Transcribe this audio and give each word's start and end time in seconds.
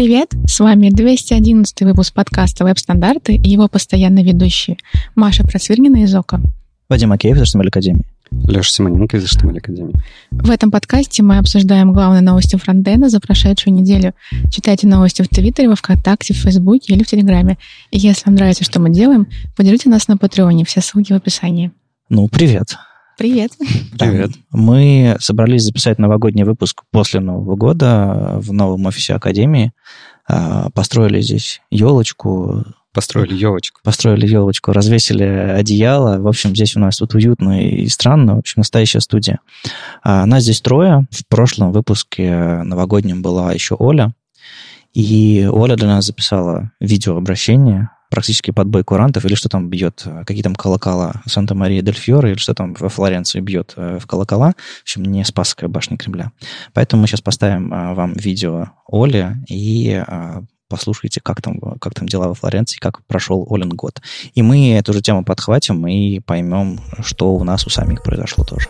Привет, 0.00 0.32
с 0.46 0.58
вами 0.60 0.88
211 0.88 1.82
выпуск 1.82 2.14
подкаста 2.14 2.64
«Веб-стандарты» 2.64 3.34
и 3.34 3.50
его 3.50 3.68
постоянные 3.68 4.24
ведущие 4.24 4.78
Маша 5.14 5.44
Процвирнина 5.44 6.04
из 6.04 6.14
ОКО. 6.14 6.40
Вадим 6.88 7.12
Акеев 7.12 7.36
из 7.36 7.54
HTML 7.54 7.68
Академии. 7.68 8.06
Леша 8.30 8.70
Симоненко 8.70 9.18
из 9.18 9.24
HTML 9.24 9.58
Академии. 9.58 9.94
В 10.30 10.48
этом 10.48 10.70
подкасте 10.70 11.22
мы 11.22 11.36
обсуждаем 11.36 11.92
главные 11.92 12.22
новости 12.22 12.56
фронтенда 12.56 13.10
за 13.10 13.20
прошедшую 13.20 13.74
неделю. 13.74 14.14
Читайте 14.50 14.86
новости 14.86 15.20
в 15.20 15.28
Твиттере, 15.28 15.68
во 15.68 15.76
Вконтакте, 15.76 16.32
в 16.32 16.38
Фейсбуке 16.38 16.94
или 16.94 17.02
в 17.02 17.06
Телеграме. 17.06 17.58
И 17.90 17.98
если 17.98 18.22
вам 18.24 18.36
нравится, 18.36 18.64
что 18.64 18.80
мы 18.80 18.88
делаем, 18.88 19.26
поддержите 19.54 19.90
нас 19.90 20.08
на 20.08 20.16
Патреоне. 20.16 20.64
Все 20.64 20.80
ссылки 20.80 21.12
в 21.12 21.16
описании. 21.16 21.72
Ну, 22.08 22.26
привет. 22.28 22.74
Привет. 23.20 23.52
Привет. 23.98 24.30
Мы 24.50 25.14
собрались 25.20 25.64
записать 25.64 25.98
новогодний 25.98 26.44
выпуск 26.44 26.84
после 26.90 27.20
Нового 27.20 27.54
года 27.54 28.38
в 28.40 28.50
новом 28.50 28.86
офисе 28.86 29.12
Академии. 29.12 29.72
А, 30.26 30.70
построили 30.70 31.20
здесь 31.20 31.60
елочку, 31.70 32.64
Построили 32.94 33.34
елочку. 33.34 33.78
построили 33.84 34.26
елочку, 34.26 34.72
развесили 34.72 35.22
одеяло. 35.24 36.18
В 36.18 36.26
общем, 36.28 36.56
здесь 36.56 36.76
у 36.76 36.80
нас 36.80 36.96
тут 36.96 37.14
уютно 37.14 37.62
и 37.62 37.88
странно. 37.88 38.36
В 38.36 38.38
общем, 38.38 38.54
настоящая 38.60 39.00
студия. 39.00 39.40
А, 40.02 40.24
Нас 40.24 40.44
здесь 40.44 40.62
трое. 40.62 41.06
В 41.10 41.26
прошлом 41.28 41.72
выпуске 41.72 42.62
новогоднем 42.62 43.20
была 43.20 43.52
еще 43.52 43.76
Оля. 43.78 44.14
И 44.94 45.46
Оля 45.52 45.76
для 45.76 45.88
нас 45.88 46.06
записала 46.06 46.72
видеообращение, 46.80 47.90
практически 48.10 48.50
под 48.50 48.68
бой 48.68 48.84
курантов, 48.84 49.24
или 49.24 49.34
что 49.34 49.48
там 49.48 49.70
бьет, 49.70 50.02
э, 50.04 50.24
какие 50.26 50.42
там 50.42 50.54
колокола 50.54 51.22
Санта-Мария 51.26 51.80
дель 51.80 51.94
Фьоре, 51.94 52.32
или 52.32 52.38
что 52.38 52.54
там 52.54 52.74
во 52.74 52.88
Флоренции 52.88 53.40
бьет 53.40 53.72
э, 53.76 53.98
в 53.98 54.06
колокола. 54.06 54.52
В 54.80 54.82
общем, 54.82 55.04
не 55.04 55.24
Спасская 55.24 55.68
башня 55.68 55.96
Кремля. 55.96 56.32
Поэтому 56.74 57.02
мы 57.02 57.08
сейчас 57.08 57.22
поставим 57.22 57.72
а, 57.72 57.94
вам 57.94 58.12
видео 58.14 58.70
Оли 58.86 59.36
и 59.48 60.02
послушайте, 60.68 61.20
как 61.20 61.42
там, 61.42 61.58
как 61.80 61.94
там 61.94 62.08
дела 62.08 62.28
во 62.28 62.34
Флоренции, 62.34 62.78
как 62.78 63.04
прошел 63.06 63.46
Олин 63.50 63.70
год. 63.70 64.00
И 64.34 64.42
мы 64.42 64.72
эту 64.74 64.92
же 64.92 65.02
тему 65.02 65.24
подхватим 65.24 65.86
и 65.86 66.20
поймем, 66.20 66.80
что 67.00 67.34
у 67.34 67.44
нас 67.44 67.66
у 67.66 67.70
самих 67.70 68.02
произошло 68.02 68.44
тоже. 68.44 68.68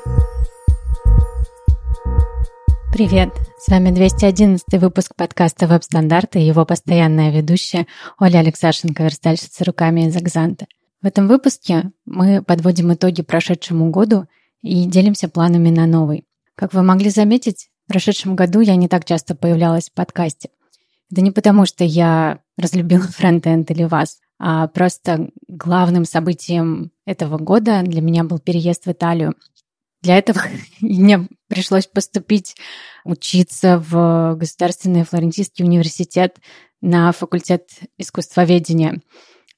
Привет! 2.92 3.30
С 3.56 3.69
вами 3.69 3.92
211 3.92 4.64
выпуск 4.80 5.14
подкаста 5.14 5.69
«Веб-стандарты» 5.69 6.41
и 6.41 6.44
его 6.44 6.66
постоянная 6.66 7.30
ведущая 7.30 7.86
Оля 8.19 8.38
Алексашенко, 8.38 9.05
верстальщица 9.05 9.64
руками 9.64 10.08
из 10.08 10.16
Экзанта. 10.16 10.66
В 11.00 11.06
этом 11.06 11.28
выпуске 11.28 11.92
мы 12.05 12.42
подводим 12.42 12.92
итоги 12.92 13.22
прошедшему 13.22 13.91
году 13.91 14.27
и 14.62 14.86
делимся 14.86 15.28
планами 15.28 15.70
на 15.70 15.86
новый. 15.86 16.24
Как 16.56 16.74
вы 16.74 16.82
могли 16.82 17.10
заметить, 17.10 17.69
в 17.86 17.92
прошедшем 17.92 18.34
году 18.34 18.58
я 18.60 18.74
не 18.74 18.88
так 18.88 19.04
часто 19.04 19.36
появлялась 19.36 19.88
в 19.88 19.94
подкасте. 19.94 20.50
Это 21.12 21.20
не 21.20 21.30
потому, 21.30 21.66
что 21.66 21.84
я 21.84 22.41
разлюбила 22.58 23.02
фронтенд 23.16 23.70
или 23.70 23.84
вас, 23.84 24.19
а 24.41 24.66
просто 24.66 25.30
главным 25.47 26.04
событием 26.04 26.91
этого 27.06 27.38
года 27.38 27.82
для 27.84 28.00
меня 28.00 28.25
был 28.25 28.41
переезд 28.41 28.86
в 28.86 28.91
Италию. 28.91 29.34
Для 30.02 30.18
этого 30.18 30.40
мне 30.80 31.28
пришлось 31.48 31.86
поступить 31.86 32.56
учиться 33.04 33.78
в 33.78 34.34
Государственный 34.36 35.04
Флорентийский 35.04 35.64
университет 35.64 36.36
на 36.80 37.12
факультет 37.12 37.68
искусствоведения. 37.98 39.00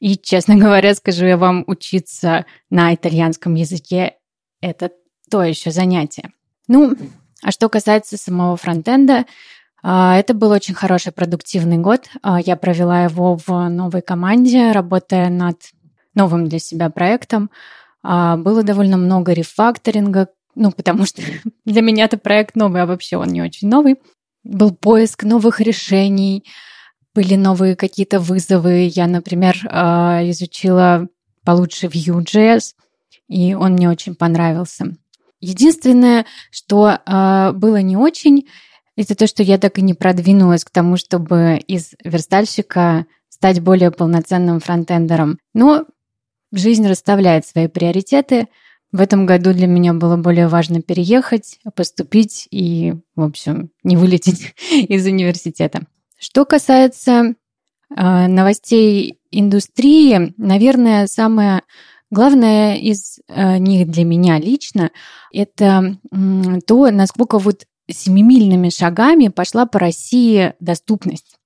И, 0.00 0.16
честно 0.16 0.56
говоря, 0.58 0.94
скажу 0.94 1.26
я 1.26 1.36
вам, 1.36 1.64
учиться 1.66 2.46
на 2.70 2.94
итальянском 2.94 3.54
языке— 3.54 4.16
это 4.60 4.90
то 5.30 5.42
еще 5.42 5.70
занятие. 5.70 6.32
Ну, 6.68 6.96
а 7.42 7.50
что 7.50 7.68
касается 7.68 8.16
самого 8.16 8.56
фронтенда, 8.56 9.26
а, 9.82 10.16
это 10.16 10.34
был 10.34 10.50
очень 10.50 10.74
хороший 10.74 11.12
продуктивный 11.12 11.78
год. 11.78 12.08
А, 12.22 12.40
Я 12.40 12.56
провела 12.56 13.04
его 13.04 13.36
в 13.36 13.68
новой 13.68 14.02
команде, 14.02 14.72
работая 14.72 15.28
над 15.28 15.58
новым 16.14 16.48
для 16.48 16.58
себя 16.58 16.90
проектом. 16.90 17.50
А, 18.02 18.36
Было 18.36 18.62
довольно 18.62 18.96
много 18.96 19.32
рефакторинга, 19.32 20.28
ну, 20.54 20.72
потому 20.72 21.06
что 21.06 21.22
для 21.64 21.82
меня 21.82 22.04
это 22.04 22.18
проект 22.18 22.56
новый, 22.56 22.82
а 22.82 22.86
вообще 22.86 23.16
он 23.16 23.28
не 23.28 23.42
очень 23.42 23.68
новый. 23.68 23.96
Был 24.44 24.72
поиск 24.72 25.24
новых 25.24 25.60
решений, 25.60 26.44
были 27.14 27.36
новые 27.36 27.76
какие-то 27.76 28.18
вызовы. 28.18 28.90
Я, 28.92 29.06
например, 29.06 29.56
а, 29.70 30.20
изучила 30.30 31.08
получше 31.44 31.86
Vue.js, 31.86 32.74
и 33.28 33.54
он 33.54 33.72
мне 33.72 33.88
очень 33.88 34.14
понравился. 34.14 34.96
Единственное, 35.40 36.26
что 36.50 36.98
а, 37.04 37.52
было 37.52 37.80
не 37.80 37.96
очень, 37.96 38.46
это 38.96 39.14
то, 39.14 39.26
что 39.26 39.42
я 39.42 39.58
так 39.58 39.78
и 39.78 39.82
не 39.82 39.94
продвинулась 39.94 40.64
к 40.64 40.70
тому, 40.70 40.96
чтобы 40.96 41.58
из 41.66 41.94
верстальщика 42.04 43.06
стать 43.28 43.60
более 43.60 43.90
полноценным 43.90 44.60
фронтендером. 44.60 45.38
Но 45.54 45.86
жизнь 46.52 46.86
расставляет 46.86 47.46
свои 47.46 47.68
приоритеты. 47.68 48.48
В 48.92 49.00
этом 49.00 49.24
году 49.24 49.52
для 49.52 49.66
меня 49.66 49.94
было 49.94 50.16
более 50.16 50.48
важно 50.48 50.82
переехать, 50.82 51.58
поступить 51.74 52.46
и, 52.50 52.94
в 53.16 53.22
общем, 53.22 53.70
не 53.82 53.96
вылететь 53.96 54.54
из 54.70 55.06
университета. 55.06 55.86
Что 56.18 56.44
касается 56.44 57.34
э, 57.96 58.26
новостей 58.26 59.18
индустрии, 59.30 60.34
наверное, 60.36 61.06
самое 61.06 61.62
главное 62.10 62.76
из 62.76 63.18
э, 63.26 63.56
них 63.56 63.88
для 63.88 64.04
меня 64.04 64.38
лично 64.38 64.90
это 65.32 65.98
м, 66.12 66.60
то, 66.60 66.90
насколько 66.90 67.38
вот 67.38 67.64
семимильными 67.90 68.68
шагами 68.68 69.28
пошла 69.28 69.66
по 69.66 69.78
России 69.78 70.54
доступность. 70.60 71.36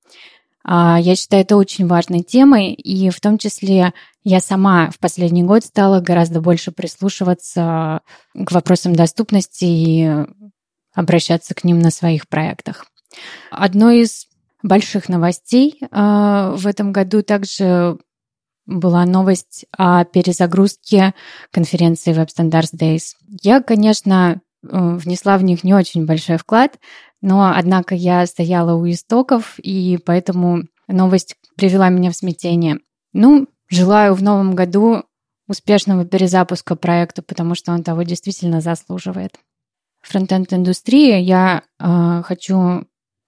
А, 0.69 0.99
Я 1.00 1.15
считаю 1.15 1.43
это 1.43 1.56
очень 1.56 1.87
важной 1.87 2.22
темой, 2.22 2.72
и 2.72 3.09
в 3.10 3.21
том 3.21 3.38
числе 3.38 3.93
я 4.25 4.41
сама 4.41 4.91
в 4.91 4.99
последний 4.99 5.44
год 5.44 5.65
стала 5.65 6.00
гораздо 6.00 6.41
больше 6.41 6.72
прислушиваться 6.72 8.00
к 8.34 8.50
вопросам 8.50 8.97
доступности 8.97 9.65
и 9.65 10.10
обращаться 10.93 11.54
к 11.54 11.62
ним 11.62 11.78
на 11.78 11.91
своих 11.91 12.27
проектах. 12.27 12.87
Одной 13.53 14.00
из 14.00 14.27
больших 14.65 15.09
новостей 15.09 15.78
а, 15.93 16.50
в 16.56 16.66
этом 16.66 16.91
году 16.91 17.22
также 17.22 17.98
была 18.66 19.04
новость 19.06 19.66
о 19.71 20.04
перезагрузке 20.04 21.15
конференции 21.53 22.12
Web 22.12 22.28
Standards 22.37 22.77
Days. 22.77 23.12
Я, 23.41 23.62
конечно, 23.62 24.41
э, 24.65 24.97
внесла 24.97 25.38
в 25.38 25.44
них 25.44 25.62
не 25.62 25.72
очень 25.72 26.04
большой 26.04 26.38
вклад, 26.38 26.81
но, 27.21 27.53
однако, 27.54 27.94
я 27.94 28.27
стояла 28.27 28.75
у 28.75 28.88
истоков, 28.88 29.59
и 29.59 29.99
поэтому 30.04 30.62
новость 30.88 31.37
привела 31.56 31.88
меня 31.88 32.10
в 32.10 32.16
смятение. 32.16 32.78
Ну, 33.12 33.49
желаю 33.69 34.15
в 34.15 34.22
новом 34.22 34.54
году 34.54 35.04
успешного 35.49 36.04
перезапуска 36.04 36.77
проекта, 36.77 37.22
потому 37.22 37.54
что 37.54 37.72
он 37.72 37.82
того 37.82 38.03
действительно 38.03 38.60
заслуживает. 38.60 39.38
Фронтенд-индустрии 40.03 41.21
я 41.21 41.62
э, 41.78 42.22
хочу 42.25 42.87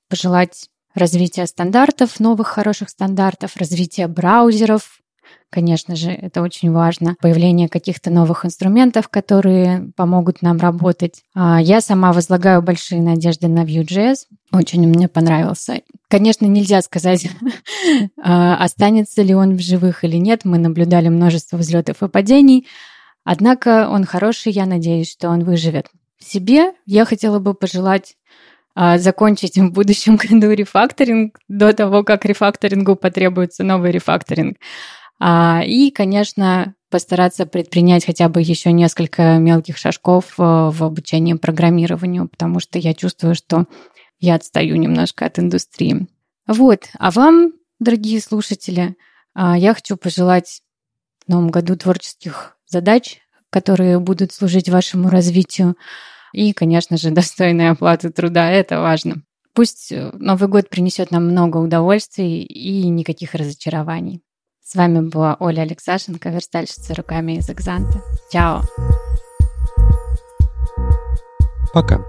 пожелать 0.09 0.69
развития 0.95 1.47
стандартов, 1.47 2.21
новых 2.21 2.49
хороших 2.49 2.91
стандартов, 2.91 3.57
развития 3.57 4.09
браузеров, 4.09 5.01
Конечно 5.51 5.97
же, 5.97 6.11
это 6.11 6.43
очень 6.43 6.71
важно. 6.71 7.17
Появление 7.21 7.71
каких-то 7.71 8.11
новых 8.11 8.45
инструментов, 8.45 9.09
которые 9.09 9.91
помогут 9.97 10.43
нам 10.43 10.59
работать. 10.59 11.23
А, 11.35 11.59
Я 11.61 11.81
сама 11.81 12.13
возлагаю 12.13 12.61
большие 12.61 13.01
надежды 13.01 13.49
на 13.49 13.65
Vue.js. 13.65 14.27
Очень 14.53 14.87
мне 14.87 15.09
понравился. 15.09 15.81
Конечно, 16.09 16.45
нельзя 16.45 16.83
сказать, 16.83 17.31
а, 18.23 18.57
останется 18.63 19.23
ли 19.23 19.35
он 19.35 19.57
в 19.57 19.61
живых 19.61 20.05
или 20.05 20.19
нет. 20.19 20.45
Мы 20.45 20.59
наблюдали 20.59 21.09
множество 21.09 21.57
взлетов 21.57 22.03
и 22.03 22.09
падений. 22.09 22.67
Однако 23.25 23.89
он 23.91 24.05
хороший, 24.05 24.53
я 24.53 24.67
надеюсь, 24.67 25.11
что 25.11 25.31
он 25.31 25.45
выживет. 25.45 25.87
Себе 26.19 26.73
я 26.85 27.07
хотела 27.07 27.39
бы 27.39 27.55
пожелать 27.55 28.17
а, 28.75 28.99
закончить 28.99 29.57
в 29.57 29.73
будущем 29.73 30.17
году 30.23 30.53
рефакторинг 30.53 31.39
до 31.49 31.73
того, 31.73 32.05
как 32.05 32.25
рефакторингу 32.25 32.97
потребуется 32.97 33.65
новый 33.65 33.93
рефакторинг. 33.93 34.59
А, 35.21 35.63
И, 35.65 35.91
конечно, 35.91 36.75
постараться 36.91 37.47
предпринять 37.47 38.07
хотя 38.07 38.29
бы 38.29 38.41
еще 38.41 38.73
несколько 38.73 39.39
мелких 39.39 39.77
шажков 39.77 40.35
э, 40.39 40.43
в 40.43 40.83
обучении 40.83 41.35
программированию, 41.35 42.29
потому 42.29 42.61
что 42.61 42.79
я 42.79 42.95
чувствую, 42.95 43.35
что 43.35 43.67
я 44.21 44.35
отстаю 44.35 44.77
немножко 44.77 45.27
от 45.27 45.39
индустрии. 45.39 46.07
Вот, 46.47 46.89
а 46.99 47.11
вам, 47.11 47.53
дорогие 47.79 48.21
слушатели, 48.21 48.97
а, 49.35 49.57
я 49.57 49.75
хочу 49.75 49.97
пожелать 49.97 50.63
в 51.27 51.31
новом 51.31 51.51
году 51.51 51.77
творческих 51.77 52.57
задач, 52.67 53.19
которые 53.51 53.99
будут 53.99 54.33
служить 54.33 54.69
вашему 54.69 55.11
развитию, 55.11 55.77
и, 56.33 56.53
конечно 56.53 56.97
же, 56.97 57.11
достойной 57.11 57.71
оплаты 57.71 58.11
труда, 58.11 58.51
это 58.51 58.81
важно. 58.81 59.23
Пусть 59.53 59.93
э, 59.93 60.11
Новый 60.15 60.49
год 60.49 60.71
принесет 60.71 61.11
нам 61.11 61.27
много 61.27 61.59
удовольствий 61.59 62.43
и 62.43 62.89
никаких 62.89 63.35
разочарований. 63.35 64.23
С 64.71 64.75
вами 64.75 65.01
была 65.01 65.35
Оля 65.41 65.63
Алексашенко, 65.63 66.29
верстальщица 66.29 66.95
руками 66.95 67.39
из 67.39 67.49
Экзанта. 67.49 68.03
Чао! 68.31 68.61
Пока. 71.73 72.05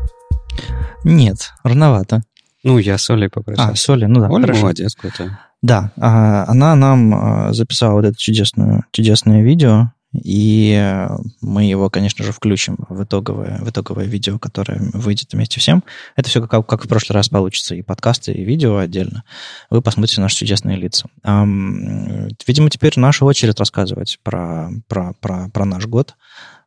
Нет, 1.06 1.54
рановато. 1.64 2.22
Ну, 2.66 2.78
я 2.78 2.98
с 2.98 3.10
Олей 3.10 3.30
попросил. 3.30 3.64
А, 3.64 3.76
с 3.76 3.90
Олей, 3.90 4.08
ну 4.08 4.20
да, 4.20 4.28
Оля 4.28 4.42
хорошо. 4.42 4.60
молодец, 4.60 4.94
круто. 4.94 5.40
Да, 5.62 5.94
а, 6.02 6.44
она 6.50 6.76
нам 6.76 7.16
а, 7.16 7.54
записала 7.54 7.94
вот 7.94 8.04
это 8.04 8.18
чудесное, 8.18 8.84
чудесное 8.92 9.42
видео, 9.42 9.94
и 10.12 10.74
э, 10.74 11.08
мы 11.42 11.66
его, 11.66 11.90
конечно 11.90 12.26
же, 12.26 12.32
включим 12.32 12.78
в 12.90 13.04
итоговое, 13.04 13.60
в 13.60 13.70
итоговое 13.70 14.06
видео, 14.06 14.40
которое 14.40 14.80
выйдет 14.94 15.34
вместе 15.34 15.60
всем. 15.60 15.84
Это 16.16 16.30
все 16.30 16.46
как, 16.46 16.66
как 16.66 16.86
в 16.86 16.88
прошлый 16.88 17.16
раз 17.16 17.30
получится, 17.30 17.76
и 17.76 17.84
подкасты, 17.84 18.32
и 18.32 18.44
видео 18.44 18.78
отдельно. 18.78 19.24
Вы 19.70 19.82
посмотрите 19.82 20.20
наши 20.22 20.38
чудесные 20.38 20.78
лица. 20.78 21.08
Видимо, 21.24 22.70
теперь 22.70 22.94
наша 22.96 23.24
очередь 23.26 23.60
рассказывать 23.60 24.20
про, 24.24 24.72
про, 24.88 25.14
про, 25.20 25.50
про 25.50 25.66
наш 25.66 25.86
год, 25.86 26.16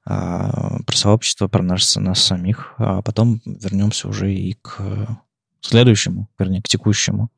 а, 0.05 0.79
про 0.87 0.97
сообщество, 0.97 1.49
про 1.49 1.63
нас, 1.63 1.97
нас 1.97 2.23
самих. 2.23 2.75
А 2.79 3.03
потом 3.03 3.41
вернемся 3.45 4.09
уже 4.09 4.33
и 4.33 4.55
к 4.63 4.81
следующему, 5.63 6.29
вернее, 6.39 6.63
к 6.63 6.69
текущему. 6.69 7.31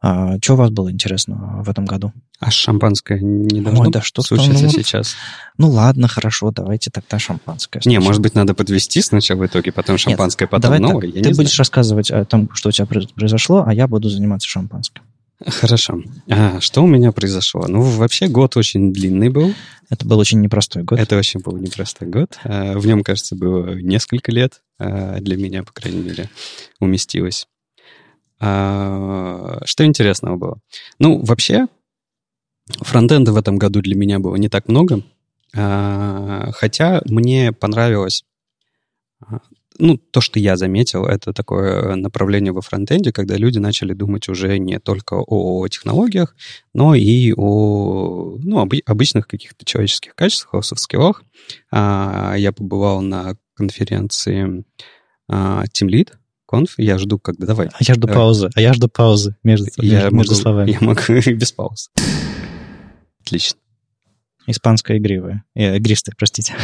А, 0.00 0.36
что 0.40 0.54
у 0.54 0.56
вас 0.56 0.70
было 0.70 0.92
интересного 0.92 1.62
в 1.64 1.68
этом 1.68 1.84
году? 1.84 2.12
А 2.38 2.52
шампанское 2.52 3.18
не 3.20 3.60
должно 3.60 3.82
Ой, 3.86 3.90
да 3.90 4.00
что 4.00 4.22
случиться 4.22 4.64
ну 4.64 4.70
сейчас? 4.70 5.16
Ну 5.58 5.70
ладно, 5.70 6.06
хорошо, 6.06 6.52
давайте 6.52 6.90
тогда 6.90 7.18
шампанское. 7.18 7.82
Не, 7.84 7.98
может 7.98 8.22
быть, 8.22 8.34
надо 8.36 8.54
подвести 8.54 9.02
сначала 9.02 9.40
в 9.40 9.46
итоге, 9.46 9.72
потом 9.72 9.98
шампанское, 9.98 10.46
потом 10.46 10.60
Давай 10.62 10.78
новое. 10.78 11.06
так, 11.06 11.16
я 11.16 11.22
ты 11.24 11.30
не 11.30 11.34
будешь 11.34 11.58
рассказывать 11.58 12.12
о 12.12 12.24
том, 12.24 12.48
что 12.54 12.68
у 12.68 12.72
тебя 12.72 12.86
произ- 12.86 13.12
произошло, 13.12 13.64
а 13.66 13.74
я 13.74 13.88
буду 13.88 14.08
заниматься 14.08 14.48
шампанским. 14.48 15.02
знаю. 15.40 15.52
Хорошо. 15.52 16.00
А, 16.30 16.60
что 16.60 16.82
у 16.84 16.86
меня 16.86 17.10
произошло? 17.10 17.64
Ну, 17.66 17.80
вообще, 17.82 18.28
год 18.28 18.56
очень 18.56 18.92
длинный 18.92 19.30
был. 19.30 19.52
Это 19.90 20.06
был 20.06 20.18
очень 20.18 20.40
непростой 20.40 20.84
год. 20.84 20.98
Это 21.00 21.16
очень 21.16 21.40
был 21.40 21.56
непростой 21.56 22.06
год. 22.08 22.38
А, 22.44 22.78
В 22.78 22.86
нем, 22.86 23.02
кажется, 23.02 23.34
было 23.34 23.74
несколько 23.74 24.30
лет. 24.30 24.62
а, 24.78 25.18
Для 25.20 25.36
меня, 25.36 25.64
по 25.64 25.72
крайней 25.72 26.02
мере, 26.02 26.30
уместилось. 26.80 27.46
А, 28.40 29.60
Что 29.64 29.84
интересного 29.84 30.36
было? 30.36 30.58
Ну, 30.98 31.24
вообще, 31.24 31.66
фронтенда 32.80 33.32
в 33.32 33.36
этом 33.36 33.58
году 33.58 33.80
для 33.80 33.94
меня 33.96 34.18
было 34.18 34.36
не 34.36 34.48
так 34.48 34.68
много. 34.68 35.02
А, 35.56 36.50
Хотя 36.52 37.02
мне 37.06 37.52
понравилось... 37.52 38.24
а, 39.20 39.40
Ну, 39.80 39.96
то, 39.96 40.20
что 40.20 40.40
я 40.40 40.56
заметил, 40.56 41.04
это 41.06 41.32
такое 41.32 41.94
направление 41.96 42.52
во 42.52 42.60
фронтенде, 42.62 43.12
когда 43.12 43.36
люди 43.36 43.58
начали 43.58 43.94
думать 43.94 44.28
уже 44.28 44.58
не 44.58 44.78
только 44.80 45.14
о 45.14 45.66
технологиях, 45.68 46.34
но 46.74 46.94
и 46.96 47.32
о 47.36 48.36
ну, 48.42 48.60
обы- 48.64 48.82
обычных 48.86 49.26
каких-то 49.28 49.64
человеческих 49.64 50.14
качествах, 50.14 50.54
о 50.54 50.62
софт-скиллах. 50.62 51.22
А, 51.72 52.34
Я 52.36 52.52
побывал 52.52 53.02
на 53.02 53.36
конференции 53.54 54.64
а, 55.28 55.64
Team 55.72 55.88
Lead, 55.88 56.12
конф. 56.48 56.74
Я 56.78 56.98
жду, 56.98 57.18
когда... 57.18 57.46
Давай. 57.46 57.68
А 57.68 57.76
я 57.80 57.94
жду 57.94 58.06
Давай. 58.06 58.16
паузы, 58.16 58.50
а 58.54 58.60
я 58.60 58.72
жду 58.72 58.88
паузы 58.88 59.36
между, 59.44 59.66
Я 59.76 60.04
между, 60.04 60.16
могу- 60.16 60.34
словами. 60.34 60.70
Я 60.70 60.78
могу 60.80 61.00
и 61.12 61.32
без 61.34 61.52
пауз. 61.52 61.90
Отлично. 63.20 63.58
Испанская 64.46 64.96
игривая. 64.96 65.44
Э, 65.54 65.76
игристая, 65.76 66.14
простите. 66.16 66.54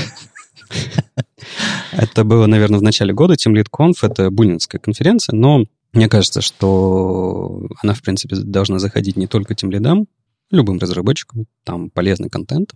Это 1.93 2.25
было, 2.25 2.47
наверное, 2.47 2.81
в 2.81 2.83
начале 2.83 3.13
года. 3.13 3.35
Team 3.35 3.53
Lead 3.55 3.67
Conf— 3.71 3.97
это 4.03 4.31
бунинская 4.31 4.81
конференция, 4.81 5.35
но 5.37 5.65
мне 5.93 6.09
кажется, 6.09 6.41
что 6.41 7.69
она, 7.83 7.95
в 7.95 8.03
принципе, 8.03 8.37
должна 8.37 8.79
заходить 8.79 9.17
не 9.17 9.27
только 9.27 9.55
тем 9.55 9.71
лидам, 9.71 10.07
любым 10.51 10.79
разработчикам, 10.79 11.47
там 11.63 11.91
полезный 11.91 12.31
контент. 12.31 12.73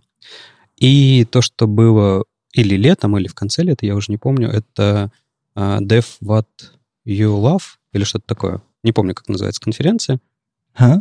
И 0.77 1.25
то, 1.25 1.41
что 1.41 1.67
было 1.67 2.23
или 2.53 2.75
летом, 2.75 3.17
или 3.17 3.27
в 3.27 3.35
конце 3.35 3.63
лета, 3.63 3.85
я 3.85 3.95
уже 3.95 4.11
не 4.11 4.17
помню, 4.17 4.49
это 4.49 5.11
а, 5.55 5.81
Dev 5.81 6.05
What 6.23 6.45
You 7.09 7.41
Love 7.41 7.63
или 7.93 8.03
что-то 8.03 8.25
такое. 8.27 8.61
Не 8.83 8.91
помню, 8.91 9.15
как 9.15 9.27
называется 9.27 9.61
конференция. 9.61 10.19
А? 10.75 10.97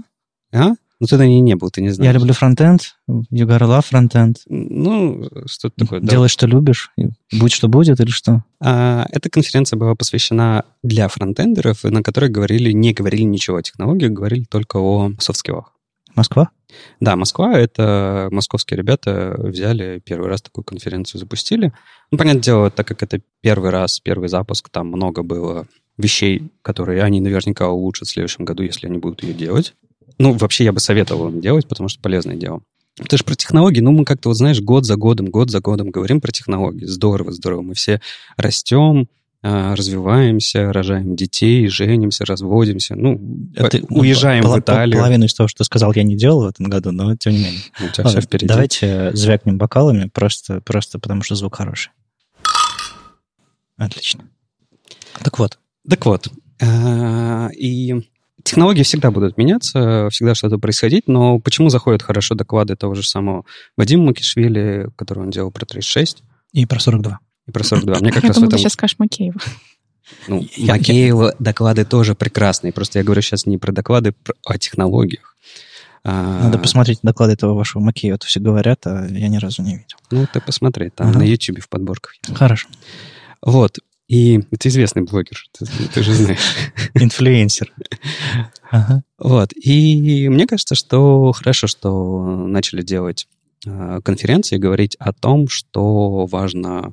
А? 0.52 0.70
Ну, 1.00 1.06
ты 1.06 1.16
на 1.16 1.26
ней 1.26 1.40
не 1.40 1.55
был, 1.55 1.70
ты 1.70 1.81
не 1.81 1.90
знаешь. 1.90 2.12
Я 2.12 2.19
люблю 2.19 2.34
фронтенд, 2.34 2.96
you 3.08 3.46
gotta 3.46 3.69
love 3.69 3.84
фронтенд. 3.87 4.38
Ну, 4.49 5.28
что-то 5.46 5.84
такое. 5.84 6.00
да. 6.00 6.06
Делай, 6.08 6.28
что 6.28 6.46
любишь, 6.49 6.90
будь 7.32 7.52
что 7.52 7.69
будет 7.69 8.00
или 8.00 8.10
что. 8.10 8.43
А, 8.60 9.06
Эта 9.10 9.31
конференция 9.31 9.76
была 9.76 9.94
посвящена 9.94 10.64
для 10.82 11.06
фронтендеров, 11.06 11.84
на 11.84 12.02
которой 12.02 12.31
говорили, 12.31 12.72
не 12.72 12.93
говорили 12.93 13.22
ничего 13.22 13.58
о 13.58 13.62
технологиях, 13.62 14.11
говорили 14.11 14.43
только 14.44 14.78
о 14.78 15.12
софт-скиллах. 15.20 15.72
Москва? 16.16 16.50
Да, 16.99 17.14
Москва, 17.14 17.56
это 17.56 18.28
московские 18.32 18.76
ребята 18.76 19.37
взяли, 19.38 20.02
первый 20.04 20.28
раз 20.28 20.43
такую 20.43 20.64
конференцию 20.64 21.20
запустили. 21.20 21.72
Ну, 22.11 22.19
понятное 22.19 22.43
дело, 22.43 22.70
так 22.70 22.88
как 22.88 23.04
это 23.04 23.20
первый 23.40 23.70
раз, 23.70 24.00
первый 24.00 24.28
запуск, 24.28 24.69
там 24.69 24.88
много 24.88 25.22
было 25.22 25.69
вещей, 25.98 26.50
которые 26.62 27.02
они 27.02 27.20
наверняка 27.20 27.68
улучшат 27.68 28.08
в 28.08 28.12
следующем 28.12 28.44
году, 28.44 28.62
если 28.62 28.86
они 28.86 28.98
будут 28.98 29.22
ее 29.22 29.34
делать. 29.34 29.74
Ну, 30.18 30.32
вообще, 30.32 30.64
я 30.64 30.72
бы 30.72 30.80
советовал 30.80 31.28
им 31.28 31.40
делать, 31.40 31.68
потому 31.68 31.88
что 31.88 32.00
полезное 32.00 32.36
дело. 32.36 32.62
Ты 33.08 33.16
же 33.16 33.24
про 33.24 33.34
технологии, 33.34 33.80
ну, 33.80 33.92
мы 33.92 34.04
как-то, 34.04 34.30
вот 34.30 34.36
знаешь, 34.36 34.60
год 34.60 34.84
за 34.84 34.96
годом, 34.96 35.26
год 35.26 35.50
за 35.50 35.60
годом 35.60 35.90
говорим 35.90 36.20
про 36.20 36.32
технологии. 36.32 36.84
Здорово, 36.84 37.32
здорово. 37.32 37.62
Мы 37.62 37.74
все 37.74 38.00
растем, 38.36 39.08
а, 39.40 39.76
развиваемся, 39.76 40.72
рожаем 40.72 41.14
детей, 41.14 41.68
женимся, 41.68 42.24
разводимся. 42.24 42.96
Ну, 42.96 43.48
Это, 43.54 43.80
ну, 43.88 44.00
уезжаем 44.00 44.42
пол- 44.42 44.56
в 44.56 44.58
Италию. 44.58 44.98
Половину 44.98 45.26
из 45.26 45.34
того, 45.34 45.46
что 45.46 45.62
сказал, 45.62 45.92
я 45.94 46.02
не 46.02 46.16
делал 46.16 46.42
в 46.42 46.48
этом 46.48 46.66
году, 46.66 46.90
но 46.90 47.14
тем 47.14 47.34
не 47.34 47.38
менее. 47.38 47.60
У 47.76 47.88
тебя 47.92 48.04
Ладно, 48.04 48.10
все 48.10 48.20
впереди. 48.20 48.46
Давайте 48.48 49.10
звякнем 49.14 49.56
бокалами, 49.56 50.10
просто, 50.12 50.60
просто 50.62 50.98
потому 50.98 51.22
что 51.22 51.36
звук 51.36 51.54
хороший. 51.54 51.92
Отлично. 53.76 54.24
Так 55.22 55.38
вот, 55.38 55.58
Так 55.88 56.05
вот, 56.06 56.29
а, 56.61 57.49
и 57.56 58.08
технологии 58.43 58.82
всегда 58.82 59.11
будут 59.11 59.37
меняться, 59.38 60.08
всегда 60.11 60.35
что-то 60.35 60.58
происходить, 60.58 61.08
но 61.08 61.38
почему 61.38 61.69
заходят 61.70 62.02
хорошо 62.02 62.35
доклады 62.35 62.76
того 62.76 62.94
же 62.94 63.02
самого 63.02 63.44
Вадима 63.76 64.06
Макишвили, 64.06 64.88
который 64.96 65.20
он 65.25 65.31
делал 65.31 65.50
про 65.50 65.64
36 65.67 66.23
и 66.52 66.67
про 66.67 66.79
42. 66.81 67.19
и 67.46 67.50
про 67.50 67.64
42? 67.64 67.99
Мне 68.00 68.11
как 68.12 68.23
Я 68.23 68.29
раз 68.29 68.37
думала, 68.37 68.50
ты 68.50 68.56
этом... 68.56 68.62
сейчас 68.62 68.73
скажешь 68.75 68.96
Макеева. 68.99 69.40
Ну, 70.26 70.46
Я- 70.56 70.75
Макеева 70.75 71.35
доклады 71.38 71.85
тоже 71.85 72.14
прекрасные, 72.14 72.73
просто 72.73 72.99
я 72.99 73.05
говорю 73.05 73.20
сейчас 73.23 73.44
не 73.46 73.58
про 73.58 73.73
доклады, 73.73 74.12
про- 74.12 74.35
о 74.46 74.56
технологиях. 74.58 75.37
А, 76.05 76.44
Надо 76.44 76.58
посмотреть 76.58 77.00
доклады 77.02 77.35
этого 77.35 77.55
вашего 77.55 77.82
Макеева, 77.82 78.14
это 78.17 78.26
все 78.26 78.40
говорят, 78.40 78.87
а 78.87 79.06
я 79.11 79.29
ни 79.29 79.37
разу 79.37 79.62
не 79.62 79.73
видел. 79.73 79.99
Ну, 80.11 80.26
ты 80.32 80.40
посмотри, 80.40 80.88
там 80.90 81.08
Ага. 81.11 81.19
на 81.19 81.23
YouTube 81.25 81.61
в 81.61 81.69
подборках. 81.69 82.14
Хорошо. 82.35 82.69
Вот. 83.43 83.79
И 84.08 84.40
ты 84.58 84.69
известный 84.70 85.02
блогер, 85.02 85.44
ты, 85.52 85.66
ты 85.93 86.02
же 86.02 86.14
знаешь. 86.14 86.56
Инфлюенсер. 86.94 87.72
Ага. 88.71 89.02
Вот. 89.18 89.54
И 89.54 90.28
мне 90.28 90.47
кажется, 90.47 90.75
что 90.75 91.32
хорошо, 91.32 91.66
что 91.66 92.47
начали 92.47 92.82
делать 92.82 93.26
э, 93.64 94.00
конференции, 94.04 94.59
говорить 94.59 94.94
о 94.97 95.14
том, 95.14 95.49
что 95.49 96.26
важно 96.26 96.92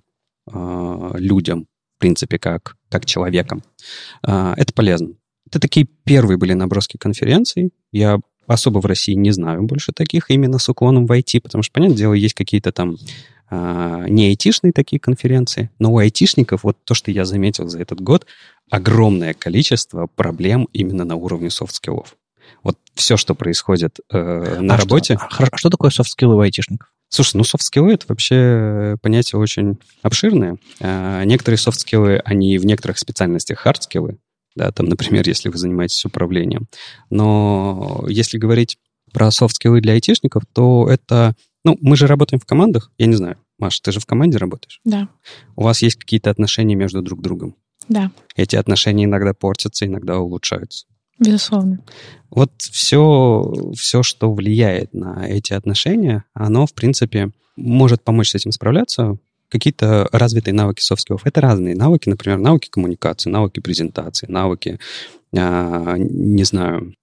э, 0.50 1.12
людям, 1.16 1.68
в 1.98 2.00
принципе, 2.00 2.40
как, 2.40 2.78
как 2.88 3.06
человекам. 3.06 3.62
Э, 4.26 4.54
это 4.56 4.72
полезно. 4.72 5.16
Это 5.48 5.60
такие 5.60 5.86
первые 6.06 6.38
были 6.38 6.54
наброски 6.54 6.96
конференций. 6.96 7.74
Я 7.92 8.20
особо 8.48 8.80
в 8.80 8.86
России 8.86 9.14
не 9.14 9.32
знаю 9.32 9.64
больше 9.64 9.92
таких 9.92 10.30
именно 10.32 10.60
с 10.60 10.70
уклоном 10.70 11.08
в 11.08 11.12
IT, 11.12 11.42
потому 11.42 11.62
что, 11.62 11.74
понятное 11.74 11.98
дело, 11.98 12.14
есть 12.14 12.36
какие-то 12.36 12.72
там 12.72 12.96
а, 13.50 14.08
не 14.08 14.28
айтишные 14.28 14.74
такие 14.74 15.00
конференции, 15.00 15.70
но 15.80 15.94
у 15.94 15.98
айтишников, 15.98 16.64
вот 16.64 16.78
то, 16.84 16.94
что 16.94 17.12
я 17.12 17.26
заметил 17.26 17.68
за 17.68 17.80
этот 17.80 18.02
год, 18.02 18.26
огромное 18.70 19.34
количество 19.34 20.08
проблем 20.08 20.68
именно 20.74 21.06
на 21.06 21.16
уровне 21.16 21.50
софт-скиллов. 21.50 22.16
Вот 22.64 22.78
все, 22.96 23.18
что 23.18 23.36
происходит 23.36 24.00
э, 24.12 24.60
на 24.60 24.74
А 24.74 24.78
работе... 24.78 25.16
Что, 25.16 25.44
а, 25.44 25.48
а 25.52 25.58
что 25.58 25.70
такое 25.70 25.92
софт-скиллы 25.92 26.36
у 26.36 26.40
айтишников? 26.40 26.92
Слушай, 27.10 27.38
ну 27.38 27.44
софт-скиллы 27.44 27.94
это 27.94 28.06
вообще 28.08 28.98
понятие 29.02 29.40
очень 29.40 29.78
обширное. 30.02 30.58
А, 30.82 31.24
Некоторые 31.24 31.60
софт-скиллы, 31.60 32.22
они 32.26 32.58
в 32.58 32.66
некоторых 32.66 32.98
специальностях 32.98 33.66
хард-скиллы, 33.66 34.18
да, 34.56 34.72
там, 34.72 34.88
например, 34.88 35.28
если 35.28 35.50
вы 35.50 35.58
занимаетесь 35.58 36.06
управлением. 36.06 36.68
Но 37.10 38.06
если 38.08 38.38
говорить 38.38 38.78
про 39.14 39.30
софт-скиллы 39.30 39.82
для 39.82 39.94
айтишников, 39.94 40.44
то 40.54 40.88
это... 40.90 41.36
Ну, 41.66 41.78
мы 41.82 41.98
же 41.98 42.08
работаем 42.08 42.40
в 42.40 42.46
командах. 42.46 42.92
Я 42.98 43.08
не 43.08 43.16
знаю, 43.16 43.38
Маша, 43.58 43.82
ты 43.82 43.92
же 43.92 44.00
в 44.00 44.06
команде 44.06 44.38
работаешь? 44.38 44.80
Да, 44.86 45.10
У 45.58 45.64
вас 45.64 45.82
есть 45.82 45.98
какие-то 45.98 46.30
отношения 46.30 46.76
между 46.76 47.02
друг 47.02 47.22
другом. 47.22 47.56
да, 47.90 48.12
Эти 48.38 48.56
отношения 48.56 49.04
иногда 49.06 49.34
портятся, 49.34 49.86
иногда 49.86 50.20
улучшаются. 50.20 50.86
безусловно. 51.20 51.80
Вот 52.30 52.52
все, 52.60 53.52
все, 53.76 54.04
что 54.04 54.32
влияет 54.34 54.94
на 54.94 55.26
эти 55.28 55.54
отношения, 55.54 56.24
оно, 56.34 56.66
в 56.68 56.74
принципе, 56.74 57.32
может 57.58 58.04
помочь 58.04 58.30
с 58.32 58.36
этим 58.36 58.52
справляться. 58.52 59.18
Какие-то 59.50 60.08
развитые 60.12 60.54
навыки 60.54 60.82
софт-скиллов. 60.82 61.26
Это 61.26 61.42
разные 61.42 61.76
навыки, 61.76 62.10
например, 62.10 62.38
навыки 62.40 62.70
коммуникации, 62.70 63.30
навыки 63.30 63.60
презентации, 63.60 64.28
навыки, 64.30 64.80
а, 65.36 65.96
не 65.98 66.44
знаю, 66.44 66.94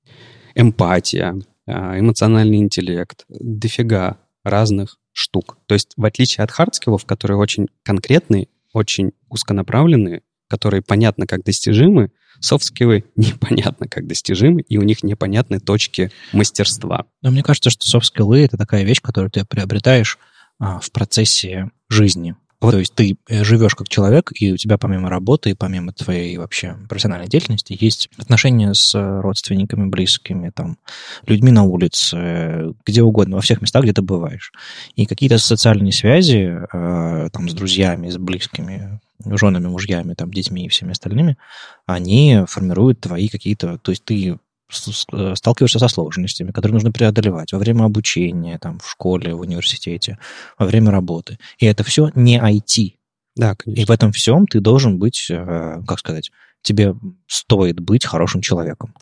эмпатия, 0.55 1.35
а, 1.67 1.99
эмоциональный 1.99 2.59
интеллект, 2.59 3.25
дофига 3.29 4.19
разных 4.45 4.99
штук. 5.13 5.59
То 5.67 5.75
есть, 5.75 5.93
в 5.97 6.05
отличие 6.05 6.45
от 6.45 6.51
хардскиллов, 6.51 7.05
которые 7.05 7.39
очень 7.39 7.69
конкретные, 7.83 8.49
очень 8.73 9.13
узконаправленные, 9.29 10.23
которые 10.49 10.83
понятно 10.83 11.27
как 11.27 11.45
достижимы, 11.45 12.11
Софт-скиллы 12.41 13.05
непонятно 13.17 13.89
как 13.89 14.07
достижимы, 14.07 14.63
и 14.63 14.79
у 14.79 14.83
них 14.83 15.03
непонятны 15.03 15.61
точки 15.61 16.11
мастерства. 16.33 17.07
Но 17.23 17.31
мне 17.31 17.43
кажется, 17.43 17.71
что 17.71 17.87
софт-скиллы— 17.87 18.41
это 18.45 18.57
такая 18.57 18.85
вещь, 18.85 19.01
которую 19.01 19.31
ты 19.31 19.45
приобретаешь 19.45 20.19
а, 20.59 20.81
в 20.81 20.91
процессе 20.91 21.71
жизни. 21.89 22.35
Вот. 22.63 22.71
То 22.71 22.79
есть 22.79 22.95
ты 22.95 23.17
э, 23.29 23.43
живешь 23.43 23.75
как 23.75 23.89
человек, 23.89 24.31
и 24.39 24.53
у 24.53 24.57
тебя 24.57 24.79
помимо 24.79 25.11
работы 25.11 25.51
и 25.51 25.55
помимо 25.55 25.93
твоей 25.93 26.37
вообще 26.39 26.77
профессиональной 26.89 27.29
деятельности 27.29 27.77
есть 27.79 28.09
отношения 28.17 28.73
с 28.73 28.95
родственниками, 28.95 29.89
близкими, 29.89 30.51
там, 30.51 30.79
людьми 31.27 31.51
на 31.51 31.65
улице, 31.65 32.73
где 32.87 33.03
угодно, 33.03 33.37
во 33.37 33.43
всех 33.43 33.63
местах, 33.63 33.83
где 33.83 33.93
ты 33.93 34.01
бываешь. 34.01 34.53
И 34.95 35.07
какие-то 35.07 35.39
социальные 35.39 35.93
связи 35.93 36.61
э, 36.73 37.29
там, 37.33 37.49
с 37.49 37.53
друзьями, 37.53 38.09
с 38.09 38.17
близкими, 38.17 39.01
женами, 39.25 39.67
мужьями, 39.67 40.15
там, 40.15 40.31
детьми 40.33 40.67
и 40.67 40.69
всеми 40.69 40.93
остальными, 40.93 41.37
они 41.87 42.45
формируют 42.47 43.01
твои 43.01 43.29
какие-то... 43.29 43.79
То 43.79 43.91
есть 43.91 44.05
ты 44.05 44.37
Э, 44.37 44.37
сталкиваешься 44.73 45.79
со 45.79 45.89
сложностями, 45.89 46.51
которые 46.51 46.75
нужно 46.75 46.93
преодолевать 46.93 47.53
во 47.53 47.59
время 47.59 47.85
обучения, 47.85 48.59
там, 48.59 48.79
в 48.79 48.91
школе, 48.91 49.35
в 49.35 49.41
университете, 49.41 50.19
во 50.59 50.67
время 50.67 50.91
работы. 50.91 51.39
И 51.59 51.67
это 51.67 51.85
все 51.85 52.11
не 52.15 52.39
IT. 52.39 52.95
Да, 53.37 53.55
конечно. 53.55 53.83
И 53.83 53.85
в 53.85 53.91
этом 53.91 54.13
всем 54.13 54.47
ты 54.47 54.61
должен 54.61 54.99
быть, 54.99 55.27
э, 55.31 55.83
как 55.87 55.99
сказать, 55.99 56.31
тебе 56.63 56.95
стоит 57.27 57.81
быть 57.81 58.05
хорошим 58.05 58.41
человеком. 58.41 58.95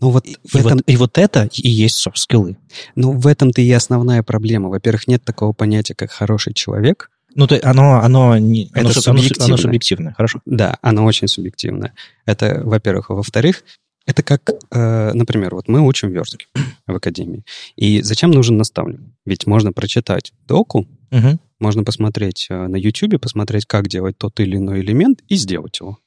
Ну, 0.00 0.10
вот 0.10 0.26
и, 0.26 0.36
в 0.44 0.54
этом... 0.54 0.72
вот, 0.74 0.82
и 0.86 0.96
вот 0.96 1.18
это 1.18 1.48
и 1.52 1.68
есть 1.68 1.96
софт-скиллы. 1.96 2.56
Ну, 2.94 3.12
в 3.12 3.26
этом-то 3.26 3.60
и 3.60 3.70
основная 3.72 4.22
проблема. 4.22 4.68
Во-первых, 4.68 5.08
нет 5.08 5.24
такого 5.24 5.52
понятия, 5.52 5.94
как 5.94 6.10
хороший 6.10 6.54
человек. 6.54 7.10
Ну, 7.34 7.46
то 7.46 7.58
оно, 7.62 8.00
оно, 8.00 8.38
не, 8.38 8.70
это 8.72 8.80
оно, 8.80 8.90
субъективное. 8.90 9.46
оно 9.46 9.56
субъективное, 9.56 10.14
хорошо? 10.14 10.40
Да, 10.46 10.78
оно 10.82 11.04
очень 11.04 11.28
субъективное. 11.28 11.94
Это, 12.24 12.62
во-первых. 12.64 13.10
Во-вторых, 13.10 13.64
это 14.08 14.22
как, 14.22 14.40
э, 14.70 15.12
например, 15.12 15.54
вот 15.54 15.68
мы 15.68 15.86
учим 15.86 16.10
верстки 16.10 16.46
в 16.86 16.96
академии. 16.96 17.44
И 17.76 18.00
зачем 18.00 18.30
нужен 18.30 18.56
наставник? 18.56 19.00
Ведь 19.26 19.46
можно 19.46 19.70
прочитать 19.70 20.32
доку, 20.46 20.88
угу. 21.10 21.38
можно 21.60 21.84
посмотреть 21.84 22.46
э, 22.48 22.68
на 22.68 22.76
YouTube, 22.76 23.20
посмотреть, 23.20 23.66
как 23.66 23.86
делать 23.86 24.16
тот 24.16 24.40
или 24.40 24.56
иной 24.56 24.80
элемент 24.80 25.20
и 25.28 25.36
сделать 25.36 25.78
его. 25.80 25.98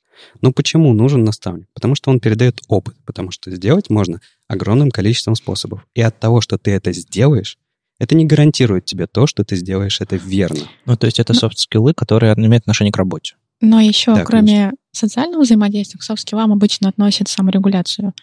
Но 0.41 0.51
почему 0.51 0.93
нужен 0.93 1.23
наставник? 1.23 1.67
Потому 1.75 1.93
что 1.93 2.09
он 2.09 2.19
передает 2.19 2.61
опыт, 2.67 2.95
потому 3.05 3.29
что 3.29 3.51
сделать 3.51 3.91
можно 3.91 4.19
огромным 4.47 4.89
количеством 4.89 5.35
способов. 5.35 5.85
И 5.93 6.01
от 6.01 6.19
того, 6.19 6.41
что 6.41 6.57
ты 6.57 6.71
это 6.71 6.91
сделаешь, 6.93 7.59
это 7.99 8.15
не 8.15 8.25
гарантирует 8.25 8.85
тебе 8.85 9.05
то, 9.05 9.27
что 9.27 9.43
ты 9.43 9.55
сделаешь 9.55 10.01
это 10.01 10.15
верно. 10.15 10.61
Ну, 10.87 10.97
то 10.97 11.05
есть 11.05 11.19
это 11.19 11.35
софт-скиллы, 11.35 11.93
которые 11.93 12.33
имеют 12.33 12.63
отношение 12.63 12.91
к 12.91 12.97
работе. 12.97 13.35
Но 13.61 13.79
еще, 13.79 14.15
да, 14.15 14.25
кроме 14.25 14.53
конечно. 14.53 14.77
социального 14.91 15.41
взаимодействия, 15.41 15.99
к 15.99 16.03
софт-скиллам 16.03 16.51
обычно 16.51 16.89
относят 16.89 17.29
саморегуляцию. 17.29 18.13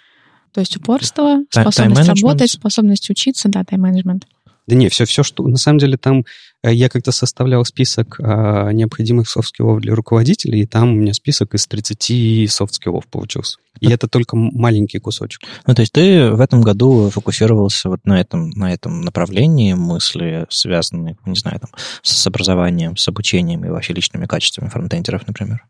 То 0.53 0.61
есть 0.61 0.77
упорство, 0.77 1.45
способность 1.51 2.09
работать, 2.09 2.51
способность 2.51 3.09
учиться, 3.11 3.49
да, 3.49 3.65
тайм-менеджмент. 3.65 4.27
Да 4.67 4.75
не, 4.75 4.89
все, 4.89 5.05
все, 5.07 5.23
что... 5.23 5.47
На 5.47 5.57
самом 5.57 5.79
деле 5.79 5.97
там 5.97 6.25
я 6.63 6.89
как-то 6.89 7.13
составлял 7.13 7.65
список 7.65 8.19
а, 8.21 8.71
необходимых 8.73 9.29
софт-скиллов 9.29 9.81
для 9.81 9.95
руководителей, 9.95 10.63
и 10.63 10.67
там 10.67 10.91
у 10.91 10.95
меня 10.95 11.15
список 11.15 11.55
из 11.55 11.67
30 11.67 12.51
софт-скиллов 12.51 13.07
получился. 13.07 13.59
И 13.81 13.89
это 13.91 14.09
только 14.09 14.37
маленький 14.37 14.99
кусочек. 14.99 15.43
Ну, 15.67 15.75
то 15.75 15.83
есть 15.83 15.93
ты 15.93 16.33
в 16.33 16.41
этом 16.41 16.63
году 16.63 17.11
фокусировался 17.11 17.89
вот 17.89 18.05
на 18.05 18.21
этом, 18.21 18.51
на 18.51 18.73
этом 18.73 19.03
направлении 19.03 19.75
мысли, 19.75 20.47
связанные, 20.49 21.17
не 21.27 21.37
знаю, 21.37 21.61
там, 21.61 21.71
с 22.03 22.27
образованием, 22.27 22.97
с 22.97 23.07
обучением 23.07 23.65
и 23.65 23.69
вообще 23.69 23.93
личными 23.93 24.27
качествами 24.27 24.69
фронтендеров, 24.69 25.27
например? 25.29 25.65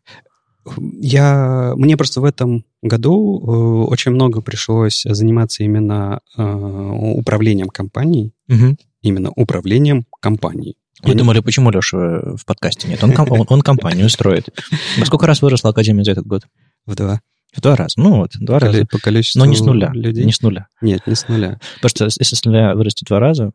Я, 0.99 1.73
мне 1.75 1.97
просто 1.97 2.21
в 2.21 2.25
этом 2.25 2.65
году 2.81 3.39
э, 3.39 3.89
очень 3.89 4.11
много 4.11 4.41
пришлось 4.41 5.03
заниматься 5.03 5.63
именно 5.63 6.21
э, 6.37 6.43
управлением 6.43 7.69
компанией, 7.69 8.33
угу. 8.49 8.75
Именно 9.01 9.31
управлением 9.35 10.05
компанией. 10.19 10.77
Мы 11.03 11.11
не... 11.11 11.15
думали, 11.15 11.39
почему 11.39 11.71
Леша 11.71 12.35
в 12.35 12.45
подкасте 12.45 12.87
нет? 12.87 13.03
Он, 13.03 13.13
он, 13.17 13.45
он 13.47 13.61
компанию 13.61 14.09
строит. 14.09 14.49
Во 14.97 15.05
сколько 15.05 15.27
раз 15.27 15.41
выросла 15.41 15.69
Академия 15.69 16.03
за 16.03 16.11
этот 16.11 16.27
год? 16.27 16.43
В 16.85 16.95
два. 16.95 17.21
В 17.53 17.61
два 17.61 17.75
раза. 17.75 17.93
Ну 17.97 18.17
вот, 18.17 18.31
два 18.39 18.59
раза. 18.59 18.85
По 18.85 18.99
количеству 18.99 19.39
Но 19.39 19.45
не 19.45 19.55
с 19.55 19.61
нуля. 19.61 19.91
Людей? 19.93 20.25
Не 20.25 20.33
с 20.33 20.41
нуля. 20.41 20.67
Нет, 20.81 21.07
не 21.07 21.15
с 21.15 21.27
нуля. 21.27 21.59
Потому 21.75 21.89
что 21.89 22.05
если 22.05 22.35
с 22.35 22.45
нуля 22.45 22.75
вырасти 22.75 23.05
два 23.05 23.19
раза, 23.19 23.51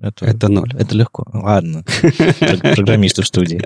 это, 0.00 0.26
это 0.26 0.48
ноль. 0.48 0.72
Это 0.76 0.96
легко. 0.96 1.24
Ладно. 1.32 1.84
Программисты 2.74 3.22
в 3.22 3.26
студии. 3.26 3.64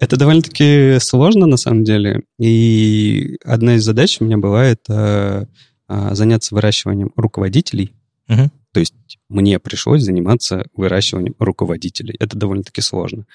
Это 0.00 0.16
довольно-таки 0.16 0.96
сложно, 1.00 1.46
на 1.46 1.58
самом 1.58 1.84
деле. 1.84 2.22
И 2.38 3.36
одна 3.44 3.76
из 3.76 3.84
задач 3.84 4.16
у 4.20 4.24
меня 4.24 4.38
бывает 4.38 4.80
э, 4.88 5.44
э, 5.88 6.14
заняться 6.14 6.54
выращиванием 6.54 7.12
руководителей. 7.14 7.94
То 8.26 8.80
есть 8.80 9.15
мне 9.28 9.58
пришлось 9.58 10.02
заниматься 10.02 10.66
выращиванием 10.74 11.34
руководителей. 11.38 12.14
Это 12.18 12.36
довольно-таки 12.36 12.80
сложно. 12.80 13.26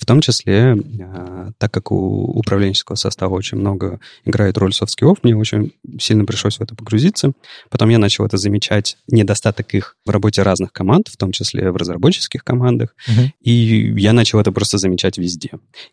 В 0.00 0.06
том 0.06 0.22
числе, 0.22 0.76
а, 1.02 1.50
так 1.58 1.72
как 1.72 1.92
у 1.92 2.24
управленческого 2.24 2.96
состава 2.96 3.34
очень 3.34 3.58
много 3.58 4.00
играет 4.24 4.56
роль 4.56 4.72
софт-скиллов, 4.72 5.18
мне 5.22 5.36
очень 5.36 5.74
сильно 5.98 6.24
пришлось 6.24 6.56
в 6.56 6.62
это 6.62 6.74
погрузиться. 6.74 7.32
Потом 7.68 7.90
я 7.90 7.98
начал 7.98 8.24
это 8.24 8.38
замечать, 8.38 8.96
недостаток 9.08 9.74
их 9.74 9.96
в 10.06 10.10
работе 10.10 10.42
разных 10.42 10.72
команд, 10.72 11.08
в 11.08 11.18
том 11.18 11.32
числе 11.32 11.70
в 11.70 11.76
разработческих 11.76 12.42
командах. 12.44 12.94
Uh-huh. 13.08 13.28
И 13.42 13.92
я 14.00 14.14
начал 14.14 14.40
это 14.40 14.52
просто 14.52 14.78
замечать 14.78 15.18
везде. 15.18 15.50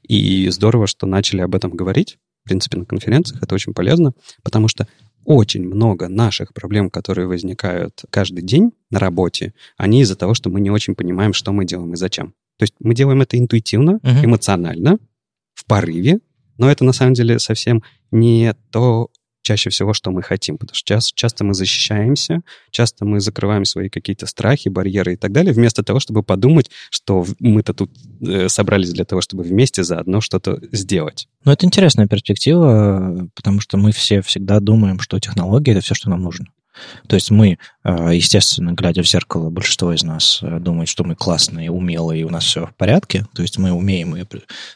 И 0.07 0.47
здорово, 0.49 0.87
что 0.87 1.05
начали 1.05 1.41
об 1.41 1.53
этом 1.53 1.71
говорить. 1.71 2.17
В 2.45 2.47
принципе, 2.47 2.77
на 2.77 2.85
конференциях 2.85 3.43
это 3.43 3.55
очень 3.55 3.73
полезно, 3.73 4.13
потому 4.41 4.69
что 4.69 4.87
очень 5.27 5.67
много 5.67 6.07
наших 6.07 6.53
проблем, 6.53 6.89
которые 6.89 7.27
возникают 7.27 8.05
каждый 8.09 8.43
день 8.43 8.71
на 8.89 8.97
работе, 8.97 9.53
они 9.75 10.01
из-за 10.01 10.15
того, 10.15 10.33
что 10.33 10.49
мы 10.49 10.61
не 10.61 10.71
очень 10.71 10.95
понимаем, 10.95 11.33
что 11.33 11.51
мы 11.51 11.65
делаем 11.65 11.93
и 11.93 11.97
зачем. 11.97 12.33
То 12.57 12.63
есть 12.63 12.73
мы 12.79 12.95
делаем 12.95 13.21
это 13.21 13.37
интуитивно, 13.37 13.99
uh-huh. 14.01 14.23
эмоционально, 14.23 14.99
в 15.53 15.65
порыве, 15.65 16.19
но 16.57 16.71
это 16.71 16.85
на 16.85 16.93
самом 16.93 17.13
деле 17.13 17.39
совсем 17.39 17.83
не 18.09 18.55
то 18.71 19.09
чаще 19.47 19.69
всего, 19.69 19.93
что 19.93 20.11
мы 20.11 20.21
хотим, 20.21 20.57
потому 20.57 20.75
что 20.75 20.85
часто, 20.85 21.11
часто 21.15 21.45
мы 21.45 21.53
защищаемся, 21.53 22.41
часто 22.69 23.05
мы 23.05 23.21
закрываем 23.21 23.63
свои 23.63 23.87
какие-то 23.87 24.25
страхи, 24.25 24.67
барьеры 24.67 25.13
и 25.13 25.15
так 25.15 25.31
далее, 25.31 25.53
вместо 25.53 25.83
того, 25.83 26.01
чтобы 26.01 26.21
подумать, 26.21 26.69
что 26.89 27.25
мы-то 27.39 27.73
тут 27.73 27.91
э, 28.21 28.49
собрались 28.49 28.91
для 28.91 29.05
того, 29.05 29.21
чтобы 29.21 29.43
вместе 29.43 29.83
заодно 29.83 30.19
что-то 30.19 30.59
сделать. 30.73 31.29
Ну, 31.45 31.53
это 31.53 31.65
интересная 31.65 32.07
перспектива, 32.07 33.29
потому 33.35 33.61
что 33.61 33.77
мы 33.77 33.93
все 33.93 34.21
всегда 34.21 34.59
думаем, 34.59 34.99
что 34.99 35.17
технология— 35.19 35.71
это 35.73 35.81
все, 35.81 35.95
что 35.95 36.09
нам 36.09 36.21
нужно. 36.21 36.47
То 37.07 37.15
есть 37.15 37.31
мы, 37.31 37.57
э, 37.83 38.09
естественно, 38.13 38.71
глядя 38.71 39.03
в 39.03 39.07
зеркало, 39.07 39.49
большинство 39.49 39.93
из 39.93 40.03
нас 40.03 40.39
э, 40.41 40.59
думает, 40.59 40.89
что 40.89 41.03
мы 41.03 41.15
классные, 41.15 41.71
умелые, 41.71 42.21
и 42.21 42.23
у 42.23 42.29
нас 42.29 42.43
все 42.43 42.67
в 42.67 42.75
порядке. 42.75 43.25
То 43.33 43.41
есть 43.41 43.57
мы 43.57 43.71
умеем 43.71 44.15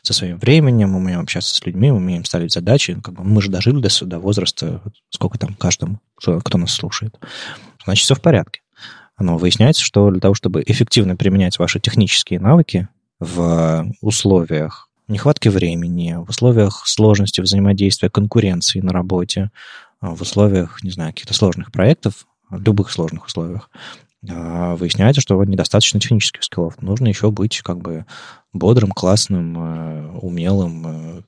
со 0.01 0.13
своим 0.13 0.37
временем, 0.37 0.95
умеем 0.95 1.19
общаться 1.19 1.55
с 1.55 1.65
людьми, 1.65 1.91
умеем 1.91 2.25
ставить 2.25 2.53
задачи. 2.53 2.99
Как 3.01 3.13
бы 3.13 3.23
мы 3.23 3.41
же 3.41 3.49
дожили 3.49 3.81
до, 3.81 4.05
до 4.05 4.19
возраста, 4.19 4.81
сколько 5.09 5.37
там 5.37 5.53
каждому, 5.55 5.99
кто 6.17 6.57
нас 6.57 6.71
слушает. 6.71 7.17
Значит, 7.83 8.05
все 8.05 8.15
в 8.15 8.21
порядке. 8.21 8.61
Но 9.19 9.37
выясняется, 9.37 9.83
что 9.83 10.09
для 10.09 10.19
того, 10.19 10.33
чтобы 10.33 10.63
эффективно 10.65 11.15
применять 11.15 11.59
ваши 11.59 11.79
технические 11.79 12.39
навыки 12.39 12.87
в 13.19 13.91
условиях 14.01 14.89
нехватки 15.11 15.49
времени, 15.49 16.15
в 16.17 16.29
условиях 16.29 16.87
сложности 16.87 17.41
взаимодействия, 17.41 18.09
конкуренции 18.09 18.79
на 18.79 18.93
работе, 18.93 19.51
в 20.01 20.21
условиях, 20.21 20.83
не 20.83 20.91
знаю, 20.91 21.13
каких-то 21.13 21.33
сложных 21.33 21.71
проектов, 21.71 22.27
в 22.49 22.61
любых 22.61 22.91
сложных 22.91 23.25
условиях, 23.27 23.69
а, 24.29 24.75
выясняется, 24.75 25.21
что 25.21 25.43
недостаточно 25.43 25.99
технических 25.99 26.43
скиллов. 26.43 26.81
Нужно 26.81 27.07
еще 27.07 27.31
быть 27.31 27.61
как 27.61 27.79
бы 27.79 28.05
бодрым, 28.53 28.91
классным, 28.91 29.57
э, 29.57 30.17
умелым, 30.19 30.87
э, 30.87 31.21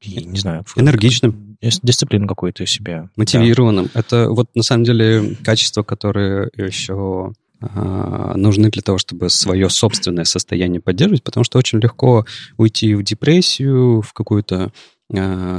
и, 0.00 0.24
не 0.24 0.38
знаю... 0.38 0.64
Энергичным. 0.76 1.58
Дисциплину 1.60 2.26
какую-то 2.26 2.64
себе. 2.64 3.10
Мотивированным. 3.16 3.90
Да. 3.92 4.00
Это 4.00 4.30
вот 4.30 4.48
на 4.54 4.62
самом 4.62 4.84
деле 4.84 5.36
качества, 5.44 5.82
которые 5.82 6.50
еще 6.56 7.34
нужны 7.60 8.70
для 8.70 8.80
того, 8.80 8.96
чтобы 8.96 9.28
свое 9.28 9.68
собственное 9.68 10.24
состояние 10.24 10.80
поддерживать, 10.80 11.22
потому 11.22 11.44
что 11.44 11.58
очень 11.58 11.78
легко 11.78 12.24
уйти 12.56 12.94
в 12.94 13.02
депрессию, 13.02 14.00
в 14.00 14.14
какую-то 14.14 14.54
э, 14.64 14.70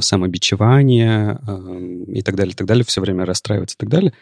самобичевание 0.02 1.40
э, 1.46 2.04
и 2.08 2.22
так 2.22 2.36
далее, 2.36 2.54
и 2.54 2.56
так 2.56 2.68
далее, 2.68 2.86
все 2.86 3.02
время 3.02 3.26
расстраиваться 3.26 3.76
и 3.76 3.80
так 3.80 3.90
далее. 3.90 4.14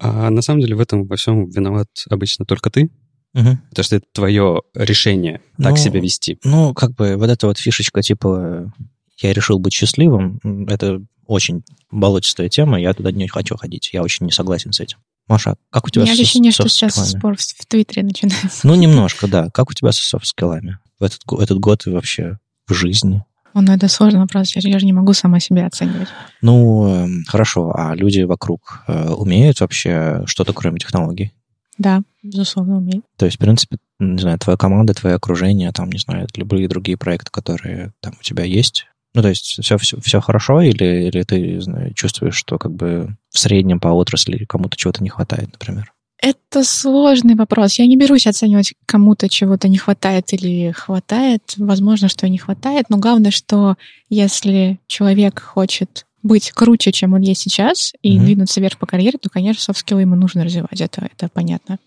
А 0.00 0.30
на 0.30 0.42
самом 0.42 0.60
деле 0.60 0.76
в 0.76 0.80
этом 0.80 1.06
во 1.06 1.16
всем 1.16 1.50
виноват 1.50 1.88
обычно 2.08 2.44
только 2.44 2.70
ты, 2.70 2.90
угу. 3.34 3.58
потому 3.70 3.84
что 3.84 3.96
это 3.96 4.06
твое 4.12 4.62
решение 4.74 5.40
так 5.56 5.72
ну, 5.72 5.76
себя 5.76 6.00
вести. 6.00 6.38
Ну, 6.44 6.74
как 6.74 6.94
бы 6.94 7.16
вот 7.16 7.28
эта 7.28 7.46
вот 7.46 7.58
фишечка 7.58 8.02
типа 8.02 8.72
«я 9.20 9.32
решил 9.32 9.58
быть 9.58 9.72
счастливым», 9.72 10.40
это 10.68 11.02
очень 11.26 11.62
болотистая 11.90 12.48
тема, 12.48 12.80
я 12.80 12.94
туда 12.94 13.12
не 13.12 13.28
хочу 13.28 13.56
ходить, 13.56 13.90
я 13.92 14.02
очень 14.02 14.26
не 14.26 14.32
согласен 14.32 14.72
с 14.72 14.80
этим. 14.80 14.98
Маша, 15.26 15.56
как 15.70 15.86
у 15.86 15.90
тебя 15.90 16.02
у 16.02 16.04
меня 16.06 16.16
с 16.16 16.20
ощущение, 16.20 16.52
что 16.52 16.68
сейчас 16.68 17.10
спор 17.10 17.36
в, 17.36 17.40
в 17.40 17.66
Твиттере 17.66 18.02
начинается. 18.02 18.66
Ну, 18.66 18.74
немножко, 18.74 19.28
да. 19.28 19.50
Как 19.50 19.68
у 19.68 19.74
тебя 19.74 19.92
со 19.92 20.02
софт-скиллами 20.02 20.78
в 20.98 21.04
этот, 21.04 21.20
этот 21.38 21.58
год 21.58 21.86
и 21.86 21.90
вообще 21.90 22.38
в 22.66 22.72
жизни? 22.72 23.22
Ну 23.60 23.72
это 23.72 23.88
сложный 23.88 24.20
вопрос, 24.20 24.54
я, 24.56 24.62
я 24.64 24.78
же 24.78 24.86
не 24.86 24.92
могу 24.92 25.12
сама 25.12 25.40
себя 25.40 25.66
оценивать. 25.66 26.08
Ну, 26.42 26.88
эм, 26.88 27.24
хорошо, 27.26 27.72
а 27.74 27.94
люди 27.94 28.22
вокруг 28.22 28.84
э, 28.86 29.10
умеют 29.10 29.60
вообще 29.60 30.22
что-то 30.26 30.52
кроме 30.52 30.78
технологий? 30.78 31.32
Да, 31.78 32.02
безусловно, 32.22 32.78
умеют. 32.78 33.04
То 33.16 33.26
есть, 33.26 33.36
в 33.36 33.40
принципе, 33.40 33.78
не 34.00 34.20
знаю, 34.20 34.38
твоя 34.38 34.56
команда, 34.56 34.94
твое 34.94 35.14
окружение, 35.16 35.72
там, 35.72 35.90
не 35.90 35.98
знаю, 35.98 36.26
любые 36.34 36.68
другие 36.68 36.98
проекты, 36.98 37.30
которые 37.30 37.92
там 38.00 38.14
у 38.18 38.22
тебя 38.22 38.44
есть, 38.44 38.86
ну, 39.14 39.22
то 39.22 39.28
есть 39.28 39.62
все, 39.62 39.78
все, 39.78 40.00
все 40.00 40.20
хорошо, 40.20 40.60
или, 40.60 41.08
или 41.08 41.22
ты 41.22 41.60
знаю, 41.60 41.94
чувствуешь, 41.94 42.36
что 42.36 42.58
как 42.58 42.72
бы 42.72 43.16
в 43.30 43.38
среднем 43.38 43.80
по 43.80 43.88
отрасли 43.88 44.44
кому-то 44.44 44.76
чего-то 44.76 45.02
не 45.02 45.08
хватает, 45.08 45.50
например? 45.52 45.92
Это 46.20 46.64
сложный 46.64 47.36
вопрос. 47.36 47.78
Я 47.78 47.86
не 47.86 47.96
берусь 47.96 48.26
оценивать, 48.26 48.74
кому-то 48.86 49.28
чего-то 49.28 49.68
не 49.68 49.78
хватает 49.78 50.32
или 50.32 50.72
хватает. 50.72 51.42
Возможно, 51.56 52.08
что 52.08 52.26
и 52.26 52.30
не 52.30 52.38
хватает, 52.38 52.86
но 52.88 52.96
главное, 52.96 53.30
что 53.30 53.76
если 54.08 54.80
человек 54.88 55.40
хочет 55.40 56.06
быть 56.24 56.50
круче, 56.50 56.90
чем 56.90 57.12
он 57.12 57.20
есть 57.20 57.42
сейчас, 57.42 57.92
и 58.02 58.16
mm-hmm. 58.16 58.24
двинуться 58.24 58.60
вверх 58.60 58.78
по 58.78 58.86
карьере, 58.86 59.18
то, 59.18 59.30
конечно, 59.30 59.62
софт-скиллы 59.62 60.00
ему 60.00 60.16
нужно 60.16 60.44
развивать. 60.44 60.80
Это, 60.80 61.08
это 61.12 61.28
понятно. 61.32 61.78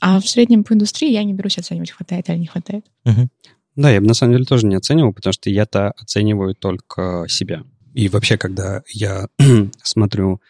А 0.00 0.20
в 0.20 0.28
среднем 0.28 0.62
по 0.62 0.74
индустрии 0.74 1.10
я 1.10 1.24
не 1.24 1.34
берусь 1.34 1.58
оценивать, 1.58 1.90
хватает 1.90 2.28
или 2.28 2.38
не 2.38 2.46
хватает. 2.46 2.84
Mm-hmm. 3.06 3.28
Да, 3.76 3.90
я 3.90 4.00
бы 4.00 4.06
на 4.06 4.14
самом 4.14 4.34
деле 4.34 4.44
тоже 4.44 4.66
не 4.66 4.76
оценивал, 4.76 5.12
потому 5.12 5.32
что 5.32 5.50
я-то 5.50 5.90
оцениваю 5.90 6.54
только 6.54 7.26
себя. 7.28 7.64
И 7.92 8.08
вообще, 8.08 8.36
когда 8.36 8.82
я 8.92 9.26
смотрю 9.82 10.40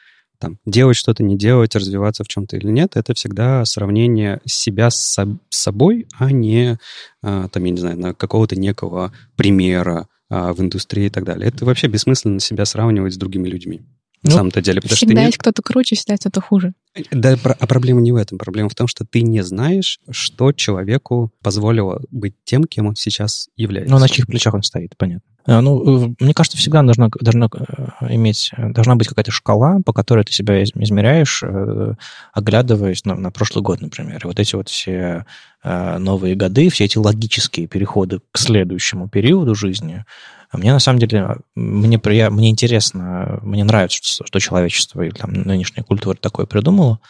там, 0.45 0.59
делать 0.67 0.97
что-то, 0.97 1.23
не 1.23 1.37
делать, 1.37 1.75
развиваться 1.75 2.25
в 2.25 2.29
чем-то 2.29 2.57
или 2.57 2.69
нет, 2.69 2.97
это 2.97 3.15
всегда 3.15 3.65
сравнение 3.65 4.41
себя 4.45 4.91
с, 4.91 4.97
со- 4.97 5.39
с 5.49 5.59
собой, 5.63 6.07
а 6.19 6.31
не, 6.31 6.79
а, 7.23 7.49
там, 7.49 7.65
я 7.65 7.71
не 7.71 7.79
знаю, 7.79 7.99
на 7.99 8.15
какого-то 8.15 8.57
некого 8.57 9.13
примера 9.37 10.09
а, 10.29 10.53
в 10.53 10.61
индустрии 10.61 11.07
и 11.07 11.11
так 11.11 11.25
далее. 11.25 11.49
Это 11.49 11.65
вообще 11.65 11.87
бессмысленно 11.87 12.41
себя 12.41 12.65
сравнивать 12.65 13.15
с 13.15 13.17
другими 13.17 13.49
людьми. 13.49 13.83
На 14.23 14.31
ну, 14.31 14.37
самом-то 14.37 14.63
деле. 14.63 14.81
Потому 14.81 14.97
всегда 14.97 15.15
что 15.15 15.27
есть 15.27 15.37
не... 15.37 15.41
кто-то 15.41 15.63
круче, 15.63 15.97
всегда 15.97 16.15
есть 16.15 16.23
кто-то 16.23 16.41
хуже. 16.41 16.73
Да, 17.11 17.37
а 17.43 17.67
проблема 17.67 18.01
не 18.01 18.11
в 18.11 18.17
этом. 18.17 18.39
Проблема 18.39 18.71
в 18.71 18.75
том, 18.75 18.87
что 18.87 19.05
ты 19.05 19.21
не 19.21 19.43
знаешь, 19.43 20.01
что 20.11 20.53
человеку 20.53 21.31
позволило 21.43 22.01
быть 22.11 22.35
тем, 22.45 22.65
кем 22.65 22.87
он 22.87 22.97
сейчас 22.97 23.49
является. 23.55 23.93
Ну, 23.93 24.01
на 24.01 24.09
чьих 24.09 24.27
плечах 24.27 24.55
он 24.55 24.63
стоит, 24.63 24.97
понятно. 24.97 25.34
А, 25.47 25.61
ну, 25.61 26.07
э, 26.07 26.15
мне 26.21 26.33
кажется, 26.33 26.57
всегда 26.57 26.83
должна, 26.83 27.09
должна 27.21 27.49
э, 27.53 28.15
иметь, 28.15 28.51
должна 28.57 28.97
быть 28.97 29.09
какая-то 29.09 29.31
шкала, 29.31 29.79
по 29.85 29.93
которой 29.93 30.25
ты 30.25 30.33
себя 30.33 30.63
измеряешь, 30.63 31.43
э, 31.43 31.95
оглядываясь 32.33 33.05
на, 33.05 33.15
на 33.15 33.31
прошлый 33.31 33.63
год, 33.63 33.81
например. 33.81 34.21
И 34.23 34.27
вот 34.27 34.39
эти 34.39 34.55
вот 34.55 34.69
все 34.69 35.25
новые 35.63 36.35
годы, 36.35 36.69
все 36.69 36.85
эти 36.85 36.99
логические 36.99 37.67
переходы 37.67 38.21
к 38.33 38.37
следующему 38.37 39.09
периоду 39.09 39.55
жизни, 39.55 40.05
мне 40.53 40.75
на 40.75 40.79
самом 40.79 40.99
деле, 40.99 41.37
мне, 41.55 41.99
прия... 41.99 42.29
мне 42.29 42.51
интересно, 42.51 43.39
мне 43.41 43.65
нравится, 43.65 43.99
что, 44.03 44.27
что 44.27 44.41
человечество 44.41 45.01
или 45.01 45.15
там 45.15 45.33
нынешняя 45.33 45.83
культура 45.83 46.17
такое 46.17 46.45
придумала, 46.45 47.01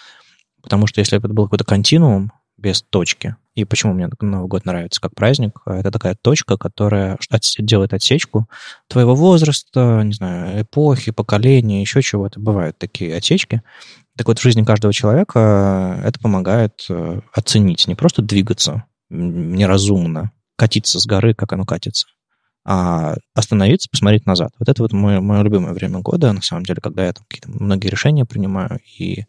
потому 0.63 0.87
что 0.87 1.01
если 1.01 1.19
бы 1.19 1.27
это 1.27 1.35
был 1.35 1.47
какой-то 1.47 1.65
континуум, 1.65 2.31
без 2.65 2.81
точки. 2.81 3.37
И 3.55 3.67
почему 3.67 3.93
мне 3.93 4.09
Новый 4.21 4.49
год 4.49 4.65
нравится 4.65 5.01
как 5.01 5.15
праздник? 5.15 5.61
Это 5.67 5.91
такая 5.91 6.17
точка, 6.21 6.57
которая 6.57 7.19
делает 7.59 7.93
отсечку 7.93 8.49
твоего 8.89 9.15
возраста, 9.15 10.01
не 10.03 10.15
знаю, 10.15 10.63
эпохи, 10.63 11.13
поколения, 11.13 11.83
еще 11.83 12.01
чего-то. 12.01 12.41
Бывают 12.41 12.79
такие 12.79 13.15
отсечки. 13.15 13.63
Так 14.17 14.29
вот, 14.29 14.39
в 14.39 14.43
жизни 14.43 14.65
каждого 14.65 14.95
человека 14.95 16.01
это 16.03 16.19
помогает 16.21 16.87
э, 16.89 17.21
оценить, 17.33 17.87
не 17.87 17.95
просто 17.95 18.23
двигаться 18.23 18.85
неразумно, 19.11 20.33
катиться 20.57 20.99
с 20.99 21.07
горы, 21.07 21.35
как 21.35 21.53
оно 21.53 21.65
катится, 21.65 22.07
а 22.67 23.17
остановиться, 23.35 23.91
посмотреть 23.91 24.25
назад. 24.25 24.53
Вот 24.59 24.69
это 24.69 24.83
вот 24.83 24.93
мое, 24.93 25.21
мое 25.21 25.43
любимое 25.43 25.75
время 25.75 26.01
года, 26.01 26.33
на 26.33 26.41
самом 26.41 26.65
деле, 26.65 26.81
когда 26.81 27.05
я 27.05 27.13
там 27.13 27.25
какие-то 27.29 27.51
многие 27.51 27.89
решения 27.89 28.25
принимаю, 28.25 28.81
и 28.99 29.25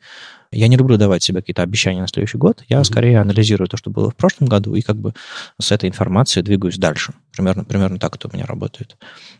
я 0.51 0.69
не 0.69 0.77
люблю 0.77 0.97
давать 0.97 1.21
себе 1.21 1.41
какие-то 1.41 1.61
обещания 1.61 2.01
на 2.01 2.07
следующий 2.07 2.37
год, 2.37 2.63
я 2.69 2.77
mm-hmm. 2.77 2.83
скорее 2.85 3.19
анализирую 3.19 3.67
то, 3.67 3.75
что 3.75 3.89
было 3.89 4.09
в 4.09 4.15
прошлом 4.15 4.47
году, 4.47 4.73
и 4.75 4.81
как 4.81 4.95
бы 4.95 5.13
с 5.59 5.71
этой 5.73 5.89
информацией 5.89 6.43
двигаюсь 6.43 6.77
дальше. 6.77 7.13
Примерно, 7.33 7.65
примерно 7.65 7.99
так 7.99 8.15
это 8.15 8.29
у 8.29 8.33
меня 8.33 8.45
работает. 8.45 8.95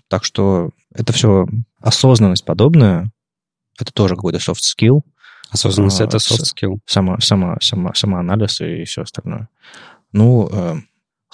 Так 0.10 0.26
что 0.26 0.72
это 0.94 1.14
все 1.14 1.48
осознанность 1.80 2.44
подобная, 2.44 3.12
это 3.80 3.94
тоже 3.94 4.16
какой-то 4.16 4.40
soft 4.40 4.62
skill. 4.62 5.02
Осознанность 5.52 6.02
а, 6.02 6.06
это 6.06 6.18
soft 6.18 6.44
skill. 6.44 6.80
Само, 6.86 7.20
само, 7.20 7.58
само, 7.62 7.94
самоанализ 7.94 8.60
и 8.60 8.84
все 8.84 9.04
остальное. 9.04 9.48
Ну, 10.12 10.50
э, 10.52 10.76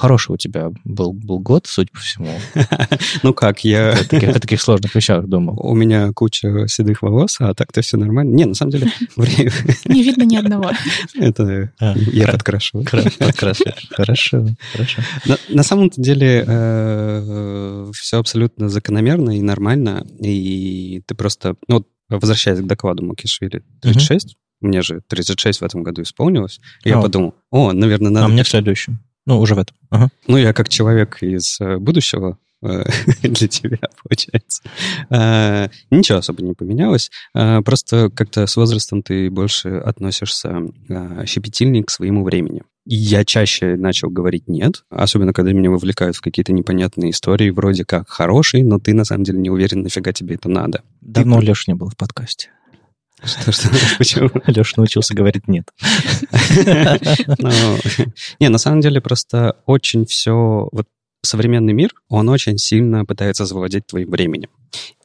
Хороший 0.01 0.31
у 0.31 0.37
тебя 0.37 0.71
был, 0.83 1.13
был 1.13 1.37
год, 1.37 1.67
судя 1.67 1.91
по 1.93 1.99
всему. 1.99 2.31
Ну 3.21 3.35
как, 3.35 3.63
я... 3.63 3.91
О 3.91 4.39
таких, 4.39 4.59
сложных 4.59 4.95
вещах 4.95 5.27
думал. 5.27 5.59
У 5.59 5.75
меня 5.75 6.11
куча 6.11 6.67
седых 6.67 7.03
волос, 7.03 7.37
а 7.39 7.53
так-то 7.53 7.81
все 7.81 7.97
нормально. 7.97 8.33
Не, 8.33 8.45
на 8.45 8.55
самом 8.55 8.71
деле... 8.71 8.91
Не 9.85 10.01
видно 10.01 10.23
ни 10.23 10.37
одного. 10.37 10.71
Это 11.13 11.71
а, 11.79 11.93
я 11.95 12.27
подкрашиваю. 12.29 12.83
Хорошо, 13.91 14.47
хорошо. 14.71 15.01
На 15.49 15.61
самом-то 15.61 16.01
деле 16.01 16.45
э, 16.47 17.91
все 17.93 18.17
абсолютно 18.17 18.69
закономерно 18.69 19.37
и 19.37 19.41
нормально. 19.43 20.03
И 20.19 21.03
ты 21.05 21.13
просто... 21.13 21.57
Ну, 21.67 21.85
возвращаясь 22.09 22.59
к 22.59 22.65
докладу 22.65 23.05
Макишвили, 23.05 23.61
36, 23.83 24.35
мне 24.61 24.81
же 24.81 25.01
36 25.07 25.61
в 25.61 25.63
этом 25.63 25.83
году 25.83 26.01
исполнилось. 26.01 26.59
Я 26.83 26.99
подумал, 26.99 27.35
о, 27.51 27.71
наверное, 27.71 28.09
надо... 28.09 28.25
А 28.25 28.29
мне 28.29 28.43
в 28.43 28.47
следующем. 28.47 28.99
Ну, 29.25 29.39
уже 29.39 29.55
в 29.55 29.59
этом. 29.59 29.75
Ага. 29.89 30.09
Ну, 30.27 30.37
я 30.37 30.53
как 30.53 30.69
человек 30.69 31.21
из 31.21 31.59
э, 31.59 31.77
будущего 31.77 32.37
э, 32.63 32.83
для 33.21 33.47
тебя, 33.47 33.79
получается. 34.03 34.63
А, 35.09 35.69
ничего 35.89 36.19
особо 36.19 36.41
не 36.41 36.53
поменялось. 36.53 37.11
А, 37.33 37.61
просто 37.61 38.09
как-то 38.09 38.47
с 38.47 38.55
возрастом 38.55 39.03
ты 39.03 39.29
больше 39.29 39.69
относишься 39.69 40.61
а, 40.89 41.25
щепетильнее 41.25 41.83
к 41.83 41.91
своему 41.91 42.23
времени. 42.23 42.63
Я 42.85 43.23
чаще 43.25 43.75
начал 43.75 44.09
говорить 44.09 44.47
«нет», 44.47 44.85
особенно 44.89 45.33
когда 45.33 45.53
меня 45.53 45.69
вовлекают 45.69 46.15
в 46.15 46.21
какие-то 46.21 46.51
непонятные 46.51 47.11
истории, 47.11 47.51
вроде 47.51 47.85
как 47.85 48.09
хорошие, 48.09 48.63
но 48.63 48.79
ты 48.79 48.95
на 48.95 49.05
самом 49.05 49.23
деле 49.23 49.37
не 49.37 49.51
уверен, 49.51 49.83
нафига 49.83 50.13
тебе 50.13 50.35
это 50.35 50.49
надо. 50.49 50.81
Давно 50.99 51.39
ты... 51.39 51.45
Леш 51.45 51.67
не 51.67 51.75
был 51.75 51.89
в 51.89 51.95
подкасте. 51.95 52.49
Что, 53.23 53.51
что, 53.51 53.69
почему? 53.97 54.29
Леша 54.47 54.73
научился 54.77 55.13
говорить 55.13 55.47
«нет». 55.47 55.69
Ну, 57.37 57.77
не, 58.39 58.49
на 58.49 58.57
самом 58.57 58.81
деле 58.81 59.01
просто 59.01 59.57
очень 59.65 60.05
все... 60.05 60.69
Вот 60.71 60.87
современный 61.23 61.73
мир, 61.73 61.91
он 62.09 62.29
очень 62.29 62.57
сильно 62.57 63.05
пытается 63.05 63.45
завладеть 63.45 63.87
твоим 63.87 64.09
временем 64.09 64.49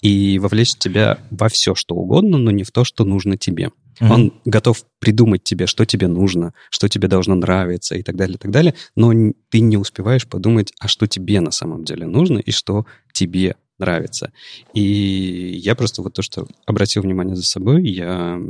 и 0.01 0.39
вовлечь 0.39 0.75
тебя 0.77 1.19
во 1.31 1.49
все, 1.49 1.75
что 1.75 1.95
угодно, 1.95 2.39
но 2.39 2.51
не 2.51 2.65
в 2.65 2.71
то, 2.71 2.85
что 2.85 3.05
нужно 3.05 3.37
тебе. 3.37 3.71
Mm-hmm. 4.01 4.13
Он 4.13 4.33
готов 4.45 4.85
придумать 4.99 5.43
тебе, 5.43 5.67
что 5.67 5.85
тебе 5.87 6.07
нужно, 6.07 6.53
что 6.71 6.89
тебе 6.89 7.09
должно 7.09 7.35
нравиться 7.35 7.97
и 7.97 8.03
так 8.03 8.17
далее, 8.17 8.37
и 8.37 8.39
так 8.39 8.51
далее, 8.51 8.75
но 8.95 9.13
ты 9.49 9.61
не 9.61 9.77
успеваешь 9.77 10.27
подумать, 10.27 10.73
а 10.81 10.89
что 10.89 11.07
тебе 11.07 11.41
на 11.41 11.51
самом 11.51 11.85
деле 11.85 12.07
нужно 12.07 12.39
и 12.39 12.51
что 12.51 12.87
тебе 13.13 13.57
нравится. 13.79 14.33
И 14.75 14.81
я 14.83 15.75
просто 15.75 16.03
вот 16.03 16.15
то, 16.15 16.23
что 16.23 16.47
обратил 16.67 17.03
внимание 17.03 17.37
за 17.37 17.45
собой, 17.45 17.87
я... 17.89 18.41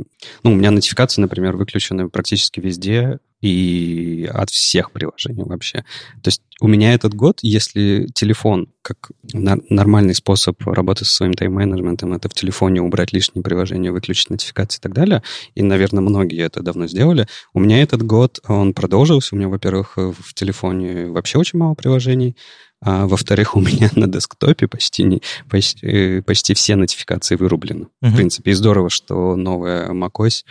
Ну, 0.43 0.51
у 0.51 0.55
меня 0.55 0.71
нотификации, 0.71 1.21
например, 1.21 1.55
выключены 1.55 2.09
практически 2.09 2.59
везде 2.59 3.19
и 3.41 4.27
от 4.33 4.49
всех 4.49 4.91
приложений 4.91 5.43
вообще. 5.45 5.83
То 6.23 6.29
есть 6.29 6.41
у 6.59 6.67
меня 6.67 6.93
этот 6.93 7.13
год, 7.13 7.39
если 7.43 8.07
телефон 8.13 8.69
как 8.81 9.11
нормальный 9.31 10.15
способ 10.15 10.59
работы 10.65 11.05
со 11.05 11.13
своим 11.13 11.33
тайм-менеджментом, 11.33 12.13
это 12.13 12.29
в 12.29 12.33
телефоне 12.33 12.81
убрать 12.81 13.13
лишние 13.13 13.43
приложения, 13.43 13.91
выключить 13.91 14.31
нотификации 14.31 14.79
и 14.79 14.81
так 14.81 14.93
далее, 14.93 15.21
и, 15.53 15.61
наверное, 15.61 16.01
многие 16.01 16.41
это 16.41 16.63
давно 16.63 16.87
сделали, 16.87 17.27
у 17.53 17.59
меня 17.59 17.81
этот 17.83 18.01
год, 18.01 18.39
он 18.47 18.73
продолжился. 18.73 19.35
У 19.35 19.37
меня, 19.37 19.49
во-первых, 19.49 19.97
в 19.97 20.33
телефоне 20.33 21.07
вообще 21.07 21.37
очень 21.37 21.59
мало 21.59 21.75
приложений, 21.75 22.35
а 22.81 23.07
во-вторых, 23.07 23.55
у 23.55 23.59
меня 23.59 23.89
на 23.95 24.07
десктопе 24.07 24.67
почти, 24.67 25.03
не, 25.03 25.21
почти, 25.49 25.87
э, 25.87 26.21
почти 26.21 26.53
все 26.53 26.75
нотификации 26.75 27.35
вырублены. 27.35 27.87
Uh-huh. 28.03 28.09
В 28.09 28.15
принципе, 28.15 28.51
и 28.51 28.53
здорово, 28.53 28.89
что 28.89 29.35
новая 29.35 29.89
macOS 29.89 30.43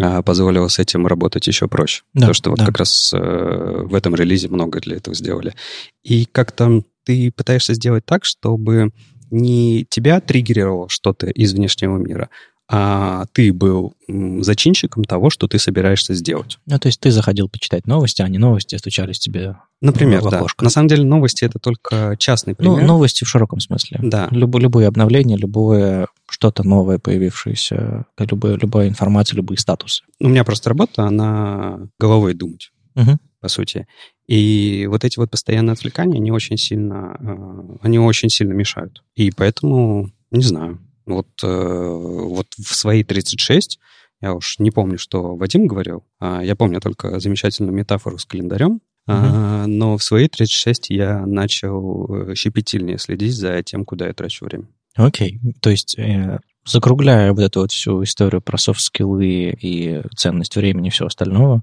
а, 0.00 0.22
позволила 0.22 0.68
с 0.68 0.78
этим 0.78 1.06
работать 1.06 1.46
еще 1.46 1.68
проще. 1.68 2.02
Да, 2.14 2.20
Потому 2.20 2.34
что 2.34 2.50
вот 2.50 2.58
да. 2.60 2.66
как 2.66 2.78
раз 2.78 3.12
а, 3.14 3.82
в 3.84 3.94
этом 3.94 4.14
релизе 4.14 4.48
много 4.48 4.80
для 4.80 4.96
этого 4.96 5.14
сделали. 5.14 5.54
И 6.02 6.24
как-то 6.24 6.82
ты 7.04 7.32
пытаешься 7.32 7.74
сделать 7.74 8.04
так, 8.06 8.24
чтобы 8.24 8.92
не 9.30 9.86
тебя 9.88 10.20
триггерировало 10.20 10.88
что-то 10.88 11.26
из 11.26 11.54
внешнего 11.54 11.96
мира, 11.96 12.28
а 12.74 13.26
ты 13.32 13.52
был 13.52 13.94
зачинщиком 14.08 15.04
того, 15.04 15.28
что 15.28 15.46
ты 15.46 15.58
собираешься 15.58 16.14
сделать. 16.14 16.58
Ну, 16.64 16.78
то 16.78 16.86
есть 16.86 16.98
ты 17.00 17.10
заходил 17.10 17.50
почитать 17.50 17.86
новости, 17.86 18.22
а 18.22 18.28
не 18.28 18.38
новости 18.38 18.76
стучались 18.76 19.18
тебе 19.18 19.56
Например, 19.82 20.22
в 20.22 20.30
да. 20.30 20.46
На 20.60 20.70
самом 20.70 20.88
деле 20.88 21.04
новости— 21.04 21.44
это 21.44 21.58
только 21.58 22.16
частный 22.18 22.52
ну, 22.52 22.56
пример. 22.56 22.80
Ну, 22.80 22.86
новости 22.86 23.24
в 23.24 23.28
широком 23.28 23.60
смысле. 23.60 24.00
Да. 24.02 24.28
Люб, 24.30 24.56
любое 24.56 24.88
обновление, 24.88 25.36
любое 25.36 26.06
что-то 26.30 26.62
новое 26.62 26.98
появившееся, 26.98 28.06
любое, 28.16 28.56
любая 28.56 28.88
информация, 28.88 29.36
любые 29.36 29.58
статусы. 29.58 30.04
У 30.18 30.28
меня 30.28 30.44
просто 30.44 30.70
работа, 30.70 31.02
она 31.02 31.88
головой 32.00 32.32
думать, 32.32 32.70
угу. 32.94 33.18
по 33.40 33.48
сути. 33.48 33.86
И 34.28 34.86
вот 34.88 35.04
эти 35.04 35.18
вот 35.18 35.30
постоянные 35.30 35.74
отвлекания, 35.74 36.16
они 36.16 36.30
очень 36.30 36.56
сильно, 36.56 37.18
э, 37.20 37.76
они 37.82 37.98
очень 37.98 38.30
сильно 38.30 38.54
мешают. 38.54 39.02
И 39.14 39.30
поэтому, 39.30 40.10
не 40.30 40.42
знаю, 40.42 40.78
вот, 41.06 41.28
э, 41.42 41.46
вот 41.46 42.46
в 42.54 42.74
свои 42.74 43.04
36 43.04 43.78
я 44.20 44.34
уж 44.34 44.58
не 44.58 44.70
помню, 44.70 44.98
что 44.98 45.34
Вадим 45.34 45.66
говорил. 45.66 46.04
А 46.20 46.42
я 46.42 46.54
помню 46.54 46.80
только 46.80 47.18
замечательную 47.18 47.74
метафору 47.74 48.18
с 48.18 48.24
календарем. 48.24 48.80
Uh-huh. 49.08 49.66
Но 49.66 49.98
в 49.98 50.04
свои 50.04 50.28
36 50.28 50.90
я 50.90 51.26
начал 51.26 52.32
щепетильнее 52.36 52.98
следить 52.98 53.34
за 53.34 53.60
тем, 53.64 53.84
куда 53.84 54.06
я 54.06 54.12
трачу 54.12 54.44
время. 54.44 54.68
Окей. 54.94 55.40
Okay. 55.42 55.52
То 55.60 55.70
есть, 55.70 55.98
э, 55.98 56.38
закругляя 56.64 57.32
вот 57.32 57.40
эту 57.40 57.60
вот 57.60 57.72
всю 57.72 58.02
историю 58.04 58.40
про 58.42 58.58
софт-скиллы 58.58 59.56
и 59.60 60.02
ценность 60.16 60.54
времени 60.56 60.88
и 60.88 60.90
всего 60.90 61.08
остального, 61.08 61.62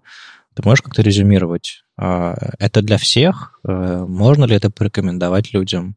ты 0.54 0.64
можешь 0.64 0.82
как-то 0.82 1.02
резюмировать? 1.02 1.84
А, 1.98 2.36
это 2.60 2.82
для 2.82 2.98
всех? 2.98 3.60
Э, 3.64 4.04
можно 4.08 4.46
ли 4.46 4.56
это 4.56 4.70
порекомендовать 4.70 5.54
людям? 5.54 5.96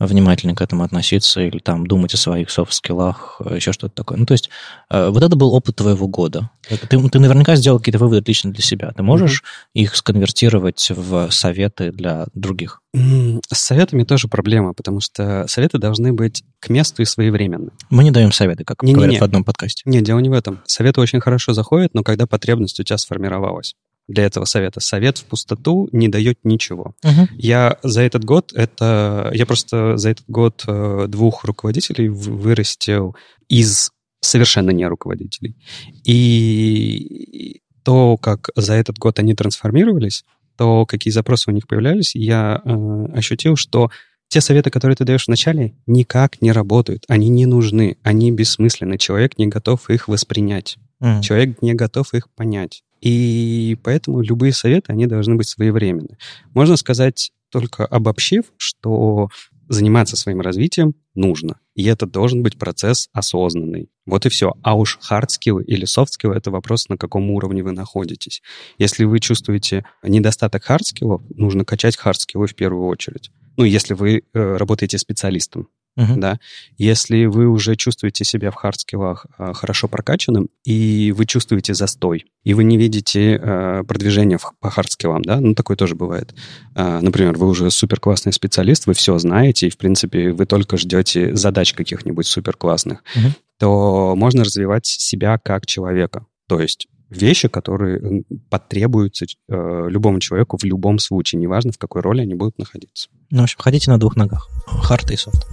Внимательно 0.00 0.54
к 0.54 0.62
этому 0.62 0.82
относиться 0.82 1.40
или 1.42 1.58
там 1.58 1.86
думать 1.86 2.14
о 2.14 2.16
своих 2.16 2.50
софт-скиллах, 2.50 3.40
э, 3.44 3.56
еще 3.56 3.72
что-то 3.72 3.94
такое. 3.94 4.18
Ну, 4.18 4.26
то 4.26 4.32
есть 4.32 4.50
э, 4.90 5.10
вот 5.10 5.22
это 5.22 5.36
был 5.36 5.54
опыт 5.54 5.76
твоего 5.76 6.08
года. 6.08 6.50
Ты, 6.68 7.08
ты 7.08 7.18
наверняка 7.18 7.54
сделал 7.56 7.78
какие-то 7.78 7.98
выводы 7.98 8.22
лично 8.26 8.50
для 8.52 8.62
себя. 8.62 8.92
Ты 8.96 9.02
можешь 9.02 9.42
mm-hmm. 9.42 9.80
их 9.82 9.96
сконвертировать 9.96 10.90
в 10.90 11.30
советы 11.30 11.92
для 11.92 12.26
других? 12.34 12.80
С 12.92 13.58
советами 13.58 14.02
тоже 14.04 14.26
проблема, 14.26 14.72
потому 14.72 15.00
что 15.00 15.44
советы 15.46 15.78
должны 15.78 16.12
быть 16.12 16.42
к 16.58 16.70
месту 16.70 17.02
и 17.02 17.04
своевременны. 17.04 17.70
Мы 17.90 18.02
не 18.02 18.10
даем 18.10 18.32
советы, 18.32 18.64
как 18.64 18.82
не, 18.82 18.94
говорят 18.94 19.10
не, 19.10 19.16
не. 19.16 19.20
в 19.20 19.24
одном 19.24 19.44
подкасте. 19.44 19.82
Нет, 19.84 20.02
дело 20.02 20.18
не 20.18 20.28
в 20.28 20.32
этом. 20.32 20.60
Советы 20.66 21.00
очень 21.00 21.20
хорошо 21.20 21.52
заходят, 21.52 21.94
но 21.94 22.02
когда 22.02 22.26
потребность 22.26 22.80
у 22.80 22.82
тебя 22.82 22.98
сформировалась 22.98 23.74
для 24.10 24.24
этого 24.24 24.44
совета. 24.44 24.80
Совет 24.80 25.18
в 25.18 25.24
пустоту 25.24 25.88
не 25.92 26.08
дает 26.08 26.38
ничего. 26.44 26.94
Uh-huh. 27.04 27.28
Я 27.32 27.78
за 27.82 28.02
этот 28.02 28.24
год 28.24 28.52
это 28.54 29.30
я 29.32 29.46
просто 29.46 29.96
за 29.96 30.10
этот 30.10 30.24
год 30.28 30.64
э, 30.66 31.06
двух 31.08 31.44
руководителей 31.44 32.08
вырастил 32.08 33.16
из 33.48 33.90
совершенно 34.20 34.70
не 34.70 34.86
руководителей. 34.86 35.56
И 36.04 37.60
то, 37.84 38.16
как 38.16 38.50
за 38.56 38.74
этот 38.74 38.98
год 38.98 39.18
они 39.18 39.34
трансформировались, 39.34 40.24
то, 40.56 40.84
какие 40.84 41.12
запросы 41.12 41.50
у 41.50 41.54
них 41.54 41.66
появлялись, 41.66 42.14
я 42.14 42.60
э, 42.62 43.06
ощутил, 43.14 43.56
что 43.56 43.90
те 44.28 44.40
советы, 44.40 44.70
которые 44.70 44.94
ты 44.96 45.04
даешь 45.04 45.26
вначале, 45.26 45.74
никак 45.86 46.42
не 46.42 46.52
работают. 46.52 47.04
Они 47.08 47.28
не 47.28 47.46
нужны, 47.46 47.96
они 48.02 48.30
бессмысленны. 48.30 48.98
Человек 48.98 49.38
не 49.38 49.46
готов 49.46 49.88
их 49.90 50.06
воспринять. 50.06 50.76
Mm. 51.02 51.22
Человек 51.22 51.62
не 51.62 51.74
готов 51.74 52.12
их 52.14 52.28
понять. 52.30 52.84
И 53.00 53.76
поэтому 53.82 54.20
любые 54.20 54.52
советы, 54.52 54.92
они 54.92 55.06
должны 55.06 55.36
быть 55.36 55.48
своевременны. 55.48 56.18
Можно 56.54 56.76
сказать, 56.76 57.32
только 57.50 57.84
обобщив, 57.86 58.52
что 58.56 59.28
заниматься 59.68 60.16
своим 60.16 60.40
развитием 60.40 60.94
нужно. 61.14 61.60
И 61.76 61.84
это 61.84 62.04
должен 62.04 62.42
быть 62.42 62.58
процесс 62.58 63.08
осознанный. 63.12 63.88
Вот 64.04 64.26
и 64.26 64.28
все. 64.28 64.52
А 64.62 64.76
уж 64.76 64.98
хардскиллы 65.00 65.62
или 65.62 65.84
софтскиллы— 65.84 66.34
это 66.36 66.50
вопрос, 66.50 66.88
на 66.88 66.96
каком 66.96 67.30
уровне 67.30 67.62
вы 67.62 67.70
находитесь. 67.70 68.42
Если 68.78 69.04
вы 69.04 69.20
чувствуете 69.20 69.84
недостаток 70.02 70.64
хардскиллов, 70.64 71.22
нужно 71.36 71.64
качать 71.64 71.96
хардскиллы 71.96 72.48
в 72.48 72.54
первую 72.56 72.88
очередь. 72.88 73.30
Ну, 73.56 73.64
если 73.64 73.94
вы 73.94 74.22
э, 74.32 74.56
работаете 74.56 74.98
специалистом. 74.98 75.68
Uh-huh. 75.98 76.16
Да? 76.16 76.38
Если 76.78 77.26
вы 77.26 77.46
уже 77.48 77.76
чувствуете 77.76 78.24
себя 78.24 78.50
в 78.50 78.54
хардскиллах 78.54 79.26
э, 79.38 79.52
хорошо 79.54 79.88
прокачанным, 79.88 80.48
и 80.64 81.12
вы 81.16 81.26
чувствуете 81.26 81.74
застой, 81.74 82.26
и 82.44 82.54
вы 82.54 82.64
не 82.64 82.76
видите 82.76 83.36
э, 83.36 83.82
продвижения 83.86 84.38
в, 84.38 84.52
по 84.60 84.70
хардскиллам, 84.70 85.22
да, 85.22 85.40
ну, 85.40 85.54
такое 85.54 85.76
тоже 85.76 85.96
бывает. 85.96 86.34
Э, 86.74 87.00
например, 87.00 87.36
вы 87.36 87.48
уже 87.48 87.70
супер 87.70 87.98
классный 88.00 88.32
специалист, 88.32 88.86
вы 88.86 88.94
все 88.94 89.18
знаете, 89.18 89.66
и, 89.66 89.70
в 89.70 89.76
принципе, 89.76 90.30
вы 90.32 90.46
только 90.46 90.76
ждете 90.76 91.34
задач 91.34 91.74
каких-нибудь 91.74 92.26
супер 92.26 92.56
классных, 92.56 93.02
uh-huh. 93.16 93.32
то 93.58 94.14
можно 94.16 94.44
развивать 94.44 94.86
себя 94.86 95.38
как 95.38 95.66
человека. 95.66 96.24
То 96.48 96.60
есть 96.60 96.88
вещи, 97.10 97.48
которые 97.48 98.24
потребуются 98.48 99.26
э, 99.26 99.86
любому 99.88 100.20
человеку 100.20 100.56
в 100.56 100.64
любом 100.64 100.98
случае, 100.98 101.40
неважно, 101.40 101.72
в 101.72 101.78
какой 101.78 102.02
роли 102.02 102.22
они 102.22 102.34
будут 102.34 102.58
находиться. 102.58 103.08
Ну, 103.30 103.40
в 103.40 103.44
общем, 103.44 103.58
ходите 103.58 103.90
на 103.90 103.98
двух 103.98 104.16
ногах. 104.16 104.48
Хард 104.66 105.10
и 105.10 105.16
софт. 105.16 105.46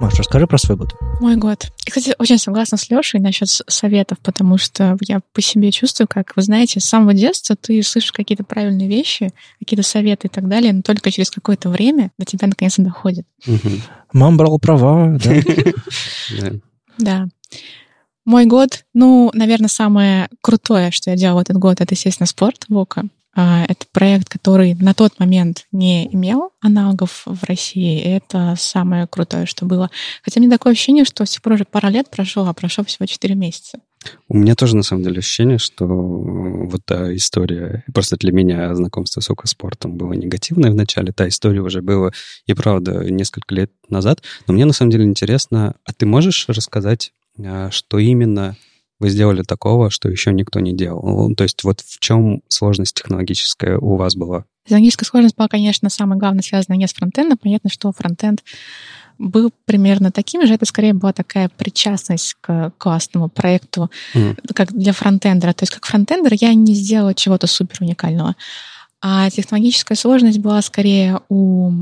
Маш, 0.00 0.14
расскажи 0.14 0.46
про 0.46 0.56
свой 0.56 0.78
год. 0.78 0.96
Мой 1.20 1.36
год. 1.36 1.64
Я, 1.86 1.92
кстати, 1.92 2.14
очень 2.18 2.38
согласна 2.38 2.78
с 2.78 2.88
Лешей 2.88 3.20
насчет 3.20 3.48
советов, 3.48 4.18
потому 4.22 4.56
что 4.56 4.96
я 5.06 5.20
по 5.34 5.42
себе 5.42 5.70
чувствую, 5.70 6.08
как, 6.08 6.34
вы 6.36 6.42
знаете, 6.42 6.80
с 6.80 6.86
самого 6.86 7.12
детства 7.12 7.54
ты 7.54 7.82
слышишь 7.82 8.12
какие-то 8.12 8.42
правильные 8.42 8.88
вещи, 8.88 9.30
какие-то 9.58 9.86
советы 9.86 10.28
и 10.28 10.30
так 10.30 10.48
далее, 10.48 10.72
но 10.72 10.80
только 10.80 11.10
через 11.10 11.30
какое-то 11.30 11.68
время 11.68 12.12
до 12.16 12.24
тебя 12.24 12.48
наконец-то 12.48 12.82
доходит. 12.82 13.26
Мам 14.14 14.38
брал 14.38 14.58
права, 14.58 15.18
да? 15.22 15.34
Да. 16.98 17.28
Мой 18.30 18.46
год, 18.46 18.84
ну, 18.94 19.32
наверное, 19.34 19.66
самое 19.66 20.28
крутое, 20.40 20.92
что 20.92 21.10
я 21.10 21.16
делала 21.16 21.40
этот 21.40 21.56
год, 21.56 21.80
это, 21.80 21.94
естественно, 21.94 22.28
спорт 22.28 22.64
Вока. 22.68 23.06
А, 23.34 23.64
это 23.68 23.86
проект, 23.90 24.28
который 24.28 24.74
на 24.74 24.94
тот 24.94 25.18
момент 25.18 25.66
не 25.72 26.06
имел 26.14 26.52
аналогов 26.60 27.22
в 27.26 27.42
России. 27.42 28.00
Это 28.00 28.54
самое 28.56 29.08
крутое, 29.08 29.46
что 29.46 29.66
было. 29.66 29.90
Хотя 30.22 30.38
мне 30.38 30.48
такое 30.48 30.74
ощущение, 30.74 31.04
что 31.04 31.26
с 31.26 31.30
тех 31.30 31.42
пор 31.42 31.54
уже 31.54 31.64
пара 31.64 31.88
лет 31.88 32.08
прошло, 32.08 32.46
а 32.46 32.54
прошло 32.54 32.84
всего 32.84 33.04
4 33.04 33.34
месяца. 33.34 33.80
У 34.28 34.36
меня 34.36 34.54
тоже, 34.54 34.76
на 34.76 34.84
самом 34.84 35.02
деле, 35.02 35.18
ощущение, 35.18 35.58
что 35.58 35.86
вот 35.86 36.82
та 36.84 37.12
история, 37.16 37.82
просто 37.92 38.16
для 38.16 38.30
меня 38.30 38.72
знакомство 38.76 39.20
с 39.20 39.28
окоспортом 39.28 39.96
было 39.96 40.12
негативное 40.12 40.70
вначале, 40.70 41.10
та 41.10 41.26
история 41.26 41.62
уже 41.62 41.82
была, 41.82 42.12
и 42.46 42.54
правда, 42.54 43.04
несколько 43.10 43.56
лет 43.56 43.72
назад. 43.88 44.22
Но 44.46 44.54
мне, 44.54 44.66
на 44.66 44.72
самом 44.72 44.92
деле, 44.92 45.02
интересно, 45.02 45.74
а 45.84 45.92
ты 45.92 46.06
можешь 46.06 46.44
рассказать 46.48 47.12
что 47.70 47.98
именно 47.98 48.56
вы 48.98 49.08
сделали 49.08 49.42
такого, 49.42 49.90
что 49.90 50.08
еще 50.08 50.32
никто 50.32 50.60
не 50.60 50.74
делал? 50.74 51.28
Ну, 51.28 51.34
то 51.34 51.44
есть 51.44 51.64
вот 51.64 51.80
в 51.80 51.98
чем 52.00 52.42
сложность 52.48 52.94
технологическая 52.94 53.78
у 53.78 53.96
вас 53.96 54.14
была? 54.14 54.44
Технологическая 54.64 55.06
сложность 55.06 55.36
была, 55.36 55.48
конечно, 55.48 55.88
самое 55.88 56.18
главное 56.18 56.42
связана 56.42 56.76
не 56.76 56.86
с 56.86 56.92
фронтендом. 56.92 57.38
Понятно, 57.38 57.70
что 57.70 57.90
фронтенд 57.92 58.44
был 59.18 59.52
примерно 59.64 60.10
таким 60.10 60.46
же. 60.46 60.54
Это 60.54 60.66
скорее 60.66 60.94
была 60.94 61.12
такая 61.12 61.48
причастность 61.48 62.36
к 62.40 62.72
классному 62.78 63.28
проекту, 63.28 63.90
mm. 64.14 64.52
как 64.54 64.72
для 64.72 64.92
фронтендера. 64.92 65.52
То 65.52 65.62
есть 65.62 65.72
как 65.72 65.86
фронтендер 65.86 66.34
я 66.40 66.54
не 66.54 66.74
сделала 66.74 67.14
чего-то 67.14 67.46
супер 67.46 67.78
уникального. 67.80 68.36
А 69.02 69.30
технологическая 69.30 69.94
сложность 69.94 70.40
была 70.40 70.60
скорее 70.60 71.20
у 71.30 71.72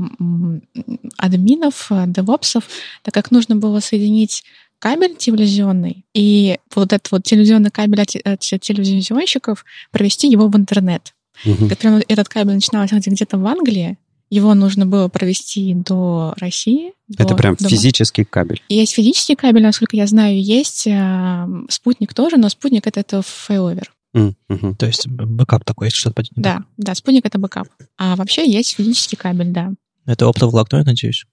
админов, 1.17 1.91
девопсов, 2.07 2.63
так 3.03 3.13
как 3.13 3.31
нужно 3.31 3.57
было 3.57 3.81
соединить 3.81 4.43
кабель 4.79 5.15
телевизионный, 5.15 6.05
и 6.13 6.57
вот 6.73 6.93
этот 6.93 7.11
вот 7.11 7.23
телевизионный 7.23 7.69
кабель 7.69 8.01
от, 8.01 8.15
от 8.25 8.39
телевизионщиков 8.39 9.65
провести 9.91 10.29
его 10.29 10.47
в 10.47 10.55
интернет. 10.55 11.13
Угу. 11.45 11.69
Прямо 11.79 12.01
этот 12.07 12.27
кабель 12.27 12.55
начинался 12.55 12.95
где-то 12.97 13.37
в 13.37 13.45
Англии, 13.45 13.97
его 14.29 14.53
нужно 14.53 14.85
было 14.85 15.07
провести 15.07 15.73
до 15.73 16.33
России. 16.37 16.93
До, 17.07 17.23
Это 17.23 17.35
прям 17.35 17.55
до... 17.55 17.67
физический 17.67 18.23
кабель. 18.23 18.61
Есть 18.69 18.93
физический 18.93 19.35
кабель, 19.35 19.63
насколько 19.63 19.95
я 19.95 20.05
знаю, 20.05 20.41
есть 20.41 20.85
э, 20.85 21.47
спутник 21.69 22.13
тоже, 22.13 22.37
но 22.37 22.49
спутник 22.49 22.85
это, 22.85 22.99
это 22.99 23.21
failover. 23.23 23.91
Mm-hmm. 24.15 24.75
То 24.75 24.85
есть 24.85 25.07
бэкап 25.07 25.63
такой, 25.65 25.87
если 25.87 25.97
что-то 25.97 26.23
Да, 26.35 26.63
да, 26.77 26.95
спутник 26.95 27.25
это 27.25 27.39
бэкап. 27.39 27.67
А 27.97 28.15
вообще 28.15 28.49
есть 28.49 28.75
физический 28.75 29.15
кабель, 29.15 29.49
да. 29.49 29.71
Это 30.05 30.27
оптоволокно, 30.27 30.77
я 30.77 30.83
надеюсь? 30.83 31.25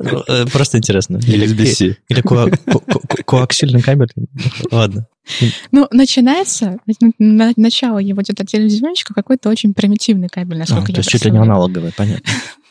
Э, 0.00 0.46
просто 0.46 0.78
интересно. 0.78 1.18
Или 1.26 1.46
USB-C. 1.46 1.96
Или 2.08 2.22
коаксиальный 3.24 3.82
кабель. 3.82 4.08
Ладно. 4.70 5.06
Ну, 5.72 5.86
начинается, 5.90 6.78
начало 7.18 7.98
его 7.98 8.22
где-то 8.22 8.46
телевизионщика 8.46 9.14
какой-то 9.14 9.48
очень 9.50 9.74
примитивный 9.74 10.28
кабель, 10.28 10.58
насколько 10.58 10.86
а, 10.86 10.88
я 10.88 10.94
То 10.94 11.00
есть 11.00 11.10
чуть 11.10 11.24
ли 11.24 11.30
не 11.30 11.38
аналоговый, 11.38 11.92
понятно. 11.92 12.24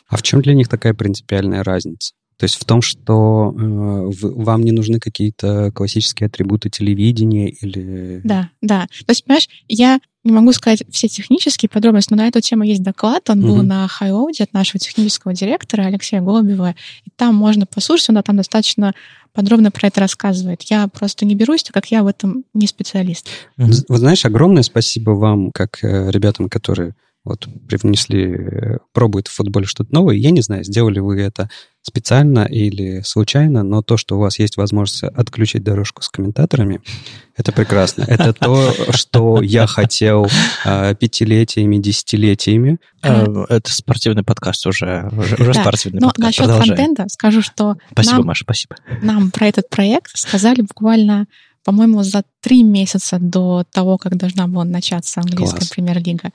А 0.08 0.16
в 0.16 0.22
чем 0.22 0.40
для 0.40 0.54
них 0.54 0.68
такая 0.68 0.94
принципиальная 0.94 1.62
разница? 1.62 2.14
То 2.38 2.44
есть 2.44 2.54
в 2.54 2.64
том, 2.64 2.82
что 2.82 3.52
э, 3.52 4.10
вам 4.20 4.62
не 4.62 4.70
нужны 4.70 5.00
какие-то 5.00 5.72
классические 5.72 6.28
атрибуты 6.28 6.70
телевидения 6.70 7.50
или... 7.50 8.20
Да, 8.22 8.50
да. 8.62 8.86
То 9.06 9.10
есть, 9.10 9.24
понимаешь, 9.24 9.48
я 9.66 9.98
не 10.22 10.30
могу 10.30 10.52
сказать 10.52 10.84
все 10.90 11.08
технические 11.08 11.68
подробности, 11.68 12.12
но 12.12 12.18
на 12.18 12.28
эту 12.28 12.40
тему 12.40 12.62
есть 12.62 12.82
доклад. 12.82 13.28
Он 13.28 13.40
угу. 13.40 13.48
был 13.48 13.62
на 13.64 13.88
Хайоуде 13.88 14.44
от 14.44 14.52
нашего 14.52 14.78
технического 14.78 15.34
директора 15.34 15.82
Алексея 15.82 16.20
Голубева. 16.20 16.76
И 17.04 17.10
там 17.16 17.34
можно 17.34 17.66
послушать, 17.66 18.10
он 18.10 18.22
там 18.22 18.36
достаточно 18.36 18.94
подробно 19.32 19.72
про 19.72 19.88
это 19.88 20.00
рассказывает. 20.00 20.62
Я 20.62 20.86
просто 20.86 21.24
не 21.24 21.34
берусь, 21.34 21.64
так 21.64 21.74
как 21.74 21.86
я 21.86 22.04
в 22.04 22.06
этом 22.06 22.44
не 22.54 22.68
специалист. 22.68 23.26
Вот 23.56 23.98
знаешь, 23.98 24.24
огромное 24.24 24.62
спасибо 24.62 25.10
вам, 25.10 25.50
как 25.50 25.82
э, 25.82 26.10
ребятам, 26.10 26.48
которые 26.48 26.94
вот 27.28 27.46
привнесли, 27.68 28.78
пробуют 28.92 29.28
в 29.28 29.34
футболе 29.34 29.66
что-то 29.66 29.92
новое. 29.92 30.16
Я 30.16 30.30
не 30.30 30.40
знаю, 30.40 30.64
сделали 30.64 30.98
вы 30.98 31.20
это 31.20 31.48
специально 31.82 32.44
или 32.44 33.00
случайно, 33.00 33.62
но 33.62 33.82
то, 33.82 33.96
что 33.96 34.16
у 34.16 34.20
вас 34.20 34.38
есть 34.38 34.56
возможность 34.56 35.04
отключить 35.04 35.62
дорожку 35.62 36.02
с 36.02 36.08
комментаторами, 36.08 36.80
это 37.36 37.52
прекрасно. 37.52 38.04
Это 38.06 38.32
то, 38.32 38.72
что 38.94 39.42
я 39.42 39.66
хотел 39.66 40.26
а, 40.64 40.94
пятилетиями, 40.94 41.76
десятилетиями. 41.76 42.78
Э, 43.02 43.24
это 43.48 43.72
спортивный 43.72 44.24
подкаст 44.24 44.66
уже, 44.66 45.08
уже, 45.12 45.54
спортивный 45.54 46.00
подкаст. 46.00 46.18
насчет 46.18 46.50
фронтенда 46.50 47.04
скажу, 47.08 47.42
что 47.42 47.76
Спасибо, 47.92 48.24
Маша, 48.24 48.44
спасибо. 48.44 48.76
Нам 49.02 49.30
про 49.30 49.46
этот 49.46 49.70
проект 49.70 50.16
сказали 50.16 50.62
буквально 50.62 51.26
по-моему, 51.64 52.02
за 52.02 52.24
три 52.40 52.62
месяца 52.62 53.18
до 53.20 53.64
того, 53.70 53.98
как 53.98 54.16
должна 54.16 54.46
была 54.46 54.64
начаться 54.64 55.20
английская 55.20 55.66
премьер-лига. 55.68 56.30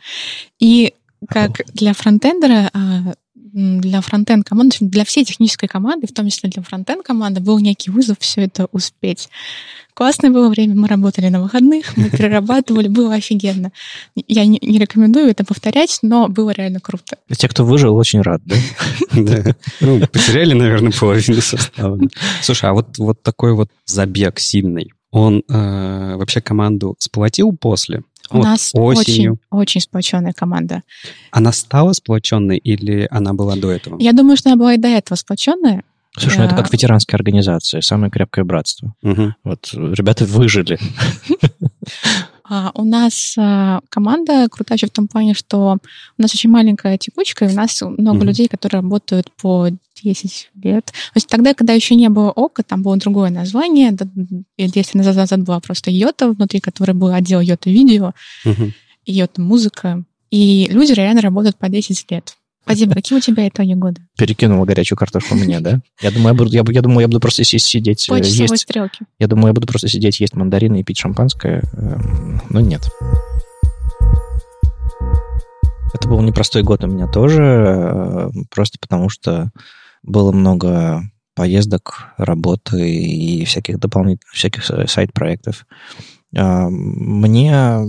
И 0.59 0.93
как 1.29 1.61
для 1.73 1.93
фронтендера 1.93 2.69
а, 2.73 3.13
для 3.53 4.01
фронтенд 4.01 4.47
команды, 4.47 4.77
для 4.81 5.05
всей 5.05 5.23
технической 5.23 5.69
команды, 5.69 6.07
в 6.07 6.13
том 6.13 6.27
числе 6.27 6.49
для 6.49 6.63
фронтенд 6.63 7.05
команды, 7.05 7.39
был 7.39 7.59
некий 7.59 7.91
вызов 7.91 8.17
все 8.19 8.41
это 8.41 8.67
успеть. 8.71 9.29
Классное 9.93 10.31
было 10.31 10.49
время, 10.49 10.73
мы 10.75 10.87
работали 10.87 11.29
на 11.29 11.41
выходных, 11.41 11.95
мы 11.95 12.09
перерабатывали, 12.09 12.87
было 12.87 13.13
офигенно. 13.13 13.71
Я 14.15 14.45
не, 14.45 14.57
не 14.59 14.79
рекомендую 14.79 15.27
это 15.27 15.45
повторять, 15.45 15.99
но 16.01 16.27
было 16.27 16.49
реально 16.49 16.79
круто. 16.79 17.17
Те, 17.37 17.47
кто 17.47 17.63
выжил, 17.63 17.95
очень 17.95 18.21
рад, 18.21 18.41
да? 18.45 18.55
Да. 19.13 19.55
Ну, 19.79 19.99
потеряли, 20.07 20.53
наверное, 20.53 20.91
половину 20.91 21.41
состава. 21.41 21.99
Слушай, 22.41 22.71
а 22.71 22.73
вот, 22.73 22.97
вот 22.97 23.21
такой 23.21 23.53
вот 23.53 23.69
забег 23.85 24.39
сильный, 24.39 24.91
он 25.13 25.43
э, 25.47 26.15
вообще 26.15 26.41
команду 26.41 26.95
сплотил 26.97 27.55
после? 27.55 28.01
У 28.31 28.37
вот 28.37 28.43
нас 28.43 28.71
осенью. 28.73 29.33
очень, 29.51 29.59
очень 29.61 29.81
сплоченная 29.81 30.33
команда. 30.33 30.81
Она 31.29 31.51
стала 31.51 31.93
сплоченной 31.93 32.57
или 32.57 33.07
она 33.11 33.33
была 33.33 33.55
до 33.55 33.69
этого? 33.69 33.99
Я 33.99 34.13
думаю, 34.13 34.37
что 34.37 34.49
она 34.49 34.57
была 34.57 34.73
и 34.73 34.77
до 34.77 34.87
этого 34.87 35.15
сплоченная. 35.15 35.83
Слушай, 36.17 36.39
ну 36.39 36.43
это 36.45 36.55
как 36.55 36.71
ветеранская 36.71 37.17
организация, 37.17 37.81
самое 37.81 38.11
крепкое 38.11 38.43
братство. 38.43 38.95
Угу. 39.03 39.35
Вот 39.43 39.69
ребята 39.73 40.25
выжили. 40.25 40.79
А, 42.45 42.71
у 42.75 42.83
нас 42.83 43.35
а, 43.39 43.79
команда 43.87 44.47
крутая 44.51 44.77
в 44.77 44.89
том 44.89 45.07
плане, 45.07 45.33
что 45.33 45.77
у 46.17 46.21
нас 46.21 46.35
очень 46.35 46.49
маленькая 46.49 46.97
текучка, 46.97 47.45
и 47.45 47.53
у 47.53 47.55
нас 47.55 47.81
много 47.81 48.25
людей, 48.25 48.49
которые 48.49 48.81
работают 48.81 49.31
по 49.41 49.69
10 50.03 50.51
лет. 50.63 50.85
То 50.85 50.91
есть 51.15 51.27
тогда, 51.27 51.53
когда 51.53 51.73
еще 51.73 51.95
не 51.95 52.09
было 52.09 52.31
ОКО, 52.31 52.63
там 52.63 52.83
было 52.83 52.97
другое 52.97 53.29
название. 53.29 53.95
10 54.57 54.75
лет 54.75 54.93
назад 54.93 55.43
была 55.43 55.59
просто 55.59 55.91
Йота, 55.91 56.31
внутри 56.31 56.59
которой 56.59 56.93
был 56.93 57.13
отдел 57.13 57.39
Йота 57.39 57.69
видео, 57.69 58.13
mm-hmm. 58.45 58.71
Йота 59.05 59.41
музыка. 59.41 60.03
И 60.31 60.67
люди 60.69 60.93
реально 60.93 61.21
работают 61.21 61.57
по 61.57 61.69
10 61.69 62.11
лет. 62.11 62.35
Вадим, 62.65 62.91
какие 62.91 63.17
у 63.17 63.21
тебя 63.21 63.47
итоги 63.47 63.73
года? 63.73 64.01
Перекинул 64.17 64.63
горячую 64.63 64.97
картошку 64.97 65.35
мне, 65.35 65.59
да? 65.61 65.81
Я 66.01 66.11
думаю, 66.11 66.29
я, 66.29 66.33
буду, 66.33 66.51
я, 66.51 66.63
я 66.67 66.81
думаю, 66.81 67.01
я 67.01 67.07
буду 67.07 67.19
просто 67.19 67.43
сидеть... 67.43 68.07
По 68.07 68.15
есть, 68.15 68.59
стрелке. 68.59 69.05
Я 69.19 69.27
думаю, 69.27 69.47
я 69.47 69.53
буду 69.53 69.67
просто 69.67 69.89
сидеть, 69.89 70.19
есть 70.19 70.35
мандарины 70.35 70.79
и 70.79 70.83
пить 70.83 70.97
шампанское. 70.97 71.63
Эм, 71.73 72.41
но 72.49 72.61
нет. 72.61 72.89
Это 75.93 76.07
был 76.07 76.21
непростой 76.21 76.63
год 76.63 76.83
у 76.83 76.87
меня 76.87 77.07
тоже, 77.07 77.43
э, 77.43 78.29
просто 78.49 78.79
потому 78.79 79.09
что 79.09 79.51
было 80.03 80.31
много 80.31 81.01
поездок, 81.35 82.13
работы 82.17 82.89
и 82.89 83.45
всяких 83.45 83.79
дополнительных, 83.79 84.33
всяких 84.33 84.63
сайт-проектов. 84.89 85.65
Эм, 86.35 86.73
мне 87.21 87.79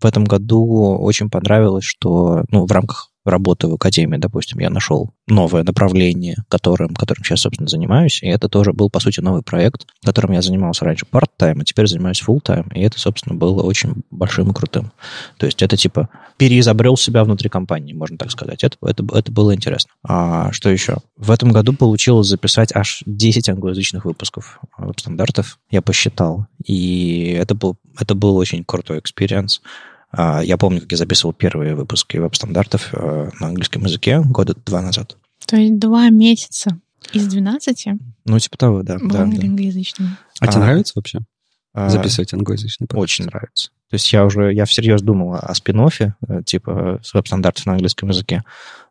в 0.00 0.04
этом 0.04 0.24
году 0.24 0.96
очень 0.98 1.30
понравилось, 1.30 1.84
что 1.84 2.44
ну, 2.50 2.66
в 2.66 2.72
рамках 2.72 3.10
работы 3.24 3.68
в 3.68 3.74
академии, 3.74 4.18
допустим, 4.18 4.58
я 4.58 4.70
нашел 4.70 5.10
новое 5.26 5.62
направление, 5.62 6.36
которым, 6.48 6.94
которым 6.94 7.24
сейчас, 7.24 7.40
собственно, 7.40 7.68
занимаюсь, 7.68 8.22
и 8.22 8.26
это 8.26 8.48
тоже 8.48 8.72
был, 8.72 8.90
по 8.90 9.00
сути, 9.00 9.20
новый 9.20 9.42
проект, 9.42 9.86
которым 10.04 10.32
я 10.32 10.42
занимался 10.42 10.84
раньше 10.84 11.06
part-time, 11.10 11.60
а 11.60 11.64
теперь 11.64 11.86
занимаюсь 11.86 12.22
full-time, 12.26 12.72
и 12.74 12.82
это, 12.82 12.98
собственно, 12.98 13.34
было 13.34 13.62
очень 13.62 14.02
большим 14.10 14.50
и 14.50 14.54
крутым. 14.54 14.92
То 15.38 15.46
есть 15.46 15.62
это, 15.62 15.76
типа, 15.76 16.10
переизобрел 16.36 16.96
себя 16.96 17.24
внутри 17.24 17.48
компании, 17.48 17.94
можно 17.94 18.18
так 18.18 18.30
сказать. 18.30 18.64
Это, 18.64 18.76
это, 18.82 19.04
это 19.14 19.32
было 19.32 19.54
интересно. 19.54 19.90
А 20.06 20.52
что 20.52 20.68
еще? 20.68 20.98
В 21.16 21.30
этом 21.30 21.52
году 21.52 21.72
получилось 21.72 22.26
записать 22.26 22.74
аж 22.74 23.02
10 23.06 23.48
англоязычных 23.48 24.04
выпусков 24.04 24.60
веб-стандартов, 24.76 25.58
я 25.70 25.80
посчитал, 25.80 26.46
и 26.64 27.36
это 27.38 27.54
был, 27.54 27.76
это 27.98 28.14
был 28.14 28.36
очень 28.36 28.64
крутой 28.64 28.98
experience. 28.98 29.62
А, 30.16 30.42
я 30.42 30.56
помню, 30.56 30.80
как 30.80 30.92
я 30.92 30.98
записывал 30.98 31.32
первые 31.32 31.74
выпуски 31.74 32.16
веб-стандартов 32.16 32.90
э, 32.92 33.30
на 33.40 33.48
английском 33.48 33.84
языке 33.84 34.20
года 34.20 34.54
два 34.64 34.80
назад. 34.80 35.16
То 35.46 35.56
есть 35.56 35.78
два 35.78 36.08
месяца 36.10 36.78
из 37.12 37.26
12? 37.26 37.86
Ну, 38.24 38.38
типа 38.38 38.56
того, 38.56 38.82
да. 38.82 38.98
Был 38.98 39.08
да, 39.08 39.22
англоязычным. 39.22 40.16
А, 40.40 40.44
а 40.44 40.46
тебе 40.46 40.60
нравится 40.60 40.92
вообще 40.96 41.20
а, 41.72 41.88
записывать 41.88 42.32
англоязычный 42.32 42.86
подкаст? 42.86 43.02
Очень 43.02 43.24
нравится. 43.26 43.70
То 43.90 43.94
есть 43.94 44.12
я 44.12 44.24
уже, 44.24 44.52
я 44.52 44.64
всерьез 44.64 45.02
думал 45.02 45.34
о 45.34 45.54
спин 45.54 45.80
э, 45.80 46.12
типа 46.44 47.00
с 47.02 47.12
веб-стандартов 47.12 47.66
на 47.66 47.72
английском 47.72 48.08
языке, 48.08 48.42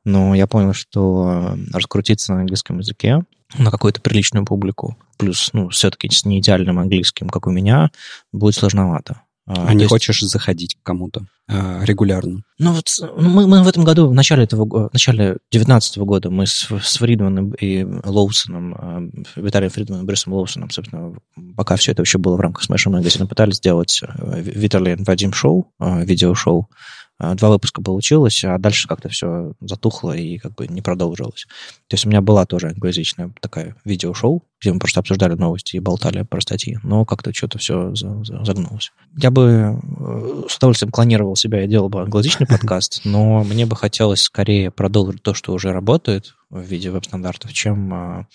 но 0.06 0.36
я 0.36 0.48
понял, 0.48 0.74
что 0.74 1.58
раскрутиться 1.72 2.34
на 2.34 2.42
английском 2.42 2.80
языке 2.80 3.24
на 3.58 3.72
какую-то 3.72 4.02
приличную 4.02 4.46
публику, 4.46 4.98
плюс, 5.18 5.52
ну, 5.54 5.70
все-таки 5.70 6.10
с 6.10 6.26
неидеальным 6.26 6.80
английским, 6.80 7.30
как 7.30 7.48
у 7.48 7.52
меня, 7.52 7.92
будет 8.32 8.56
сложновато. 8.56 9.22
А, 9.46 9.68
а 9.68 9.74
не 9.74 9.82
есть... 9.82 9.90
хочешь 9.90 10.22
заходить 10.22 10.76
к 10.76 10.86
кому-то 10.86 11.26
а, 11.50 11.84
регулярно? 11.84 12.44
Ну 12.60 12.72
вот 12.72 12.88
мы, 13.18 13.46
мы 13.46 13.62
в 13.62 13.68
этом 13.68 13.84
году, 13.84 14.08
в 14.08 14.14
начале 14.14 14.44
этого 14.44 14.66
в 14.66 14.94
начале 14.94 15.38
2019 15.52 15.98
года 16.00 16.30
мы 16.30 16.48
с, 16.48 16.70
с 16.70 16.98
Фридманом 16.98 17.52
и 17.54 17.84
Лоусоном, 17.84 18.76
а, 18.76 19.02
Виталием 19.36 19.70
Фридманом 19.72 20.06
и 20.06 20.08
Брюсом 20.08 20.34
Лоусоном, 20.34 20.70
собственно, 20.70 21.14
пока 21.58 21.76
все 21.76 21.92
это 21.92 22.02
вообще 22.02 22.18
было 22.18 22.38
в 22.38 22.40
рамках 22.40 22.70
Smash 22.70 22.90
Magazine, 22.90 23.28
пытались 23.28 23.58
сделать 23.58 24.02
э, 24.02 24.42
Виталий 24.42 24.96
Вадим 25.04 25.34
шоу, 25.34 25.74
э, 25.80 26.06
видеошоу, 26.06 26.70
а, 26.72 26.76
два 27.20 27.50
выпуска 27.50 27.82
получилось, 27.82 28.44
а 28.44 28.58
дальше 28.58 28.88
как-то 28.88 29.10
все 29.10 29.54
затухло 29.62 30.14
и 30.14 30.38
как 30.38 30.56
бы 30.56 30.68
не 30.68 30.82
продолжилось. 30.82 31.46
То 31.88 31.96
есть 31.96 32.06
у 32.06 32.10
меня 32.10 32.22
была 32.22 32.46
тоже 32.46 32.70
англоязычная 32.70 33.34
такая 33.40 33.76
видеошоу, 33.86 34.44
где 34.62 34.74
мы 34.74 34.80
просто 34.80 35.00
обсуждали 35.00 35.34
новости 35.34 35.76
и 35.76 35.80
болтали 35.80 36.24
про 36.24 36.42
статьи, 36.42 36.78
но 36.84 37.06
как-то 37.06 37.34
что-то 37.34 37.60
все 37.60 37.94
загнулось. 37.94 38.92
Я 39.18 39.32
бы 39.32 39.80
э, 39.82 40.44
с 40.48 40.58
удовольствием 40.58 40.92
клонировал 40.92 41.36
себя 41.36 41.64
и 41.64 41.68
делал 41.68 41.90
бы 41.90 42.02
англоязычный 42.02 42.48
подкаст, 42.48 43.02
но 43.04 43.44
мне 43.44 43.66
бы 43.66 43.76
хотелось 43.76 44.22
скорее 44.22 44.72
продолжить 44.72 45.22
то, 45.22 45.34
что 45.34 45.54
уже 45.54 45.72
работает 45.72 46.36
в 46.54 46.62
виде 46.62 46.92
веб-стандартов, 46.92 47.52
чем 47.52 47.94
а, 47.94 48.28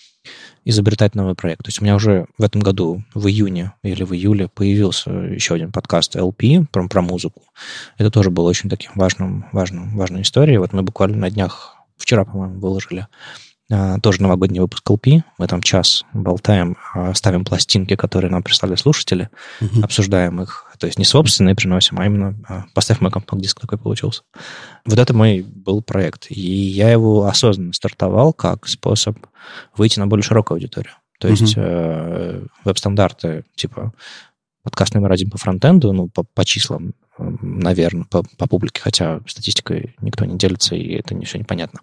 изобретать 0.65 1.15
новый 1.15 1.35
проект. 1.35 1.63
То 1.63 1.69
есть 1.69 1.81
у 1.81 1.83
меня 1.83 1.95
уже 1.95 2.27
в 2.37 2.43
этом 2.43 2.61
году, 2.61 3.03
в 3.13 3.27
июне 3.27 3.73
или 3.81 4.03
в 4.03 4.13
июле, 4.13 4.49
появился 4.49 5.09
еще 5.09 5.55
один 5.55 5.71
подкаст 5.71 6.15
LP 6.15 6.65
про, 6.71 6.87
про 6.87 7.01
музыку. 7.01 7.43
Это 7.97 8.11
тоже 8.11 8.29
было 8.29 8.49
очень 8.49 8.69
таким 8.69 8.91
важным, 8.95 9.45
важным, 9.53 9.95
важной 9.95 10.23
историей. 10.23 10.57
Вот 10.57 10.73
мы 10.73 10.83
буквально 10.83 11.17
на 11.17 11.29
днях, 11.29 11.75
вчера, 11.97 12.25
по-моему, 12.25 12.59
выложили 12.59 13.07
а, 13.71 13.99
тоже 13.99 14.21
новогодний 14.21 14.59
выпуск 14.59 14.89
LP. 14.89 15.21
Мы 15.37 15.47
там 15.47 15.61
час 15.61 16.03
болтаем, 16.13 16.75
а, 16.93 17.13
ставим 17.13 17.45
пластинки, 17.45 17.95
которые 17.95 18.31
нам 18.31 18.43
прислали 18.43 18.75
слушатели, 18.75 19.29
uh-huh. 19.61 19.83
обсуждаем 19.83 20.41
их. 20.41 20.65
То 20.79 20.87
есть 20.87 20.97
не 20.97 21.05
собственные 21.05 21.55
приносим, 21.55 21.99
а 21.99 22.05
именно 22.05 22.35
а, 22.47 22.65
поставь 22.73 23.01
мой 23.01 23.11
компакт-диск 23.11 23.59
такой 23.59 23.77
получился. 23.77 24.23
Вот 24.85 24.97
это 24.97 25.13
мой 25.13 25.41
был 25.41 25.81
проект. 25.81 26.27
И 26.29 26.39
я 26.39 26.89
его 26.89 27.25
осознанно 27.25 27.73
стартовал 27.73 28.33
как 28.33 28.67
способ 28.67 29.17
выйти 29.75 29.99
на 29.99 30.07
более 30.07 30.23
широкую 30.23 30.55
аудиторию. 30.55 30.93
То 31.19 31.27
uh-huh. 31.27 31.31
есть 31.31 31.53
э, 31.57 32.45
веб-стандарты, 32.63 33.43
типа 33.55 33.93
подкаст 34.63 34.93
номер 34.93 35.11
один 35.11 35.29
по 35.29 35.37
фронтенду, 35.37 35.91
ну, 35.93 36.07
по, 36.07 36.23
по 36.23 36.45
числам, 36.45 36.93
наверное, 37.17 38.05
по, 38.05 38.23
по 38.37 38.47
публике, 38.47 38.81
хотя 38.81 39.21
статистикой 39.27 39.95
никто 40.01 40.25
не 40.25 40.37
делится, 40.37 40.75
и 40.75 40.93
это 40.93 41.15
не 41.15 41.25
все 41.25 41.39
непонятно. 41.39 41.81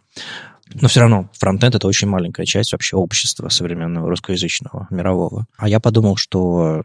Но 0.75 0.89
все 0.89 1.01
равно 1.01 1.31
фронтенд— 1.33 1.75
это 1.77 1.87
очень 1.87 2.09
маленькая 2.09 2.45
часть 2.45 2.73
вообще 2.73 2.97
общества 2.97 3.49
современного 3.49 4.09
русскоязычного, 4.09 4.89
мирового. 4.91 5.47
А 5.57 5.69
я 5.69 5.81
подумал, 5.81 6.17
что 6.17 6.83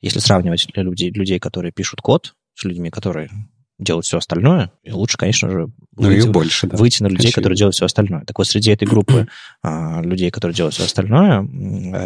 если 0.00 0.18
сравнивать 0.20 0.66
людей, 0.76 1.10
людей, 1.10 1.38
которые 1.38 1.72
пишут 1.72 2.00
код, 2.00 2.34
с 2.54 2.64
людьми, 2.64 2.90
которые 2.90 3.30
делать 3.78 4.06
все 4.06 4.18
остальное, 4.18 4.72
и 4.82 4.90
лучше, 4.90 5.16
конечно 5.16 5.48
же, 5.48 5.68
ну, 5.96 6.08
выйти, 6.08 6.26
больше, 6.26 6.66
да. 6.66 6.76
выйти 6.76 7.02
на 7.02 7.06
людей, 7.06 7.28
Очевидно. 7.28 7.42
которые 7.42 7.56
делают 7.56 7.74
все 7.76 7.86
остальное. 7.86 8.24
Так 8.24 8.36
вот, 8.36 8.46
среди 8.48 8.72
этой 8.72 8.88
группы 8.88 9.28
а, 9.62 10.02
людей, 10.02 10.30
которые 10.30 10.54
делают 10.54 10.74
все 10.74 10.84
остальное, 10.84 11.48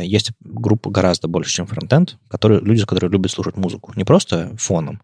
есть 0.02 0.33
группа 0.40 0.90
гораздо 0.90 1.28
больше, 1.28 1.50
чем 1.50 1.66
фронтенд, 1.66 2.18
которые, 2.28 2.61
люди, 2.61 2.85
которые 2.85 3.11
любят 3.11 3.31
слушать 3.31 3.57
музыку. 3.57 3.92
Не 3.96 4.05
просто 4.05 4.55
фоном, 4.59 5.00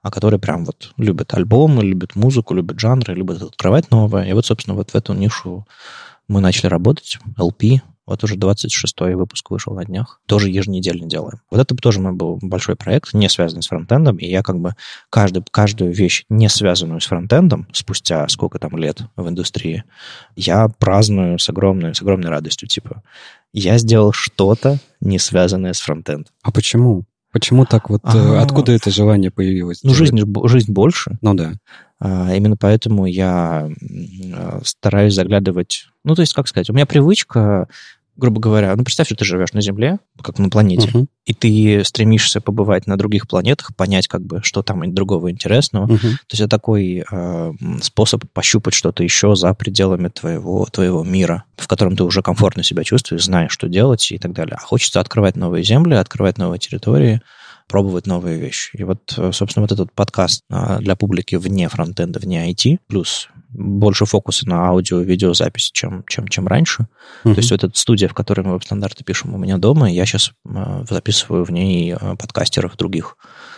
а 0.00 0.12
которые 0.12 0.38
прям 0.38 0.64
вот 0.64 0.92
любят 0.96 1.34
альбомы, 1.34 1.82
любят 1.82 2.14
музыку, 2.14 2.54
любят 2.54 2.78
жанры, 2.78 3.14
любят 3.14 3.42
открывать 3.42 3.90
новое. 3.90 4.24
И 4.24 4.32
вот, 4.32 4.46
собственно, 4.46 4.76
вот 4.76 4.90
в 4.90 4.94
эту 4.94 5.14
нишу 5.14 5.66
мы 6.28 6.40
начали 6.40 6.68
работать, 6.68 7.18
LP, 7.36 7.80
Вот 8.06 8.24
уже 8.24 8.36
26-й 8.36 9.14
выпуск 9.14 9.50
вышел 9.50 9.74
на 9.74 9.84
днях. 9.84 10.20
Тоже 10.26 10.50
еженедельно 10.50 11.06
делаем. 11.06 11.40
Вот 11.50 11.60
это 11.60 11.74
тоже 11.76 12.00
мой 12.00 12.12
был 12.12 12.38
большой 12.42 12.74
проект, 12.74 13.14
не 13.14 13.28
связанный 13.28 13.62
с 13.62 13.68
фронтендом, 13.68 14.16
и 14.16 14.26
я 14.26 14.42
как 14.42 14.58
бы 14.58 14.74
каждый, 15.08 15.44
каждую 15.50 15.92
вещь, 15.92 16.24
не 16.28 16.48
связанную 16.48 17.00
с 17.00 17.06
фронтендом, 17.06 17.68
спустя 17.72 18.26
сколько 18.28 18.58
там 18.58 18.76
лет 18.76 19.02
в 19.16 19.28
индустрии, 19.28 19.84
я 20.34 20.68
праздную 20.68 21.38
с 21.38 21.48
огромной, 21.48 21.94
с 21.94 22.02
огромной 22.02 22.30
радостью. 22.30 22.68
Типа, 22.68 23.02
я 23.52 23.78
сделал 23.78 24.12
что-то, 24.12 24.78
не 25.00 25.18
связанное 25.18 25.72
с 25.72 25.80
фронтендом. 25.80 26.32
А 26.42 26.50
почему? 26.50 27.04
Почему 27.32 27.64
так 27.64 27.88
вот? 27.88 28.02
А, 28.04 28.42
Откуда 28.42 28.72
это 28.72 28.90
желание 28.90 29.30
появилось? 29.30 29.82
Ну, 29.82 29.94
жизнь, 29.94 30.20
жизнь 30.44 30.70
больше. 30.70 31.18
Ну 31.22 31.34
да. 31.34 31.54
А, 31.98 32.34
именно 32.34 32.56
поэтому 32.56 33.06
я 33.06 33.68
стараюсь 34.64 35.14
заглядывать... 35.14 35.86
Ну, 36.04 36.14
то 36.14 36.20
есть, 36.20 36.34
как 36.34 36.46
сказать, 36.46 36.68
у 36.68 36.74
меня 36.74 36.84
привычка 36.84 37.68
грубо 38.16 38.40
говоря, 38.40 38.74
ну, 38.76 38.84
представь, 38.84 39.06
что 39.06 39.16
ты 39.16 39.24
живешь 39.24 39.52
на 39.52 39.60
Земле, 39.60 39.98
как 40.20 40.38
на 40.38 40.50
планете, 40.50 40.88
uh-huh. 40.88 41.06
и 41.24 41.34
ты 41.34 41.84
стремишься 41.84 42.40
побывать 42.40 42.86
на 42.86 42.96
других 42.96 43.26
планетах, 43.26 43.74
понять, 43.74 44.06
как 44.06 44.22
бы, 44.22 44.40
что 44.42 44.62
там 44.62 44.92
другого 44.94 45.30
интересного. 45.30 45.86
Uh-huh. 45.86 45.98
То 45.98 46.32
есть 46.32 46.40
это 46.40 46.48
такой 46.48 47.04
э, 47.10 47.52
способ 47.80 48.24
пощупать 48.32 48.74
что-то 48.74 49.02
еще 49.02 49.34
за 49.34 49.54
пределами 49.54 50.08
твоего, 50.08 50.66
твоего 50.66 51.02
мира, 51.02 51.44
в 51.56 51.66
котором 51.68 51.96
ты 51.96 52.04
уже 52.04 52.22
комфортно 52.22 52.62
себя 52.62 52.84
чувствуешь, 52.84 53.24
знаешь, 53.24 53.52
что 53.52 53.68
делать 53.68 54.10
и 54.12 54.18
так 54.18 54.32
далее. 54.32 54.56
А 54.60 54.64
хочется 54.64 55.00
открывать 55.00 55.36
новые 55.36 55.64
земли, 55.64 55.94
открывать 55.94 56.38
новые 56.38 56.58
территории, 56.58 57.22
пробовать 57.68 58.06
новые 58.06 58.38
вещи. 58.38 58.76
И 58.76 58.84
вот, 58.84 59.14
э, 59.16 59.32
собственно, 59.32 59.62
вот 59.62 59.72
этот 59.72 59.92
подкаст 59.92 60.42
а, 60.50 60.78
для 60.78 60.96
публики 60.96 61.36
вне 61.36 61.68
фронтенда, 61.68 62.20
вне 62.20 62.50
IT, 62.50 62.78
плюс 62.86 63.28
больше 63.52 64.06
фокуса 64.06 64.48
на 64.48 64.68
аудио 64.68 65.00
и 65.00 65.04
видеозапись, 65.04 65.70
чем, 65.72 66.04
чем, 66.08 66.28
чем 66.28 66.46
раньше. 66.46 66.86
Mm-hmm. 67.24 67.34
То 67.34 67.40
есть 67.40 67.50
вот 67.50 67.64
эта 67.64 67.78
студия, 67.78 68.08
в 68.08 68.14
которой 68.14 68.42
мы 68.42 68.52
веб-стандарты 68.52 69.04
пишем 69.04 69.34
у 69.34 69.38
меня 69.38 69.58
дома, 69.58 69.90
я 69.90 70.06
сейчас 70.06 70.32
э, 70.44 70.84
записываю 70.88 71.44
в 71.44 71.50
ней 71.50 71.92
э, 71.92 72.16
подкастеров 72.16 72.76
других. 72.76 73.16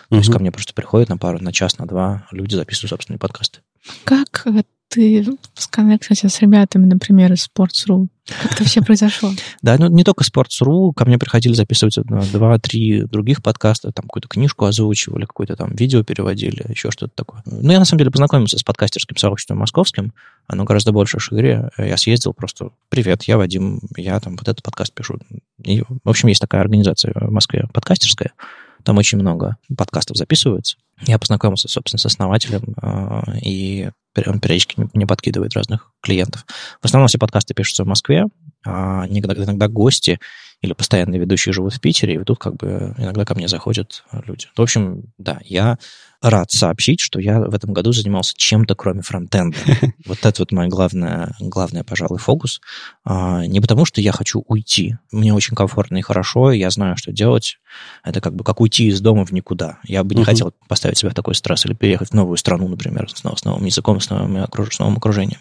То 0.08 0.16
mm-hmm. 0.16 0.18
есть 0.18 0.32
ко 0.32 0.38
мне 0.38 0.50
просто 0.50 0.74
приходят 0.74 1.08
на 1.08 1.16
пару, 1.16 1.38
на 1.42 1.52
час, 1.52 1.78
на 1.78 1.86
два 1.86 2.26
люди 2.30 2.54
записывают 2.54 2.90
собственные 2.90 3.18
подкасты. 3.18 3.60
Как 4.04 4.46
ты 4.94 5.26
сконнектился 5.54 6.28
с 6.28 6.40
ребятами, 6.40 6.86
например, 6.86 7.32
из 7.32 7.48
Sports.ru? 7.48 8.06
Как 8.26 8.52
это 8.52 8.62
вообще 8.62 8.80
произошло? 8.80 9.32
Да, 9.62 9.76
ну 9.76 9.88
не 9.88 10.04
только 10.04 10.24
Sports.ru, 10.24 10.92
ко 10.94 11.04
мне 11.04 11.18
приходили 11.18 11.52
записывать 11.52 11.98
два-три 12.04 13.02
других 13.02 13.42
подкаста, 13.42 13.90
там 13.90 14.04
какую-то 14.04 14.28
книжку 14.28 14.66
озвучивали, 14.66 15.24
какое-то 15.24 15.56
там 15.56 15.74
видео 15.74 16.04
переводили, 16.04 16.64
еще 16.68 16.90
что-то 16.90 17.12
такое. 17.14 17.42
Ну, 17.44 17.72
я 17.72 17.80
на 17.80 17.84
самом 17.84 17.98
деле 17.98 18.12
познакомился 18.12 18.56
с 18.56 18.62
подкастерским 18.62 19.16
сообществом 19.16 19.58
московским, 19.58 20.12
оно 20.46 20.64
гораздо 20.64 20.92
больше, 20.92 21.18
шире. 21.18 21.70
Я 21.76 21.96
съездил 21.96 22.32
просто, 22.32 22.70
привет, 22.88 23.24
я 23.24 23.36
Вадим, 23.36 23.80
я 23.96 24.20
там 24.20 24.36
вот 24.36 24.48
этот 24.48 24.62
подкаст 24.62 24.92
пишу. 24.92 25.18
И, 25.64 25.82
в 25.82 26.08
общем, 26.08 26.28
есть 26.28 26.40
такая 26.40 26.60
организация 26.60 27.12
в 27.16 27.32
Москве, 27.32 27.66
подкастерская, 27.72 28.32
там 28.84 28.96
очень 28.98 29.18
много 29.18 29.56
подкастов 29.76 30.16
записывается. 30.16 30.76
Я 31.02 31.18
познакомился, 31.18 31.68
собственно, 31.68 31.98
с 31.98 32.06
основателем, 32.06 32.74
э, 32.80 33.38
и 33.42 33.90
он 34.26 34.40
периодически 34.40 34.88
мне 34.92 35.06
подкидывает 35.06 35.54
разных 35.54 35.90
клиентов. 36.00 36.44
В 36.80 36.84
основном 36.84 37.08
все 37.08 37.18
подкасты 37.18 37.54
пишутся 37.54 37.84
в 37.84 37.86
Москве, 37.86 38.26
а 38.66 39.06
иногда, 39.08 39.34
иногда 39.34 39.68
гости 39.68 40.20
или 40.64 40.72
постоянные 40.72 41.20
ведущие 41.20 41.52
живут 41.52 41.74
в 41.74 41.80
Питере, 41.80 42.14
и 42.14 42.24
тут 42.24 42.38
как 42.38 42.56
бы 42.56 42.94
иногда 42.96 43.24
ко 43.26 43.34
мне 43.34 43.48
заходят 43.48 44.02
люди. 44.26 44.46
В 44.56 44.62
общем, 44.62 45.12
да, 45.18 45.38
я 45.44 45.78
рад 46.22 46.50
сообщить, 46.50 47.00
что 47.00 47.20
я 47.20 47.38
в 47.38 47.54
этом 47.54 47.74
году 47.74 47.92
занимался 47.92 48.32
чем-то, 48.34 48.74
кроме 48.74 49.02
фронтенда. 49.02 49.56
Вот 50.06 50.18
это 50.24 50.42
вот 50.42 50.52
мой 50.52 50.68
главный, 50.68 51.28
главный, 51.38 51.84
пожалуй, 51.84 52.18
фокус. 52.18 52.60
А, 53.04 53.46
не 53.46 53.60
потому, 53.60 53.84
что 53.84 54.00
я 54.00 54.12
хочу 54.12 54.42
уйти. 54.46 54.96
Мне 55.12 55.34
очень 55.34 55.54
комфортно 55.54 55.98
и 55.98 56.02
хорошо, 56.02 56.52
я 56.52 56.70
знаю, 56.70 56.96
что 56.96 57.12
делать. 57.12 57.58
Это 58.02 58.20
как 58.20 58.34
бы 58.34 58.44
как 58.44 58.60
уйти 58.60 58.86
из 58.86 59.00
дома 59.00 59.26
в 59.26 59.32
никуда. 59.32 59.78
Я 59.84 60.02
бы 60.04 60.14
не 60.14 60.24
хотел 60.24 60.54
поставить 60.68 60.98
себя 60.98 61.10
в 61.10 61.14
такой 61.14 61.34
стресс 61.34 61.66
или 61.66 61.74
переехать 61.74 62.10
в 62.10 62.14
новую 62.14 62.36
страну, 62.36 62.68
например, 62.68 63.08
с, 63.10 63.22
новым 63.22 63.64
языком, 63.64 64.00
с 64.00 64.08
новым, 64.08 64.46
с 64.70 64.78
новым 64.78 64.96
окружением. 64.96 65.40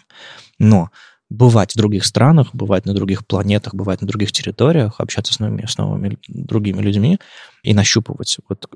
Но 0.58 0.90
бывать 1.30 1.72
в 1.72 1.76
других 1.76 2.04
странах, 2.04 2.50
бывать 2.52 2.86
на 2.86 2.94
других 2.94 3.26
планетах, 3.26 3.74
бывать 3.74 4.00
на 4.00 4.06
других 4.06 4.32
территориях, 4.32 5.00
общаться 5.00 5.32
с 5.32 5.38
новыми, 5.38 5.66
с 5.66 5.78
новыми 5.78 6.18
другими 6.28 6.80
людьми 6.80 7.18
и 7.62 7.72
нащупывать 7.72 8.38
вот 8.48 8.68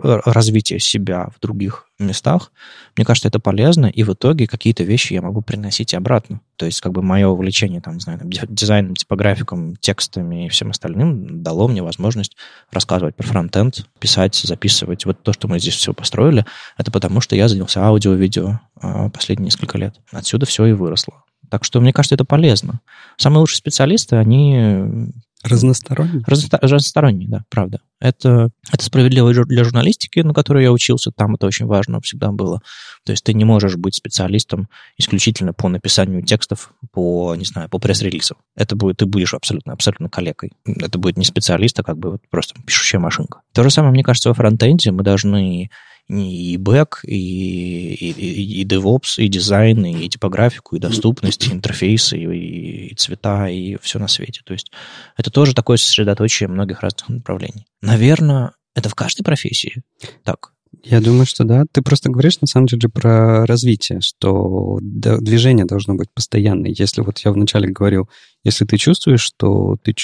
развитие 0.00 0.80
себя 0.80 1.28
в 1.36 1.40
других 1.40 1.86
местах, 1.98 2.50
мне 2.96 3.04
кажется, 3.04 3.28
это 3.28 3.38
полезно, 3.38 3.86
и 3.86 4.02
в 4.02 4.12
итоге 4.12 4.46
какие-то 4.46 4.84
вещи 4.84 5.12
я 5.12 5.22
могу 5.22 5.42
приносить 5.42 5.94
обратно. 5.94 6.40
То 6.56 6.66
есть 6.66 6.80
как 6.80 6.92
бы 6.92 7.02
мое 7.02 7.28
увлечение, 7.28 7.80
там, 7.80 7.94
не 7.94 8.00
знаю, 8.00 8.20
дизайном, 8.24 8.94
типографиком, 8.94 9.76
текстами 9.76 10.46
и 10.46 10.48
всем 10.48 10.70
остальным 10.70 11.42
дало 11.42 11.68
мне 11.68 11.82
возможность 11.82 12.36
рассказывать 12.70 13.16
про 13.16 13.26
фронтенд, 13.26 13.86
писать, 13.98 14.34
записывать. 14.36 15.04
Вот 15.04 15.22
то, 15.22 15.32
что 15.32 15.48
мы 15.48 15.58
здесь 15.58 15.74
все 15.74 15.92
построили, 15.92 16.44
это 16.78 16.90
потому, 16.90 17.20
что 17.20 17.36
я 17.36 17.48
занялся 17.48 17.84
аудио-видео 17.84 18.60
а, 18.80 19.10
последние 19.10 19.46
несколько 19.46 19.78
лет. 19.78 19.94
Отсюда 20.10 20.46
все 20.46 20.66
и 20.66 20.72
выросло. 20.72 21.22
Так 21.50 21.64
что, 21.64 21.80
мне 21.80 21.92
кажется, 21.92 22.14
это 22.14 22.24
полезно. 22.24 22.80
Самые 23.16 23.40
лучшие 23.40 23.58
специалисты, 23.58 24.16
они... 24.16 25.12
Разносторонние? 25.42 26.24
Разно, 26.26 26.58
разносторонние, 26.60 27.28
да, 27.28 27.44
правда. 27.50 27.80
Это, 28.00 28.50
это 28.72 28.84
справедливо 28.84 29.32
для 29.44 29.64
журналистики, 29.64 30.20
на 30.20 30.34
которой 30.34 30.64
я 30.64 30.72
учился, 30.72 31.12
там 31.12 31.36
это 31.36 31.46
очень 31.46 31.66
важно 31.66 32.00
всегда 32.00 32.32
было. 32.32 32.62
То 33.04 33.12
есть 33.12 33.22
ты 33.22 33.32
не 33.32 33.44
можешь 33.44 33.76
быть 33.76 33.94
специалистом 33.94 34.68
исключительно 34.98 35.52
по 35.52 35.68
написанию 35.68 36.22
текстов, 36.22 36.72
по, 36.90 37.34
не 37.36 37.44
знаю, 37.44 37.68
по 37.68 37.78
пресс-релизам. 37.78 38.38
Это 38.56 38.74
будет, 38.74 38.96
ты 38.96 39.06
будешь 39.06 39.34
абсолютно, 39.34 39.72
абсолютно 39.72 40.08
коллегой. 40.08 40.52
Это 40.64 40.98
будет 40.98 41.16
не 41.16 41.24
специалист, 41.24 41.78
а 41.78 41.84
как 41.84 41.96
бы 41.96 42.12
вот 42.12 42.22
просто 42.28 42.60
пишущая 42.62 43.00
машинка. 43.00 43.42
То 43.52 43.62
же 43.62 43.70
самое, 43.70 43.92
мне 43.92 44.02
кажется, 44.02 44.30
во 44.30 44.34
фронтенде 44.34 44.90
мы 44.90 45.04
должны 45.04 45.70
и 46.08 46.56
бэк, 46.56 47.00
и, 47.04 47.94
и, 47.94 48.60
и 48.60 48.64
DevOps, 48.64 49.18
и 49.18 49.28
дизайн, 49.28 49.84
и 49.84 50.08
типографику, 50.08 50.76
и 50.76 50.80
доступность, 50.80 51.48
и 51.48 51.52
интерфейсы, 51.52 52.18
и, 52.18 52.88
и 52.88 52.94
цвета, 52.94 53.48
и 53.48 53.76
все 53.80 53.98
на 53.98 54.08
свете. 54.08 54.42
То 54.44 54.52
есть 54.52 54.70
это 55.16 55.30
тоже 55.30 55.54
такое 55.54 55.76
сосредоточие 55.76 56.48
многих 56.48 56.80
разных 56.80 57.08
направлений. 57.08 57.66
Наверное, 57.82 58.52
это 58.74 58.88
в 58.88 58.94
каждой 58.94 59.22
профессии 59.22 59.82
так. 60.22 60.52
Я 60.84 61.00
думаю, 61.00 61.26
что 61.26 61.44
да. 61.44 61.64
Ты 61.72 61.82
просто 61.82 62.10
говоришь, 62.10 62.40
на 62.40 62.46
самом 62.46 62.66
деле, 62.66 62.88
про 62.88 63.46
развитие, 63.46 64.00
что 64.00 64.78
движение 64.80 65.64
должно 65.64 65.94
быть 65.94 66.10
постоянное. 66.12 66.72
Если 66.76 67.00
вот 67.00 67.18
я 67.18 67.32
вначале 67.32 67.68
говорил, 67.68 68.08
если 68.44 68.64
ты 68.64 68.76
чувствуешь, 68.76 69.22
что 69.22 69.76
ты, 69.82 69.94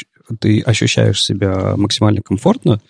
ты 0.40 0.60
ощущаешь 0.62 1.22
себя 1.22 1.76
максимально 1.76 2.22
комфортно, 2.22 2.80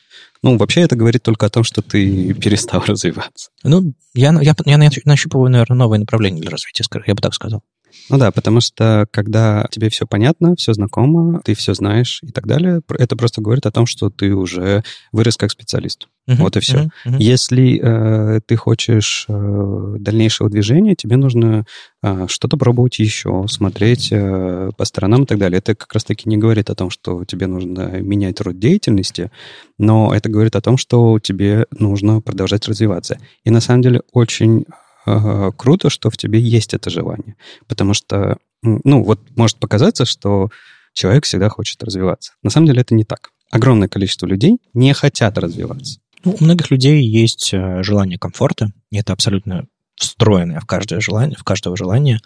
ну, 0.42 0.58
вообще 0.58 0.80
это 0.82 0.96
говорит 0.96 1.22
только 1.22 1.46
о 1.46 1.50
том, 1.50 1.62
что 1.62 1.82
ты 1.82 2.34
перестал 2.34 2.82
развиваться. 2.86 3.50
Ну, 3.62 3.94
я, 4.14 4.36
я, 4.40 4.54
я 4.64 4.78
нащупываю, 5.04 5.50
наверное, 5.50 5.76
новые 5.76 6.00
направления 6.00 6.40
для 6.40 6.50
развития, 6.50 6.84
я 7.06 7.14
бы 7.14 7.20
так 7.20 7.34
сказал. 7.34 7.62
Ну 8.10 8.18
да, 8.18 8.30
потому 8.30 8.60
что 8.60 9.06
когда 9.10 9.66
тебе 9.70 9.88
все 9.88 10.06
понятно, 10.06 10.54
все 10.56 10.72
знакомо, 10.72 11.40
ты 11.44 11.54
все 11.54 11.74
знаешь 11.74 12.20
и 12.22 12.32
так 12.32 12.46
далее, 12.46 12.80
это 12.88 13.16
просто 13.16 13.40
говорит 13.40 13.66
о 13.66 13.70
том, 13.70 13.86
что 13.86 14.10
ты 14.10 14.34
уже 14.34 14.82
вырос 15.12 15.36
как 15.36 15.50
специалист. 15.50 16.08
Uh-huh, 16.28 16.36
вот 16.36 16.56
и 16.56 16.60
все. 16.60 16.78
Uh-huh, 16.78 16.88
uh-huh. 17.06 17.16
Если 17.18 17.80
э, 17.82 18.40
ты 18.46 18.54
хочешь 18.54 19.26
э, 19.28 19.94
дальнейшего 19.98 20.48
движения, 20.48 20.94
тебе 20.94 21.16
нужно 21.16 21.64
э, 22.02 22.26
что-то 22.28 22.56
пробовать 22.56 23.00
еще, 23.00 23.44
смотреть 23.48 24.08
э, 24.12 24.70
по 24.76 24.84
сторонам 24.84 25.24
и 25.24 25.26
так 25.26 25.38
далее. 25.38 25.58
Это 25.58 25.74
как 25.74 25.92
раз-таки 25.92 26.28
не 26.28 26.36
говорит 26.36 26.70
о 26.70 26.76
том, 26.76 26.90
что 26.90 27.24
тебе 27.24 27.48
нужно 27.48 28.00
менять 28.00 28.40
род 28.40 28.58
деятельности, 28.58 29.32
но 29.78 30.14
это 30.14 30.28
говорит 30.28 30.54
о 30.54 30.60
том, 30.60 30.76
что 30.76 31.18
тебе 31.18 31.66
нужно 31.72 32.20
продолжать 32.20 32.68
развиваться. 32.68 33.18
И 33.44 33.50
на 33.50 33.60
самом 33.60 33.82
деле 33.82 34.02
очень 34.12 34.64
круто, 35.04 35.90
что 35.90 36.10
в 36.10 36.16
тебе 36.16 36.40
есть 36.40 36.74
это 36.74 36.90
желание. 36.90 37.36
Потому 37.66 37.94
что, 37.94 38.38
ну, 38.62 39.02
вот 39.02 39.20
может 39.36 39.58
показаться, 39.58 40.04
что 40.04 40.50
человек 40.92 41.24
всегда 41.24 41.48
хочет 41.48 41.82
развиваться. 41.82 42.32
На 42.42 42.50
самом 42.50 42.66
деле 42.66 42.82
это 42.82 42.94
не 42.94 43.04
так. 43.04 43.30
Огромное 43.50 43.88
количество 43.88 44.26
людей 44.26 44.58
не 44.74 44.92
хотят 44.94 45.38
развиваться. 45.38 46.00
Ну, 46.24 46.36
у 46.38 46.44
многих 46.44 46.70
людей 46.70 47.02
есть 47.02 47.52
э, 47.52 47.82
желание 47.82 48.18
комфорта, 48.18 48.68
и 48.90 48.98
это 48.98 49.12
абсолютно 49.12 49.66
встроенное 49.96 50.60
в 50.60 50.66
каждое 50.66 51.00
желание, 51.00 51.36
в 51.36 51.44
каждого 51.44 51.76
желание, 51.76 52.20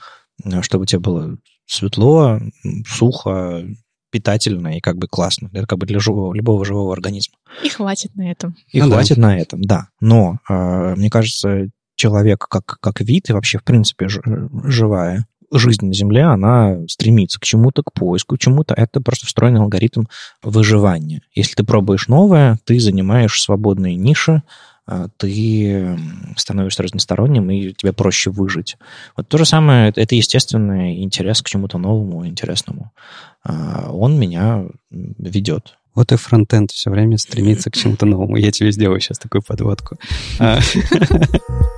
э, 0.44 0.62
чтобы 0.62 0.86
тебе 0.86 1.00
было 1.00 1.38
светло, 1.66 2.40
сухо, 2.86 3.66
питательно 4.10 4.76
и 4.76 4.80
как 4.80 4.98
бы 4.98 5.08
классно. 5.08 5.50
Это 5.52 5.66
как 5.66 5.78
бы 5.78 5.86
для 5.86 5.98
живого, 5.98 6.32
любого 6.34 6.64
живого 6.64 6.92
организма. 6.92 7.36
И 7.64 7.68
хватит 7.68 8.14
на 8.14 8.30
этом. 8.30 8.54
И 8.70 8.80
ну, 8.80 8.88
хватит 8.88 9.16
да. 9.16 9.22
на 9.22 9.38
этом, 9.38 9.62
да. 9.62 9.88
Но, 10.00 10.38
э, 10.48 10.94
мне 10.96 11.10
кажется, 11.10 11.68
человек 11.96 12.46
как, 12.48 12.78
как 12.80 13.00
вид 13.00 13.30
и 13.30 13.32
вообще, 13.32 13.58
в 13.58 13.64
принципе, 13.64 14.08
живая, 14.08 15.26
жизнь 15.52 15.86
на 15.86 15.94
Земле, 15.94 16.24
она 16.24 16.78
стремится 16.88 17.40
к 17.40 17.44
чему-то, 17.44 17.82
к 17.82 17.92
поиску, 17.92 18.36
к 18.36 18.38
чему-то. 18.38 18.74
Это 18.74 19.00
просто 19.00 19.26
встроенный 19.26 19.60
алгоритм 19.60 20.04
выживания. 20.42 21.22
Если 21.34 21.54
ты 21.54 21.64
пробуешь 21.64 22.08
новое, 22.08 22.58
ты 22.64 22.78
занимаешь 22.80 23.40
свободные 23.40 23.96
ниши, 23.96 24.42
а, 24.86 25.08
ты 25.16 25.98
становишься 26.36 26.82
разносторонним, 26.82 27.50
и 27.50 27.72
тебе 27.72 27.92
проще 27.92 28.30
выжить. 28.30 28.76
Вот 29.16 29.28
то 29.28 29.38
же 29.38 29.44
самое, 29.44 29.92
это 29.94 30.14
естественный 30.14 31.02
интерес 31.02 31.42
к 31.42 31.48
чему-то 31.48 31.78
новому, 31.78 32.26
интересному. 32.26 32.92
А, 33.44 33.90
он 33.90 34.18
меня 34.18 34.64
ведет. 34.90 35.76
Вот 35.94 36.12
и 36.12 36.16
фронтенд 36.16 36.70
все 36.72 36.90
время 36.90 37.16
стремится 37.16 37.70
к 37.70 37.74
чему-то 37.74 38.04
новому. 38.04 38.36
Я 38.36 38.52
тебе 38.52 38.70
сделаю 38.70 39.00
сейчас 39.00 39.18
такую 39.18 39.42
подводку. 39.42 39.96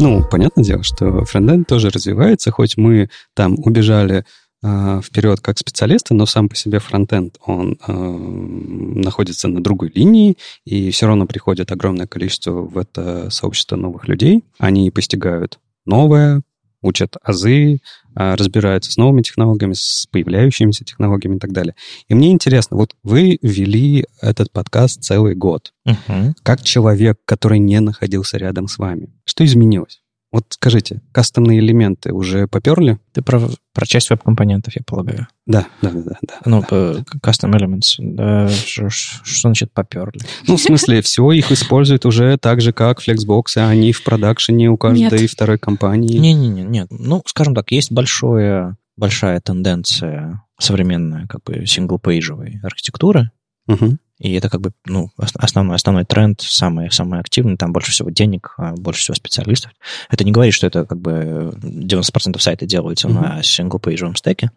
Ну, 0.00 0.24
понятное 0.28 0.64
дело, 0.64 0.82
что 0.82 1.24
фронтенд 1.24 1.68
тоже 1.68 1.90
развивается, 1.90 2.50
хоть 2.50 2.76
мы 2.76 3.10
там 3.34 3.54
убежали 3.58 4.24
э, 4.62 5.00
вперед 5.02 5.40
как 5.40 5.58
специалисты, 5.58 6.14
но 6.14 6.26
сам 6.26 6.48
по 6.48 6.56
себе 6.56 6.80
фронтенд, 6.80 7.36
он 7.46 7.78
э, 7.86 7.92
находится 7.92 9.46
на 9.46 9.62
другой 9.62 9.92
линии, 9.94 10.36
и 10.64 10.90
все 10.90 11.06
равно 11.06 11.26
приходит 11.26 11.70
огромное 11.70 12.06
количество 12.06 12.52
в 12.52 12.76
это 12.76 13.30
сообщество 13.30 13.76
новых 13.76 14.08
людей. 14.08 14.42
Они 14.58 14.90
постигают 14.90 15.60
новое, 15.86 16.42
учат 16.84 17.16
азы, 17.22 17.78
а, 18.14 18.36
разбираются 18.36 18.92
с 18.92 18.96
новыми 18.96 19.22
технологиями, 19.22 19.72
с 19.72 20.06
появляющимися 20.10 20.84
технологиями 20.84 21.36
и 21.36 21.38
так 21.40 21.52
далее. 21.52 21.74
И 22.08 22.14
мне 22.14 22.30
интересно, 22.30 22.76
вот 22.76 22.94
вы 23.02 23.38
вели 23.42 24.06
этот 24.20 24.52
подкаст 24.52 25.02
целый 25.02 25.34
год. 25.34 25.72
Угу. 25.86 26.34
Как 26.42 26.62
человек, 26.62 27.18
который 27.24 27.58
не 27.58 27.80
находился 27.80 28.36
рядом 28.36 28.68
с 28.68 28.78
вами, 28.78 29.08
что 29.24 29.44
изменилось? 29.44 30.03
Вот 30.34 30.46
скажите, 30.48 31.00
кастомные 31.12 31.60
элементы 31.60 32.12
уже 32.12 32.48
поперли? 32.48 32.98
Ты 33.12 33.22
про, 33.22 33.40
про 33.72 33.86
часть 33.86 34.10
веб-компонентов, 34.10 34.74
я 34.74 34.82
полагаю. 34.84 35.28
Да, 35.46 35.64
да, 35.80 35.90
да. 35.92 36.00
да, 36.00 36.16
да 36.22 36.34
ну, 36.44 36.64
да. 36.68 37.04
custom 37.22 37.52
elements. 37.52 37.98
Да, 38.00 38.48
что, 38.48 38.90
что 38.90 39.40
значит 39.42 39.70
поперли? 39.72 40.18
Ну, 40.48 40.56
в 40.56 40.60
смысле, 40.60 41.02
все 41.02 41.30
их 41.30 41.52
используют 41.52 42.04
уже 42.04 42.36
так 42.36 42.62
же, 42.62 42.72
как 42.72 43.00
Flexbox, 43.00 43.58
а 43.58 43.68
они 43.68 43.92
в 43.92 44.02
продакшене 44.02 44.70
у 44.70 44.76
каждой 44.76 45.20
нет. 45.20 45.30
второй 45.30 45.56
компании. 45.56 46.18
Не-не-не, 46.18 46.64
нет. 46.64 46.88
Ну, 46.90 47.22
скажем 47.26 47.54
так, 47.54 47.70
есть 47.70 47.92
большое, 47.92 48.76
большая 48.96 49.40
тенденция 49.40 50.42
современная, 50.58 51.28
как 51.28 51.44
бы, 51.44 51.64
single-page 51.64 52.33
евой 52.33 52.58
архитектуры, 52.64 53.30
угу. 53.68 53.98
И 54.18 54.32
это 54.34 54.48
как 54.48 54.60
бы 54.60 54.72
ну, 54.86 55.10
основной, 55.16 55.74
основной 55.74 56.04
тренд, 56.04 56.40
самый, 56.40 56.90
самый 56.92 57.18
активный, 57.18 57.56
там 57.56 57.72
больше 57.72 57.90
всего 57.90 58.10
денег, 58.10 58.54
а, 58.58 58.72
больше 58.72 59.00
всего 59.00 59.14
специалистов. 59.16 59.72
Это 60.08 60.22
не 60.24 60.30
говорит, 60.30 60.54
что 60.54 60.68
это 60.68 60.84
как 60.84 61.00
бы 61.00 61.52
90% 61.60 62.38
сайта 62.38 62.64
делается 62.64 63.08
mm-hmm. 63.08 63.12
на 63.12 63.42
single-page 63.42 63.95
евом 63.95 64.14
стеке. 64.14 64.50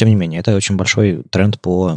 Тем 0.00 0.08
не 0.08 0.14
менее, 0.14 0.40
это 0.40 0.56
очень 0.56 0.76
большой 0.76 1.24
тренд 1.28 1.60
по 1.60 1.94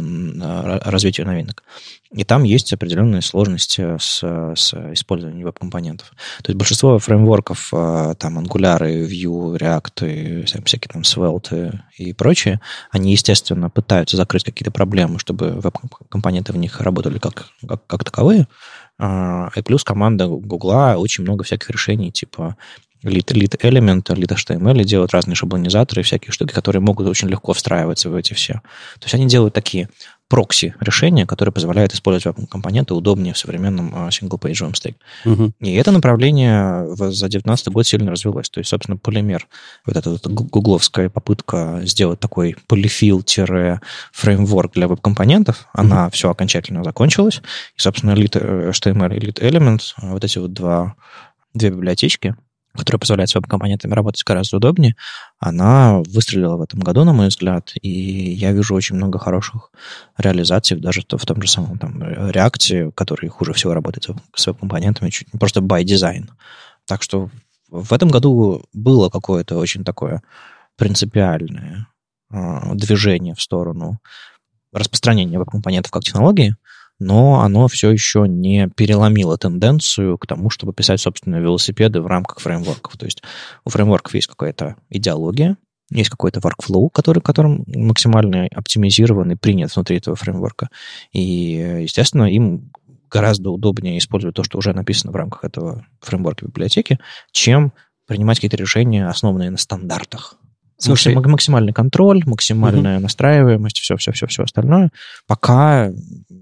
развитию 0.84 1.26
новинок. 1.26 1.64
И 2.12 2.22
там 2.22 2.42
есть 2.42 2.70
определенные 2.74 3.22
сложности 3.22 3.96
с, 3.98 4.18
с 4.54 4.74
использованием 4.92 5.46
веб-компонентов. 5.46 6.10
То 6.42 6.50
есть 6.50 6.58
большинство 6.58 6.98
фреймворков, 6.98 7.70
а, 7.72 8.14
там, 8.16 8.38
Angular, 8.38 8.82
Vue, 8.82 9.56
React, 9.56 10.06
и 10.06 10.44
всякие 10.44 10.90
там 10.92 11.00
Svelte 11.00 11.80
и 11.96 12.12
прочие, 12.12 12.60
они, 12.90 13.12
естественно, 13.12 13.70
пытаются 13.70 14.18
закрыть 14.18 14.44
какие-то 14.44 14.70
проблемы, 14.70 15.18
чтобы 15.18 15.52
веб-компоненты 15.52 16.52
в 16.52 16.58
них 16.58 16.82
работали 16.82 17.18
как, 17.18 17.46
как, 17.66 17.86
как 17.86 18.04
таковые. 18.04 18.48
А, 18.98 19.48
и 19.56 19.62
плюс 19.62 19.82
команда 19.82 20.26
Гугла 20.26 20.96
очень 20.98 21.24
много 21.24 21.42
всяких 21.42 21.70
решений, 21.70 22.12
типа 22.12 22.58
lead, 23.04 23.32
lead 23.32 23.60
element, 23.60 24.02
lead 24.02 24.34
HTML 24.34 24.84
делают 24.84 25.12
разные 25.12 25.36
шаблонизаторы, 25.36 26.02
всякие 26.02 26.32
штуки, 26.32 26.52
которые 26.52 26.82
могут 26.82 27.06
очень 27.06 27.28
легко 27.28 27.52
встраиваться 27.52 28.10
в 28.10 28.16
эти 28.16 28.34
все. 28.34 28.54
То 28.98 29.04
есть 29.04 29.14
они 29.14 29.26
делают 29.26 29.54
такие 29.54 29.88
прокси 30.28 30.74
решения, 30.80 31.26
которые 31.26 31.52
позволяют 31.52 31.92
использовать 31.92 32.38
веб-компоненты 32.38 32.94
удобнее 32.94 33.34
в 33.34 33.38
современном 33.38 34.10
синглпейджевом 34.10 34.74
стеке. 34.74 34.96
Uh-huh. 35.24 35.52
И 35.60 35.74
это 35.74 35.92
направление 35.92 36.86
за 36.96 37.28
2019 37.28 37.68
год 37.68 37.86
сильно 37.86 38.10
развилось. 38.10 38.50
То 38.50 38.58
есть, 38.58 38.70
собственно, 38.70 38.96
полимер, 38.96 39.46
вот 39.84 39.96
эта 39.96 40.10
вот 40.10 40.26
гугловская 40.26 41.08
попытка 41.10 41.82
сделать 41.84 42.18
такой 42.20 42.56
полифил-фреймворк 42.68 44.72
для 44.72 44.88
веб-компонентов, 44.88 45.66
uh-huh. 45.66 45.80
она 45.80 46.08
все 46.10 46.30
окончательно 46.30 46.82
закончилась. 46.82 47.42
И, 47.76 47.80
собственно, 47.80 48.12
Lit 48.12 48.70
HTML 48.70 49.14
и 49.16 49.20
Lit 49.20 49.40
Element, 49.40 49.82
вот 49.98 50.24
эти 50.24 50.38
вот 50.38 50.54
два, 50.54 50.94
две 51.52 51.68
библиотечки, 51.70 52.34
которая 52.76 52.98
позволяет 52.98 53.30
с 53.30 53.34
веб-компонентами 53.34 53.94
работать 53.94 54.24
гораздо 54.24 54.56
удобнее, 54.56 54.96
она 55.38 56.00
выстрелила 56.06 56.56
в 56.56 56.62
этом 56.62 56.80
году, 56.80 57.04
на 57.04 57.12
мой 57.12 57.28
взгляд, 57.28 57.72
и 57.80 57.88
я 57.88 58.52
вижу 58.52 58.74
очень 58.74 58.96
много 58.96 59.18
хороших 59.18 59.70
реализаций 60.18 60.76
даже 60.78 61.02
в 61.08 61.24
том 61.24 61.40
же 61.40 61.48
самом 61.48 61.78
там, 61.78 62.02
реакции, 62.30 62.90
который 62.94 63.28
хуже 63.28 63.52
всего 63.52 63.74
работает 63.74 64.08
с 64.34 64.46
веб-компонентами, 64.46 65.10
чуть 65.10 65.28
просто 65.38 65.60
by 65.60 65.84
design. 65.84 66.28
Так 66.86 67.02
что 67.02 67.30
в 67.70 67.92
этом 67.92 68.08
году 68.08 68.64
было 68.72 69.08
какое-то 69.08 69.56
очень 69.56 69.84
такое 69.84 70.22
принципиальное 70.76 71.86
э, 72.30 72.74
движение 72.74 73.34
в 73.34 73.40
сторону 73.40 73.98
распространения 74.72 75.38
веб-компонентов 75.38 75.92
как 75.92 76.02
технологии, 76.02 76.56
но 76.98 77.40
оно 77.40 77.68
все 77.68 77.90
еще 77.90 78.26
не 78.28 78.68
переломило 78.68 79.36
тенденцию 79.36 80.18
к 80.18 80.26
тому, 80.26 80.50
чтобы 80.50 80.72
писать, 80.72 81.00
собственно, 81.00 81.36
велосипеды 81.36 82.00
в 82.00 82.06
рамках 82.06 82.40
фреймворков. 82.40 82.96
То 82.96 83.06
есть 83.06 83.22
у 83.64 83.70
фреймворков 83.70 84.14
есть 84.14 84.28
какая-то 84.28 84.76
идеология, 84.90 85.56
есть 85.90 86.10
какой-то 86.10 86.40
workflow, 86.40 86.88
который, 86.92 87.20
которым 87.20 87.64
максимально 87.66 88.48
оптимизирован 88.52 89.32
и 89.32 89.36
принят 89.36 89.74
внутри 89.74 89.98
этого 89.98 90.16
фреймворка. 90.16 90.68
И, 91.12 91.80
естественно, 91.82 92.24
им 92.24 92.70
гораздо 93.10 93.50
удобнее 93.50 93.98
использовать 93.98 94.34
то, 94.34 94.42
что 94.42 94.58
уже 94.58 94.72
написано 94.72 95.12
в 95.12 95.16
рамках 95.16 95.44
этого 95.44 95.86
фреймворка 96.00 96.46
библиотеки, 96.46 96.98
чем 97.32 97.72
принимать 98.06 98.38
какие-то 98.38 98.56
решения, 98.56 99.06
основанные 99.06 99.50
на 99.50 99.56
стандартах. 99.56 100.36
Слушай, 100.78 101.14
максимальный 101.14 101.72
контроль, 101.72 102.22
максимальная 102.26 102.96
угу. 102.96 103.04
настраиваемость, 103.04 103.78
все-все-все-все 103.78 104.42
остальное. 104.42 104.90
Пока 105.26 105.90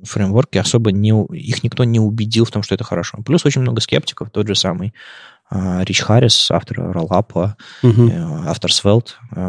фреймворки 0.04 0.58
особо 0.58 0.90
не... 0.92 1.10
Их 1.36 1.62
никто 1.62 1.84
не 1.84 2.00
убедил 2.00 2.44
в 2.44 2.50
том, 2.50 2.62
что 2.62 2.74
это 2.74 2.84
хорошо. 2.84 3.18
Плюс 3.24 3.44
очень 3.44 3.60
много 3.60 3.80
скептиков, 3.80 4.30
тот 4.30 4.46
же 4.48 4.54
самый 4.54 4.94
а, 5.54 5.84
Рич 5.84 6.00
Харрис, 6.00 6.50
автор 6.50 6.92
Роллапа, 6.92 7.56
угу. 7.82 8.10
автор 8.46 8.70
Svelte, 8.70 9.10
э, 9.32 9.40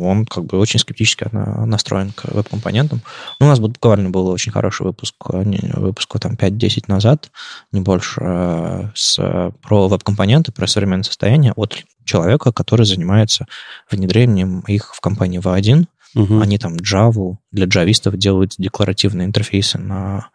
он 0.00 0.24
как 0.24 0.46
бы 0.46 0.58
очень 0.58 0.80
скептически 0.80 1.28
настроен 1.32 2.12
к 2.12 2.24
веб-компонентам. 2.32 3.02
Ну, 3.40 3.46
у 3.46 3.48
нас 3.50 3.60
буквально 3.60 4.08
был 4.08 4.28
очень 4.28 4.52
хороший 4.52 4.86
выпуск, 4.86 5.14
выпуск 5.28 6.18
там 6.18 6.32
5-10 6.32 6.84
назад, 6.88 7.30
не 7.72 7.82
больше, 7.82 8.90
с, 8.94 9.52
про 9.60 9.88
веб-компоненты, 9.88 10.50
про 10.50 10.66
современное 10.66 11.04
состояние 11.04 11.52
от 11.56 11.84
человека, 12.04 12.52
который 12.52 12.86
занимается 12.86 13.46
внедрением 13.90 14.60
их 14.60 14.94
в 14.94 15.00
компании 15.00 15.40
V1. 15.40 15.86
Угу. 16.14 16.40
Они 16.40 16.58
там 16.58 16.76
Java 16.76 17.36
для 17.50 17.66
джавистов 17.66 18.16
делают 18.16 18.54
декларативные 18.56 19.26
интерфейсы 19.26 19.78
на, 19.78 20.28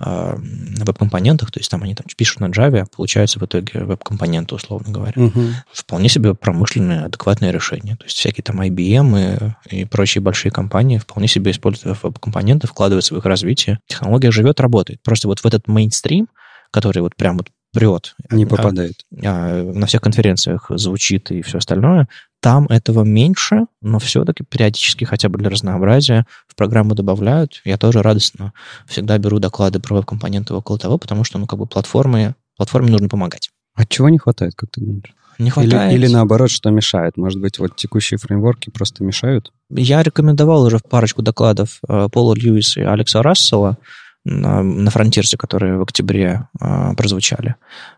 э, 0.00 0.36
на 0.36 0.84
веб-компонентах, 0.84 1.52
то 1.52 1.60
есть 1.60 1.70
там 1.70 1.84
они 1.84 1.94
там 1.94 2.06
пишут 2.16 2.40
на 2.40 2.46
Java, 2.46 2.80
а 2.80 2.86
получаются 2.86 3.38
в 3.38 3.44
итоге 3.44 3.84
веб-компоненты, 3.84 4.56
условно 4.56 4.92
говоря. 4.92 5.22
Угу. 5.22 5.40
Вполне 5.72 6.08
себе 6.08 6.34
промышленное, 6.34 7.04
адекватное 7.04 7.52
решение. 7.52 7.96
То 7.96 8.04
есть 8.04 8.16
всякие 8.16 8.42
там 8.42 8.60
IBM 8.60 9.54
и, 9.70 9.82
и 9.82 9.84
прочие 9.84 10.20
большие 10.20 10.50
компании 10.50 10.98
вполне 10.98 11.28
себе 11.28 11.52
используют 11.52 12.02
веб-компоненты, 12.02 12.66
вкладываются 12.66 13.14
в 13.14 13.18
их 13.18 13.24
развитие. 13.24 13.78
Технология 13.86 14.32
живет, 14.32 14.58
работает. 14.58 15.00
Просто 15.02 15.28
вот 15.28 15.38
в 15.38 15.46
этот 15.46 15.68
мейнстрим, 15.68 16.26
который 16.72 17.02
вот 17.02 17.14
прям 17.14 17.36
вот 17.36 17.48
прет. 17.72 18.14
Не 18.30 18.46
попадает. 18.46 19.04
А, 19.24 19.62
на 19.62 19.86
всех 19.86 20.00
конференциях 20.00 20.70
звучит 20.70 21.30
и 21.30 21.42
все 21.42 21.58
остальное. 21.58 22.08
Там 22.40 22.66
этого 22.66 23.04
меньше, 23.04 23.66
но 23.82 23.98
все-таки 23.98 24.44
периодически 24.44 25.04
хотя 25.04 25.28
бы 25.28 25.38
для 25.38 25.50
разнообразия 25.50 26.26
в 26.46 26.56
программу 26.56 26.94
добавляют. 26.94 27.60
Я 27.64 27.76
тоже 27.76 28.02
радостно 28.02 28.52
всегда 28.86 29.18
беру 29.18 29.38
доклады 29.38 29.78
про 29.78 29.96
веб-компоненты 29.96 30.54
около 30.54 30.78
того, 30.78 30.98
потому 30.98 31.24
что, 31.24 31.38
ну, 31.38 31.46
как 31.46 31.58
бы 31.58 31.66
платформы, 31.66 32.34
платформе 32.56 32.90
нужно 32.90 33.08
помогать. 33.08 33.50
А 33.74 33.86
чего 33.86 34.08
не 34.08 34.18
хватает, 34.18 34.54
как 34.56 34.70
ты 34.70 34.80
думаешь? 34.80 35.14
Не 35.38 35.50
хватает. 35.50 35.92
Или, 35.92 36.04
или 36.04 36.12
наоборот, 36.12 36.50
что 36.50 36.70
мешает? 36.70 37.16
Может 37.16 37.40
быть, 37.40 37.58
вот 37.58 37.76
текущие 37.76 38.18
фреймворки 38.18 38.70
просто 38.70 39.02
мешают? 39.04 39.52
Я 39.70 40.02
рекомендовал 40.02 40.64
уже 40.64 40.78
парочку 40.78 41.22
докладов 41.22 41.78
э, 41.88 42.08
Пола 42.12 42.34
Льюиса 42.34 42.80
и 42.80 42.84
Алекса 42.84 43.22
Рассела 43.22 43.78
на, 44.24 44.62
на 44.62 44.90
фронтирсе, 44.90 45.36
которые 45.36 45.78
в 45.78 45.82
октябре 45.82 46.48
э, 46.60 46.92
прозвучали. 46.96 47.56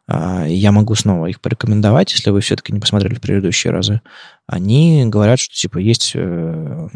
Э, 0.08 0.44
я 0.48 0.72
могу 0.72 0.94
снова 0.94 1.26
их 1.26 1.40
порекомендовать, 1.40 2.12
если 2.12 2.30
вы 2.30 2.40
все-таки 2.40 2.72
не 2.72 2.80
посмотрели 2.80 3.14
в 3.14 3.20
предыдущие 3.20 3.72
разы. 3.72 4.00
Они 4.46 5.04
говорят, 5.06 5.38
что 5.40 5.54
типа 5.54 5.78
есть 5.78 6.12
э, 6.14 6.88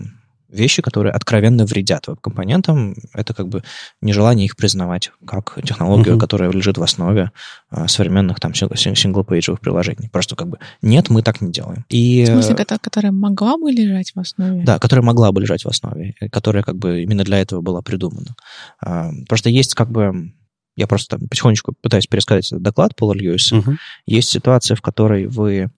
вещи, 0.48 0.82
которые 0.82 1.12
откровенно 1.12 1.64
вредят 1.64 2.06
веб-компонентам. 2.06 2.94
Это 3.12 3.34
как 3.34 3.48
бы 3.48 3.62
нежелание 4.00 4.46
их 4.46 4.56
признавать 4.56 5.10
как 5.26 5.58
технологию, 5.64 6.16
uh-huh. 6.16 6.20
которая 6.20 6.50
лежит 6.50 6.78
в 6.78 6.82
основе 6.82 7.32
а, 7.70 7.88
современных 7.88 8.40
там 8.40 8.54
синглпейджевых 8.54 9.60
приложений. 9.60 10.10
Просто 10.12 10.36
как 10.36 10.48
бы 10.48 10.58
нет, 10.82 11.10
мы 11.10 11.22
так 11.22 11.40
не 11.40 11.50
делаем. 11.50 11.84
И, 11.88 12.24
в 12.24 12.26
смысле, 12.26 12.54
которая 12.54 13.12
могла 13.12 13.56
бы 13.56 13.70
лежать 13.70 14.12
в 14.14 14.20
основе? 14.20 14.62
Да, 14.62 14.78
которая 14.78 15.04
могла 15.04 15.32
бы 15.32 15.40
лежать 15.40 15.64
в 15.64 15.68
основе, 15.68 16.14
которая 16.30 16.62
как 16.62 16.76
бы 16.76 17.02
именно 17.02 17.24
для 17.24 17.38
этого 17.38 17.60
была 17.60 17.82
придумана. 17.82 18.34
А, 18.80 19.10
просто 19.28 19.50
есть 19.50 19.74
как 19.74 19.90
бы 19.90 20.32
я 20.76 20.86
просто 20.86 21.16
там 21.16 21.28
потихонечку 21.28 21.72
пытаюсь 21.80 22.06
пересказать 22.06 22.46
этот 22.48 22.62
доклад 22.62 22.94
Пола 22.94 23.14
Льюиса. 23.14 23.56
Uh-huh. 23.56 23.76
Есть 24.04 24.28
ситуация, 24.28 24.76
в 24.76 24.82
которой 24.82 25.26
вы 25.26 25.70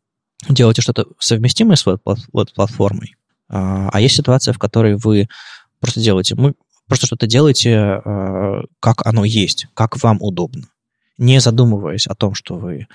делаете 0.48 0.82
что-то 0.82 1.06
совместимое 1.18 1.76
с 1.76 1.84
платформой, 2.54 3.16
а, 3.48 3.88
а 3.92 4.00
есть 4.00 4.16
ситуация, 4.16 4.52
в 4.52 4.58
которой 4.58 4.96
вы 4.96 5.28
просто 5.80 6.00
делаете, 6.00 6.34
мы 6.34 6.54
просто 6.86 7.06
что-то 7.06 7.26
делаете, 7.26 7.76
а, 7.76 8.62
как 8.80 9.06
оно 9.06 9.24
есть, 9.24 9.66
как 9.74 10.02
вам 10.02 10.18
удобно 10.20 10.64
не 11.18 11.40
задумываясь 11.40 12.06
о 12.06 12.14
том, 12.14 12.34
что 12.34 12.54
вы, 12.54 12.86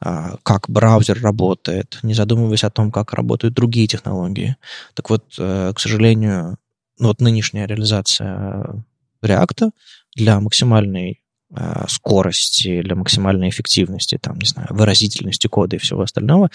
а, 0.00 0.36
как 0.42 0.68
браузер 0.68 1.18
работает, 1.22 1.98
не 2.02 2.12
задумываясь 2.12 2.62
о 2.62 2.70
том, 2.70 2.92
как 2.92 3.14
работают 3.14 3.54
другие 3.54 3.86
технологии. 3.86 4.56
Так 4.92 5.08
вот, 5.08 5.34
э, 5.38 5.72
к 5.74 5.80
сожалению, 5.80 6.58
ну 6.98 7.08
вот 7.08 7.22
нынешняя 7.22 7.66
реализация 7.66 8.84
React 9.22 9.70
для 10.14 10.40
максимальной 10.40 11.22
скорости, 11.88 12.80
для 12.80 12.94
максимальной 12.94 13.48
эффективности, 13.48 14.18
там, 14.22 14.38
не 14.38 14.46
знаю, 14.46 14.68
выразительности 14.70 15.48
кода 15.48 15.74
и 15.74 15.78
всего 15.80 16.02
остального, 16.02 16.48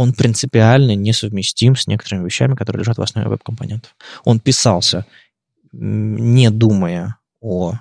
он 0.00 0.14
принципиально 0.14 0.94
несовместим 0.94 1.76
с 1.76 1.86
некоторыми 1.86 2.24
вещами, 2.24 2.54
которые 2.54 2.80
лежат 2.80 2.96
в 2.96 3.02
основе 3.02 3.28
веб-компонентов. 3.28 3.94
Он 4.24 4.40
писался, 4.40 5.04
не 5.72 6.50
думая 6.50 7.18
о, 7.42 7.74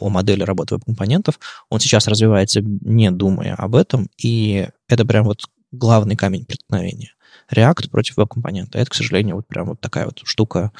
о 0.00 0.08
модели 0.08 0.42
работы 0.42 0.74
веб-компонентов. 0.74 1.38
Он 1.70 1.78
сейчас 1.78 2.08
развивается, 2.08 2.62
не 2.62 3.12
думая 3.12 3.54
об 3.54 3.76
этом, 3.76 4.10
и 4.18 4.68
это 4.88 5.04
прям 5.04 5.24
вот 5.24 5.44
главный 5.70 6.16
камень 6.16 6.46
преткновения. 6.46 7.12
React 7.52 7.90
против 7.90 8.16
веб-компонента. 8.16 8.78
Это, 8.78 8.90
к 8.90 8.94
сожалению, 8.94 9.36
вот 9.36 9.46
прям 9.46 9.66
вот 9.66 9.80
такая 9.80 10.06
вот 10.06 10.20
штука, 10.24 10.72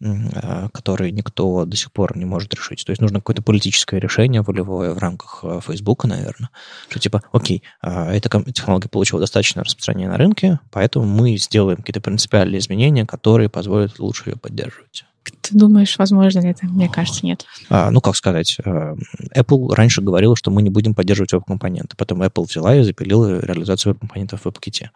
э, 0.00 0.68
которую 0.72 1.14
никто 1.14 1.64
до 1.64 1.76
сих 1.76 1.92
пор 1.92 2.16
не 2.16 2.24
может 2.24 2.54
решить. 2.54 2.84
То 2.84 2.90
есть 2.90 3.00
нужно 3.00 3.20
какое-то 3.20 3.42
политическое 3.42 4.00
решение 4.00 4.42
волевое 4.42 4.94
в 4.94 4.98
рамках 4.98 5.40
э, 5.42 5.60
Facebook, 5.66 6.04
наверное, 6.04 6.50
что 6.88 6.98
типа, 6.98 7.22
окей, 7.32 7.62
а, 7.80 8.12
эта 8.12 8.28
технология 8.52 8.88
получила 8.88 9.20
достаточно 9.20 9.62
распространение 9.62 10.08
на 10.08 10.16
рынке, 10.16 10.60
поэтому 10.70 11.06
мы 11.06 11.36
сделаем 11.36 11.78
какие-то 11.78 12.00
принципиальные 12.00 12.58
изменения, 12.58 13.06
которые 13.06 13.48
позволят 13.48 13.98
лучше 13.98 14.30
ее 14.30 14.36
поддерживать. 14.36 15.04
Ты 15.40 15.56
думаешь, 15.56 15.98
возможно 15.98 16.40
ли 16.40 16.50
это? 16.50 16.66
Мне 16.66 16.88
кажется, 16.88 17.24
нет. 17.24 17.44
А, 17.68 17.90
ну, 17.90 18.00
как 18.00 18.16
сказать, 18.16 18.56
э, 18.64 18.94
Apple 19.36 19.74
раньше 19.74 20.02
говорила, 20.02 20.36
что 20.36 20.50
мы 20.50 20.62
не 20.62 20.70
будем 20.70 20.94
поддерживать 20.94 21.32
веб-компоненты. 21.32 21.96
Потом 21.96 22.22
Apple 22.22 22.46
взяла 22.48 22.76
и 22.76 22.82
запилила 22.82 23.40
реализацию 23.40 23.92
веб-компонентов 23.92 24.42
в 24.42 24.46
WebKit. 24.46 24.88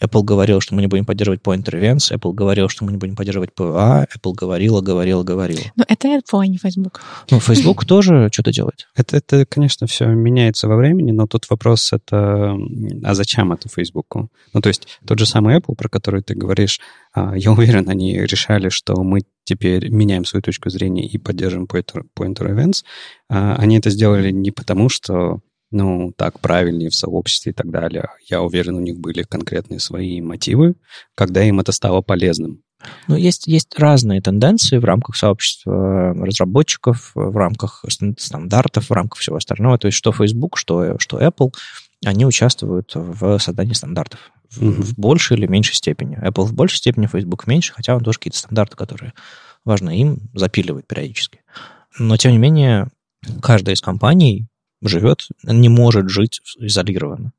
Apple 0.00 0.22
говорила, 0.22 0.60
что 0.60 0.74
мы 0.74 0.80
не 0.80 0.86
будем 0.86 1.04
поддерживать 1.04 1.40
Pointer 1.42 1.80
Events. 1.80 2.12
Apple 2.12 2.32
говорила, 2.32 2.68
что 2.68 2.84
мы 2.84 2.92
не 2.92 2.98
будем 2.98 3.16
поддерживать 3.16 3.50
PWA. 3.56 4.06
Apple 4.16 4.34
говорила, 4.34 4.80
говорила, 4.80 5.22
говорила. 5.22 5.60
Но 5.76 5.84
это 5.88 6.08
Apple, 6.08 6.40
а 6.40 6.46
не 6.46 6.58
Facebook. 6.58 7.00
Ну, 7.30 7.40
Facebook 7.40 7.84
тоже 7.86 8.28
что-то 8.32 8.52
делает. 8.52 8.88
Это, 8.94 9.16
это, 9.16 9.46
конечно, 9.46 9.86
все 9.86 10.06
меняется 10.06 10.68
во 10.68 10.76
времени, 10.76 11.12
но 11.12 11.26
тут 11.26 11.48
вопрос 11.50 11.92
это, 11.92 12.56
а 13.04 13.14
зачем 13.14 13.52
это 13.52 13.68
Facebook? 13.68 14.16
Ну, 14.52 14.60
то 14.60 14.68
есть 14.68 14.86
тот 15.06 15.18
же 15.18 15.26
самый 15.26 15.58
Apple, 15.58 15.74
про 15.74 15.88
который 15.88 16.22
ты 16.22 16.34
говоришь, 16.34 16.80
а, 17.12 17.36
я 17.36 17.52
уверен, 17.52 17.88
они 17.88 18.18
решали, 18.18 18.68
что 18.68 19.02
мы 19.02 19.20
теперь 19.48 19.88
меняем 19.88 20.24
свою 20.24 20.42
точку 20.42 20.68
зрения 20.68 21.06
и 21.06 21.16
поддержим 21.16 21.64
Pointer, 21.64 22.02
pointer 22.14 22.54
Events. 22.54 22.84
А, 23.30 23.56
они 23.56 23.78
это 23.78 23.88
сделали 23.88 24.30
не 24.30 24.50
потому, 24.50 24.90
что 24.90 25.40
ну, 25.70 26.12
так 26.16 26.40
правильнее 26.40 26.90
в 26.90 26.94
сообществе 26.94 27.52
и 27.52 27.54
так 27.54 27.70
далее. 27.70 28.08
Я 28.28 28.42
уверен, 28.42 28.76
у 28.76 28.80
них 28.80 28.98
были 28.98 29.22
конкретные 29.22 29.80
свои 29.80 30.20
мотивы, 30.20 30.74
когда 31.14 31.42
им 31.42 31.60
это 31.60 31.72
стало 31.72 32.02
полезным. 32.02 32.62
Ну, 33.06 33.16
есть, 33.16 33.46
есть 33.46 33.76
разные 33.78 34.20
тенденции 34.20 34.78
в 34.78 34.84
рамках 34.84 35.16
сообщества 35.16 36.14
разработчиков, 36.14 37.10
в 37.14 37.36
рамках 37.36 37.84
стандартов, 38.18 38.88
в 38.88 38.92
рамках 38.92 39.18
всего 39.18 39.36
остального. 39.36 39.78
То 39.78 39.88
есть 39.88 39.98
что 39.98 40.12
Facebook, 40.12 40.56
что, 40.56 40.98
что 40.98 41.20
Apple, 41.20 41.52
они 42.04 42.24
участвуют 42.24 42.92
в 42.94 43.38
создании 43.38 43.72
стандартов 43.72 44.30
mm-hmm. 44.56 44.82
в 44.82 44.98
большей 44.98 45.36
или 45.36 45.46
меньшей 45.46 45.74
степени. 45.74 46.18
Apple 46.18 46.44
в 46.44 46.54
большей 46.54 46.78
степени, 46.78 47.06
Facebook 47.06 47.44
в 47.44 47.46
меньшей, 47.46 47.74
хотя 47.74 47.94
он 47.94 48.02
тоже 48.02 48.18
какие-то 48.18 48.38
стандарты, 48.38 48.76
которые 48.76 49.14
важно 49.64 49.90
им, 49.90 50.30
запиливать 50.34 50.86
периодически. 50.86 51.40
Но, 51.98 52.16
тем 52.16 52.32
не 52.32 52.38
менее, 52.38 52.88
каждая 53.42 53.74
из 53.74 53.80
компаний 53.80 54.46
живет, 54.82 55.28
не 55.42 55.68
может 55.68 56.08
жить 56.08 56.40
изолированно. 56.58 57.32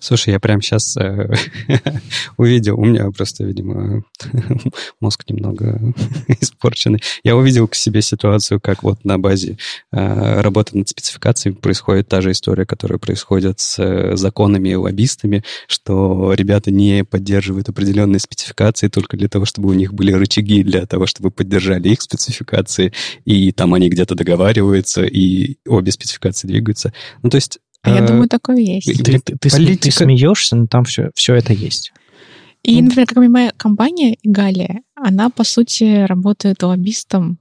Слушай, 0.00 0.30
я 0.30 0.40
прямо 0.40 0.62
сейчас 0.62 0.96
э, 0.96 1.28
увидел, 2.36 2.78
у 2.78 2.84
меня 2.84 3.10
просто, 3.10 3.44
видимо, 3.44 4.04
мозг 5.00 5.24
немного 5.28 5.80
испорченный. 6.40 7.00
Я 7.24 7.36
увидел 7.36 7.66
к 7.66 7.74
себе 7.74 8.00
ситуацию, 8.02 8.60
как 8.60 8.82
вот 8.82 9.04
на 9.04 9.18
базе 9.18 9.58
э, 9.92 10.40
работы 10.40 10.78
над 10.78 10.88
спецификацией 10.88 11.54
происходит 11.54 12.08
та 12.08 12.20
же 12.20 12.30
история, 12.30 12.64
которая 12.64 12.98
происходит 12.98 13.58
с 13.58 13.78
э, 13.82 14.16
законами 14.16 14.68
и 14.70 14.74
лоббистами, 14.74 15.42
что 15.66 16.32
ребята 16.34 16.70
не 16.70 17.04
поддерживают 17.04 17.68
определенные 17.68 18.20
спецификации 18.20 18.88
только 18.88 19.16
для 19.16 19.28
того, 19.28 19.46
чтобы 19.46 19.68
у 19.68 19.74
них 19.74 19.92
были 19.92 20.12
рычаги 20.12 20.62
для 20.62 20.86
того, 20.86 21.06
чтобы 21.06 21.30
поддержали 21.30 21.88
их 21.88 22.02
спецификации, 22.02 22.92
и 23.24 23.50
там 23.50 23.74
они 23.74 23.88
где-то 23.88 24.14
договариваются, 24.14 25.04
и 25.04 25.56
обе 25.66 25.90
спецификации 25.90 26.46
двигаются. 26.46 26.92
Ну, 27.22 27.30
то 27.30 27.36
есть 27.36 27.58
а 27.82 27.90
я 27.90 28.06
думаю, 28.06 28.28
такое 28.28 28.56
есть. 28.56 28.86
Ты, 28.86 29.20
ты, 29.20 29.36
ты, 29.36 29.50
Политика... 29.50 29.82
ты 29.82 29.90
смеешься, 29.90 30.56
но 30.56 30.66
там 30.66 30.84
все, 30.84 31.10
все 31.14 31.34
это 31.34 31.52
есть. 31.52 31.92
И, 32.62 32.82
например, 32.82 33.06
как 33.06 33.16
моя 33.16 33.52
компания 33.56 34.16
Игалия, 34.22 34.82
она, 34.94 35.30
по 35.30 35.44
сути, 35.44 36.04
работает 36.06 36.62
лоббистом. 36.62 37.38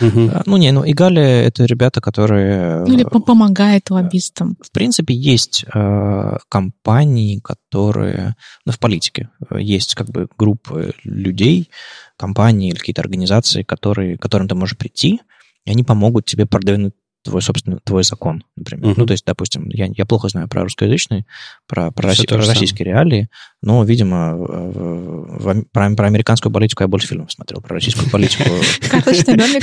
Угу. 0.00 0.30
Ну, 0.46 0.56
не, 0.56 0.70
ну, 0.70 0.84
Игалия— 0.86 1.42
это 1.48 1.64
ребята, 1.64 2.00
которые... 2.00 2.84
Ну, 2.86 2.94
или 2.94 3.02
помогает 3.02 3.90
лоббистам. 3.90 4.56
В 4.60 4.70
принципе, 4.70 5.12
есть 5.12 5.64
э, 5.74 6.36
компании, 6.48 7.40
которые... 7.40 8.36
Ну, 8.64 8.72
в 8.72 8.78
политике 8.78 9.30
есть 9.58 9.96
как 9.96 10.08
бы 10.08 10.28
группы 10.38 10.92
людей, 11.02 11.70
компании 12.16 12.70
или 12.70 12.78
какие-то 12.78 13.02
организации, 13.02 13.62
которые, 13.64 14.16
к 14.16 14.22
которым 14.22 14.46
ты 14.46 14.54
можешь 14.54 14.78
прийти, 14.78 15.20
и 15.64 15.70
они 15.70 15.82
помогут 15.82 16.24
тебе 16.26 16.46
продвинуть 16.46 16.94
твой, 17.22 17.42
собственно, 17.42 17.78
твой 17.84 18.02
закон, 18.02 18.44
например. 18.56 18.92
Uh-huh. 18.92 18.94
Ну, 18.96 19.06
то 19.06 19.12
есть, 19.12 19.24
допустим, 19.24 19.68
я, 19.68 19.86
я 19.86 20.06
плохо 20.06 20.28
знаю 20.28 20.48
про 20.48 20.62
русскоязычный, 20.62 21.26
про, 21.66 21.90
про, 21.90 22.08
Росси, 22.08 22.26
про 22.26 22.38
российские 22.38 22.86
реалии, 22.86 23.28
но, 23.62 23.84
видимо, 23.84 24.36
в, 24.36 25.38
в, 25.38 25.64
про, 25.72 25.94
про 25.94 26.06
американскую 26.06 26.52
политику 26.52 26.82
я 26.82 26.88
больше 26.88 27.08
фильмов 27.08 27.30
смотрел, 27.30 27.60
про 27.60 27.74
российскую 27.74 28.08
политику... 28.10 28.44
Карточный 28.90 29.36
домик? 29.36 29.62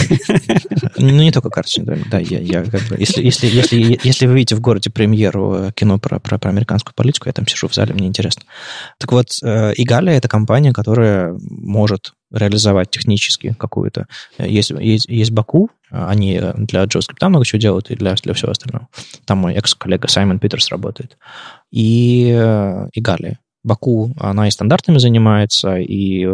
Ну, 0.98 1.08
не 1.08 1.32
только 1.32 1.50
карточный 1.50 1.86
домик, 1.86 2.10
да. 2.10 2.20
Я, 2.20 2.64
как 2.64 2.82
бы, 2.84 2.96
если, 2.98 3.24
если, 3.24 3.48
если, 3.48 4.00
если 4.04 4.28
вы 4.28 4.36
видите 4.36 4.56
в 4.56 4.62
городе 4.62 4.90
премьеру 4.90 5.56
э, 5.56 5.72
кино 5.74 5.98
про, 5.98 6.20
про, 6.20 6.38
про 6.38 6.50
американскую 6.50 6.94
политику, 6.96 7.28
я 7.28 7.34
там 7.34 7.48
сижу 7.48 7.68
в 7.68 7.74
зале, 7.74 7.94
мне 7.94 8.08
интересно. 8.08 8.44
Так 9.00 9.12
вот, 9.12 9.28
э, 9.44 9.74
Игалия— 9.76 10.14
это 10.18 10.28
компания, 10.28 10.74
которая 10.74 11.36
может 11.42 12.14
реализовать 12.32 12.90
технически 12.90 13.56
какую-то. 13.58 14.08
Есть, 14.38 14.72
есть, 14.72 15.08
есть 15.08 15.32
Баку, 15.32 15.70
они 15.90 16.40
для 16.56 16.84
JavaScript 16.84 17.28
много 17.28 17.46
чего 17.46 17.60
делают 17.60 17.92
и 17.92 17.96
для, 17.96 18.14
для 18.16 18.34
всего 18.34 18.52
остального. 18.52 18.88
Там 19.26 19.40
мой 19.40 19.54
экс-коллега 19.54 20.08
Саймон 20.08 20.40
Питерс 20.40 20.70
работает. 20.70 21.18
И, 21.72 22.28
и 22.92 23.02
Галия. 23.02 23.40
Баку, 23.64 24.14
она 24.20 24.48
и 24.48 24.52
стандартами 24.52 24.98
занимается, 24.98 25.76
и 25.78 26.26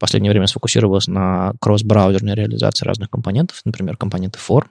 в 0.00 0.06
последнее 0.10 0.30
время 0.30 0.46
сфокусировалась 0.46 1.08
на 1.08 1.52
кросс-браузерной 1.60 2.34
реализации 2.34 2.86
разных 2.86 3.10
компонентов, 3.10 3.60
например, 3.66 3.98
компоненты 3.98 4.38
форм, 4.38 4.70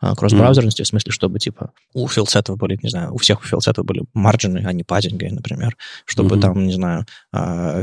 а, 0.00 0.14
кросс-браузерности, 0.14 0.80
mm. 0.80 0.84
в 0.84 0.88
смысле, 0.88 1.12
чтобы, 1.12 1.38
типа, 1.38 1.72
у 1.92 2.08
филсетов 2.08 2.56
были, 2.56 2.78
не 2.82 2.88
знаю, 2.88 3.12
у 3.12 3.18
всех 3.18 3.42
у 3.42 3.44
филсетов 3.44 3.84
были 3.84 4.04
марджины, 4.14 4.64
а 4.64 4.72
не 4.72 4.82
паддинги, 4.82 5.26
например, 5.26 5.76
чтобы 6.06 6.36
mm-hmm. 6.36 6.40
там, 6.40 6.66
не 6.66 6.72
знаю, 6.72 7.04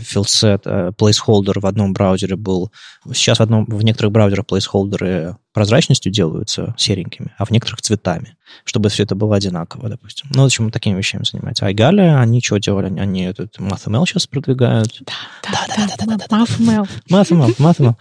филсет, 0.02 0.64
а, 0.66 0.90
placeholder 0.90 1.60
в 1.60 1.68
одном 1.68 1.94
браузере 1.94 2.36
был... 2.36 2.72
Сейчас 3.14 3.38
в, 3.38 3.42
одном, 3.42 3.66
в 3.66 3.84
некоторых 3.84 4.12
браузерах 4.12 4.46
placeholder 4.46 5.36
прозрачностью 5.58 6.12
делаются 6.12 6.76
серенькими, 6.78 7.32
а 7.36 7.44
в 7.44 7.50
некоторых 7.50 7.82
цветами, 7.82 8.38
чтобы 8.64 8.90
все 8.90 9.02
это 9.02 9.16
было 9.16 9.38
одинаково, 9.38 9.90
допустим. 9.90 10.30
Ну, 10.36 10.46
общем, 10.46 10.70
такими 10.70 10.96
вещами 10.96 11.24
занимаются. 11.24 11.66
А 11.66 11.72
Igali, 11.72 12.16
они 12.16 12.44
что 12.44 12.60
делали? 12.60 12.96
Они 13.00 13.24
этот 13.24 13.58
MathML 13.58 14.06
сейчас 14.06 14.28
продвигают. 14.28 15.02
Да, 15.02 15.14
да, 15.42 15.66
да, 15.76 15.96
да, 15.98 16.16
да, 16.16 16.28
да, 16.30 16.44
MathML. 16.44 16.88
MathML, 17.10 17.58
MathML. 17.58 17.96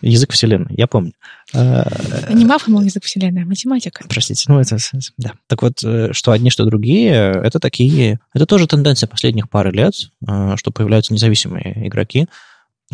Язык 0.00 0.32
вселенной, 0.32 0.74
я 0.74 0.86
помню. 0.86 1.12
А, 1.52 1.86
не 2.32 2.46
MathML 2.46 2.82
язык 2.84 3.04
вселенной, 3.04 3.42
а 3.42 3.44
математика. 3.44 4.02
Простите, 4.08 4.46
ну 4.48 4.58
это, 4.58 4.78
да. 5.18 5.32
Так 5.46 5.60
вот, 5.60 5.84
э, 5.84 6.08
что 6.12 6.32
одни, 6.32 6.48
что 6.48 6.64
другие, 6.64 7.12
это 7.12 7.58
такие, 7.58 8.18
это 8.32 8.46
тоже 8.46 8.66
тенденция 8.66 9.08
последних 9.08 9.50
пары 9.50 9.72
лет, 9.72 9.92
э, 10.26 10.54
что 10.56 10.70
появляются 10.70 11.12
независимые 11.12 11.86
игроки, 11.86 12.28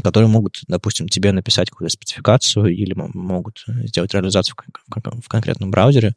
которые 0.02 0.28
могут, 0.28 0.60
допустим, 0.68 1.08
тебе 1.08 1.32
написать 1.32 1.70
какую-то 1.70 1.92
спецификацию 1.92 2.66
или 2.66 2.94
могут 2.94 3.64
сделать 3.84 4.14
реализацию 4.14 4.54
в 4.88 5.28
конкретном 5.28 5.70
браузере, 5.70 6.14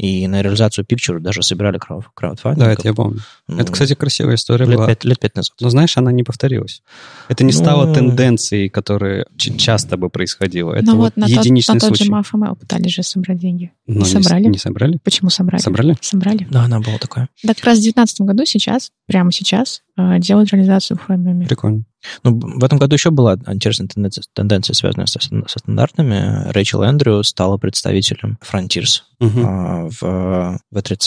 и 0.00 0.26
на 0.28 0.40
реализацию 0.40 0.86
Picture 0.86 1.18
даже 1.18 1.42
собирали 1.42 1.78
краудфандинг. 1.78 2.58
Да, 2.58 2.72
это 2.72 2.88
я 2.88 2.94
помню. 2.94 3.20
Ну, 3.48 3.58
это, 3.58 3.70
кстати, 3.70 3.94
красивая 3.94 4.36
история 4.36 4.64
лет 4.64 4.76
была. 4.76 4.86
Пять, 4.86 5.04
лет 5.04 5.20
пять 5.20 5.36
назад. 5.36 5.52
Но, 5.60 5.68
знаешь, 5.68 5.94
она 5.98 6.10
не 6.10 6.22
повторилась. 6.22 6.82
Это 7.28 7.44
не 7.44 7.52
ну, 7.52 7.58
стало 7.58 7.94
тенденцией, 7.94 8.70
которая 8.70 9.26
часто 9.36 9.98
бы 9.98 10.08
происходила. 10.08 10.72
Это 10.72 10.86
ну 10.86 10.96
вот, 10.96 11.12
вот 11.14 11.16
на 11.18 11.26
единичный 11.26 11.74
тот, 11.74 11.82
на 11.82 11.88
случай. 11.88 12.08
тот 12.08 12.24
же 12.24 12.30
MAFML 12.32 12.56
пытались 12.56 12.94
же 12.94 13.02
собрать 13.02 13.38
деньги. 13.40 13.72
Но 13.86 13.98
не 13.98 14.04
собрали. 14.06 14.46
Не 14.46 14.56
собрали? 14.56 14.98
Почему 15.04 15.28
собрали? 15.28 15.60
Собрали? 15.60 15.94
Собрали. 16.00 16.46
Да, 16.50 16.62
она 16.62 16.80
была 16.80 16.96
такая. 16.96 17.28
Да, 17.42 17.52
как 17.52 17.64
раз 17.66 17.76
в 17.76 17.82
2019 17.82 18.22
году 18.22 18.46
сейчас, 18.46 18.92
прямо 19.06 19.30
сейчас, 19.32 19.82
э, 19.98 20.18
делают 20.18 20.50
реализацию 20.50 20.96
в 20.96 21.10
Chromium. 21.10 21.46
Прикольно. 21.46 21.84
Ну, 22.22 22.38
в 22.38 22.64
этом 22.64 22.78
году 22.78 22.94
еще 22.94 23.10
была 23.10 23.34
интересная 23.46 23.88
тенденция, 23.88 24.24
тенденция 24.32 24.74
связанная 24.74 25.06
со, 25.06 25.20
со 25.20 25.58
стандартами. 25.58 26.50
Рэйчел 26.50 26.82
Эндрю 26.82 27.22
стала 27.22 27.56
представителем 27.58 28.38
Frontiers 28.42 29.02
Мгм. 29.18 29.44
а, 29.46 29.88
в 29.88 30.60
V3C. 30.74 31.06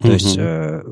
То 0.00 0.06
Мгм. 0.06 0.12
есть 0.12 0.36
э, 0.38 0.82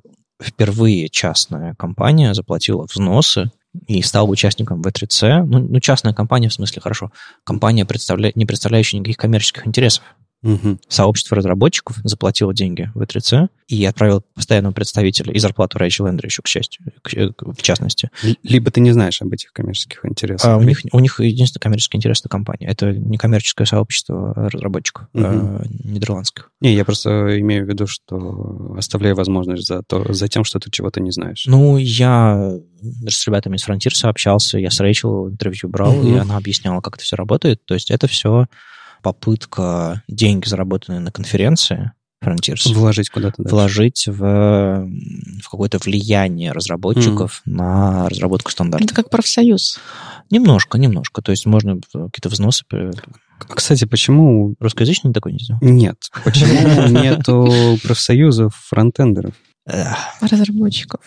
впервые 0.42 1.09
частная 1.09 1.74
компания 1.74 2.34
заплатила 2.34 2.86
взносы 2.92 3.51
и 3.86 4.03
стала 4.03 4.28
участником 4.28 4.80
V3C. 4.82 5.44
Ну, 5.44 5.59
ну, 5.61 5.80
частная 5.80 6.12
компания, 6.12 6.49
в 6.49 6.55
смысле, 6.55 6.80
хорошо, 6.82 7.12
компания, 7.44 7.84
представля... 7.84 8.32
не 8.34 8.47
представляющая 8.47 8.99
никаких 8.99 9.18
коммерческих 9.18 9.66
интересов. 9.66 10.03
Мгм. 10.47 10.78
Сообщество 10.88 11.36
разработчиков 11.36 11.97
заплатило 12.05 12.55
деньги 12.55 12.90
в 12.94 13.03
V3C 13.03 13.49
и 13.68 13.84
отправил 13.84 14.22
постоянного 14.34 14.72
представителя 14.72 15.32
и 15.32 15.38
зарплату 15.40 15.78
Рэйчел 15.78 16.07
Эндрю 16.07 16.28
еще, 16.28 16.40
к 16.42 16.47
счастью, 16.47 16.84
к- 17.03 17.11
к- 17.11 17.53
в 17.53 17.62
частности. 17.62 18.11
Либо 18.44 18.70
ты 18.70 18.80
не 18.80 18.92
знаешь 18.92 19.20
об 19.22 19.32
этих 19.32 19.53
коммерческих 19.53 20.05
интересах. 20.07 20.47
А 20.53 20.57
у 20.57 20.62
них, 20.62 20.80
у 20.92 21.01
них 21.01 21.18
единственный 21.20 21.61
коммерческий 21.62 21.97
интерес 21.99 22.20
это 22.20 22.28
компания. 22.28 22.66
Это 22.68 22.92
не 22.92 23.18
коммерческое 23.18 23.66
сообщество 23.66 24.32
разработчиков 24.36 25.09
Мгм. 25.14 25.57
э, 25.57 25.64
нидерландских. 25.84 26.51
Не, 26.61 26.74
я 26.74 26.84
просто 26.84 27.40
имею 27.40 27.64
в 27.64 27.68
виду, 27.68 27.86
что 27.88 28.74
оставляю 28.78 29.16
возможность 29.16 29.66
за, 29.66 29.82
то, 29.82 30.12
за 30.12 30.28
тем, 30.28 30.44
что 30.44 30.61
ты 30.61 30.70
чего-то 30.70 31.01
не 31.01 31.11
знаешь. 31.11 31.44
Ну, 31.47 31.76
я 31.76 32.53
с 33.09 33.26
ребятами 33.26 33.57
из 33.57 33.66
Frontiers 33.68 34.09
общался, 34.09 34.59
я 34.59 34.70
с 34.70 34.78
Рэйчел 34.78 35.28
интервью 35.28 35.68
брал, 35.68 35.92
Мгм. 35.92 36.07
и 36.07 36.16
она 36.18 36.36
объясняла, 36.36 36.80
как 36.80 36.94
это 36.97 37.05
все 37.05 37.16
работает. 37.16 37.64
То 37.64 37.74
есть 37.74 37.90
это 37.90 38.07
все 38.07 38.47
попытка 39.07 40.02
деньги, 40.09 40.48
заработанные 40.48 40.98
на 40.98 41.12
конференции 41.12 41.92
Frontiers, 42.24 42.72
Вложить 42.74 43.09
куда-то 43.09 43.40
дальше. 43.40 43.54
вложить 43.54 44.09
в, 44.09 44.18
в 44.18 45.48
какое-то 45.48 45.78
влияние 45.78 46.50
разработчиков 46.50 47.40
на 47.44 48.09
разработку 48.09 48.50
стандартов. 48.50 48.84
Это 48.84 48.96
как 48.96 49.11
профсоюз. 49.11 49.78
Немножко, 50.28 50.76
немножко. 50.76 51.22
То 51.22 51.30
есть 51.30 51.46
можно 51.46 51.78
какие-то 51.92 52.28
взносы... 52.28 52.64
Кстати, 53.38 53.84
почему 53.84 54.57
Русскоязычный 54.59 55.12
такой 55.12 55.34
не 55.34 55.38
сделал? 55.38 55.61
нет? 55.62 56.11
Почему 56.24 56.88
нету 57.00 57.78
профсоюзов 57.84 58.57
фронтендеров. 58.57 59.34
Разработчиков. 60.20 61.00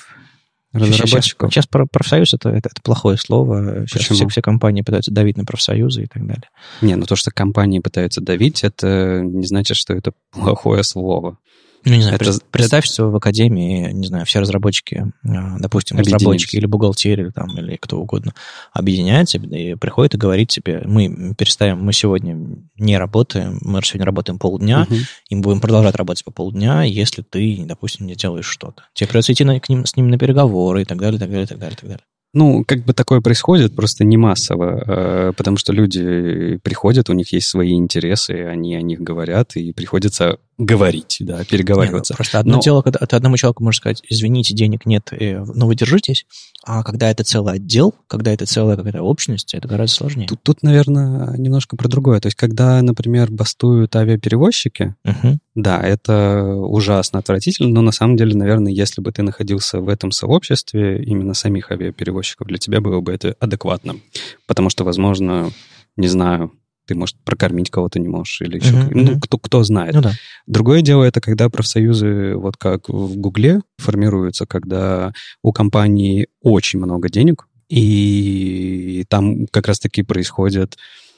Разработчиков? 0.74 1.52
Сейчас, 1.52 1.68
про- 1.68 1.86
профсоюз 1.86 2.34
это, 2.34 2.50
это, 2.50 2.70
это 2.70 2.82
плохое 2.84 3.18
слово. 3.18 3.86
Сейчас 3.88 4.04
Почему? 4.08 4.16
все, 4.16 4.28
все 4.28 4.42
компании 4.42 4.82
пытаются 4.82 5.12
давить 5.12 5.38
на 5.38 5.46
профсоюзы 5.46 6.04
и 6.04 6.08
так 6.08 6.26
далее. 6.26 6.50
Не, 6.82 6.96
ну 6.96 7.06
то, 7.06 7.16
что 7.16 7.32
компании 7.32 7.80
пытаются 7.80 8.22
давить, 8.22 8.64
это 8.64 9.22
не 9.24 9.46
значит, 9.46 9.78
что 9.78 9.94
это 9.94 10.12
плохое 10.32 10.84
слово. 10.84 11.38
Ну, 11.86 11.96
не 11.96 12.02
знаю, 12.02 12.16
Это- 12.16 12.26
пред- 12.26 12.44
представь, 12.52 12.86
что 12.86 13.10
в 13.10 13.16
академии, 13.16 13.92
не 13.92 14.08
знаю, 14.08 14.26
все 14.26 14.40
разработчики, 14.40 15.12
а, 15.24 15.58
допустим, 15.60 15.98
разработчики 15.98 16.56
или 16.58 16.66
бухгалтерия, 16.66 17.32
там, 17.32 17.58
или 17.58 17.78
кто 17.78 18.00
угодно, 18.00 18.34
объединяются 18.74 19.38
и 19.38 19.76
приходят 19.76 20.14
и 20.16 20.18
говорит 20.18 20.50
тебе, 20.50 20.82
мы 20.86 21.34
перестаем, 21.38 21.82
мы 21.84 21.94
сегодня 21.94 22.38
не 22.78 22.98
работаем, 22.98 23.60
мы 23.62 23.82
сегодня 23.84 24.06
работаем 24.06 24.40
полдня, 24.40 24.86
Мгм. 24.90 25.00
и 25.30 25.36
мы 25.36 25.42
будем 25.42 25.62
продолжать 25.62 25.96
работать 25.96 26.26
по 26.26 26.32
полдня, 26.32 26.84
если 26.84 27.22
ты, 27.22 27.64
допустим, 27.66 28.08
не 28.08 28.16
делаешь 28.16 28.46
что-то. 28.48 28.84
Тебе 28.94 29.08
придется 29.08 29.34
идти 29.34 29.44
на- 29.44 29.60
к 29.60 29.70
ним, 29.70 29.86
с 29.86 29.96
ними 29.96 30.10
на 30.12 30.18
переговоры 30.18 30.82
и 30.82 30.86
так 30.86 31.00
далее, 31.00 31.18
и 31.18 31.20
так 31.20 31.30
далее, 31.30 31.46
и 31.46 31.48
так 31.48 31.60
далее, 31.60 31.74
и 31.76 31.80
так 31.80 31.90
далее. 31.90 32.04
Ну, 32.32 32.64
как 32.64 32.86
бы 32.86 32.94
такое 32.94 33.22
происходит, 33.22 33.76
просто 33.76 34.04
не 34.04 34.16
массово, 34.16 34.84
э, 35.30 35.34
потому 35.36 35.58
что 35.58 35.74
люди 35.74 36.58
приходят, 36.62 37.10
у 37.10 37.14
них 37.14 37.34
есть 37.34 37.48
свои 37.48 37.74
интересы, 37.74 38.46
они 38.46 38.76
о 38.76 38.82
них 38.84 39.00
говорят, 39.02 39.56
и 39.56 39.74
приходится 39.74 40.38
говорить, 40.60 41.18
да, 41.22 41.34
Не, 41.34 41.40
ну, 41.40 41.46
переговариваться. 41.46 42.14
просто 42.14 42.38
одно 42.38 42.56
Но- 42.58 42.60
дело, 42.62 42.82
когда 42.82 43.00
ты 43.06 43.16
одному 43.16 43.38
человеку 43.38 43.64
можешь 43.64 43.80
сказать, 43.80 44.04
извините, 44.10 44.54
денег 44.54 44.86
нет, 44.86 45.08
э, 45.12 45.40
но 45.44 45.66
вы 45.68 45.74
держитесь, 45.76 46.26
а 46.66 46.84
когда 46.84 47.10
это 47.10 47.24
целый 47.24 47.54
отдел, 47.56 47.96
когда 48.08 48.32
это 48.34 48.46
целая 48.46 48.76
какая-то 48.76 49.02
общность, 49.02 49.54
это 49.54 49.68
гораздо 49.70 49.96
сложнее. 49.96 50.28
Тут, 50.28 50.44
тут, 50.44 50.62
наверное, 50.62 51.36
немножко 51.38 51.78
про 51.78 51.88
другое. 51.88 52.20
То 52.20 52.28
есть, 52.28 52.36
когда, 52.36 52.82
например, 52.82 53.32
бастуют 53.32 53.96
авиаперевозчики, 53.96 54.96
Мгм. 55.06 55.40
да, 55.56 55.80
это 55.82 56.44
ужасно 56.46 57.20
отвратительно, 57.20 57.70
но 57.70 57.82
на 57.82 57.92
самом 57.94 58.18
деле, 58.18 58.36
наверное, 58.36 58.74
если 58.74 59.02
бы 59.02 59.14
ты 59.14 59.24
находился 59.24 59.80
в 59.80 59.88
этом 59.88 60.12
сообществе 60.12 61.02
именно 61.04 61.34
самих 61.34 61.72
авиаперевозчиков, 61.72 62.48
для 62.48 62.58
тебя 62.58 62.82
было 62.82 63.00
бы 63.00 63.14
это 63.14 63.34
адекватным. 63.40 64.02
Потому 64.46 64.70
что, 64.70 64.84
возможно, 64.84 65.52
не 65.96 66.08
знаю, 66.10 66.52
ты, 66.90 66.96
может, 66.96 67.16
прокормить 67.24 67.70
кого-то 67.70 68.00
не 68.00 68.08
можешь 68.08 68.42
или 68.42 68.58
еще... 68.58 68.72
Как- 68.74 68.92
Ну, 68.96 69.20
кто, 69.20 69.38
кто 69.38 69.64
знает. 69.64 69.94
Ну 69.94 70.02
да. 70.02 70.12
Другое 70.48 70.82
дело 70.82 71.04
это 71.04 71.22
когда 71.22 71.48
профсоюзы, 71.50 72.34
вот 72.36 72.58
как 72.58 72.90
в 72.90 73.16
Гугле, 73.16 73.62
формируются, 73.78 74.46
когда 74.48 75.14
у 75.44 75.52
компании 75.52 76.28
очень 76.42 76.80
много 76.80 77.10
денег, 77.10 77.48
и 77.70 79.06
там 79.10 79.46
как 79.48 79.68
раз-таки 79.68 80.02
происходит 80.04 80.78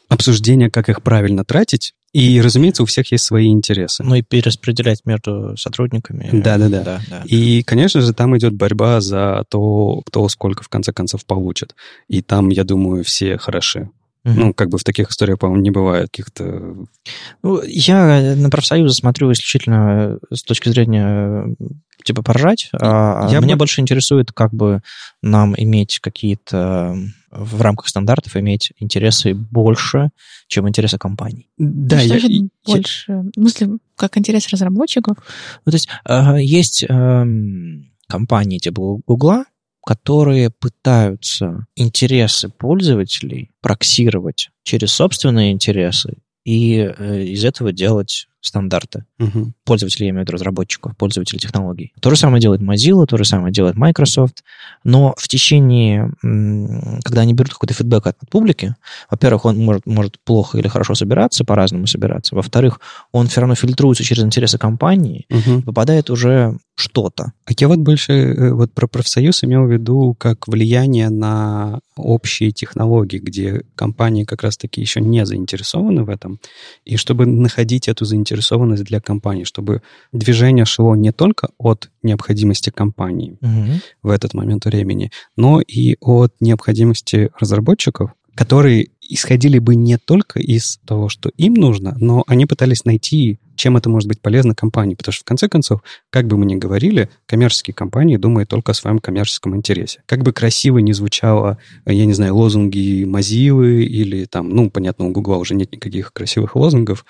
обсуждение, 0.09 0.69
как 0.69 0.89
их 0.89 1.01
правильно 1.01 1.45
тратить, 1.45 1.93
и, 2.13 2.41
разумеется, 2.41 2.83
у 2.83 2.85
всех 2.85 3.09
есть 3.13 3.23
свои 3.23 3.47
интересы. 3.47 4.03
Ну 4.03 4.15
и 4.15 4.21
перераспределять 4.21 5.05
между 5.05 5.55
сотрудниками. 5.55 6.29
Да-да-да. 6.33 6.83
Да, 6.83 7.01
да. 7.09 7.23
И, 7.25 7.63
конечно 7.63 8.01
же, 8.01 8.11
там 8.13 8.37
идет 8.37 8.53
борьба 8.53 8.99
за 8.99 9.45
то, 9.49 10.01
кто 10.05 10.27
сколько 10.27 10.61
в 10.63 10.67
конце 10.67 10.91
концов 10.91 11.25
получит. 11.25 11.73
И 12.09 12.21
там, 12.21 12.49
я 12.49 12.65
думаю, 12.65 13.05
все 13.05 13.37
хороши. 13.37 13.89
Мгм. 14.23 14.39
Ну, 14.39 14.53
как 14.53 14.69
бы 14.69 14.77
в 14.77 14.83
таких 14.83 15.09
историях, 15.09 15.39
по-моему, 15.39 15.63
не 15.63 15.71
бывает 15.71 16.09
каких-то... 16.11 16.75
Ну, 17.41 17.61
я 17.63 18.35
на 18.35 18.49
профсоюзы 18.51 18.93
смотрю 18.95 19.31
исключительно 19.31 20.19
с 20.31 20.43
точки 20.43 20.69
зрения 20.69 21.55
э, 21.59 21.65
типа 22.03 22.21
поржать, 22.21 22.69
а 22.73 23.27
Я 23.31 23.39
меня 23.39 23.55
бы- 23.55 23.59
больше 23.59 23.81
интересует, 23.81 24.31
как 24.31 24.53
бы 24.53 24.81
нам 25.23 25.55
иметь 25.57 25.97
какие-то 25.99 26.95
э, 27.31 27.35
в 27.43 27.61
рамках 27.61 27.87
стандартов 27.87 28.35
иметь 28.37 28.73
интересы 28.77 29.33
больше, 29.33 30.09
чем 30.47 30.69
интересы 30.69 30.99
компаний. 30.99 31.49
Да, 31.57 31.95
Ну, 31.95 32.01
что 32.03 32.13
я, 32.17 32.27
я- 32.27 32.47
больше? 32.67 33.13
В 33.13 33.31
смысле, 33.33 33.69
как 33.95 34.17
интерес 34.19 34.47
разработчиков? 34.49 35.17
Ну, 35.65 35.71
то 35.71 35.75
есть 35.75 35.87
э, 36.07 36.37
есть 36.43 36.85
эм, 36.87 37.89
компании 38.07 38.59
типа 38.59 38.99
Гугла, 39.07 39.45
которые 39.85 40.49
пытаются 40.49 41.65
интересы 41.75 42.49
пользователей 42.49 43.51
проксировать 43.61 44.49
через 44.63 44.91
собственные 44.91 45.51
интересы 45.51 46.17
и 46.45 46.77
э, 46.97 47.23
из 47.23 47.45
этого 47.45 47.71
делать 47.71 48.27
стандарты. 48.41 49.05
Мгм. 49.19 49.53
Пользователей, 49.65 50.07
я 50.07 50.09
имею 50.09 50.23
в 50.23 50.27
виду 50.27 50.33
разработчиков, 50.33 50.97
пользователей 50.97 51.39
технологий. 51.39 51.93
То 52.01 52.09
же 52.09 52.15
самое 52.15 52.41
делает 52.41 52.61
Mozilla, 52.61 53.05
то 53.05 53.15
же 53.17 53.23
самое 53.23 53.53
делает 53.53 53.75
Microsoft, 53.75 54.43
но 54.83 55.13
в 55.15 55.27
течение, 55.27 56.11
когда 57.03 57.21
они 57.21 57.35
берут 57.35 57.53
какой-то 57.53 57.75
фидбэк 57.75 58.07
от 58.07 58.17
публики, 58.31 58.75
во-первых, 59.11 59.45
он 59.45 59.59
может, 59.59 59.85
может 59.85 60.19
плохо 60.23 60.57
или 60.57 60.67
хорошо 60.67 60.95
собираться, 60.95 61.45
по-разному 61.45 61.85
собираться, 61.85 62.33
во-вторых, 62.35 62.79
он 63.11 63.27
все 63.27 63.41
равно 63.41 63.53
фильтруется 63.53 64.03
через 64.03 64.23
интересы 64.23 64.57
компании, 64.57 65.27
Мгм. 65.29 65.61
попадает 65.61 66.09
уже 66.09 66.57
что-то. 66.81 67.33
А 67.45 67.51
я 67.57 67.67
вот 67.67 67.79
больше 67.79 68.13
э, 68.13 68.53
вот 68.53 68.73
про 68.73 68.87
профсоюз 68.87 69.43
имел 69.43 69.65
в 69.65 69.71
виду 69.71 70.15
как 70.17 70.47
влияние 70.47 71.09
на 71.09 71.79
общие 71.95 72.51
технологии, 72.51 73.19
где 73.19 73.63
компании 73.75 74.25
как 74.25 74.43
раз-таки 74.43 74.81
еще 74.81 74.99
не 74.99 75.25
заинтересованы 75.25 76.03
в 76.03 76.09
этом, 76.09 76.39
и 76.83 76.97
чтобы 76.97 77.25
находить 77.25 77.87
эту 77.87 78.05
заинтересованность 78.05 78.83
для 78.83 78.99
компании, 78.99 79.43
чтобы 79.43 79.81
движение 80.11 80.65
шло 80.65 80.95
не 80.95 81.11
только 81.11 81.49
от 81.57 81.89
необходимости 82.03 82.69
компании 82.71 83.37
в 84.01 84.09
этот 84.09 84.33
момент 84.33 84.65
времени, 84.65 85.11
но 85.37 85.61
и 85.61 85.95
от 86.01 86.33
необходимости 86.39 87.29
разработчиков, 87.39 88.11
которые 88.35 88.89
исходили 89.13 89.59
бы 89.59 89.75
не 89.75 89.97
только 89.97 90.39
из 90.39 90.79
того, 90.85 91.09
что 91.09 91.29
им 91.37 91.53
нужно, 91.55 91.95
но 91.99 92.23
они 92.27 92.45
пытались 92.45 92.85
найти, 92.85 93.39
чем 93.55 93.77
это 93.77 93.89
может 93.89 94.07
быть 94.07 94.21
полезно 94.21 94.55
компании. 94.55 94.95
Потому 94.95 95.13
что, 95.13 95.21
в 95.21 95.25
конце 95.25 95.49
концов, 95.49 95.81
как 96.09 96.27
бы 96.27 96.37
мы 96.37 96.45
ни 96.45 96.55
говорили, 96.55 97.09
коммерческие 97.25 97.73
компании 97.73 98.17
думают 98.17 98.49
только 98.49 98.71
о 98.71 98.75
своем 98.75 98.99
коммерческом 98.99 99.55
интересе. 99.55 100.01
Как 100.05 100.23
бы 100.23 100.31
красиво 100.31 100.79
ни 100.79 100.93
звучало, 100.93 101.57
я 101.85 102.05
не 102.05 102.13
знаю, 102.13 102.35
лозунги 102.35 103.03
Mozilla 103.03 103.81
или 103.81 104.25
там, 104.25 104.49
ну, 104.49 104.71
понятно, 104.71 105.05
у 105.05 105.11
Гугла 105.11 105.35
уже 105.35 105.55
нет 105.55 105.71
никаких 105.71 106.13
красивых 106.13 106.55
лозунгов, 106.55 107.05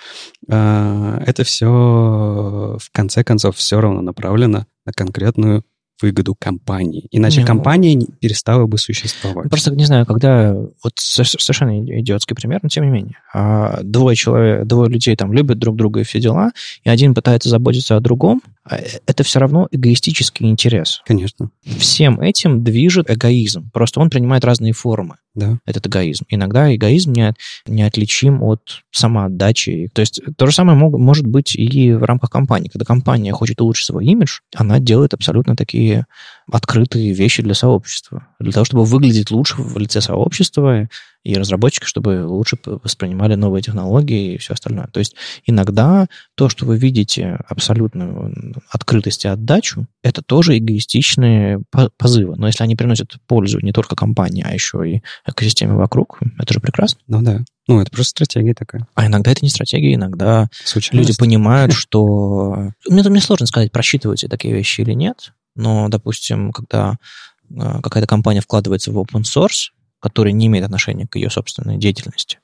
а, 0.49 1.21
это 1.25 1.43
все, 1.43 1.67
в 1.67 2.91
конце 2.91 3.23
концов, 3.23 3.55
все 3.57 3.79
равно 3.79 4.01
направлено 4.01 4.65
на 4.85 4.93
конкретную 4.93 5.63
выгоду 6.01 6.35
компании. 6.37 7.07
Иначе 7.11 7.37
Не, 7.37 7.41
ну- 7.43 7.47
компания 7.47 7.93
не- 7.93 8.07
перестала 8.19 8.65
бы 8.67 8.77
существовать. 8.77 9.49
Просто 9.49 9.71
не 9.75 9.85
знаю, 9.85 10.05
когда 10.05 10.53
вот 10.53 10.93
со- 10.95 11.23
совершенно 11.23 11.79
идиотский 12.01 12.35
пример, 12.35 12.59
но 12.63 12.69
тем 12.69 12.85
не 12.85 12.89
менее, 12.91 13.15
а, 13.33 13.79
двое 13.83 14.15
человек, 14.15 14.65
двое 14.65 14.89
людей 14.89 15.15
там 15.15 15.33
любят 15.33 15.59
друг 15.59 15.75
друга 15.75 16.01
и 16.01 16.03
все 16.03 16.19
дела, 16.19 16.51
и 16.83 16.89
один 16.89 17.13
пытается 17.13 17.49
заботиться 17.49 17.95
о 17.95 17.99
другом, 17.99 18.41
а 18.63 18.77
э- 18.77 18.99
это 19.05 19.23
все 19.23 19.39
равно 19.39 19.67
эгоистический 19.71 20.47
интерес. 20.49 21.01
Конечно, 21.05 21.49
Всем 21.65 22.19
этим 22.19 22.63
движет 22.63 23.09
эгоизм. 23.09 23.69
Просто 23.71 23.99
он 23.99 24.09
принимает 24.09 24.45
разные 24.45 24.73
формы. 24.73 25.15
да. 25.33 25.59
этот 25.65 25.87
эгоизм. 25.87 26.25
Иногда 26.27 26.75
эгоизм 26.75 27.13
не, 27.13 27.33
неотличим 27.65 28.43
от 28.43 28.83
самоотдачи. 28.91 29.89
То 29.93 30.01
есть 30.01 30.21
то 30.37 30.45
же 30.45 30.51
самое 30.53 30.77
мог- 30.77 30.97
может 30.97 31.25
быть 31.25 31.55
и 31.55 31.93
в 31.93 32.03
рамках 32.03 32.29
компании. 32.29 32.69
Когда 32.69 32.85
компания 32.85 33.31
хочет 33.31 33.61
улучшить 33.61 33.85
свой 33.85 34.05
имидж, 34.05 34.39
она 34.55 34.79
делает 34.79 35.13
абсолютно 35.13 35.55
такие 35.55 35.90
открытые 36.51 37.13
вещи 37.13 37.41
для 37.41 37.53
сообщества. 37.53 38.27
Для 38.39 38.51
того, 38.51 38.65
чтобы 38.65 38.85
выглядеть 38.85 39.31
лучше 39.31 39.55
в 39.57 39.77
лице 39.77 40.01
сообщества 40.01 40.89
и 41.23 41.35
разработчики, 41.35 41.85
чтобы 41.85 42.25
лучше 42.25 42.57
воспринимали 42.65 43.35
новые 43.35 43.61
технологии 43.61 44.33
и 44.33 44.37
все 44.37 44.53
остальное. 44.53 44.87
То 44.87 44.99
есть 44.99 45.15
иногда 45.45 46.07
то, 46.35 46.49
что 46.49 46.65
вы 46.65 46.77
видите 46.77 47.39
абсолютную 47.47 48.55
открытость 48.69 49.25
и 49.25 49.27
отдачу, 49.27 49.87
это 50.03 50.21
тоже 50.23 50.57
эгоистичные 50.57 51.61
по- 51.69 51.91
позывы. 51.97 52.35
Но 52.37 52.47
если 52.47 52.63
они 52.63 52.75
приносят 52.75 53.17
пользу 53.27 53.59
не 53.61 53.71
только 53.71 53.95
компании, 53.95 54.43
а 54.47 54.53
еще 54.53 54.89
и 54.89 55.01
экосистеме 55.25 55.73
вокруг, 55.73 56.19
это 56.39 56.53
же 56.53 56.59
прекрасно. 56.59 56.99
Ну 57.07 57.21
да. 57.21 57.41
Ну, 57.67 57.79
это 57.79 57.91
просто 57.91 58.09
стратегия 58.25 58.53
такая. 58.53 58.87
А 58.95 59.05
иногда 59.05 59.31
это 59.31 59.41
не 59.43 59.49
стратегия, 59.49 59.93
иногда 59.93 60.49
Случайность. 60.63 61.09
люди 61.09 61.19
понимают, 61.19 61.73
что... 61.77 62.71
Мне, 62.89 63.03
мне 63.03 63.21
сложно 63.21 63.45
сказать, 63.45 63.71
просчитываются 63.71 64.27
такие 64.27 64.53
вещи 64.53 64.81
или 64.81 64.93
нет, 64.93 65.33
но, 65.55 65.89
допустим, 65.89 66.51
когда 66.51 66.97
э, 67.49 67.81
какая-то 67.81 68.07
компания 68.07 68.41
вкладывается 68.41 68.91
в 68.91 68.97
open 68.97 69.23
source, 69.23 69.71
который 69.99 70.33
не 70.33 70.47
имеет 70.47 70.65
отношения 70.65 71.07
к 71.07 71.15
ее 71.15 71.29
собственной 71.29 71.77
деятельности, 71.77 72.39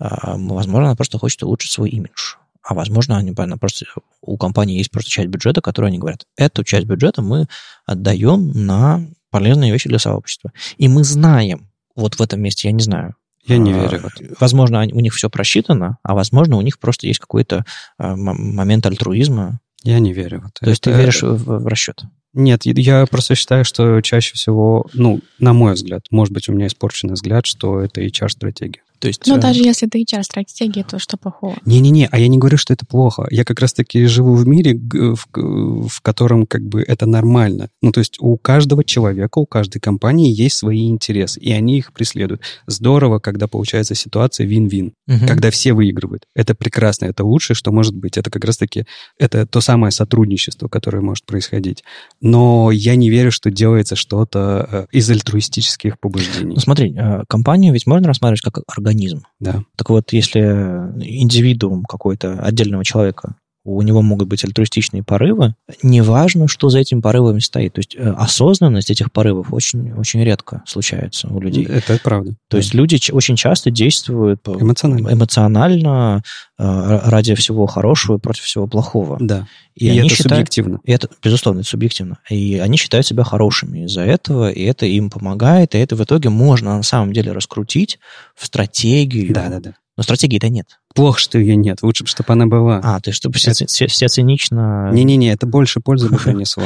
э, 0.00 0.06
возможно, 0.08 0.88
она 0.88 0.96
просто 0.96 1.18
хочет 1.18 1.42
улучшить 1.42 1.72
свой 1.72 1.90
имидж. 1.90 2.36
А 2.62 2.72
возможно, 2.72 3.18
они, 3.18 3.34
она 3.36 3.56
просто, 3.58 3.84
у 4.22 4.38
компании 4.38 4.78
есть 4.78 4.90
просто 4.90 5.10
часть 5.10 5.28
бюджета, 5.28 5.60
которую 5.60 5.88
они 5.88 5.98
говорят, 5.98 6.26
эту 6.36 6.64
часть 6.64 6.86
бюджета 6.86 7.20
мы 7.20 7.46
отдаем 7.84 8.52
на 8.52 9.06
полезные 9.30 9.70
вещи 9.70 9.88
для 9.88 9.98
сообщества. 9.98 10.52
И 10.78 10.88
мы 10.88 11.04
знаем, 11.04 11.68
вот 11.94 12.14
в 12.14 12.22
этом 12.22 12.40
месте, 12.40 12.68
я 12.68 12.72
не 12.72 12.82
знаю, 12.82 13.16
Я 13.46 13.58
не 13.58 13.72
а, 13.72 13.76
верю. 13.76 14.02
Возможно, 14.40 14.80
у 14.80 15.00
них 15.00 15.12
все 15.12 15.28
просчитано, 15.28 15.98
а 16.02 16.14
возможно, 16.14 16.56
у 16.56 16.62
них 16.62 16.78
просто 16.78 17.06
есть 17.06 17.20
какой-то 17.20 17.66
а, 17.98 18.16
момент 18.16 18.86
альтруизма. 18.86 19.60
Я 19.84 20.00
не 20.00 20.12
верю 20.12 20.40
в 20.40 20.44
это. 20.46 20.64
То 20.64 20.70
есть 20.70 20.82
ты 20.82 20.90
Это- 20.90 20.98
веришь 21.00 21.22
в, 21.22 21.36
в 21.62 21.66
расчет. 21.66 22.02
Нет, 22.32 22.62
я 22.64 23.06
просто 23.06 23.36
считаю, 23.36 23.64
что 23.64 24.00
чаще 24.00 24.34
всего, 24.34 24.86
ну, 24.92 25.20
на 25.38 25.52
мой 25.52 25.74
взгляд, 25.74 26.02
может 26.10 26.34
быть, 26.34 26.48
у 26.48 26.52
меня 26.52 26.66
испорченный 26.66 27.14
взгляд, 27.14 27.46
что 27.46 27.78
это 27.80 28.00
HR-стратегия. 28.02 28.82
То 29.04 29.08
есть, 29.08 29.26
Ну, 29.26 29.36
э, 29.36 29.38
даже 29.38 29.62
если 29.62 29.86
это 29.86 29.98
HR-стратегия, 29.98 30.82
то 30.82 30.98
что 30.98 31.18
плохого? 31.18 31.54
Не-не-не, 31.66 32.08
а 32.10 32.18
я 32.18 32.26
не 32.26 32.38
говорю, 32.38 32.56
что 32.56 32.72
это 32.72 32.86
плохо. 32.86 33.26
Я 33.30 33.44
как 33.44 33.60
раз-таки 33.60 34.06
живу 34.06 34.34
в 34.34 34.48
мире, 34.48 34.72
г- 34.72 35.14
в, 35.14 35.88
в 35.88 36.00
котором 36.00 36.46
как 36.46 36.62
бы 36.62 36.80
это 36.80 37.04
нормально. 37.04 37.68
Ну, 37.82 37.92
то 37.92 38.00
есть 38.00 38.16
у 38.18 38.38
каждого 38.38 38.82
человека, 38.82 39.40
у 39.40 39.44
каждой 39.44 39.78
компании 39.78 40.32
есть 40.32 40.56
свои 40.56 40.88
интересы, 40.88 41.38
и 41.38 41.52
они 41.52 41.76
их 41.76 41.92
преследуют. 41.92 42.40
Здорово, 42.66 43.18
когда 43.18 43.46
получается 43.46 43.94
ситуация 43.94 44.46
вин-вин, 44.46 44.94
мгм. 45.06 45.26
когда 45.26 45.50
все 45.50 45.74
выигрывают. 45.74 46.24
Это 46.34 46.54
прекрасно, 46.54 47.04
это 47.04 47.26
лучшее, 47.26 47.56
что 47.56 47.72
может 47.72 47.94
быть. 47.94 48.16
Это 48.16 48.30
как 48.30 48.42
раз-таки, 48.46 48.86
это 49.18 49.46
то 49.46 49.60
самое 49.60 49.90
сотрудничество, 49.90 50.68
которое 50.68 51.02
может 51.02 51.26
происходить. 51.26 51.84
Но 52.22 52.70
я 52.70 52.96
не 52.96 53.10
верю, 53.10 53.30
что 53.30 53.50
делается 53.50 53.96
что-то 53.96 54.66
э, 54.72 54.86
из 54.92 55.10
альтруистических 55.10 56.00
побуждений. 56.00 56.54
Ну, 56.54 56.60
смотри, 56.60 56.94
э, 56.96 57.24
компанию 57.28 57.74
ведь 57.74 57.86
можно 57.86 58.08
рассматривать 58.08 58.40
как 58.40 58.62
организм. 58.94 59.22
Да. 59.40 59.62
Так 59.76 59.90
вот, 59.90 60.12
если 60.12 60.40
индивидуум 60.40 61.84
какой-то 61.84 62.38
отдельного 62.40 62.84
человека, 62.84 63.36
у 63.64 63.80
него 63.82 64.02
могут 64.02 64.28
быть 64.28 64.44
альтруистичные 64.44 65.02
порывы, 65.02 65.54
неважно, 65.82 66.48
что 66.48 66.68
за 66.68 66.80
этими 66.80 67.00
порывами 67.00 67.38
стоит. 67.38 67.72
То 67.72 67.78
есть 67.80 67.96
э, 67.96 68.10
осознанность 68.10 68.90
этих 68.90 69.10
порывов 69.10 69.52
очень, 69.52 69.92
очень 69.94 70.22
редко 70.22 70.62
случается 70.66 71.28
у 71.28 71.40
людей. 71.40 71.64
Это 71.64 71.98
правда. 72.02 72.36
То 72.48 72.58
есть 72.58 72.74
люди 72.74 73.00
очень 73.10 73.36
часто 73.36 73.70
действуют 73.70 74.46
Эмоционально. 74.46 75.12
эмоционально 75.12 76.22
э, 76.58 77.00
ради 77.08 77.34
всего 77.34 77.66
хорошего 77.66 78.18
и 78.18 78.20
против 78.20 78.42
всего 78.44 78.66
плохого. 78.66 79.16
Да. 79.18 79.46
И, 79.74 79.86
И, 79.86 79.88
они 79.88 80.00
это 80.00 80.08
считают, 80.10 80.32
субъективно. 80.34 80.80
и 80.84 80.92
это, 80.92 81.08
безусловно, 81.22 81.60
это 81.60 81.68
субъективно. 81.68 82.18
И 82.28 82.58
они 82.58 82.76
считают 82.76 83.06
себя 83.06 83.24
хорошими 83.24 83.86
из-за 83.86 84.02
этого, 84.02 84.50
и 84.50 84.62
это 84.62 84.86
им 84.86 85.10
помогает, 85.10 85.74
и 85.74 85.78
это 85.78 85.96
в 85.96 86.04
итоге 86.04 86.28
можно 86.28 86.76
на 86.76 86.82
самом 86.82 87.12
деле 87.12 87.32
раскрутить 87.32 87.98
в 88.36 88.46
стратегию. 88.46 89.32
Да-да-да. 89.32 89.74
Но 89.96 90.02
стратегии-то 90.02 90.48
нет. 90.48 90.78
Плохо, 90.94 91.20
что 91.20 91.38
ее 91.38 91.54
нет. 91.56 91.82
Лучше 91.82 92.02
бы, 92.04 92.08
чтобы 92.08 92.32
она 92.32 92.46
была. 92.46 92.80
А, 92.82 93.00
ты 93.00 93.12
чтобы 93.12 93.36
все, 93.36 93.52
все, 93.52 93.86
все 93.86 94.08
цинично... 94.08 94.90
Не-не-не, 94.92 95.28
это 95.32 95.46
больше 95.46 95.80
пользы 95.80 96.08
бы 96.08 96.16
принесло. 96.24 96.64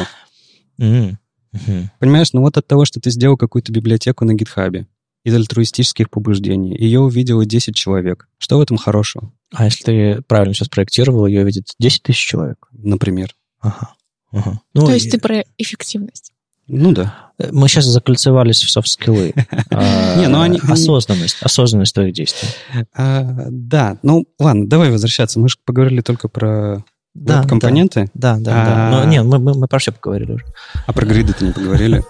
Понимаешь, 1.98 2.32
ну 2.32 2.40
вот 2.42 2.56
от 2.56 2.66
того, 2.66 2.84
что 2.84 3.00
ты 3.00 3.10
сделал 3.10 3.36
какую-то 3.36 3.72
библиотеку 3.72 4.24
на 4.24 4.34
гитхабе 4.34 4.86
из 5.24 5.34
альтруистических 5.34 6.08
побуждений, 6.10 6.74
ее 6.76 7.00
увидело 7.00 7.44
10 7.44 7.74
человек. 7.74 8.28
Что 8.38 8.58
в 8.58 8.60
этом 8.60 8.76
хорошего, 8.76 9.32
А 9.52 9.64
если 9.64 9.84
ты 9.84 10.22
правильно 10.22 10.54
все 10.54 10.64
спроектировал, 10.64 11.26
ее 11.26 11.44
видит 11.44 11.64
10 11.78 12.02
тысяч 12.02 12.24
человек. 12.24 12.68
например? 12.72 13.34
Ага. 13.60 13.94
ага. 14.32 14.60
Ну, 14.74 14.86
То 14.86 14.92
есть 14.94 15.06
и- 15.06 15.10
ты 15.10 15.18
про 15.18 15.42
эффективность. 15.58 16.32
Ну 16.68 16.92
да. 16.92 17.14
Мы 17.50 17.68
сейчас 17.68 17.86
закольцевались 17.86 18.62
в 18.62 18.70
софт-скиллы. 18.70 19.32
А, 19.70 20.16
Не, 20.20 20.28
ну 20.28 20.40
они- 20.40 20.60
Осознанность. 20.68 21.36
Осознанность 21.40 21.94
твоих 21.94 22.12
действий. 22.14 22.48
А, 22.94 23.24
да, 23.50 23.96
ну 24.02 24.26
ладно, 24.38 24.68
давай 24.68 24.90
возвращаться. 24.90 25.38
Мы 25.40 25.48
же 25.48 25.56
поговорили 25.64 26.00
только 26.00 26.28
про 26.28 26.84
Да, 27.14 27.42
компоненты, 27.44 28.10
Да, 28.14 28.36
да, 28.38 28.64
да. 28.64 28.88
А- 28.88 28.90
Но 28.90 29.04
нет, 29.04 29.24
мы 29.24 29.66
про 29.68 29.78
все 29.78 29.92
поговорили 29.92 30.32
уже. 30.32 30.44
а 30.86 30.92
про 30.92 31.06
гриды-то 31.06 31.44
не 31.44 31.52
поговорили. 31.52 32.04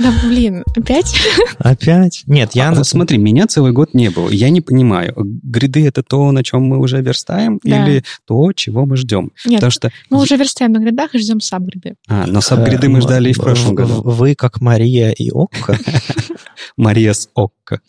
Да, 0.00 0.12
блин, 0.24 0.64
опять? 0.76 1.14
Опять? 1.58 2.22
Нет, 2.26 2.52
я... 2.54 2.68
А 2.68 2.70
на- 2.70 2.78
вот 2.78 2.86
смотри, 2.86 3.18
меня 3.18 3.46
целый 3.46 3.72
год 3.72 3.92
не 3.94 4.08
было. 4.10 4.30
Я 4.30 4.48
не 4.50 4.60
понимаю, 4.60 5.12
гриды 5.16 5.86
это 5.86 6.02
то, 6.02 6.32
на 6.32 6.42
чем 6.42 6.62
мы 6.64 6.78
уже 6.78 7.00
верстаем, 7.02 7.60
Да. 7.62 7.86
или 7.86 8.02
то, 8.26 8.52
чего 8.52 8.86
мы 8.86 8.96
ждем? 8.96 9.30
Нет, 9.44 9.56
Потому 9.56 9.70
что... 9.70 9.90
мы 10.08 10.20
уже 10.20 10.36
верстаем 10.36 10.72
на 10.72 10.78
грядах 10.78 11.14
и 11.14 11.18
ждем 11.18 11.40
сабгриды. 11.40 11.96
А, 12.08 12.26
но 12.26 12.40
сабгриды 12.40 12.88
мы 12.88 12.98
Э, 12.98 13.02
ждали 13.02 13.30
и 13.30 13.32
в 13.34 13.38
прошлом 13.40 13.74
году. 13.74 14.00
Вы, 14.02 14.34
как 14.34 14.60
Мария 14.60 15.10
и 15.10 15.30
Окко, 15.30 15.78
Мария 16.76 17.12
с 17.12 17.28
Окко. 17.34 17.80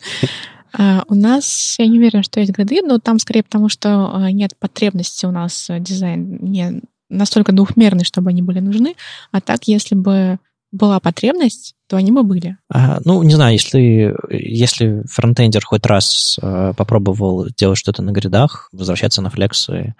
А, 0.76 1.04
у 1.08 1.14
нас, 1.14 1.76
я 1.78 1.86
не 1.86 1.98
уверена, 1.98 2.22
что 2.22 2.40
есть 2.40 2.52
гряды, 2.52 2.80
но 2.82 2.98
там 2.98 3.18
скорее 3.18 3.42
потому, 3.42 3.68
что 3.68 4.10
а, 4.14 4.30
нет 4.32 4.52
потребности 4.58 5.26
у 5.26 5.30
нас 5.30 5.68
э, 5.70 5.80
дизайн 5.80 6.38
не 6.40 6.80
настолько 7.10 7.52
двухмерный, 7.52 8.04
чтобы 8.04 8.30
они 8.30 8.40
были 8.42 8.60
нужны. 8.60 8.94
А 9.32 9.40
так, 9.40 9.64
если 9.64 9.94
бы 9.94 10.38
была 10.70 10.98
потребность, 11.00 11.74
то 11.92 11.98
они 11.98 12.10
бы 12.10 12.22
были. 12.22 12.56
А, 12.72 13.00
Ну, 13.04 13.22
не 13.22 13.34
знаю, 13.34 13.52
если, 13.52 14.14
если 14.30 15.02
фронтендер 15.06 15.62
хоть 15.62 15.84
раз 15.84 16.38
э, 16.40 16.72
попробовал 16.74 17.48
делать 17.54 17.76
что-то 17.76 18.00
на 18.00 18.12
гридах, 18.12 18.70
возвращаться 18.72 19.20
на 19.20 19.28
флексы. 19.28 19.94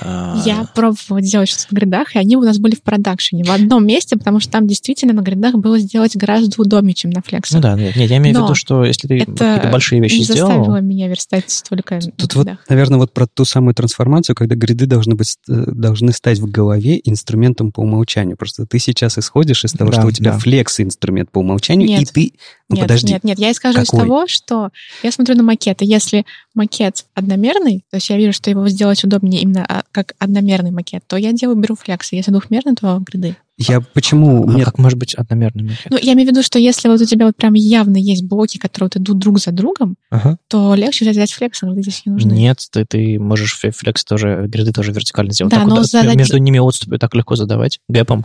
э, 0.00 0.34
Я 0.46 0.68
пробовала 0.72 1.20
делать 1.20 1.48
что-то 1.48 1.74
на 1.74 1.78
гридах, 1.80 2.14
и 2.14 2.20
они 2.20 2.36
у 2.36 2.42
нас 2.42 2.58
были 2.58 2.76
в 2.76 2.82
продакшене 2.84 3.42
в 3.42 3.50
одном 3.50 3.84
месте, 3.84 4.16
потому 4.16 4.38
что 4.38 4.52
там 4.52 4.68
действительно 4.68 5.14
на 5.14 5.22
гридах 5.22 5.56
было 5.56 5.80
сделать 5.80 6.14
гораздо 6.14 6.62
удобнее, 6.62 6.94
чем 6.94 7.10
на 7.10 7.22
флексах. 7.22 7.56
Ну 7.56 7.60
да, 7.60 7.74
нет, 7.74 7.96
нет, 7.96 8.08
я 8.08 8.18
имею 8.18 8.38
в 8.38 8.42
виду, 8.44 8.54
что 8.54 8.84
если 8.84 9.08
ты 9.08 9.18
это 9.18 9.32
какие-то 9.32 9.68
большие 9.72 10.00
вещи 10.00 10.18
не 10.18 10.24
заставило 10.24 10.62
сделал, 10.62 10.80
меня 10.80 11.08
верстать 11.08 11.50
столько 11.50 11.98
Тут 12.16 12.36
на 12.36 12.44
вот, 12.44 12.58
наверное, 12.68 12.98
вот 13.00 13.12
про 13.12 13.26
ту 13.26 13.44
самую 13.44 13.74
трансформацию, 13.74 14.36
когда 14.36 14.54
гриды 14.54 14.86
должны, 14.86 15.16
быть, 15.16 15.38
э, 15.48 15.64
должны 15.66 16.12
стать 16.12 16.38
в 16.38 16.48
голове 16.48 17.00
инструментом 17.02 17.72
по 17.72 17.80
умолчанию. 17.80 18.36
Просто 18.36 18.64
ты 18.64 18.78
сейчас 18.78 19.18
исходишь 19.18 19.64
из 19.64 19.72
того, 19.72 19.90
Да, 19.90 19.98
что 19.98 20.06
у 20.06 20.12
тебя 20.12 20.30
да. 20.30 20.38
флекс 20.38 20.78
инструмент 20.78 21.31
по 21.32 21.38
умолчанию, 21.40 21.88
Нет. 21.88 22.02
и 22.02 22.04
ты... 22.04 22.32
Ну, 22.72 22.76
нет, 22.78 22.84
подожди. 22.88 23.12
нет, 23.12 23.24
нет, 23.24 23.38
я 23.38 23.52
исхожу 23.52 23.80
из 23.82 23.88
Какой? 23.90 24.00
того, 24.00 24.26
что 24.26 24.70
я 25.02 25.12
смотрю 25.12 25.36
на 25.36 25.42
макеты. 25.42 25.84
Если 25.84 26.24
макет 26.54 27.04
одномерный, 27.14 27.84
то 27.90 27.96
есть 27.96 28.10
я 28.10 28.16
вижу, 28.16 28.32
что 28.32 28.50
его 28.50 28.68
сделать 28.68 29.02
удобнее 29.04 29.40
именно 29.42 29.64
а, 29.68 29.82
как 29.92 30.12
одномерный 30.18 30.70
макет, 30.70 31.02
то 31.06 31.16
я 31.16 31.32
делаю, 31.32 31.56
беру 31.56 31.76
флексы. 31.76 32.16
Если 32.16 32.30
двухмерный, 32.30 32.74
то 32.74 32.98
гриды. 32.98 33.36
Я 33.58 33.80
почему... 33.80 34.48
а 34.48 34.54
Нет, 34.54 34.64
как 34.64 34.78
может 34.78 34.98
быть 34.98 35.14
одномерный 35.14 35.62
макет? 35.64 35.86
Ну, 35.90 35.98
я 36.00 36.14
имею 36.14 36.28
в 36.28 36.32
виду, 36.32 36.42
что 36.42 36.58
если 36.58 36.88
вот 36.88 37.00
у 37.00 37.04
тебя 37.04 37.26
вот 37.26 37.36
прям 37.36 37.52
явно 37.54 37.96
есть 37.96 38.24
блоки, 38.24 38.58
которые 38.58 38.86
вот 38.92 38.96
идут 39.00 39.18
друг 39.18 39.38
за 39.38 39.52
другом, 39.52 39.96
Ага. 40.10 40.36
то 40.48 40.74
легче 40.74 41.08
взять 41.08 41.32
флексы, 41.32 41.64
а 41.64 41.68
гриды 41.68 41.82
здесь 41.82 42.02
не 42.06 42.12
нужны. 42.12 42.32
Нет, 42.32 42.58
ты, 42.70 42.84
ты 42.86 43.18
можешь 43.18 43.58
фе- 43.58 43.70
флекс 43.70 44.04
тоже, 44.04 44.46
гриды 44.48 44.72
тоже 44.72 44.92
вертикально 44.92 45.32
сделать. 45.32 45.52
Да, 45.52 45.58
Так 45.60 45.68
но 45.68 45.76
вот, 45.76 45.86
задать- 45.86 46.16
Между 46.16 46.38
ними 46.38 46.58
отступы 46.58 46.98
так 46.98 47.14
легко 47.14 47.36
задавать 47.36 47.78
гэпом. 47.88 48.24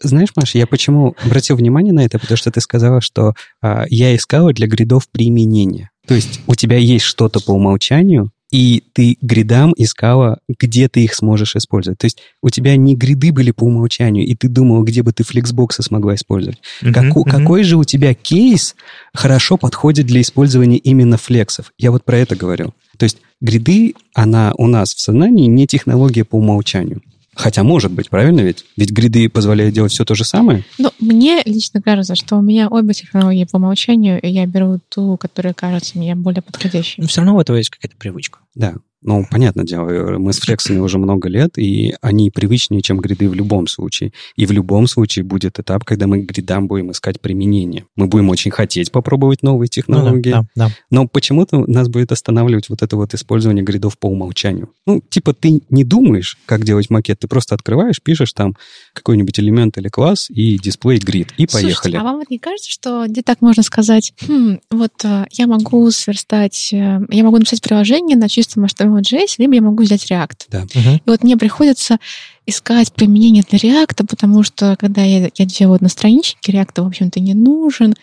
Знаешь, 0.00 0.30
Маша, 0.36 0.58
я 0.58 0.66
почему 0.66 1.14
обратил 1.24 1.56
внимание 1.56 1.92
на 1.92 2.00
это, 2.04 2.18
потому 2.18 2.36
что 2.36 2.50
ты 2.50 2.60
сказала, 2.60 3.00
что 3.00 3.34
а, 3.60 3.81
я 3.88 4.14
искала 4.14 4.52
для 4.52 4.66
гридов 4.66 5.08
применение. 5.10 5.90
То 6.06 6.14
есть 6.14 6.40
у 6.46 6.54
тебя 6.54 6.76
есть 6.76 7.04
что-то 7.04 7.40
по 7.40 7.52
умолчанию, 7.52 8.30
и 8.50 8.82
ты 8.92 9.16
гридам 9.22 9.72
искала, 9.78 10.38
где 10.46 10.88
ты 10.88 11.04
их 11.04 11.14
сможешь 11.14 11.56
использовать. 11.56 11.98
То 11.98 12.04
есть 12.04 12.18
у 12.42 12.50
тебя 12.50 12.76
не 12.76 12.94
гриды 12.94 13.32
были 13.32 13.50
по 13.50 13.64
умолчанию, 13.64 14.26
и 14.26 14.34
ты 14.34 14.48
думала, 14.48 14.84
где 14.84 15.02
бы 15.02 15.12
ты 15.12 15.24
флексбоксы 15.24 15.82
смогла 15.82 16.14
использовать. 16.16 16.58
Мгм, 16.82 16.92
Како- 16.92 17.20
мгм. 17.20 17.30
Какой 17.30 17.64
же 17.64 17.76
у 17.76 17.84
тебя 17.84 18.12
кейс 18.12 18.74
хорошо 19.14 19.56
подходит 19.56 20.06
для 20.06 20.20
использования 20.20 20.76
именно 20.76 21.16
флексов? 21.16 21.72
Я 21.78 21.90
вот 21.90 22.04
про 22.04 22.18
это 22.18 22.36
говорю. 22.36 22.74
То 22.98 23.04
есть 23.04 23.18
гриды, 23.40 23.94
она 24.12 24.52
у 24.58 24.66
нас 24.66 24.94
в 24.94 25.00
сознании 25.00 25.46
не 25.46 25.66
технология 25.66 26.24
по 26.24 26.36
умолчанию. 26.36 27.00
Хотя 27.34 27.62
может 27.62 27.90
быть, 27.92 28.10
правильно 28.10 28.40
ведь? 28.40 28.64
Ведь 28.76 28.90
гриды 28.90 29.28
позволяют 29.28 29.74
делать 29.74 29.92
все 29.92 30.04
то 30.04 30.14
же 30.14 30.24
самое. 30.24 30.64
Ну, 30.78 30.90
мне 31.00 31.42
лично 31.44 31.80
кажется, 31.80 32.14
что 32.14 32.36
у 32.36 32.42
меня 32.42 32.68
обе 32.68 32.92
технологии 32.92 33.46
по 33.50 33.56
умолчанию, 33.56 34.20
и 34.20 34.28
я 34.28 34.46
беру 34.46 34.80
ту, 34.88 35.16
которая 35.16 35.54
кажется 35.54 35.96
мне 35.98 36.14
более 36.14 36.42
подходящей. 36.42 37.02
Но 37.02 37.08
все 37.08 37.22
равно 37.22 37.36
у 37.36 37.40
этого 37.40 37.56
есть 37.56 37.70
какая-то 37.70 37.96
привычка. 37.96 38.40
Да, 38.54 38.74
ну, 39.02 39.26
понятное 39.30 39.64
дело, 39.64 40.18
мы 40.18 40.32
с 40.32 40.38
флексами 40.38 40.78
уже 40.78 40.98
много 40.98 41.28
лет, 41.28 41.58
и 41.58 41.94
они 42.00 42.30
привычнее, 42.30 42.82
чем 42.82 42.98
гриды 42.98 43.28
в 43.28 43.34
любом 43.34 43.66
случае. 43.66 44.12
И 44.36 44.46
в 44.46 44.52
любом 44.52 44.86
случае 44.86 45.24
будет 45.24 45.58
этап, 45.58 45.84
когда 45.84 46.06
мы 46.06 46.22
к 46.22 46.26
гридам 46.28 46.68
будем 46.68 46.90
искать 46.92 47.20
применение. 47.20 47.84
Мы 47.96 48.06
будем 48.06 48.28
очень 48.28 48.50
хотеть 48.50 48.92
попробовать 48.92 49.42
новые 49.42 49.66
Ну 49.66 49.68
да, 49.68 49.68
технологии, 49.68 50.30
да, 50.30 50.44
да. 50.54 50.70
но 50.90 51.06
почему-то 51.08 51.64
нас 51.66 51.88
будет 51.88 52.12
останавливать 52.12 52.68
вот 52.68 52.82
это 52.82 52.96
вот 52.96 53.14
использование 53.14 53.64
гридов 53.64 53.98
по 53.98 54.06
умолчанию. 54.06 54.70
Ну, 54.86 55.02
типа 55.08 55.34
ты 55.34 55.62
не 55.70 55.84
думаешь, 55.84 56.38
как 56.46 56.64
делать 56.64 56.90
макет, 56.90 57.18
ты 57.20 57.28
просто 57.28 57.54
открываешь, 57.54 58.00
пишешь 58.02 58.32
там 58.32 58.56
какой-нибудь 58.94 59.38
элемент 59.40 59.78
или 59.78 59.88
класс 59.88 60.28
и 60.30 60.58
дисплей 60.58 60.98
грид, 60.98 61.28
и 61.36 61.46
Слушайте, 61.48 61.66
поехали. 61.66 61.96
а 61.96 62.04
вам 62.04 62.16
вот 62.16 62.30
не 62.30 62.38
кажется, 62.38 62.70
что 62.70 63.06
где 63.08 63.22
так 63.22 63.40
можно 63.40 63.62
сказать, 63.62 64.12
«Хм, 64.26 64.58
вот 64.70 64.92
э, 65.04 65.26
я 65.32 65.46
могу 65.46 65.90
сверстать, 65.90 66.70
э, 66.72 67.00
я 67.08 67.24
могу 67.24 67.38
написать 67.38 67.62
приложение 67.62 68.16
на 68.16 68.28
чистом 68.28 68.64
HTML.js, 68.98 69.34
либо 69.38 69.54
я 69.54 69.62
могу 69.62 69.82
взять 69.82 70.10
React. 70.10 70.66
Мгм. 70.74 70.96
И 70.96 71.02
вот 71.06 71.22
мне 71.22 71.36
приходится 71.36 71.98
искать 72.46 72.92
применение 72.92 73.44
для 73.48 73.58
React, 73.58 74.06
потому 74.06 74.42
что 74.42 74.76
когда 74.78 75.02
я, 75.02 75.30
я 75.34 75.44
делаю 75.44 75.78
на 75.80 75.88
страничке, 75.88 76.52
React, 76.52 76.82
в 76.82 76.86
общем-то, 76.86 77.20
не 77.20 77.34
нужен. 77.34 77.94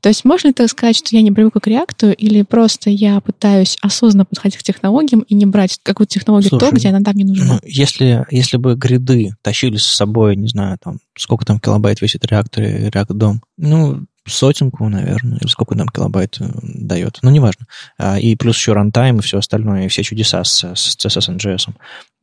То 0.00 0.08
есть 0.08 0.24
можно 0.24 0.48
ли 0.48 0.54
так 0.54 0.70
сказать, 0.70 0.96
что 0.96 1.14
я 1.14 1.20
не 1.20 1.30
привыкла 1.30 1.60
к 1.60 1.66
React, 1.66 2.14
или 2.14 2.42
просто 2.42 2.88
я 2.88 3.20
пытаюсь 3.20 3.76
осознанно 3.82 4.24
подходить 4.24 4.58
к 4.58 4.62
технологиям 4.62 5.20
и 5.20 5.34
не 5.34 5.44
брать 5.44 5.78
какую-то 5.82 6.14
технологию 6.14 6.50
то, 6.50 6.58
Слушай, 6.58 6.74
где 6.76 6.88
она 6.88 7.00
там 7.00 7.14
не 7.16 7.24
нужна? 7.24 7.44
Ну, 7.44 7.60
если, 7.64 8.26
если 8.30 8.56
бы 8.56 8.76
гриды 8.76 9.34
тащили 9.42 9.76
с 9.76 9.84
собой, 9.84 10.36
не 10.36 10.48
знаю, 10.48 10.78
там, 10.82 10.98
сколько 11.18 11.44
там 11.44 11.60
килобайт 11.60 12.00
весит 12.00 12.24
React 12.24 12.64
и 12.64 12.90
React 12.90 13.16
DOM, 13.16 13.42
ну, 13.58 14.06
сотенку, 14.26 14.88
наверное, 14.88 15.38
или 15.38 15.48
сколько 15.48 15.74
там 15.74 15.88
килобайт 15.88 16.36
э, 16.40 16.44
дает, 16.62 17.18
ну, 17.22 17.30
неважно. 17.30 17.66
А, 17.98 18.18
И 18.18 18.36
плюс 18.36 18.56
еще 18.56 18.72
рантайм 18.72 19.18
и 19.18 19.22
все 19.22 19.38
остальное, 19.38 19.86
и 19.86 19.88
все 19.88 20.02
чудеса 20.02 20.44
с, 20.44 20.62
с 20.74 20.96
CSS 20.96 21.36
и 21.36 21.74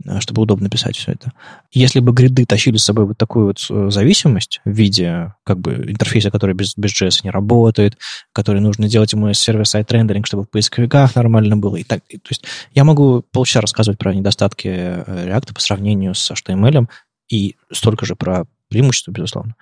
а, 0.07 0.21
чтобы 0.21 0.43
удобно 0.43 0.69
писать 0.69 0.95
все 0.95 1.13
это. 1.13 1.31
Если 1.71 1.99
бы 1.99 2.13
гриды 2.13 2.45
тащили 2.45 2.77
с 2.77 2.83
собой 2.83 3.05
вот 3.05 3.17
такую 3.17 3.47
вот 3.47 3.65
э, 3.69 3.89
зависимость 3.89 4.61
в 4.63 4.69
виде 4.69 5.33
как 5.43 5.59
бы 5.59 5.73
интерфейса, 5.73 6.29
который 6.29 6.53
без, 6.55 6.77
без 6.77 6.91
JS 6.91 7.21
не 7.23 7.31
работает, 7.31 7.97
который 8.31 8.61
нужно 8.61 8.87
делать 8.87 9.13
ему 9.13 9.33
server-side 9.34 9.91
рендеринг, 9.91 10.27
чтобы 10.27 10.43
в 10.43 10.49
поисковиках 10.49 11.15
нормально 11.15 11.57
было. 11.57 11.77
И 11.77 11.83
так, 11.83 12.01
и, 12.09 12.17
то 12.17 12.29
есть 12.29 12.43
я 12.73 12.83
могу 12.83 13.23
полчаса 13.31 13.61
рассказывать 13.61 13.97
про 13.97 14.13
недостатки 14.13 14.67
э, 14.67 15.27
React 15.29 15.53
по 15.53 15.61
сравнению 15.61 16.13
с 16.13 16.31
HTML, 16.31 16.87
и 17.29 17.55
столько 17.71 18.05
же 18.05 18.15
про 18.15 18.45
преимущества, 18.69 19.11
безусловно. 19.11 19.55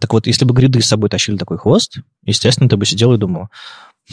Так 0.00 0.12
вот, 0.12 0.26
если 0.26 0.44
бы 0.44 0.54
гриды 0.54 0.80
с 0.80 0.86
собой 0.86 1.08
тащили 1.08 1.36
такой 1.36 1.58
хвост, 1.58 1.98
естественно, 2.24 2.68
ты 2.68 2.76
бы 2.76 2.84
сидел 2.84 3.12
и 3.14 3.18
думал, 3.18 3.48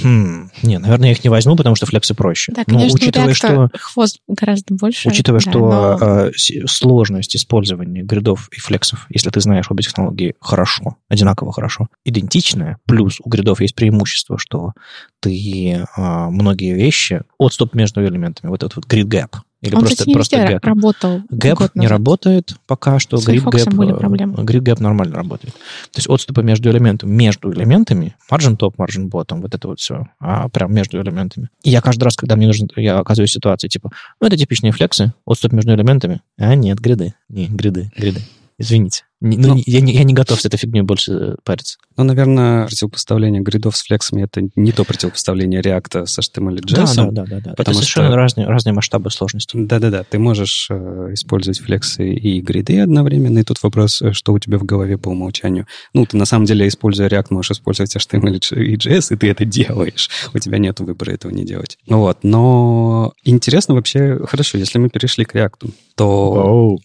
хм, 0.01 0.49
не, 0.63 0.77
наверное, 0.77 1.07
я 1.09 1.11
их 1.13 1.23
не 1.23 1.29
возьму, 1.29 1.55
потому 1.55 1.75
что 1.75 1.85
флексы 1.85 2.13
проще. 2.13 2.51
Да, 2.53 2.63
Но 2.67 2.79
конечно, 2.79 2.95
учитывая, 2.95 3.29
у 3.31 3.33
что, 3.33 3.47
React 3.47 3.77
хвост 3.79 4.17
гораздо 4.27 4.75
больше. 4.75 5.07
учитывая, 5.09 5.39
да, 5.39 5.49
что 5.51 5.59
но- 5.59 5.97
э, 6.27 6.31
с- 6.35 6.67
сложность 6.71 7.35
использования 7.35 8.03
гридов 8.03 8.49
и 8.51 8.59
флексов, 8.59 9.05
если 9.09 9.29
ты 9.29 9.39
знаешь 9.41 9.69
обе 9.69 9.83
технологии 9.83 10.35
хорошо, 10.39 10.97
одинаково 11.09 11.53
хорошо, 11.53 11.87
идентичная, 12.03 12.77
плюс 12.85 13.19
у 13.23 13.29
гридов 13.29 13.61
есть 13.61 13.75
преимущество, 13.75 14.37
что 14.37 14.73
ты 15.21 15.71
э, 15.71 15.85
многие 16.29 16.73
вещи, 16.73 17.21
отступ 17.37 17.73
между 17.73 18.05
элементами, 18.05 18.49
вот 18.49 18.63
этот 18.63 18.75
вот 18.77 18.85
grid 18.85 19.05
gap, 19.05 19.31
или 19.61 19.73
Он, 19.73 19.79
просто, 19.79 19.95
кстати, 19.95 20.07
не 20.09 20.13
просто 20.13 20.37
gap. 20.37 20.59
работал 20.61 21.21
Гэп 21.29 21.57
год 21.57 21.71
не 21.75 21.87
работает 21.87 22.55
пока 22.67 22.99
что. 22.99 23.17
С 23.17 23.25
были 23.25 23.41
э, 23.41 24.59
Gap 24.59 24.81
нормально 24.81 25.15
работает. 25.15 25.53
То 25.55 25.97
есть 25.97 26.07
отступы 26.09 26.43
между 26.43 26.69
элементами, 26.69 27.09
между 27.11 27.51
элементами, 27.51 28.15
margin 28.31 28.57
top, 28.57 28.75
margin 28.77 29.09
bottom, 29.09 29.41
вот 29.41 29.55
это 29.55 29.67
вот 29.67 29.79
все, 29.85 30.07
а 30.19 30.49
прям 30.49 30.73
между 30.73 30.99
элементами. 30.99 31.49
И 31.63 31.69
я 31.69 31.81
каждый 31.81 32.03
раз, 32.05 32.15
когда 32.15 32.35
мне 32.35 32.47
нужно, 32.47 32.67
я 32.75 32.97
оказываюсь 32.97 33.29
в 33.29 33.33
ситуации, 33.33 33.67
типа, 33.67 33.91
ну, 34.19 34.27
это 34.27 34.35
типичные 34.35 34.71
флексы, 34.71 35.13
отступ 35.25 35.53
между 35.53 35.73
элементами. 35.73 36.21
А 36.39 36.55
нет, 36.55 36.79
гриды. 36.79 37.13
Не, 37.29 37.47
гриды, 37.47 37.91
гриды. 37.95 38.21
Извините. 38.57 39.03
Не- 39.25 39.37
ну, 39.37 39.47
Ну. 39.49 39.55
не- 39.55 39.63
я, 39.65 39.81
не, 39.81 39.93
я 39.93 40.03
не 40.03 40.13
готов 40.13 40.39
с 40.39 40.45
этой 40.45 40.57
фигней 40.57 40.81
больше 40.83 41.11
э, 41.13 41.35
париться. 41.43 41.77
Ну, 41.97 42.03
наверное, 42.03 42.67
противопоставление 42.67 43.41
гридов 43.41 43.75
с 43.77 43.83
флексами 43.83 44.23
это 44.23 44.47
не 44.55 44.71
то 44.71 44.83
противопоставление 44.83 45.61
реакта 45.61 46.05
с 46.05 46.19
HTML 46.19 46.57
и 46.57 46.61
Да, 46.61 46.83
JS. 46.83 46.95
да, 46.95 47.03
да, 47.05 47.11
да, 47.11 47.25
да. 47.25 47.37
Это 47.37 47.53
потому 47.55 47.75
совершенно 47.75 48.07
что- 48.09 48.15
разные, 48.17 48.47
разные 48.47 48.73
масштабы 48.73 49.09
сложности. 49.11 49.55
Да-да-да, 49.57 50.03
ты 50.03 50.19
можешь 50.19 50.67
э, 50.69 51.09
использовать 51.13 51.59
флексы 51.59 52.13
и 52.13 52.41
гриды 52.41 52.79
одновременно, 52.81 53.39
и 53.39 53.43
тут 53.43 53.63
вопрос, 53.63 54.01
э, 54.01 54.11
что 54.13 54.33
у 54.33 54.39
тебя 54.39 54.57
в 54.57 54.63
голове 54.63 54.97
по 54.97 55.09
умолчанию. 55.09 55.65
Ну, 55.93 56.05
ты 56.05 56.17
на 56.17 56.25
самом 56.25 56.45
деле, 56.45 56.67
используя 56.67 57.07
React, 57.09 57.27
можешь 57.29 57.51
использовать 57.51 57.95
HTML 57.95 58.37
и 58.61 58.75
JS, 58.75 59.13
и 59.13 59.17
ты 59.17 59.29
это 59.29 59.45
делаешь. 59.45 60.09
У 60.33 60.39
тебя 60.39 60.57
нет 60.57 60.79
выбора 60.81 61.11
этого 61.11 61.31
не 61.31 61.45
делать. 61.45 61.77
Вот, 61.87 62.19
но 62.23 63.13
интересно 63.23 63.73
вообще, 63.75 64.19
хорошо, 64.25 64.57
если 64.57 64.79
мы 64.79 64.89
перешли 64.89 65.23
к 65.25 65.33
React, 65.33 65.69
то... 65.95 66.77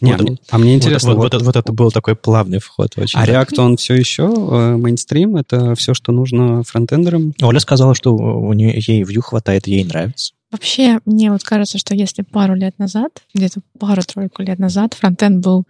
Не, 0.00 0.12
Вот 0.12 0.20
а 0.20 0.22
мне- 0.22 0.38
а 0.50 0.58
мне 0.58 0.74
интересно, 0.76 1.10
вот, 1.10 1.16
вот- 1.18 1.27
вот 1.32 1.34
это- 1.34 1.44
вот 1.44 1.56
это 1.56 1.72
был 1.72 1.90
такой 1.90 2.16
плавный 2.16 2.58
вход. 2.58 2.92
Очень. 2.96 3.18
а 3.18 3.26
React, 3.26 3.60
он 3.60 3.76
все 3.76 3.94
еще 3.94 4.24
э, 4.24 4.76
мейнстрим, 4.76 5.36
это 5.36 5.74
все, 5.74 5.94
что 5.94 6.12
нужно 6.12 6.62
фронтендерам? 6.64 7.34
Оля 7.42 7.60
сказала, 7.60 7.94
что 7.94 8.14
у 8.14 8.52
нее 8.52 8.74
ей 8.86 9.02
Vue 9.02 9.20
хватает, 9.20 9.66
ей 9.66 9.84
нравится. 9.84 10.32
Вообще, 10.50 11.00
мне 11.04 11.30
вот 11.30 11.42
кажется, 11.42 11.76
что 11.78 11.94
если 11.94 12.22
пару 12.22 12.54
лет 12.54 12.78
назад, 12.78 13.22
где-то 13.34 13.60
пару-тройку 13.78 14.42
лет 14.42 14.58
назад, 14.58 14.94
фронтенд 14.94 15.44
был 15.44 15.64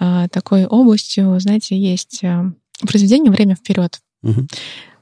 э, 0.00 0.26
такой 0.30 0.66
областью, 0.66 1.38
знаете, 1.40 1.76
есть 1.78 2.22
э, 2.22 2.52
произведение 2.86 3.30
«Время 3.32 3.54
вперед», 3.54 4.00
Мгм. 4.22 4.48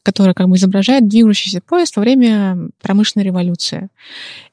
которое 0.03 0.33
как 0.35 0.49
бы 0.49 0.57
изображает 0.57 1.09
движущийся 1.09 1.61
поезд 1.61 1.97
во 1.97 2.03
время 2.03 2.69
промышленной 2.83 3.25
революции. 3.25 3.89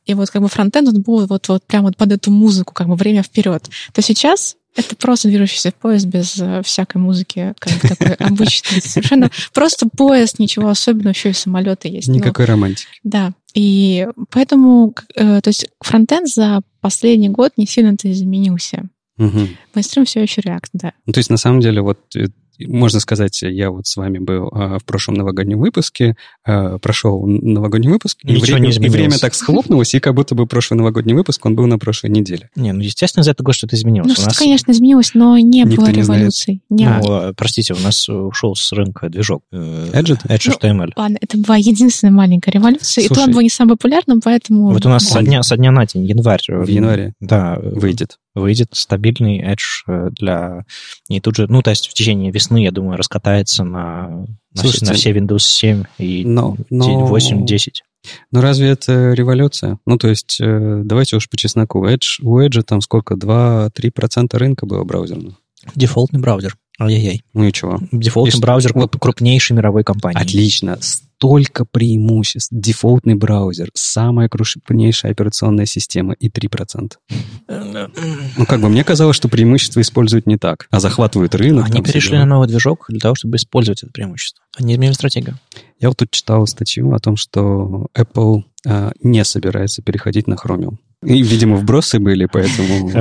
И 0.06 0.14
вот 0.14 0.30
как 0.30 0.42
бы 0.42 0.48
фронтенд 0.50 0.88
он 0.90 1.02
был 1.02 1.26
вот, 1.26 1.48
вот 1.50 1.64
прямо 1.66 1.86
вот 1.88 1.98
под 1.98 2.12
эту 2.12 2.32
музыку, 2.32 2.74
как 2.74 2.88
бы 2.88 2.96
«Время 2.96 3.24
вперед». 3.24 3.70
То 3.94 4.02
сейчас 4.02 4.56
это 4.78 4.96
просто 4.96 5.28
движущийся 5.28 5.72
поезд 5.72 6.06
без 6.06 6.40
э, 6.40 6.62
всякой 6.64 6.98
музыки, 6.98 7.54
как 7.60 7.74
бы 7.82 7.88
такой 7.90 8.14
обычный. 8.28 8.82
Совершенно 8.82 9.30
просто 9.54 9.88
поезд, 9.90 10.40
ничего 10.40 10.70
особенного, 10.70 11.10
еще 11.14 11.32
и 11.32 11.34
самолеты 11.34 11.90
есть. 11.90 12.08
Но- 12.08 12.16
Никакой 12.16 12.46
романтики. 12.46 12.88
да, 13.04 13.34
и 13.54 14.08
поэтому, 14.30 14.94
э, 15.16 15.42
то 15.42 15.50
есть 15.50 15.68
фронтенд 15.82 16.28
за 16.30 16.62
последний 16.82 17.30
год 17.30 17.54
не 17.58 17.66
сильно-то 17.66 18.12
изменился. 18.12 18.84
Мгм. 19.18 19.50
Мейнстрим 19.74 20.06
все 20.06 20.22
еще 20.22 20.42
React, 20.42 20.70
да. 20.74 20.94
Ну, 21.08 21.14
то 21.14 21.18
есть, 21.20 21.32
на 21.32 21.38
самом 21.38 21.60
деле, 21.60 21.82
вот 21.82 22.00
э, 22.16 22.28
можно 22.66 23.00
сказать, 23.00 23.42
я 23.42 23.70
вот 23.72 23.86
с 23.88 23.96
вами 23.98 24.18
был 24.20 24.50
а, 24.52 24.80
в 24.80 24.86
прошлом 24.86 25.16
новогоднем 25.16 25.60
выпуске, 25.60 26.16
а, 26.46 26.78
прошел 26.80 27.26
новогодний 27.26 27.90
выпуск, 27.90 28.18
и 28.24 28.28
Ничего 28.34 28.46
время, 28.46 28.60
не 28.60 28.68
и 28.68 28.72
изменилось. 28.72 28.96
время 28.96 29.18
так 29.20 29.34
схлопнулось, 29.36 29.94
и 29.94 30.00
как 30.00 30.16
будто 30.16 30.36
бы 30.36 30.48
прошлый 30.48 30.78
новогодний 30.78 31.14
выпуск, 31.14 31.46
он 31.46 31.56
был 31.56 31.68
на 31.68 31.78
прошлой 31.78 32.10
неделе. 32.10 32.50
Не, 32.56 32.72
ну, 32.74 32.82
естественно, 32.82 33.24
за 33.24 33.32
этот 33.32 33.46
год 33.46 33.56
что-то 33.56 33.76
изменилось. 33.76 34.08
Ну, 34.08 34.14
У 34.14 34.16
что, 34.16 34.26
нас- 34.26 34.38
конечно, 34.38 34.72
изменилось, 34.72 35.12
но 35.14 35.38
не 35.38 35.64
Никто 35.64 35.82
было 35.82 35.88
не 35.92 36.02
знает. 36.04 36.20
революции. 36.20 36.62
Не. 36.70 36.88
Ну, 36.90 37.22
э, 37.30 37.34
простите, 37.36 37.74
у 37.74 37.80
нас 37.80 38.08
э, 38.10 38.14
ушел 38.14 38.56
с 38.56 38.72
рынка 38.72 39.10
движок. 39.10 39.44
э, 39.52 39.90
Edge? 39.94 40.18
Edge 40.28 40.52
Ну, 40.64 40.70
HTML. 40.86 40.92
Ладно, 40.96 41.18
это 41.22 41.38
была 41.38 41.58
единственная 41.58 42.14
маленькая 42.14 42.52
революция, 42.52 43.04
и 43.04 43.08
то 43.08 43.16
Слушай, 43.16 43.28
он 43.28 43.34
был 43.34 43.42
не 43.42 43.50
самым 43.50 43.78
популярным, 43.78 44.22
поэтому... 44.22 44.72
Вот 44.72 44.86
у 44.86 44.90
нас 44.90 45.06
со 45.08 45.20
Он- 45.20 45.26
дня, 45.26 45.44
со 45.44 45.58
дня 45.58 45.72
на 45.72 45.86
день, 45.86 46.06
январь. 46.06 46.42
э, 46.50 46.64
В 46.64 46.68
январе 46.68 47.14
Да, 47.20 47.58
э, 47.62 47.70
выйдет. 47.76 48.18
Выйдет 48.40 48.70
стабильный 48.74 49.42
Edge 49.42 49.58
э, 49.88 50.10
для... 50.12 50.64
И 51.10 51.20
тут 51.20 51.36
же, 51.36 51.48
ну, 51.48 51.62
то 51.62 51.70
есть 51.70 51.88
в 51.88 51.94
течение 51.94 52.32
весны, 52.32 52.64
я 52.64 52.72
думаю, 52.72 52.98
раскатается 52.98 53.64
на, 53.64 54.08
на, 54.10 54.26
все, 54.54 54.62
Слушайте, 54.64 54.86
на 54.86 54.94
все 54.94 55.12
Windows 55.12 55.40
7 55.40 55.84
и 55.98 56.24
но- 56.26 56.56
но- 56.70 57.06
8, 57.06 57.46
10. 57.46 57.84
Но 58.32 58.42
разве 58.42 58.70
это 58.70 59.14
революция? 59.14 59.80
Ну, 59.86 59.98
то 59.98 60.08
есть, 60.08 60.38
э, 60.42 60.82
давайте 60.86 61.16
уж 61.18 61.30
по 61.30 61.38
чесноку. 61.38 61.86
Edge, 61.86 62.22
у 62.22 62.40
Edge 62.40 62.62
там 62.64 62.82
сколько? 62.82 63.16
2-3% 63.16 64.38
рынка 64.38 64.66
было 64.66 64.84
браузерного. 64.84 65.36
Дефолтный 65.76 66.20
браузер. 66.20 66.56
Ай-яй-яй. 66.80 67.24
Ну 67.34 67.44
и 67.46 67.52
чего? 67.52 67.80
Дефолтный 67.92 68.30
И 68.30 68.32
что? 68.34 68.42
браузер 68.42 68.72
Вот- 68.76 68.96
крупнейшей 69.00 69.56
мировой 69.58 69.84
компании. 69.84 70.22
Отлично. 70.22 70.78
Столько 71.18 71.66
преимуществ. 71.66 72.50
Дефолтный 72.52 73.16
браузер, 73.16 73.70
самая 73.74 74.30
крупнейшая 74.30 75.14
операционная 75.14 75.66
система 75.66 76.14
и 76.14 76.30
3%. 76.30 76.92
Ну, 77.48 78.46
как 78.46 78.62
бы 78.62 78.70
мне 78.70 78.84
казалось, 78.84 79.16
что 79.16 79.28
преимущество 79.28 79.82
используют 79.82 80.28
не 80.28 80.38
так, 80.38 80.68
а 80.70 80.80
захватывают 80.80 81.34
рынок. 81.34 81.66
Они 81.72 81.82
перешли 81.82 82.18
на 82.18 82.26
новый 82.26 82.48
движок 82.48 82.86
для 82.90 83.00
того, 83.00 83.16
чтобы 83.16 83.38
использовать 83.38 83.82
это 83.82 83.92
преимущество. 83.92 84.44
Они 84.58 84.76
изменили 84.76 84.94
стратегию. 84.94 85.40
Я 85.80 85.88
вот 85.88 85.98
тут 85.98 86.12
читал 86.12 86.46
статью 86.46 86.94
о 86.94 87.00
том, 87.00 87.16
что 87.16 87.88
Apple 87.96 88.44
э, 88.68 88.92
не 89.02 89.24
собирается 89.24 89.82
переходить 89.82 90.28
на 90.28 90.36
Chromium. 90.36 90.78
И, 91.04 91.24
видимо, 91.24 91.56
вбросы 91.56 92.00
были, 92.00 92.28
поэтому... 92.32 92.92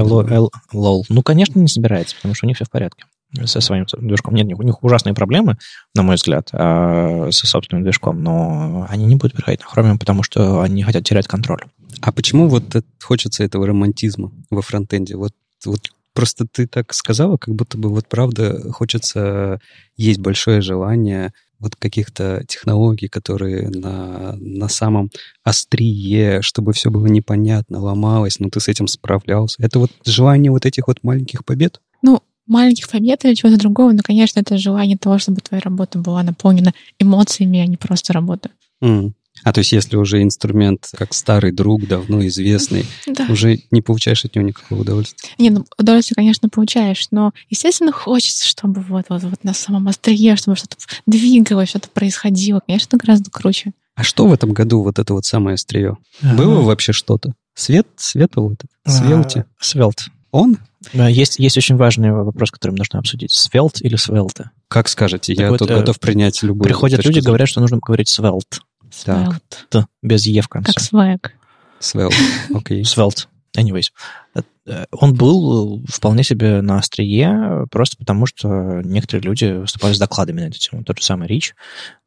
Лол. 0.73 1.05
Ну, 1.11 1.23
конечно, 1.23 1.59
не 1.59 1.69
собирается, 1.69 2.17
потому 2.17 2.35
что 2.35 2.47
у 2.47 2.49
них 2.49 2.57
все 2.57 2.65
в 2.65 2.71
порядке 2.71 3.05
со 3.45 3.61
своим 3.61 3.87
движком. 3.99 4.35
Нет, 4.35 4.47
у 4.59 4.63
них 4.63 4.83
ужасные 4.83 5.15
проблемы, 5.15 5.57
на 5.95 6.03
мой 6.03 6.17
взгляд, 6.17 6.49
а, 6.53 7.29
со 7.31 7.47
собственным 7.47 7.83
движком, 7.83 8.23
но 8.23 8.87
они 8.89 9.05
не 9.05 9.17
будут 9.17 9.35
переходить 9.37 9.61
на 9.61 9.67
Chromium, 9.67 9.99
потому 9.99 10.23
что 10.23 10.61
они 10.61 10.83
хотят 10.83 11.05
терять 11.05 11.27
контроль. 11.27 11.63
А 12.01 12.13
почему 12.13 12.49
вот 12.49 12.65
хочется 13.03 13.45
этого 13.45 13.67
романтизма 13.67 14.33
во 14.51 14.63
фронтенде? 14.63 15.17
Вот, 15.17 15.33
вот 15.65 15.91
просто 16.15 16.47
ты 16.51 16.67
так 16.67 16.93
сказала, 16.95 17.37
как 17.37 17.55
будто 17.55 17.79
бы 17.79 17.91
вот 17.91 18.09
правда 18.09 18.73
хочется, 18.73 19.61
есть 19.97 20.19
большое 20.19 20.61
желание 20.61 21.33
вот 21.59 21.77
каких-то 21.77 22.45
технологий, 22.47 23.09
которые 23.09 23.69
на, 23.71 24.37
на 24.39 24.69
самом 24.69 25.11
острие, 25.43 26.43
чтобы 26.43 26.73
все 26.73 26.91
было 26.91 27.07
непонятно, 27.07 27.81
ломалось, 27.81 28.39
но 28.41 28.51
ты 28.51 28.61
с 28.61 28.69
этим 28.69 28.89
справлялся. 28.89 29.63
Это 29.63 29.79
вот 29.79 29.91
желание 30.05 30.51
вот 30.51 30.67
этих 30.67 30.89
вот 30.89 31.03
маленьких 31.03 31.45
побед? 31.45 31.81
Ну, 32.03 32.23
маленьких 32.47 32.89
побед 32.89 33.25
или 33.25 33.35
чего-то 33.35 33.59
другого, 33.59 33.93
но, 33.93 34.03
конечно, 34.03 34.41
это 34.41 34.59
желание 34.59 34.97
того, 34.97 35.19
чтобы 35.19 35.41
твоя 35.41 35.61
работа 35.61 35.99
была 35.99 36.23
наполнена 36.23 36.73
эмоциями, 36.99 37.61
а 37.61 37.67
не 37.67 37.77
просто 37.77 38.13
работа. 38.13 38.51
Mm. 38.83 39.13
А 39.45 39.53
то 39.53 39.61
есть 39.61 39.73
если 39.73 39.97
уже 39.97 40.23
инструмент 40.23 40.89
как 40.97 41.13
старый 41.15 41.53
друг, 41.53 41.87
давно 41.87 42.27
известный, 42.27 42.87
да. 43.07 43.27
уже 43.29 43.61
не 43.71 43.83
получаешь 43.83 44.25
от 44.25 44.35
него 44.35 44.47
никакого 44.47 44.81
удовольствия? 44.81 45.29
Не, 45.39 45.51
ну 45.51 45.65
удовольствие, 45.79 46.15
конечно, 46.17 46.49
получаешь, 46.49 47.09
но, 47.11 47.33
естественно, 47.51 47.93
хочется, 47.93 48.47
чтобы 48.47 48.81
вот, 48.81 49.07
вот, 49.09 49.23
вот 49.23 49.45
на 49.45 49.55
самом 49.55 49.89
острие, 49.89 50.37
чтобы 50.37 50.57
что-то 50.57 50.77
двигалось, 51.07 51.69
что-то 51.71 51.91
происходило. 51.91 52.63
Конечно, 52.67 52.89
это 52.89 52.97
гораздо 52.97 53.31
круче. 53.31 53.73
А 53.95 54.03
что 54.03 54.27
в 54.27 54.33
этом 54.33 54.53
году 54.53 54.83
вот 54.83 54.99
это 54.99 55.15
вот 55.15 55.25
самое 55.25 55.55
острие? 55.55 55.97
А-а-а. 56.23 56.35
Было 56.35 56.61
вообще 56.63 56.93
что-то? 56.93 57.33
Свет? 57.55 57.87
Свет 57.97 58.33
вот 58.37 58.61
Свелти? 58.87 59.41
А, 59.41 59.45
Свелт. 59.65 60.09
Он? 60.37 60.59
Есть, 60.93 61.39
есть 61.39 61.57
очень 61.57 61.77
важный 61.77 62.13
вопрос, 62.13 62.51
который 62.51 62.73
нужно 62.73 62.99
обсудить. 62.99 63.33
Свелт 63.33 63.81
или 63.81 63.97
свелта? 63.97 64.51
Как 64.69 64.89
скажете, 64.89 65.33
я 65.33 65.49
вот, 65.49 65.61
тут 65.61 65.71
э, 65.71 65.79
готов 65.79 65.99
принять 65.99 66.43
любую. 66.43 66.65
Приходят 66.65 67.03
люди, 67.07 67.21
говорят, 67.21 67.49
что 67.49 67.61
нужно 67.61 67.79
говорить 67.79 68.09
свелт. 68.09 68.61
Так. 69.05 69.41
Т, 69.71 69.87
без 70.03 70.27
Е 70.27 70.43
в 70.43 70.49
конце. 70.49 70.75
Как 70.75 70.83
свэг. 70.83 71.33
Свелт, 71.79 72.13
окей. 72.55 72.85
Свелт. 72.85 73.29
Anyways. 73.57 73.87
Э, 74.67 74.85
он 74.91 75.15
был 75.15 75.83
вполне 75.89 76.23
себе 76.23 76.61
на 76.61 76.79
острие, 76.79 77.67
просто 77.71 77.97
потому 77.97 78.27
что 78.27 78.83
некоторые 78.83 79.23
люди 79.23 79.45
выступали 79.47 79.95
с 79.95 79.99
докладами 79.99 80.43
на 80.43 80.49
эту 80.49 80.59
тему. 80.59 80.85
Тот 80.85 80.99
же 80.99 81.05
самый 81.05 81.29
Рич. 81.29 81.55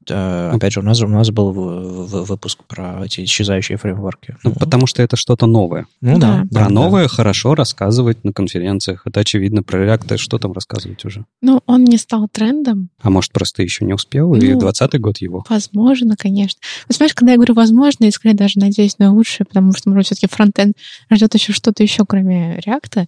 Ну, 0.09 0.55
Опять 0.55 0.73
же, 0.73 0.79
у 0.79 0.83
нас, 0.83 1.01
у 1.01 1.07
нас 1.07 1.29
был 1.29 1.51
выпуск 1.51 2.59
про 2.67 3.05
эти 3.05 3.23
исчезающие 3.23 3.77
фреймворки. 3.77 4.35
Ну, 4.43 4.53
потому 4.53 4.87
что 4.87 5.01
это 5.01 5.15
что-то 5.15 5.45
новое. 5.45 5.85
Ну 6.01 6.19
да. 6.19 6.43
да, 6.49 6.65
да 6.65 6.69
новое 6.69 7.03
да. 7.03 7.09
хорошо 7.09 7.55
рассказывать 7.55 8.23
на 8.23 8.33
конференциях. 8.33 9.03
Это 9.05 9.19
очевидно. 9.21 9.63
Про 9.63 9.85
React 9.85 10.17
что 10.17 10.37
там 10.37 10.53
рассказывать 10.53 11.05
уже? 11.05 11.25
Ну, 11.41 11.61
он 11.65 11.83
не 11.83 11.97
стал 11.97 12.27
трендом. 12.31 12.89
А 13.01 13.09
может, 13.09 13.31
просто 13.31 13.63
еще 13.63 13.85
не 13.85 13.93
успел, 13.93 14.29
ну, 14.29 14.41
и 14.41 14.53
20-й 14.53 14.99
год 14.99 15.17
его? 15.19 15.45
Возможно, 15.49 16.15
конечно. 16.17 16.59
Ну, 16.87 16.95
знаешь, 16.95 17.13
когда 17.13 17.31
я 17.31 17.37
говорю 17.37 17.53
«возможно», 17.53 18.05
я 18.05 18.11
скорее 18.11 18.35
даже 18.35 18.59
надеюсь 18.59 18.97
на 18.99 19.13
лучшее, 19.13 19.45
потому 19.45 19.73
что, 19.73 19.89
может, 19.89 20.07
все-таки 20.07 20.27
фронтенд 20.27 20.75
ждет 21.11 21.33
еще 21.33 21.53
что-то 21.53 21.83
еще, 21.83 22.05
кроме 22.05 22.59
React. 22.59 23.07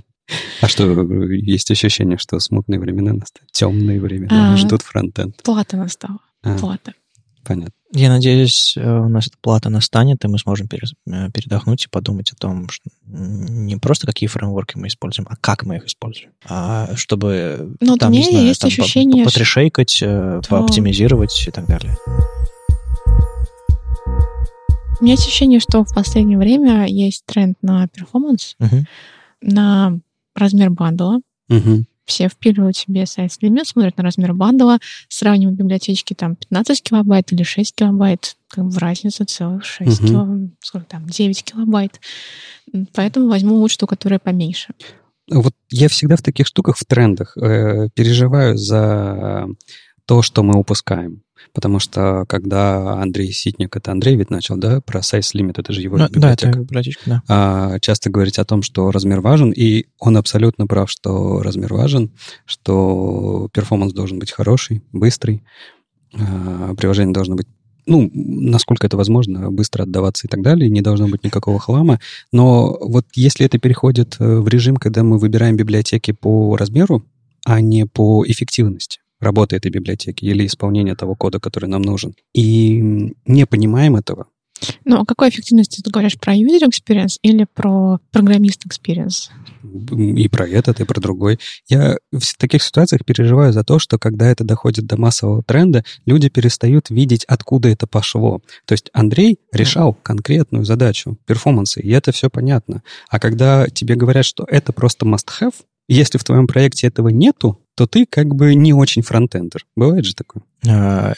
А 0.60 0.68
что, 0.68 0.84
есть 1.32 1.70
ощущение, 1.70 2.18
что 2.18 2.38
смутные 2.38 2.80
времена 2.80 3.12
настали, 3.12 3.46
темные 3.52 4.00
времена, 4.00 4.54
а, 4.54 4.56
ждут 4.56 4.82
фронтенд? 4.82 5.42
Плата 5.42 5.76
настала, 5.76 6.18
а, 6.42 6.56
плата. 6.58 6.92
Понятно. 7.44 7.72
Я 7.92 8.08
надеюсь, 8.08 8.74
э, 8.76 8.98
у 8.98 9.08
нас 9.08 9.26
эта 9.26 9.36
плата 9.40 9.68
настанет, 9.70 10.24
и 10.24 10.28
мы 10.28 10.38
сможем 10.38 10.68
э, 10.70 11.30
передохнуть 11.32 11.84
и 11.84 11.88
подумать 11.88 12.30
о 12.32 12.36
том, 12.36 12.68
что 12.68 12.88
не 13.06 13.76
просто 13.76 14.06
какие 14.06 14.28
фреймворки 14.28 14.76
мы 14.76 14.86
используем, 14.86 15.26
а 15.28 15.36
как 15.36 15.64
мы 15.64 15.76
их 15.76 15.86
используем. 15.86 16.30
А 16.48 16.94
чтобы 16.94 17.74
Но 17.80 17.92
ну, 17.92 17.96
там, 17.96 18.12
не 18.12 18.22
знаю, 18.22 18.46
есть 18.46 18.60
там, 18.60 18.68
ощущение, 18.68 19.24
потрешейкать, 19.24 19.98
э, 20.02 20.40
что... 20.42 20.48
пооптимизировать 20.48 21.44
и 21.48 21.50
так 21.50 21.66
далее. 21.66 21.96
У 25.00 25.04
меня 25.04 25.14
есть 25.14 25.26
ощущение, 25.26 25.58
что 25.58 25.82
в 25.84 25.92
последнее 25.92 26.38
время 26.38 26.86
есть 26.86 27.24
тренд 27.24 27.56
на 27.62 27.88
перформанс, 27.88 28.54
угу. 28.60 28.84
на 29.40 29.98
размер 30.34 30.70
бандла. 30.70 31.20
Угу. 31.48 31.84
Все 32.04 32.28
впиливают 32.28 32.76
себе 32.76 33.06
сайт 33.06 33.32
лимит, 33.40 33.68
смотрят 33.68 33.96
на 33.96 34.02
размер 34.02 34.34
бандла, 34.34 34.78
сравнивают 35.08 35.58
библиотечки 35.58 36.14
там 36.14 36.34
15 36.34 36.82
килобайт 36.82 37.32
или 37.32 37.44
6 37.44 37.74
килобайт, 37.74 38.36
как 38.48 38.64
бы 38.64 38.70
в 38.70 38.78
разница 38.78 39.24
целых 39.24 39.64
6 39.64 40.00
угу. 40.00 40.08
кило, 40.08 40.28
сколько 40.60 40.86
там, 40.86 41.06
9 41.06 41.44
килобайт. 41.44 42.00
Поэтому 42.94 43.28
возьму 43.28 43.56
лучше 43.56 43.78
ту, 43.78 43.86
которая 43.86 44.18
поменьше. 44.18 44.74
Вот 45.30 45.54
я 45.68 45.88
всегда 45.88 46.16
в 46.16 46.22
таких 46.22 46.46
штуках, 46.48 46.76
в 46.76 46.84
трендах, 46.84 47.36
э, 47.36 47.88
переживаю 47.94 48.56
за 48.56 49.46
то, 50.10 50.22
что 50.22 50.42
мы 50.42 50.58
упускаем. 50.58 51.22
Потому 51.52 51.78
что 51.78 52.24
когда 52.28 53.00
Андрей 53.00 53.30
Ситник, 53.30 53.76
это 53.76 53.92
Андрей 53.92 54.16
ведь 54.16 54.28
начал, 54.28 54.56
да, 54.56 54.80
про 54.80 54.98
size 54.98 55.36
limit, 55.36 55.54
это 55.58 55.72
же 55.72 55.82
его 55.82 55.98
ну, 55.98 56.08
библиотека. 56.08 56.46
Да, 56.46 56.50
это 56.50 56.58
библиотечка, 56.58 57.02
да. 57.06 57.22
А, 57.28 57.78
часто 57.78 58.10
говорить 58.10 58.40
о 58.40 58.44
том, 58.44 58.62
что 58.62 58.90
размер 58.90 59.20
важен, 59.20 59.52
и 59.52 59.86
он 60.00 60.16
абсолютно 60.16 60.66
прав, 60.66 60.90
что 60.90 61.44
размер 61.44 61.72
важен, 61.72 62.10
что 62.44 63.48
перформанс 63.52 63.92
должен 63.92 64.18
быть 64.18 64.32
хороший, 64.32 64.82
быстрый, 64.90 65.44
а, 66.14 66.74
приложение 66.74 67.14
должно 67.14 67.36
быть 67.36 67.46
ну, 67.86 68.10
насколько 68.12 68.88
это 68.88 68.96
возможно, 68.96 69.52
быстро 69.52 69.84
отдаваться 69.84 70.26
и 70.26 70.28
так 70.28 70.42
далее, 70.42 70.68
не 70.68 70.80
должно 70.80 71.06
быть 71.06 71.22
никакого 71.22 71.60
хлама. 71.60 72.00
Но 72.32 72.76
вот 72.80 73.06
если 73.14 73.46
это 73.46 73.58
переходит 73.58 74.16
э, 74.18 74.40
в 74.40 74.48
режим, 74.48 74.76
когда 74.76 75.04
мы 75.04 75.18
выбираем 75.18 75.56
библиотеки 75.56 76.10
по 76.10 76.56
размеру, 76.56 77.04
а 77.44 77.60
не 77.60 77.86
по 77.86 78.24
эффективности, 78.26 79.00
работы 79.20 79.56
этой 79.56 79.70
библиотеки 79.70 80.24
или 80.24 80.46
исполнения 80.46 80.94
того 80.96 81.14
кода, 81.14 81.38
который 81.38 81.68
нам 81.68 81.82
нужен. 81.82 82.14
И 82.34 83.12
не 83.26 83.46
понимаем 83.46 83.96
этого. 83.96 84.26
Ну, 84.84 85.00
о 85.00 85.04
какой 85.04 85.30
эффективности 85.30 85.80
ты 85.80 85.90
говоришь? 85.90 86.18
Про 86.18 86.34
user 86.34 86.68
experience 86.68 87.16
или 87.22 87.46
про 87.52 87.98
программист 88.12 88.64
experience? 88.66 89.30
И 89.62 90.28
про 90.28 90.46
этот, 90.46 90.80
и 90.80 90.84
про 90.84 91.00
другой. 91.00 91.38
Я 91.68 91.96
в 92.12 92.36
таких 92.36 92.62
ситуациях 92.62 93.04
переживаю 93.04 93.52
за 93.52 93.64
то, 93.64 93.78
что 93.78 93.98
когда 93.98 94.30
это 94.30 94.44
доходит 94.44 94.86
до 94.86 94.98
массового 94.98 95.42
тренда, 95.42 95.84
люди 96.06 96.28
перестают 96.28 96.90
видеть, 96.90 97.24
откуда 97.24 97.68
это 97.68 97.86
пошло. 97.86 98.40
То 98.66 98.72
есть 98.72 98.90
Андрей 98.92 99.38
решал 99.52 99.94
конкретную 99.94 100.64
задачу, 100.64 101.16
перформансы, 101.26 101.80
и 101.80 101.90
это 101.90 102.12
все 102.12 102.28
понятно. 102.30 102.82
А 103.08 103.18
когда 103.18 103.66
тебе 103.68 103.94
говорят, 103.94 104.24
что 104.24 104.44
это 104.46 104.72
просто 104.72 105.06
must-have, 105.06 105.54
если 105.88 106.18
в 106.18 106.24
твоем 106.24 106.46
проекте 106.46 106.86
этого 106.86 107.08
нету, 107.08 107.59
то 107.74 107.86
ты 107.86 108.06
как 108.06 108.34
бы 108.34 108.54
не 108.54 108.72
очень 108.72 109.02
фронтендер. 109.02 109.66
Бывает 109.76 110.04
же 110.04 110.14
такое? 110.14 110.42
А, 110.68 111.14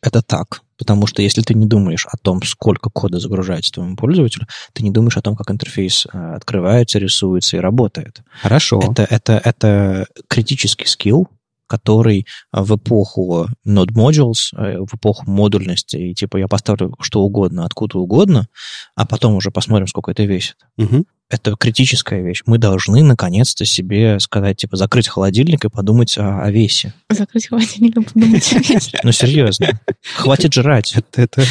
это 0.00 0.22
так. 0.22 0.62
Потому 0.78 1.06
что 1.06 1.22
если 1.22 1.40
ты 1.42 1.54
не 1.54 1.66
думаешь 1.66 2.06
о 2.06 2.16
том, 2.18 2.42
сколько 2.42 2.90
кода 2.90 3.18
загружается 3.18 3.72
твоему 3.72 3.96
пользователю, 3.96 4.46
ты 4.72 4.82
не 4.82 4.90
думаешь 4.90 5.16
о 5.16 5.22
том, 5.22 5.34
как 5.34 5.50
интерфейс 5.50 6.06
а, 6.12 6.34
открывается, 6.34 6.98
рисуется 6.98 7.56
и 7.56 7.60
работает. 7.60 8.22
Хорошо. 8.42 8.80
Это, 8.82 9.06
это, 9.08 9.40
это 9.42 10.06
критический 10.28 10.86
скилл, 10.86 11.28
который 11.66 12.26
в 12.52 12.76
эпоху 12.76 13.48
Node 13.66 13.92
Modules, 13.92 14.56
э, 14.56 14.78
в 14.78 14.94
эпоху 14.94 15.28
модульности, 15.28 15.96
и 15.96 16.14
типа 16.14 16.36
я 16.36 16.46
поставлю 16.46 16.94
что 17.00 17.22
угодно, 17.22 17.64
откуда 17.64 17.98
угодно, 17.98 18.48
а 18.94 19.06
потом 19.06 19.34
уже 19.34 19.50
посмотрим, 19.50 19.86
сколько 19.86 20.10
это 20.10 20.24
весит. 20.24 20.56
Угу 20.76 21.06
это 21.28 21.56
критическая 21.56 22.22
вещь. 22.22 22.42
Мы 22.46 22.58
должны 22.58 23.02
наконец-то 23.02 23.64
себе 23.64 24.20
сказать, 24.20 24.58
типа, 24.58 24.76
закрыть 24.76 25.08
холодильник 25.08 25.64
и 25.64 25.68
подумать 25.68 26.16
о, 26.18 26.42
о 26.42 26.50
весе. 26.50 26.94
Закрыть 27.10 27.48
холодильник 27.48 27.96
и 27.96 28.00
подумать 28.00 28.52
о 28.52 28.58
весе. 28.58 29.00
Ну, 29.02 29.10
серьезно. 29.10 29.80
Хватит 30.14 30.54
жрать. 30.54 30.94
Это, 31.14 31.44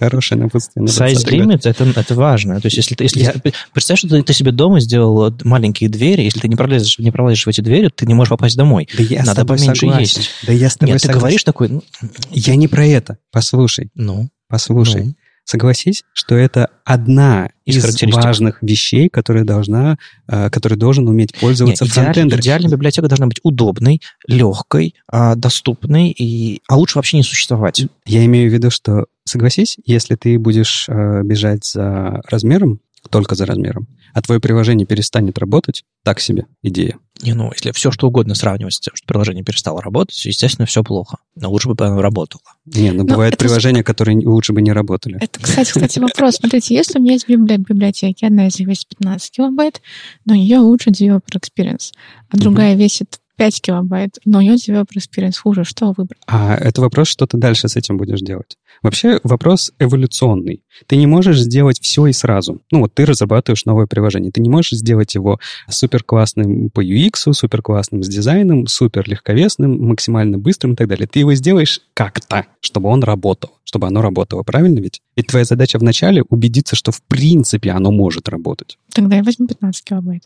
хорошее 0.00 0.40
напутствие. 0.40 0.86
Size 0.86 1.24
limit 1.26 1.60
это, 1.64 2.14
важно. 2.14 2.60
То 2.60 2.66
есть, 2.66 2.76
если 2.76 2.94
ты, 2.94 3.52
представь, 3.72 3.98
что 3.98 4.22
ты, 4.22 4.32
себе 4.32 4.50
дома 4.50 4.80
сделал 4.80 5.32
маленькие 5.44 5.88
двери, 5.88 6.22
если 6.22 6.40
ты 6.40 6.48
не 6.48 6.56
пролезешь, 6.56 6.98
не 6.98 7.12
пролезешь 7.12 7.46
в 7.46 7.48
эти 7.48 7.60
двери, 7.60 7.88
ты 7.94 8.06
не 8.06 8.14
можешь 8.14 8.30
попасть 8.30 8.56
домой. 8.56 8.88
Да 8.96 9.02
я 9.02 9.22
Надо 9.22 9.44
поменьше 9.44 9.86
есть. 9.86 10.30
Да 10.46 10.52
я 10.52 10.68
с 10.68 10.76
тобой 10.76 10.94
Нет, 10.94 11.00
согласен. 11.00 11.18
ты 11.18 11.20
говоришь 11.20 11.44
такой... 11.44 11.68
Ну, 11.68 11.82
я 12.30 12.56
не 12.56 12.66
про 12.66 12.84
это. 12.84 13.18
Послушай. 13.30 13.90
Ну? 13.94 14.28
Послушай. 14.48 15.14
Согласись, 15.44 16.04
что 16.12 16.34
это 16.34 16.70
одна 16.84 17.50
из, 17.64 17.84
из 18.02 18.14
важных 18.14 18.58
вещей, 18.62 19.08
которые 19.08 19.44
должна, 19.44 19.98
э, 20.28 20.50
который 20.50 20.78
должен 20.78 21.08
уметь 21.08 21.34
пользоваться 21.38 21.84
Нет, 21.84 21.92
идеаль, 21.92 22.40
Идеальная 22.40 22.70
библиотека 22.70 23.08
должна 23.08 23.26
быть 23.26 23.40
удобной, 23.42 24.00
легкой, 24.26 24.94
а, 25.08 25.34
доступной, 25.34 26.10
и, 26.10 26.62
а 26.68 26.76
лучше 26.76 26.98
вообще 26.98 27.16
не 27.16 27.22
существовать. 27.22 27.86
Я 28.06 28.24
имею 28.24 28.50
в 28.50 28.52
виду, 28.52 28.70
что, 28.70 29.06
согласись, 29.24 29.76
если 29.84 30.14
ты 30.14 30.38
будешь 30.38 30.86
э, 30.88 31.22
бежать 31.24 31.64
за 31.66 32.22
размером, 32.28 32.80
только 33.10 33.34
за 33.34 33.46
размером, 33.46 33.88
а 34.14 34.22
твое 34.22 34.40
приложение 34.40 34.86
перестанет 34.86 35.38
работать, 35.38 35.84
так 36.04 36.20
себе 36.20 36.46
идея. 36.62 36.98
Не, 37.22 37.34
ну, 37.34 37.50
если 37.52 37.70
все 37.70 37.90
что 37.92 38.08
угодно 38.08 38.34
сравнивать 38.34 38.74
с 38.74 38.80
тем, 38.80 38.94
что 38.96 39.06
приложение 39.06 39.44
перестало 39.44 39.80
работать, 39.80 40.24
естественно, 40.24 40.66
все 40.66 40.82
плохо. 40.82 41.18
Но 41.36 41.50
лучше 41.50 41.68
бы 41.68 41.86
оно 41.86 42.02
работало. 42.02 42.42
Не, 42.66 42.90
ну, 42.90 43.04
Ну, 43.04 43.08
бывают 43.08 43.38
приложения, 43.38 43.84
которые 43.84 44.18
лучше 44.26 44.52
бы 44.52 44.60
не 44.60 44.72
работали. 44.72 45.18
Это, 45.20 45.40
кстати, 45.40 45.68
кстати, 45.70 45.98
вопрос. 46.00 46.36
Смотрите, 46.36 46.74
если 46.74 46.98
у 46.98 47.02
меня 47.02 47.12
есть 47.12 47.28
библи- 47.28 47.56
библиотеки, 47.56 48.24
одна 48.24 48.48
из 48.48 48.58
них 48.58 48.68
весит 48.68 48.88
15 48.88 49.30
килобайт, 49.30 49.80
но 50.24 50.34
у 50.34 50.36
нее 50.36 50.58
лучше 50.58 50.90
Developer 50.90 51.38
Experience, 51.38 51.92
а 52.28 52.36
другая 52.36 52.74
весит 52.74 53.20
5 53.36 53.62
килобайт, 53.62 54.18
но 54.24 54.38
у 54.38 54.40
нее 54.42 54.54
Developer 54.54 54.96
Experience 54.96 55.38
хуже, 55.42 55.64
что 55.64 55.92
выбрать? 55.96 56.20
А 56.26 56.54
это 56.54 56.80
вопрос, 56.80 57.08
что 57.08 57.26
ты 57.26 57.36
дальше 57.36 57.68
с 57.68 57.76
этим 57.76 57.96
будешь 57.96 58.20
делать. 58.20 58.56
Вообще 58.82 59.20
вопрос 59.22 59.72
эволюционный. 59.78 60.62
Ты 60.86 60.96
не 60.96 61.06
можешь 61.06 61.40
сделать 61.40 61.80
все 61.80 62.06
и 62.06 62.12
сразу. 62.12 62.60
Ну 62.70 62.80
вот 62.80 62.94
ты 62.94 63.04
разрабатываешь 63.04 63.64
новое 63.64 63.86
приложение. 63.86 64.32
Ты 64.32 64.40
не 64.40 64.50
можешь 64.50 64.78
сделать 64.78 65.14
его 65.14 65.38
супер 65.68 66.02
классным 66.02 66.70
по 66.70 66.84
UX, 66.84 67.32
супер 67.32 67.62
классным 67.62 68.02
с 68.02 68.08
дизайном, 68.08 68.66
супер 68.66 69.08
легковесным, 69.08 69.80
максимально 69.86 70.38
быстрым 70.38 70.72
и 70.72 70.76
так 70.76 70.88
далее. 70.88 71.06
Ты 71.06 71.20
его 71.20 71.34
сделаешь 71.34 71.80
как-то, 71.94 72.46
чтобы 72.60 72.88
он 72.88 73.02
работал, 73.02 73.50
чтобы 73.64 73.86
оно 73.86 74.02
работало. 74.02 74.42
Правильно 74.42 74.80
ведь? 74.80 75.00
И 75.16 75.22
твоя 75.22 75.44
задача 75.44 75.78
вначале 75.78 76.22
убедиться, 76.28 76.76
что 76.76 76.92
в 76.92 77.02
принципе 77.02 77.70
оно 77.70 77.90
может 77.92 78.28
работать. 78.28 78.78
Тогда 78.92 79.16
я 79.16 79.22
возьму 79.22 79.46
15 79.46 79.84
килобайт. 79.84 80.22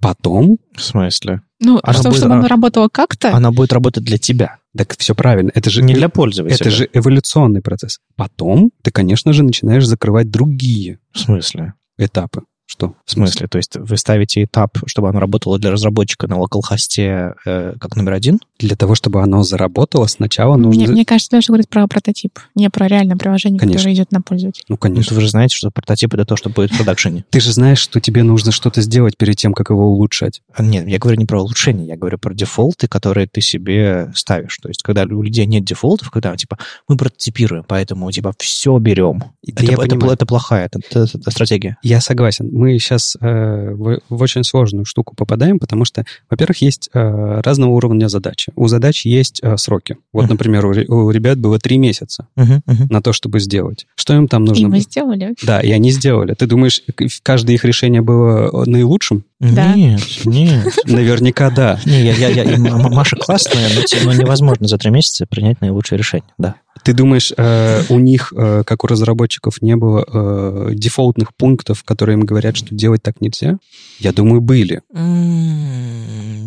Потом, 0.00 0.58
В 0.74 0.82
смысле? 0.82 1.42
Ну, 1.60 1.78
Она 1.82 1.92
чтобы, 1.92 2.08
будет- 2.10 2.18
чтобы 2.18 2.32
она- 2.32 2.40
оно 2.40 2.48
работало 2.48 2.88
как-то, 2.90 3.34
Она 3.34 3.50
будет 3.52 3.72
работать 3.72 4.02
для 4.02 4.16
тебя, 4.18 4.56
так 4.76 4.96
все 4.98 5.14
правильно. 5.14 5.50
Это 5.54 5.68
же 5.70 5.82
не 5.82 5.94
для 5.94 6.08
пользователя. 6.08 6.56
Это 6.56 6.70
же 6.70 6.88
эволюционный 6.92 7.60
процесс. 7.60 7.98
Потом 8.16 8.70
ты, 8.82 8.90
конечно 8.90 9.32
же, 9.32 9.42
начинаешь 9.44 9.86
закрывать 9.86 10.30
другие 10.30 10.98
В 11.12 11.18
смысле? 11.20 11.74
этапы. 11.98 12.42
Что? 12.70 12.94
В 13.04 13.10
смысле? 13.10 13.48
То 13.48 13.58
есть 13.58 13.76
вы 13.76 13.96
ставите 13.96 14.44
этап, 14.44 14.78
чтобы 14.86 15.08
оно 15.08 15.18
работало 15.18 15.58
для 15.58 15.72
разработчика 15.72 16.28
на 16.28 16.38
локал-хосте 16.38 17.34
э, 17.44 17.74
как 17.80 17.96
номер 17.96 18.12
один? 18.12 18.38
Для 18.60 18.76
того, 18.76 18.94
чтобы 18.94 19.20
оно 19.22 19.42
заработало, 19.42 20.06
сначала 20.06 20.56
мне, 20.56 20.66
нужно... 20.66 20.92
мне 20.92 21.04
кажется, 21.04 21.34
Леша 21.36 21.48
говорит 21.48 21.68
про 21.68 21.88
прототип, 21.88 22.38
не 22.54 22.70
про 22.70 22.86
реальное 22.86 23.16
приложение, 23.16 23.58
Конечно. 23.58 23.78
которое 23.78 23.94
идет 23.94 24.12
на 24.12 24.22
пользователя. 24.22 24.64
Ну, 24.68 24.74
Ну, 24.74 24.76
конечно. 24.76 25.16
вы 25.16 25.22
же 25.22 25.28
знаете, 25.30 25.56
что 25.56 25.72
прототип 25.72 26.14
это 26.14 26.24
то, 26.24 26.36
что 26.36 26.48
будет 26.48 26.70
в 26.70 26.76
продакшене. 26.76 27.24
Ты 27.30 27.40
же 27.40 27.52
знаешь, 27.52 27.78
что 27.80 28.00
тебе 28.00 28.22
нужно 28.22 28.52
что-то 28.52 28.82
сделать 28.82 29.16
перед 29.16 29.36
тем, 29.36 29.52
как 29.52 29.70
его 29.70 29.88
улучшать. 29.90 30.40
А, 30.54 30.62
Нет, 30.62 30.86
я 30.86 30.98
говорю 31.00 31.18
не 31.18 31.26
про 31.26 31.40
улучшение, 31.42 31.88
я 31.88 31.96
говорю 31.96 32.18
про 32.18 32.32
дефолты, 32.34 32.86
которые 32.86 33.26
ты 33.26 33.40
себе 33.40 34.12
ставишь. 34.14 34.56
То 34.58 34.68
есть, 34.68 34.84
когда 34.84 35.02
у 35.04 35.22
людей 35.22 35.46
нет 35.46 35.64
дефолтов, 35.64 36.12
когда, 36.12 36.36
типа, 36.36 36.56
мы 36.86 36.96
прототипируем, 36.96 37.64
поэтому, 37.66 38.08
типа, 38.12 38.32
все 38.38 38.78
берем. 38.78 39.24
Это, 39.44 39.64
я 39.64 39.72
это, 39.72 39.82
понимаю. 39.82 40.12
это 40.12 40.24
плохая 40.26 40.66
это, 40.66 40.78
это- 40.88 41.18
это 41.18 41.30
стратегия. 41.32 41.76
Я 41.82 42.00
согласен. 42.00 42.48
Мы 42.60 42.78
сейчас 42.78 43.16
в, 43.20 44.00
в 44.08 44.22
очень 44.22 44.44
сложную 44.44 44.84
штуку 44.84 45.14
попадаем, 45.16 45.58
потому 45.58 45.84
что, 45.86 46.04
во-первых, 46.28 46.58
есть 46.60 46.90
э, 46.92 47.40
разного 47.42 47.70
уровня 47.70 48.08
задачи. 48.08 48.52
У 48.54 48.68
задач 48.68 49.06
есть 49.06 49.40
э, 49.42 49.56
сроки. 49.56 49.96
Вот, 50.12 50.24
Мгм. 50.24 50.32
например, 50.32 50.66
у, 50.66 50.70
у 51.06 51.10
ребят 51.10 51.38
было 51.38 51.58
три 51.58 51.78
месяца 51.78 52.26
Мгм, 52.36 52.62
мгм. 52.66 52.86
на 52.90 53.00
то, 53.00 53.12
чтобы 53.14 53.40
сделать. 53.40 53.86
Что 53.94 54.14
им 54.14 54.28
там 54.28 54.44
И 54.44 54.48
нужно? 54.48 54.68
мы 54.68 54.74
было? 54.74 54.80
сделали. 54.82 55.34
Да, 55.42 55.60
и 55.60 55.70
они 55.70 55.90
сделали. 55.90 56.34
Ты 56.34 56.46
думаешь, 56.46 56.82
к- 56.94 57.04
каждое 57.22 57.54
их 57.54 57.64
решение 57.64 58.02
было 58.02 58.64
наилучшим? 58.66 59.24
Да. 59.40 59.74
Нет, 59.74 60.00
нет. 60.26 60.66
Наверняка 60.84 61.50
да. 61.50 61.80
Не, 61.86 62.02
я, 62.04 62.12
я, 62.12 62.28
я- 62.28 62.42
и 62.44 62.58
Маша 62.58 63.16
классная, 63.16 63.68
но, 63.74 63.82
но 64.04 64.12
невозможно 64.12 64.68
за 64.68 64.76
три 64.76 64.90
месяца 64.90 65.24
принять 65.26 65.60
наилучшее 65.62 65.98
решение. 65.98 66.28
Да. 66.36 66.56
Ты 66.84 66.92
думаешь, 66.94 67.32
э, 67.36 67.82
у 67.88 67.98
них, 67.98 68.32
э, 68.36 68.62
как 68.64 68.84
у 68.84 68.86
разработчиков, 68.86 69.60
не 69.62 69.76
было 69.76 70.04
э, 70.06 70.70
дефолтных 70.74 71.34
пунктов, 71.34 71.84
которые 71.84 72.14
им 72.14 72.22
говорят, 72.24 72.56
что 72.56 72.74
делать 72.74 73.02
так 73.02 73.20
нельзя? 73.20 73.58
Я 73.98 74.12
думаю, 74.12 74.40
были. 74.40 74.80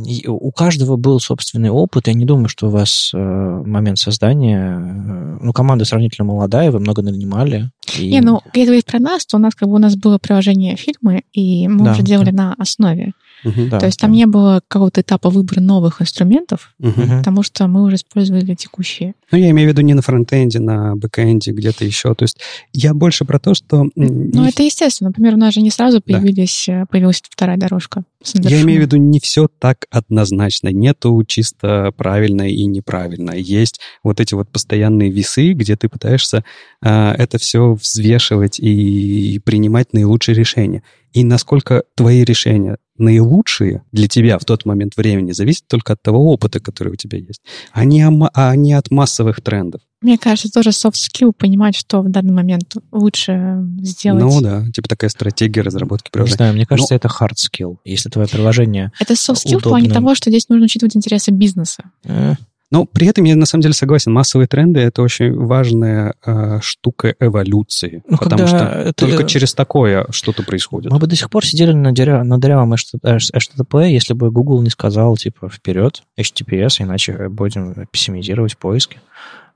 И 0.06 0.28
У 0.28 0.52
каждого 0.52 0.98
был 0.98 1.20
собственный 1.20 1.70
опыт. 1.70 2.08
Я 2.08 2.14
не 2.14 2.26
думаю, 2.26 2.48
что 2.50 2.68
у 2.68 2.70
вас 2.70 3.12
э, 3.14 3.18
момент 3.18 4.00
создания... 4.00 4.78
э, 4.80 5.38
Ну, 5.42 5.54
команда 5.54 5.86
сравнительно 5.86 6.26
молодая, 6.28 6.72
вы 6.72 6.80
много 6.80 7.02
нанимали. 7.02 7.70
и- 8.00 8.10
Не, 8.12 8.22
ну, 8.22 8.42
если 8.54 8.66
говорить 8.68 8.86
про 8.86 9.00
нас, 9.00 9.26
то 9.26 9.38
у 9.38 9.40
нас 9.40 9.54
как 9.56 9.70
бы 9.70 9.76
у 9.76 9.80
нас 9.80 9.96
было 9.96 10.18
приложение 10.18 10.76
фильмы, 10.76 11.24
и 11.32 11.68
мы 11.68 11.86
Да, 11.86 11.92
уже 11.94 12.02
делали 12.04 12.32
на 12.32 12.54
основе. 12.58 13.14
Да, 13.44 13.80
то 13.80 13.86
есть 13.86 14.00
там 14.00 14.12
да. 14.12 14.18
не 14.18 14.26
было 14.26 14.62
какого-то 14.68 15.02
этапа 15.02 15.30
выбора 15.30 15.60
новых 15.60 16.02
инструментов. 16.02 16.74
Мгм. 16.80 17.20
потому 17.20 17.44
что 17.44 17.68
мы 17.68 17.84
уже 17.84 17.96
использовали 17.96 18.56
текущие. 18.56 19.14
Ну, 19.32 19.38
я 19.38 19.50
имею 19.52 19.70
в 19.70 19.72
виду 19.72 19.82
не 19.82 19.94
на 19.94 20.02
фронтенде, 20.02 20.60
на 20.60 20.96
бэкенде, 20.96 21.52
где-то 21.52 21.86
еще. 21.86 22.14
То 22.14 22.24
есть 22.24 22.38
я 22.74 22.94
больше 22.94 23.26
про 23.26 23.40
то, 23.40 23.54
что... 23.54 23.86
Ну, 23.96 24.42
не- 24.44 24.50
это 24.50 24.64
естественно. 24.64 25.10
Например, 25.10 25.36
у 25.36 25.38
нас 25.38 25.54
же 25.54 25.62
не 25.62 25.72
сразу 25.72 26.02
Да. 26.06 26.20
появились, 26.20 26.68
э, 26.68 26.86
появилась 26.90 27.22
вторая 27.28 27.58
дорожка. 27.58 28.04
Я 28.34 28.62
имею 28.62 28.80
в 28.82 28.84
виду 28.84 28.98
не 28.98 29.20
все 29.20 29.48
так 29.60 29.86
однозначно. 29.92 30.70
Нету 30.70 31.22
чисто 31.28 31.92
правильно 31.98 32.50
и 32.50 32.66
неправильно. 32.66 33.32
Есть 33.32 33.80
вот 34.04 34.20
эти 34.20 34.34
вот 34.34 34.50
постоянные 34.50 35.10
весы, 35.10 35.54
где 35.54 35.76
ты 35.76 35.90
пытаешься 35.90 36.44
а, 36.82 37.14
это 37.18 37.38
все 37.38 37.74
взвешивать 37.74 38.60
и 38.60 39.40
принимать 39.44 39.94
наилучшие 39.94 40.36
решения. 40.36 40.84
И 41.14 41.24
насколько 41.24 41.84
твои 41.96 42.24
решения 42.24 42.78
наилучшие 42.98 43.84
для 43.92 44.08
тебя 44.08 44.38
в 44.38 44.46
тот 44.46 44.66
момент 44.66 44.98
времени 44.98 45.32
зависит 45.32 45.68
только 45.68 45.94
от 45.94 46.02
того 46.02 46.32
опыта, 46.32 46.60
который 46.60 46.94
у 46.94 46.96
тебя 46.96 47.18
есть, 47.18 47.42
а 47.72 47.86
не, 47.86 48.04
о 48.04 48.30
а 48.34 48.56
не 48.56 48.74
от 48.74 48.92
массовых 48.92 49.42
трендов. 49.42 49.82
Мне 50.02 50.18
кажется, 50.18 50.50
тоже 50.52 50.70
soft 50.70 50.96
skill 50.96 51.32
понимать, 51.36 51.76
что 51.76 52.02
в 52.02 52.10
данный 52.10 52.34
момент 52.34 52.76
лучше 52.92 53.60
сделать. 53.80 54.22
Ну 54.22 54.42
да, 54.42 54.66
типа 54.72 54.90
такая 54.90 55.10
стратегия 55.10 55.62
разработки 55.62 56.08
Не 56.08 56.12
приложения. 56.12 56.36
знаю, 56.36 56.54
мне 56.54 56.66
кажется, 56.66 56.94
это 56.94 57.08
hard 57.08 57.36
skill. 57.36 57.78
Если 57.86 58.10
твое 58.10 58.28
приложение... 58.28 58.92
Это 59.00 59.14
soft 59.14 59.46
skill 59.46 59.60
в 59.60 59.64
плане 59.64 59.86
удобным. 59.86 60.04
того, 60.04 60.16
что 60.16 60.30
здесь 60.30 60.50
нужно 60.50 60.66
учитывать 60.66 60.96
интересы 60.96 61.32
бизнеса. 61.32 61.84
э, 62.04 62.34
Но 62.74 62.86
при 62.86 63.06
этом 63.06 63.24
я 63.26 63.36
на 63.36 63.46
самом 63.46 63.62
деле 63.62 63.76
согласен, 63.76 64.12
массовые 64.12 64.48
тренды 64.48 64.80
это 64.80 65.04
очень 65.04 65.32
важная 65.32 66.16
э, 66.26 66.58
штука 66.64 67.14
эволюции, 67.20 68.02
Ну, 68.10 68.18
потому 68.18 68.48
что 68.48 68.58
это- 68.58 68.94
только 68.94 69.26
через 69.26 69.54
такое 69.54 70.08
что-то 70.10 70.42
происходит. 70.42 70.92
Мы 70.92 70.98
бы 70.98 71.06
до 71.06 71.16
сих 71.16 71.30
пор 71.30 71.46
сидели 71.46 71.72
на, 71.72 71.92
деря... 71.92 72.24
на 72.24 72.40
дырявом 72.40 72.74
HTTP, 72.74 73.90
если 73.92 74.16
бы 74.16 74.32
Google 74.32 74.64
не 74.64 74.72
сказал, 74.72 75.16
типа, 75.18 75.50
вперед, 75.50 76.02
HTTPS, 76.20 76.82
иначе 76.82 77.30
будем 77.30 77.86
пессимизировать 77.92 78.58
поиски. 78.58 78.98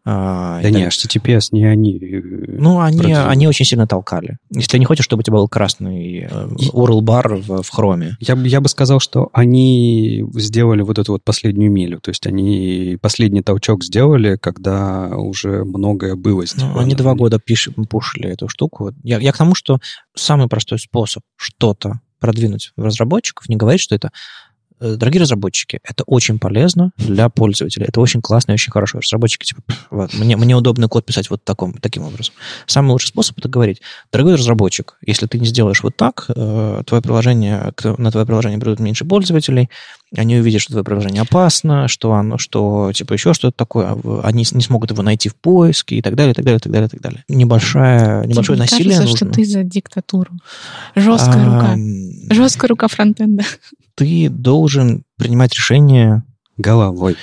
А, 0.09 0.61
Да 0.61 0.69
не, 0.69 0.85
так- 0.85 0.93
HTTPS 0.93 1.49
не 1.51 1.65
они. 1.65 1.97
э, 1.99 2.21
Ну, 2.47 2.79
они, 2.79 2.97
продвинули. 2.99 3.27
они 3.27 3.47
очень 3.47 3.65
сильно 3.65 3.87
толкали. 3.87 4.37
Если 4.51 4.69
ты 4.71 4.79
не 4.79 4.85
хочешь, 4.85 5.03
чтобы 5.03 5.19
у 5.19 5.23
тебя 5.23 5.35
был 5.35 5.49
красный 5.49 6.19
э, 6.31 6.47
URL-бар 6.73 7.35
в, 7.35 7.61
в 7.61 7.69
хроме. 7.69 8.15
Я, 8.21 8.37
бы- 8.37 8.47
я 8.47 8.61
бы 8.61 8.69
сказал, 8.69 9.01
что 9.01 9.29
они 9.33 10.23
сделали 10.35 10.81
вот 10.81 10.97
эту 10.97 11.11
вот 11.11 11.23
последнюю 11.25 11.71
милю. 11.71 11.99
То 11.99 12.09
есть 12.11 12.25
они 12.25 12.97
последний 13.01 13.41
толчок 13.41 13.83
сделали, 13.83 14.37
когда 14.37 15.09
уже 15.17 15.65
многое 15.65 16.15
было 16.15 16.39
Ну, 16.39 16.45
сделано. 16.45 16.79
они 16.81 16.95
два 16.95 17.13
года 17.13 17.37
пиш... 17.39 17.69
пушили 17.89 18.29
эту 18.29 18.47
штуку. 18.47 18.93
Я, 19.03 19.19
я 19.19 19.33
к 19.33 19.37
тому, 19.37 19.55
что 19.55 19.79
самый 20.15 20.47
простой 20.47 20.79
способ 20.79 21.23
что-то 21.35 21.99
продвинуть 22.19 22.71
в 22.75 22.83
разработчиков, 22.83 23.47
не 23.49 23.57
говорить, 23.57 23.81
что 23.81 23.93
это 23.93 24.07
э, 24.07 24.11
Дорогие 24.79 25.21
разработчики, 25.21 25.79
это 25.83 26.03
очень 26.05 26.39
полезно 26.39 26.91
для 26.97 27.29
пользователя. 27.29 27.85
Это 27.87 27.99
очень 27.99 28.21
классно 28.21 28.51
и 28.51 28.53
очень 28.53 28.71
хорошо. 28.71 28.99
Разработчики, 28.99 29.45
типа, 29.45 29.61
«Пф, 29.65 29.87
вот, 29.89 30.13
мне, 30.13 30.37
мне 30.37 30.55
удобно 30.55 30.87
код 30.87 31.05
писать 31.05 31.29
вот 31.29 31.43
таком, 31.43 31.73
таким 31.73 32.03
образом. 32.03 32.33
Самый 32.65 32.91
лучший 32.91 33.07
способ 33.07 33.37
это 33.39 33.49
говорить. 33.49 33.81
Дорогой 34.11 34.35
разработчик, 34.35 34.97
если 35.05 35.25
ты 35.25 35.39
не 35.39 35.47
сделаешь 35.47 35.81
вот 35.83 35.97
так, 35.97 36.25
э, 36.29 36.83
твое 36.85 37.01
приложение, 37.01 37.73
на 37.97 38.11
твое 38.11 38.25
приложение 38.25 38.59
придут 38.59 38.79
меньше 38.79 39.05
пользователей, 39.05 39.69
они 40.15 40.37
увидят, 40.37 40.61
что 40.61 40.71
твое 40.71 40.85
приложение 40.85 41.21
опасно, 41.21 41.87
что 41.89 42.13
оно, 42.13 42.37
что 42.37 42.91
типа 42.93 43.13
еще 43.13 43.33
что-то 43.33 43.57
такое, 43.57 43.87
а 43.87 44.21
они 44.23 44.45
не 44.51 44.61
смогут 44.61 44.91
его 44.91 45.03
найти 45.03 45.27
в 45.27 45.35
поиске 45.35 45.97
и 45.97 46.01
так 46.01 46.15
далее, 46.15 46.31
и 46.31 46.35
так 46.35 46.45
далее, 46.45 46.57
и 46.57 46.61
так 46.61 46.71
далее, 46.71 46.87
и 46.87 46.89
так 46.89 47.01
далее. 47.01 47.23
Небольшая, 47.27 48.25
небольшое 48.25 48.57
Тебе 48.57 48.63
насилие 48.63 48.97
кажется, 48.97 49.25
нужно. 49.25 49.33
что 49.33 49.35
ты 49.35 49.45
за 49.45 49.63
диктатуру. 49.63 50.31
Жесткая 50.95 51.45
рука. 51.45 51.75
Жесткая 52.29 52.69
рука 52.69 52.87
фронтенда. 52.87 53.43
Ты 53.95 54.29
должен 54.29 55.03
принимать 55.17 55.53
решения 55.53 56.23
Головой. 56.57 57.17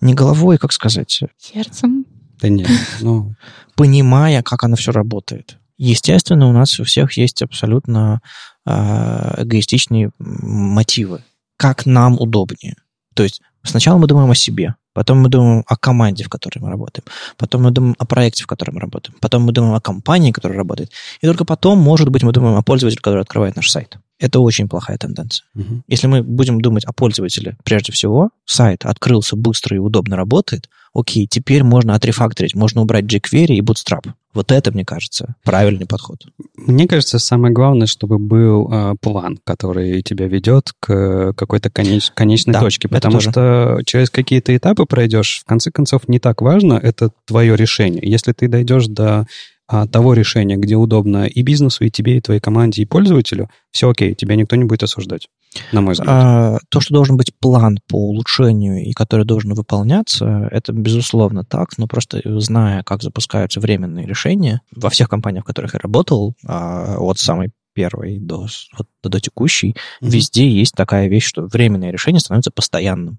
не 0.00 0.14
головой, 0.14 0.58
как 0.58 0.72
сказать, 0.72 1.22
Сердцем. 1.38 2.06
Да 2.40 2.48
нет, 2.48 2.68
ну... 3.00 3.34
понимая, 3.74 4.42
как 4.42 4.64
оно 4.64 4.76
все 4.76 4.92
работает. 4.92 5.58
Естественно, 5.76 6.48
у 6.48 6.52
нас 6.52 6.78
у 6.78 6.84
всех 6.84 7.16
есть 7.16 7.42
абсолютно 7.42 8.20
а, 8.64 9.34
эгоистичные 9.38 10.10
мотивы. 10.18 11.22
Как 11.56 11.86
нам 11.86 12.18
удобнее. 12.20 12.76
То 13.14 13.22
есть 13.22 13.42
сначала 13.62 13.98
мы 13.98 14.06
думаем 14.06 14.30
о 14.30 14.34
себе, 14.34 14.76
потом 14.94 15.18
мы 15.18 15.28
думаем 15.28 15.64
о 15.66 15.76
команде, 15.76 16.24
в 16.24 16.28
которой 16.28 16.60
мы 16.60 16.70
работаем, 16.70 17.04
потом 17.36 17.64
мы 17.64 17.70
думаем 17.70 17.94
о 17.98 18.06
проекте, 18.06 18.44
в 18.44 18.46
котором 18.46 18.76
мы 18.76 18.80
работаем, 18.80 19.16
потом 19.20 19.42
мы 19.42 19.52
думаем 19.52 19.74
о 19.74 19.80
компании, 19.80 20.32
которая 20.32 20.56
работает, 20.56 20.90
и 21.20 21.26
только 21.26 21.44
потом, 21.44 21.78
может 21.78 22.08
быть, 22.08 22.22
мы 22.22 22.32
думаем 22.32 22.56
о 22.56 22.62
пользователе, 22.62 23.02
который 23.02 23.20
открывает 23.20 23.56
наш 23.56 23.70
сайт. 23.70 23.98
Это 24.18 24.40
очень 24.40 24.68
плохая 24.68 24.96
тенденция. 24.96 25.44
мгм. 25.54 25.82
Если 25.88 26.06
мы 26.06 26.22
будем 26.22 26.60
думать 26.60 26.84
о 26.84 26.92
пользователе 26.92 27.56
прежде 27.64 27.92
всего, 27.92 28.30
сайт 28.46 28.86
открылся 28.86 29.36
быстро 29.36 29.76
и 29.76 29.80
удобно 29.80 30.16
работает, 30.16 30.68
окей, 30.94 31.26
теперь 31.28 31.64
можно 31.64 31.94
отрефакторить, 31.94 32.54
можно 32.54 32.80
убрать 32.80 33.04
jQuery 33.04 33.54
и 33.54 33.60
Bootstrap. 33.60 34.10
Вот 34.32 34.50
это, 34.50 34.72
мне 34.72 34.84
кажется, 34.84 35.36
правильный 35.44 35.86
подход. 35.86 36.24
Мне 36.56 36.88
кажется, 36.88 37.18
самое 37.18 37.52
главное, 37.52 37.86
чтобы 37.86 38.18
был 38.18 38.68
э, 38.70 38.94
план, 39.00 39.38
который 39.44 40.02
тебя 40.02 40.26
ведет 40.26 40.72
к 40.80 41.34
какой-то 41.34 41.70
конеч, 41.70 42.10
конечной 42.14 42.54
да, 42.54 42.60
точке. 42.60 42.88
Потому 42.88 43.20
что 43.20 43.80
через 43.86 44.10
какие-то 44.10 44.56
этапы 44.56 44.86
пройдешь, 44.86 45.42
в 45.44 45.48
конце 45.48 45.70
концов, 45.70 46.08
не 46.08 46.18
так 46.18 46.42
важно, 46.42 46.74
это 46.74 47.10
твое 47.26 47.54
решение. 47.56 48.02
Если 48.04 48.32
ты 48.32 48.48
дойдешь 48.48 48.86
до 48.86 49.26
а, 49.66 49.86
того 49.86 50.14
решения, 50.14 50.56
где 50.56 50.76
удобно 50.76 51.26
и 51.26 51.42
бизнесу, 51.42 51.84
и 51.84 51.90
тебе, 51.90 52.18
и 52.18 52.20
твоей 52.20 52.40
команде, 52.40 52.82
и 52.82 52.86
пользователю, 52.86 53.48
все 53.70 53.88
окей, 53.88 54.14
тебя 54.14 54.36
никто 54.36 54.56
не 54.56 54.64
будет 54.64 54.82
осуждать, 54.82 55.28
на 55.72 55.80
мой 55.80 55.94
взгляд. 55.94 56.08
А, 56.10 56.58
то, 56.68 56.80
что 56.80 56.94
должен 56.94 57.16
быть 57.16 57.32
план 57.38 57.78
по 57.88 57.96
улучшению 57.96 58.84
и 58.84 58.92
который 58.92 59.24
должен 59.24 59.54
выполняться, 59.54 60.48
это 60.50 60.72
безусловно 60.72 61.44
так, 61.44 61.78
но 61.78 61.86
просто 61.86 62.20
зная, 62.40 62.82
как 62.82 63.02
запускаются 63.02 63.60
временные 63.60 64.06
решения, 64.06 64.60
во 64.74 64.90
всех 64.90 65.08
компаниях, 65.08 65.44
в 65.44 65.46
которых 65.46 65.74
я 65.74 65.80
работал, 65.80 66.34
а, 66.46 66.96
от 66.98 67.18
самой 67.18 67.50
первой 67.74 68.18
до, 68.18 68.46
вот, 68.78 68.88
до 69.02 69.20
текущей, 69.20 69.70
mm-hmm. 69.72 70.08
везде 70.08 70.48
есть 70.48 70.74
такая 70.74 71.08
вещь, 71.08 71.26
что 71.26 71.42
временное 71.42 71.90
решение 71.90 72.20
становится 72.20 72.50
постоянным 72.50 73.18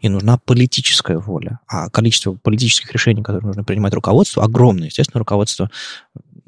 и 0.00 0.08
нужна 0.08 0.38
политическая 0.38 1.18
воля. 1.18 1.60
А 1.66 1.90
количество 1.90 2.32
политических 2.32 2.92
решений, 2.92 3.22
которые 3.22 3.46
нужно 3.46 3.64
принимать 3.64 3.94
руководству, 3.94 4.42
огромное. 4.42 4.86
Естественно, 4.86 5.18
руководство... 5.18 5.70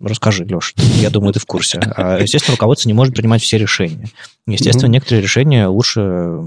Расскажи, 0.00 0.44
Леша, 0.44 0.74
я 1.00 1.10
думаю, 1.10 1.32
ты 1.32 1.40
в 1.40 1.46
курсе. 1.46 1.80
А, 1.80 2.18
естественно, 2.18 2.54
руководство 2.54 2.88
не 2.88 2.94
может 2.94 3.14
принимать 3.14 3.42
все 3.42 3.58
решения. 3.58 4.08
Естественно, 4.46 4.90
некоторые 4.90 5.22
решения 5.22 5.66
лучше 5.66 6.38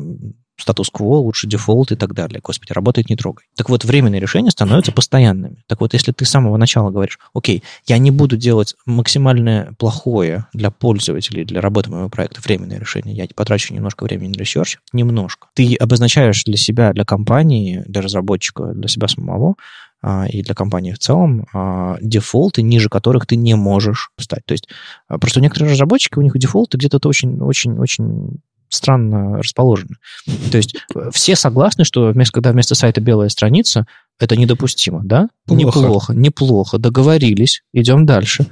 статус-кво, 0.61 1.18
лучше 1.18 1.48
дефолт 1.48 1.91
и 1.91 1.95
так 1.95 2.14
далее. 2.14 2.40
Господи, 2.41 2.72
работает, 2.72 3.10
не 3.10 3.15
трогай. 3.15 3.45
Так 3.56 3.69
вот, 3.69 3.84
временные 3.84 4.22
решения 4.22 4.52
становятся 4.52 4.91
постоянными. 4.91 5.64
Так 5.68 5.82
вот, 5.82 5.94
если 5.94 6.11
ты 6.11 6.23
с 6.23 6.30
самого 6.30 6.57
начала 6.57 6.91
говоришь, 6.91 7.19
окей, 7.34 7.64
я 7.88 7.98
не 7.98 8.11
буду 8.11 8.38
делать 8.38 8.76
максимально 8.86 9.73
плохое 9.78 10.45
для 10.53 10.72
пользователей, 10.72 11.44
для 11.44 11.61
работы 11.61 11.90
моего 11.90 12.10
проекта 12.10 12.41
временное 12.41 12.80
решение, 12.80 13.15
я 13.15 13.28
потрачу 13.36 13.73
немножко 13.73 14.03
времени 14.03 14.30
на 14.30 14.40
research, 14.40 14.78
немножко. 14.94 15.48
Ты 15.56 15.76
обозначаешь 15.76 16.44
для 16.44 16.57
себя, 16.57 16.94
для 16.94 17.06
компании, 17.06 17.84
для 17.88 18.02
разработчика, 18.02 18.73
для 18.73 18.88
себя 18.88 19.07
самого, 19.07 19.56
и 20.03 20.41
для 20.41 20.56
компании 20.56 20.94
в 20.94 20.99
целом 20.99 21.45
а, 21.53 21.98
дефолты, 22.02 22.64
ниже 22.64 22.90
которых 22.90 23.28
ты 23.28 23.36
не 23.36 23.56
можешь 23.56 24.10
стать. 24.18 24.44
То 24.45 24.53
есть 24.53 24.68
а, 25.07 25.19
просто 25.19 25.41
некоторые 25.41 25.72
разработчики, 25.72 26.18
у 26.18 26.22
них 26.22 26.38
дефолты 26.38 26.78
где-то 26.78 27.07
очень-очень-очень 27.07 28.41
странно 28.72 29.38
расположены. 29.38 29.98
То 30.52 30.57
есть 30.57 30.76
э, 30.95 31.10
все 31.11 31.36
согласны, 31.36 31.84
что 31.84 32.11
вместо, 32.11 32.34
когда 32.34 32.52
вместо 32.52 32.73
сайта 32.73 33.02
белая 33.02 33.30
страница, 33.30 33.86
это 34.22 34.38
недопустимо, 34.38 35.02
да? 35.03 35.30
Плохо. 35.48 35.60
Неплохо, 35.60 36.14
неплохо. 36.14 36.77
Договорились, 36.77 37.64
идем 37.73 38.06
дальше. 38.06 38.45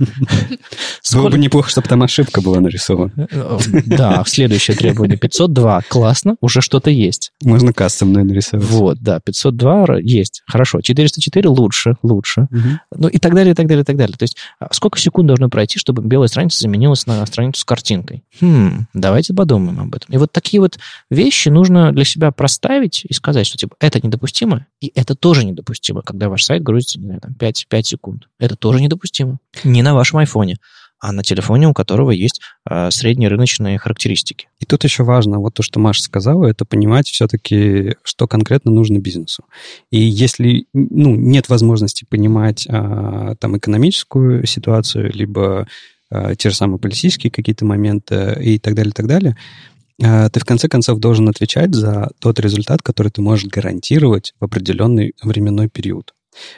Было 1.14 1.30
бы 1.30 1.38
неплохо, 1.38 1.70
чтобы 1.70 1.88
там 1.88 2.02
ошибка 2.02 2.42
была 2.42 2.60
нарисована. 2.60 3.28
Э, 3.32 3.60
да, 3.86 4.24
следующее 4.26 4.76
требование 4.76 5.18
502. 5.18 5.84
Классно, 5.88 6.36
уже 6.42 6.62
что-то 6.62 6.90
есть. 6.90 7.32
Можно 7.44 7.72
кастомное 7.72 8.24
нарисовать. 8.24 8.68
Вот, 8.68 9.00
да, 9.00 9.20
502 9.20 10.00
есть. 10.00 10.42
Хорошо. 10.48 10.82
404 10.82 11.48
лучше, 11.48 11.96
лучше. 12.02 12.48
Ну 12.96 13.08
и 13.08 13.20
так 13.20 13.36
далее, 13.36 13.52
и 13.52 13.56
так 13.56 13.68
далее, 13.68 13.84
и 13.84 13.86
так 13.86 13.96
далее. 13.96 14.18
То 14.18 14.24
есть 14.24 14.36
а 14.60 14.74
сколько 14.74 15.00
секунд 15.00 15.28
должно 15.28 15.50
пройти, 15.50 15.78
чтобы 15.78 16.02
белая 16.02 16.28
страница 16.28 16.60
заменилась 16.60 17.06
на 17.06 17.24
страницу 17.28 17.62
с 17.62 17.64
картинкой? 17.64 18.24
Хм, 18.42 18.88
давайте 18.96 19.36
подумаем 19.36 19.80
об 19.80 19.96
этом. 19.96 20.14
И 20.14 20.18
вот 20.18 20.32
такие 20.32 20.62
вот 20.62 20.80
вещи 21.12 21.50
нужно 21.50 21.92
для 21.92 22.06
себя 22.06 22.32
проставить 22.32 23.06
и 23.08 23.14
сказать, 23.14 23.46
что 23.46 23.58
типа 23.58 23.76
это 23.80 24.00
недопустимо, 24.06 24.66
и 24.82 24.92
это 24.96 25.16
тоже 25.16 25.46
недопустимо 25.46 25.59
недопустимо, 25.60 26.02
когда 26.02 26.30
ваш 26.30 26.44
сайт 26.44 26.64
грузится, 26.64 27.00
не 27.00 27.06
знаю, 27.06 27.22
там 27.22 27.34
5, 27.34 27.68
5 27.70 27.86
секунд. 27.86 28.28
Это 28.40 28.56
тоже 28.56 28.82
недопустимо. 28.82 29.40
Не 29.64 29.82
на 29.82 29.94
вашем 29.94 30.20
айфоне, 30.20 30.58
а 31.00 31.12
на 31.12 31.24
телефоне, 31.24 31.68
у 31.68 31.74
которого 31.74 32.12
есть 32.12 32.42
э, 32.70 32.92
среднерыночные 32.92 33.78
характеристики. 33.78 34.50
И 34.60 34.66
тут 34.66 34.84
еще 34.84 35.04
важно, 35.04 35.40
вот 35.40 35.54
то, 35.54 35.64
что 35.64 35.80
Маша 35.80 36.02
сказала, 36.02 36.48
это 36.48 36.66
понимать 36.66 37.08
все-таки, 37.08 37.96
что 38.04 38.28
конкретно 38.28 38.72
нужно 38.72 39.00
бизнесу. 39.00 39.44
И 39.92 40.00
если 40.00 40.66
ну, 40.74 41.16
нет 41.16 41.50
возможности 41.50 42.06
понимать 42.10 42.68
э, 42.68 43.36
там 43.40 43.58
экономическую 43.58 44.46
ситуацию, 44.46 45.12
либо 45.14 45.68
э, 46.12 46.36
те 46.38 46.50
же 46.50 46.56
самые 46.56 46.80
политические 46.80 47.32
какие-то 47.32 47.66
моменты 47.66 48.38
и 48.42 48.60
так 48.60 48.76
далее, 48.76 48.92
и 48.92 48.94
так 48.94 49.08
далее, 49.08 49.38
а, 49.38 49.79
ты 50.00 50.40
в 50.40 50.46
конце 50.46 50.68
концов 50.68 51.00
должен 51.00 51.28
отвечать 51.30 51.76
за 51.76 52.10
тот 52.20 52.40
результат, 52.40 52.82
который 52.82 53.10
ты 53.10 53.22
можешь 53.22 53.48
гарантировать 53.48 54.34
в 54.40 54.46
определенный 54.46 55.14
временной 55.22 55.68
период. 55.68 56.14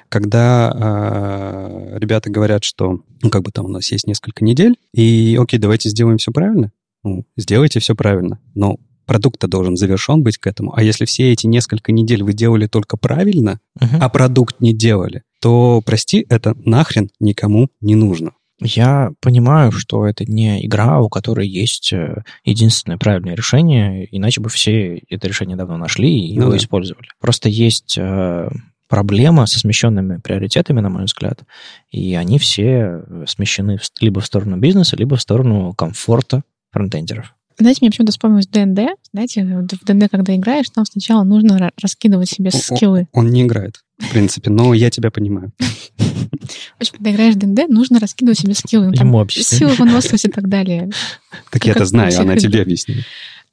Когда 0.10 0.72
э, 0.74 1.98
ребята 1.98 2.30
говорят, 2.30 2.64
что 2.64 3.00
ну, 3.22 3.30
как 3.30 3.44
бы 3.44 3.52
там 3.52 3.66
у 3.66 3.70
нас 3.70 3.92
есть 3.92 4.06
несколько 4.06 4.44
недель, 4.44 4.76
и 4.94 5.38
окей, 5.40 5.60
давайте 5.60 5.90
сделаем 5.90 6.18
все 6.18 6.32
правильно, 6.32 6.72
ну, 7.04 7.26
сделайте 7.38 7.80
все 7.80 7.96
правильно, 7.96 8.40
но 8.54 8.78
продукт-то 9.06 9.48
должен 9.48 9.78
завершен 9.78 10.24
быть 10.24 10.38
к 10.38 10.48
этому. 10.48 10.74
А 10.76 10.84
если 10.84 11.06
все 11.06 11.32
эти 11.32 11.48
несколько 11.48 11.92
недель 11.92 12.24
вы 12.24 12.34
делали 12.34 12.68
только 12.68 12.98
правильно, 12.98 13.60
uh-huh. 13.80 13.98
а 14.00 14.10
продукт 14.10 14.62
не 14.62 14.74
делали, 14.74 15.24
то, 15.42 15.82
прости, 15.84 16.26
это 16.30 16.56
нахрен 16.64 17.10
никому 17.20 17.70
не 17.82 17.96
нужно. 17.96 18.32
Я 18.62 19.12
понимаю, 19.22 19.72
что 19.72 20.06
это 20.06 20.24
не 20.26 20.64
игра, 20.66 21.00
у 21.00 21.10
которой 21.10 21.48
есть 21.48 21.92
э, 21.94 22.24
единственное 22.44 22.98
правильное 22.98 23.36
решение, 23.36 24.08
иначе 24.16 24.40
бы 24.40 24.50
все 24.50 25.02
это 25.10 25.28
решение 25.28 25.58
давно 25.58 25.78
нашли 25.78 26.28
и 26.28 26.36
ну, 26.36 26.44
его 26.44 26.52
да. 26.52 26.58
использовали. 26.58 27.08
Просто 27.20 27.50
есть 27.50 27.98
э, 27.98 28.50
проблема 28.88 29.48
со 29.48 29.60
смещенными 29.60 30.18
приоритетами, 30.18 30.80
на 30.80 30.90
мой 30.90 31.06
взгляд, 31.06 31.44
и 31.90 32.14
они 32.14 32.38
все 32.38 33.04
смещены 33.26 33.80
либо 34.00 34.22
в 34.22 34.26
сторону 34.28 34.58
бизнеса, 34.58 34.96
либо 34.96 35.16
в 35.16 35.22
сторону 35.22 35.74
комфорта 35.74 36.44
фронтендеров. 36.72 37.34
Знаете, 37.62 37.80
мне 37.82 37.92
почему-то 37.92 38.12
вспомнилось 38.12 38.48
ДНД. 38.48 38.98
Знаете, 39.14 39.44
в 39.44 39.86
ДНД, 39.86 40.10
когда 40.10 40.36
играешь, 40.36 40.70
там 40.70 40.86
сначала 40.86 41.24
нужно 41.24 41.72
раскидывать 41.82 42.30
себе 42.30 42.50
скиллы. 42.52 43.08
Он, 43.12 43.26
он 43.26 43.32
не 43.32 43.44
играет, 43.44 43.84
в 44.00 44.10
принципе, 44.10 44.50
но 44.50 44.74
я 44.74 44.90
тебя 44.90 45.12
понимаю. 45.12 45.52
В 45.60 46.82
общем, 46.82 46.94
когда 46.94 47.12
играешь 47.12 47.36
в 47.36 47.38
ДНД, 47.38 47.70
нужно 47.70 48.00
раскидывать 48.00 48.40
себе 48.40 48.56
скиллы. 48.56 48.92
Там 48.94 49.08
Ему 49.08 49.28
силы, 49.30 49.74
выносливость 49.76 50.26
и 50.26 50.30
так 50.30 50.50
далее. 50.50 50.90
Так 51.52 51.66
я-то 51.66 51.86
знаю, 51.86 52.12
она 52.20 52.36
тебе 52.36 52.62
объяснит. 52.62 53.06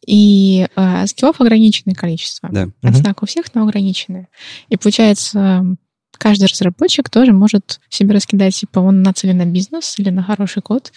И 0.06 0.66
э, 0.74 1.06
скиллов 1.06 1.40
ограниченное 1.40 1.94
количество. 1.94 2.48
Да. 2.50 2.68
Однако 2.82 3.24
у 3.24 3.26
всех, 3.26 3.54
но 3.54 3.64
ограниченное. 3.64 4.28
И 4.70 4.76
получается, 4.78 5.76
каждый 6.12 6.46
разработчик 6.46 7.10
тоже 7.10 7.32
может 7.32 7.80
себе 7.90 8.14
раскидать, 8.14 8.54
типа, 8.54 8.78
он 8.78 9.02
нацелен 9.02 9.36
на 9.36 9.44
бизнес 9.44 9.98
или 9.98 10.08
на 10.08 10.22
хороший 10.22 10.62
код, 10.62 10.92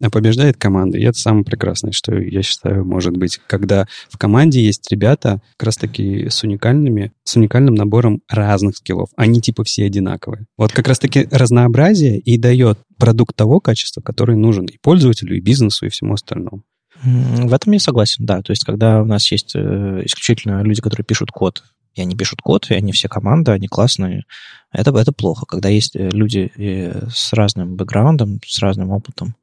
а 0.00 0.10
побеждает 0.10 0.56
команда. 0.56 0.98
И 0.98 1.02
это 1.02 1.18
самое 1.18 1.44
прекрасное, 1.44 1.92
что 1.92 2.14
я 2.14 2.42
считаю, 2.42 2.84
может 2.84 3.16
быть, 3.16 3.40
когда 3.46 3.86
в 4.08 4.18
команде 4.18 4.62
есть 4.62 4.90
ребята 4.90 5.40
как 5.56 5.66
раз-таки 5.66 6.28
с 6.28 6.42
уникальными, 6.42 7.12
с 7.24 7.36
уникальным 7.36 7.74
набором 7.74 8.22
разных 8.28 8.76
скиллов. 8.76 9.10
Они 9.16 9.40
типа 9.40 9.64
все 9.64 9.86
одинаковые. 9.86 10.46
Вот 10.56 10.72
как 10.72 10.88
раз-таки 10.88 11.28
разнообразие 11.30 12.18
и 12.18 12.38
дает 12.38 12.78
продукт 12.96 13.34
того 13.34 13.60
качества, 13.60 14.00
который 14.00 14.36
нужен 14.36 14.66
и 14.66 14.78
пользователю, 14.80 15.36
и 15.36 15.40
бизнесу, 15.40 15.86
и 15.86 15.90
всему 15.90 16.14
остальному. 16.14 16.62
В 17.02 17.54
этом 17.54 17.72
я 17.72 17.78
согласен, 17.78 18.26
да. 18.26 18.42
То 18.42 18.50
есть, 18.50 18.64
когда 18.64 19.02
у 19.02 19.04
нас 19.04 19.30
есть 19.30 19.54
э, 19.54 20.02
исключительно 20.04 20.62
люди, 20.62 20.82
которые 20.82 21.04
пишут 21.04 21.30
код, 21.30 21.62
и 21.98 22.02
они 22.02 22.16
пишут 22.16 22.40
код, 22.42 22.70
и 22.70 22.74
они 22.74 22.92
все 22.92 23.08
команда, 23.08 23.52
они 23.52 23.68
классные, 23.68 24.24
это, 24.72 24.96
это 24.98 25.12
плохо. 25.12 25.46
Когда 25.46 25.68
есть 25.68 25.96
э, 25.96 26.08
люди 26.10 26.50
э, 26.56 27.08
с 27.10 27.32
разным 27.32 27.76
бэкграундом, 27.76 28.40
с 28.46 28.60
разным 28.60 28.90
опытом, 28.90 29.34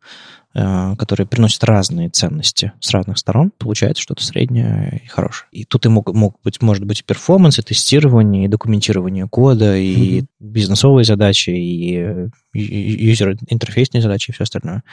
Э, 0.57 0.95
которые 0.97 1.27
приносят 1.27 1.65
разные 1.65 2.09
ценности 2.09 2.71
с 2.79 2.91
разных 2.91 3.17
сторон, 3.17 3.51
получается 3.57 4.01
что-то 4.01 4.23
среднее 4.23 5.01
и 5.03 5.07
хорошее. 5.07 5.49
И 5.51 5.65
тут 5.65 5.85
и 5.85 5.89
мог, 5.89 6.13
мог 6.13 6.39
быть, 6.45 6.61
может 6.61 6.85
быть 6.85 7.01
и 7.01 7.03
перформанс, 7.03 7.59
и 7.59 7.61
тестирование, 7.61 8.45
и 8.45 8.47
документирование 8.47 9.27
кода, 9.27 9.75
и 9.75 10.21
mm-hmm. 10.21 10.27
бизнесовые 10.39 11.03
задачи, 11.03 11.49
и 11.49 12.29
юзер-интерфейсные 12.53 14.01
задачи, 14.01 14.29
и 14.29 14.33
все 14.33 14.43
остальное. 14.43 14.83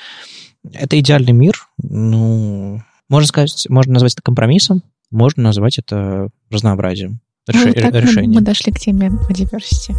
Это 0.73 0.99
идеальный 0.99 1.33
мир. 1.33 1.69
Ну, 1.81 2.83
можно 3.09 3.29
сказать, 3.29 3.67
можно 3.69 3.93
назвать 3.93 4.15
это 4.15 4.23
компромиссом, 4.23 4.83
можно 5.13 5.45
назвать 5.45 5.79
это 5.79 6.31
разнообразием 6.51 7.21
ну, 7.49 7.73
реш... 7.73 7.85
вот 7.85 7.95
решений. 7.95 8.29
Мы, 8.29 8.35
мы 8.35 8.41
дошли 8.41 8.73
к 8.73 8.79
теме 8.79 9.09
о 9.09 9.33
diversity. 9.33 9.97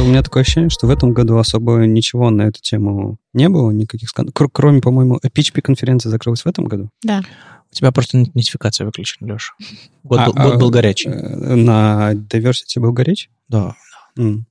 У 0.00 0.04
меня 0.04 0.22
такое 0.22 0.42
ощущение, 0.42 0.70
что 0.70 0.86
в 0.86 0.90
этом 0.90 1.12
году 1.12 1.38
особо 1.38 1.84
ничего 1.86 2.30
на 2.30 2.42
эту 2.42 2.60
тему 2.60 3.18
не 3.32 3.48
было, 3.48 3.70
никаких 3.70 4.10
скандалов. 4.10 4.50
Кроме, 4.52 4.80
по-моему, 4.80 5.18
PHP-конференция 5.22 6.10
закрылась 6.10 6.42
в 6.42 6.46
этом 6.46 6.66
году. 6.66 6.90
Да. 7.02 7.22
У 7.70 7.74
тебя 7.74 7.90
просто 7.92 8.18
нотификация 8.18 8.84
выключена, 8.84 9.32
Леша. 9.32 9.54
Год, 10.02 10.20
а, 10.20 10.26
был, 10.26 10.32
год 10.32 10.54
а, 10.54 10.58
был 10.58 10.70
горячий. 10.70 11.08
Э, 11.08 11.54
на 11.54 12.12
Diversity 12.12 12.80
был 12.80 12.92
горячий? 12.92 13.30
Да. 13.48 13.76
Mm. 14.18 14.42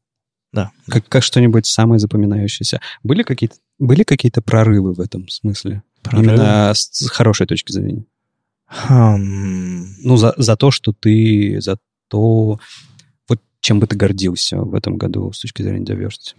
Да. 0.53 0.72
Как, 0.88 1.07
как 1.07 1.23
что-нибудь 1.23 1.65
самое 1.65 1.99
запоминающееся. 1.99 2.80
Были 3.03 3.23
какие-то, 3.23 3.56
были 3.80 4.03
какие-то 4.03 4.41
прорывы 4.41 4.94
в 4.94 4.99
этом 4.99 5.27
смысле? 5.30 5.84
Прорывы? 6.03 6.34
Именно 6.34 6.72
с 6.73 7.07
хорошей 7.10 7.48
точки 7.48 7.72
зрения. 7.72 8.06
Хм. 8.68 9.85
Ну, 10.03 10.18
за, 10.18 10.34
за 10.38 10.56
то, 10.56 10.72
что 10.72 10.94
ты, 10.94 11.60
за 11.61 11.77
что 12.07 12.60
вот 13.27 13.39
чем 13.60 13.80
бы 13.80 13.88
ты 13.88 13.95
гордился 13.95 14.57
в 14.57 14.76
этом 14.76 14.98
году 14.98 15.31
с 15.31 15.39
точки 15.39 15.61
зрения 15.61 15.85
diversity? 15.85 16.35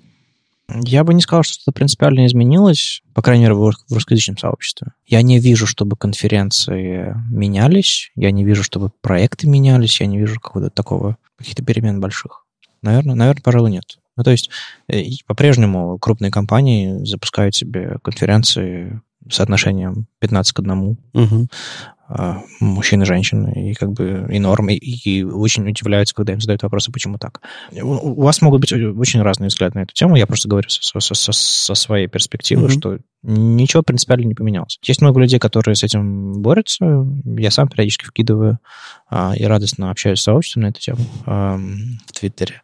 Я 0.85 1.03
бы 1.03 1.15
не 1.15 1.23
сказал, 1.23 1.45
что 1.45 1.55
что-то 1.55 1.73
принципиально 1.73 2.27
изменилось, 2.27 3.03
по 3.15 3.23
крайней 3.23 3.45
мере, 3.45 3.55
в 3.55 3.75
русскоязычном 3.91 4.37
сообществе. 4.37 4.89
Я 5.07 5.23
не 5.23 5.39
вижу, 5.39 5.67
чтобы 5.67 5.97
конференции 5.97 7.15
менялись, 7.31 8.13
я 8.15 8.31
не 8.31 8.45
вижу, 8.45 8.63
чтобы 8.63 8.91
проекты 9.01 9.49
менялись, 9.49 10.01
я 10.01 10.07
не 10.07 10.19
вижу 10.19 10.39
какого-то 10.39 10.71
такого, 10.71 11.17
каких-то 11.39 11.65
перемен 11.65 12.01
больших. 12.01 12.45
Наверное, 12.83 13.15
наверное, 13.15 13.43
пожалуй, 13.43 13.71
нет. 13.71 13.99
Ну, 14.17 14.25
то 14.25 14.31
есть 14.31 14.51
э, 14.89 15.05
по-прежнему 15.27 15.99
крупные 15.99 16.31
компании 16.31 17.03
запускают 17.05 17.55
себе 17.55 17.97
конференции 18.03 19.01
соотношением 19.31 20.07
15 20.19 20.53
к 20.53 20.61
1. 20.61 20.99
Угу. 21.15 21.49
А, 22.11 22.41
мужчин 22.61 23.03
и 23.03 23.05
женщин, 23.05 23.47
и 23.49 23.75
как 23.75 23.93
бы 23.93 24.27
и 24.31 24.39
нормы, 24.39 24.75
и, 24.75 25.19
и 25.19 25.23
очень 25.23 25.69
удивляются, 25.69 26.15
когда 26.15 26.33
им 26.33 26.41
задают 26.41 26.63
вопросы, 26.63 26.91
почему 26.91 27.19
так. 27.19 27.43
У, 27.71 27.87
у 27.87 28.23
вас 28.23 28.41
могут 28.41 28.63
быть 28.63 28.73
очень 28.73 29.21
разные 29.21 29.49
взгляды 29.49 29.79
на 29.79 29.83
эту 29.83 29.93
тему, 29.93 30.17
я 30.17 30.27
просто 30.27 30.49
говорю 30.49 30.71
со, 30.71 31.01
со, 31.01 31.15
со, 31.15 31.33
со 31.33 31.75
своей 31.75 32.07
перспективы, 32.07 32.69
mm-hmm. 32.69 32.79
что 32.79 32.99
ничего 33.23 33.83
принципиально 33.83 34.25
не 34.25 34.35
поменялось. 34.35 34.79
Есть 34.83 35.03
много 35.03 35.21
людей, 35.21 35.39
которые 35.39 35.75
с 35.75 35.83
этим 35.83 36.41
борются, 36.41 37.07
я 37.25 37.51
сам 37.51 37.69
периодически 37.69 38.07
вкидываю 38.07 38.59
а, 39.11 39.35
и 39.37 39.45
радостно 39.45 39.91
общаюсь 39.91 40.21
с 40.21 40.23
сообществом 40.23 40.63
на 40.63 40.69
эту 40.69 40.81
тему 40.81 41.05
а, 41.27 41.59
в 42.07 42.13
Твиттере. 42.19 42.63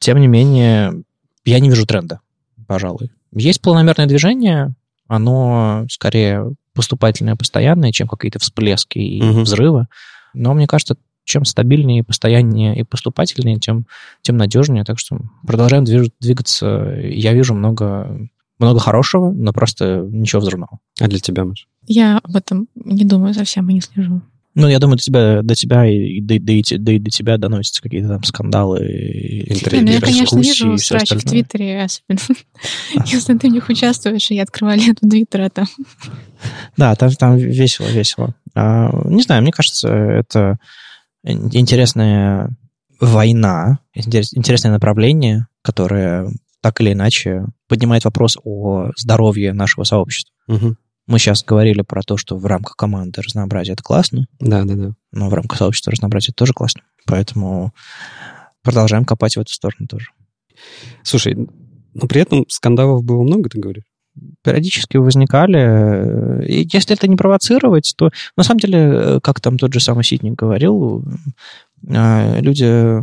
Тем 0.00 0.18
не 0.18 0.26
менее, 0.26 1.04
я 1.44 1.60
не 1.60 1.68
вижу 1.68 1.86
тренда, 1.86 2.18
пожалуй. 2.66 3.12
Есть 3.32 3.60
планомерное 3.62 4.06
движение, 4.06 4.74
оно 5.06 5.86
скорее 5.88 6.56
поступательное, 6.74 7.36
постоянное, 7.36 7.92
чем 7.92 8.08
какие-то 8.08 8.38
всплески 8.38 8.98
и 8.98 9.22
угу. 9.22 9.40
взрывы. 9.40 9.86
Но 10.34 10.54
мне 10.54 10.66
кажется, 10.66 10.96
чем 11.24 11.44
стабильнее, 11.44 12.04
постояннее 12.04 12.78
и 12.78 12.84
поступательнее, 12.84 13.58
тем, 13.58 13.86
тем 14.22 14.36
надежнее. 14.36 14.84
Так 14.84 14.98
что 14.98 15.18
продолжаем 15.46 15.84
двигаться. 15.84 16.96
Я 17.02 17.32
вижу 17.32 17.54
много, 17.54 18.28
много 18.58 18.80
хорошего, 18.80 19.30
но 19.30 19.52
просто 19.52 20.06
ничего 20.10 20.40
взрывного. 20.40 20.78
А 21.00 21.08
для 21.08 21.18
тебя, 21.18 21.44
Маш? 21.44 21.68
Я 21.86 22.18
об 22.18 22.36
этом 22.36 22.68
не 22.74 23.04
думаю 23.04 23.34
совсем 23.34 23.68
и 23.70 23.74
не 23.74 23.80
слежу. 23.80 24.22
Ну, 24.54 24.68
я 24.68 24.78
думаю, 24.78 24.96
до 24.96 25.02
тебя, 25.02 25.42
до 25.42 25.54
тебя 25.54 25.86
и 25.86 26.20
до, 26.20 26.38
до, 26.38 26.52
до, 26.78 26.98
до 26.98 27.10
тебя 27.10 27.38
доносятся 27.38 27.80
какие-то 27.80 28.08
там 28.08 28.22
скандалы, 28.24 29.44
интервью, 29.46 29.86
ну, 29.86 29.92
Я, 29.92 30.00
конечно, 30.00 30.38
вижу 30.38 30.76
срач 30.76 31.10
в 31.10 31.24
Твиттере, 31.24 31.82
особенно 31.82 32.20
а. 32.96 33.04
если 33.06 33.36
ты 33.38 33.48
в 33.48 33.52
них 33.52 33.68
участвуешь, 33.70 34.30
и 34.30 34.34
я 34.34 34.42
открываю 34.42 34.78
ленту 34.78 35.08
Твиттера 35.08 35.48
там. 35.48 35.66
Да, 36.76 36.94
там, 36.96 37.10
там 37.12 37.36
весело, 37.36 37.86
весело. 37.86 38.34
А, 38.54 38.90
не 39.06 39.22
знаю, 39.22 39.42
мне 39.42 39.52
кажется, 39.52 39.88
это 39.88 40.58
интересная 41.24 42.50
война, 43.00 43.78
интересное 43.94 44.72
направление, 44.72 45.46
которое 45.62 46.30
так 46.60 46.80
или 46.80 46.92
иначе 46.92 47.46
поднимает 47.68 48.04
вопрос 48.04 48.38
о 48.44 48.90
здоровье 48.96 49.52
нашего 49.52 49.84
сообщества. 49.84 50.32
Угу. 50.48 50.76
Мы 51.06 51.18
сейчас 51.18 51.42
говорили 51.44 51.82
про 51.82 52.02
то, 52.02 52.16
что 52.16 52.36
в 52.36 52.46
рамках 52.46 52.76
команды 52.76 53.22
разнообразие 53.22 53.74
это 53.74 53.82
классно. 53.82 54.26
Да, 54.38 54.64
да, 54.64 54.74
да. 54.74 54.92
Но 55.10 55.28
в 55.28 55.34
рамках 55.34 55.58
сообщества 55.58 55.92
разнообразие 55.92 56.32
тоже 56.34 56.52
классно. 56.52 56.82
Поэтому 57.06 57.72
продолжаем 58.62 59.04
копать 59.04 59.36
в 59.36 59.40
эту 59.40 59.52
сторону 59.52 59.86
тоже. 59.88 60.06
Слушай, 61.02 61.48
но 61.94 62.06
при 62.06 62.20
этом 62.20 62.44
скандалов 62.48 63.04
было 63.04 63.22
много, 63.22 63.50
ты 63.50 63.58
говоришь? 63.58 63.84
периодически 64.42 64.96
возникали. 64.96 66.46
И 66.46 66.68
если 66.72 66.94
это 66.94 67.08
не 67.08 67.16
провоцировать, 67.16 67.94
то 67.96 68.10
на 68.36 68.42
самом 68.42 68.60
деле, 68.60 69.20
как 69.22 69.40
там 69.40 69.58
тот 69.58 69.72
же 69.72 69.80
самый 69.80 70.04
Ситник 70.04 70.34
говорил, 70.34 71.04
э, 71.88 72.40
люди 72.40 73.00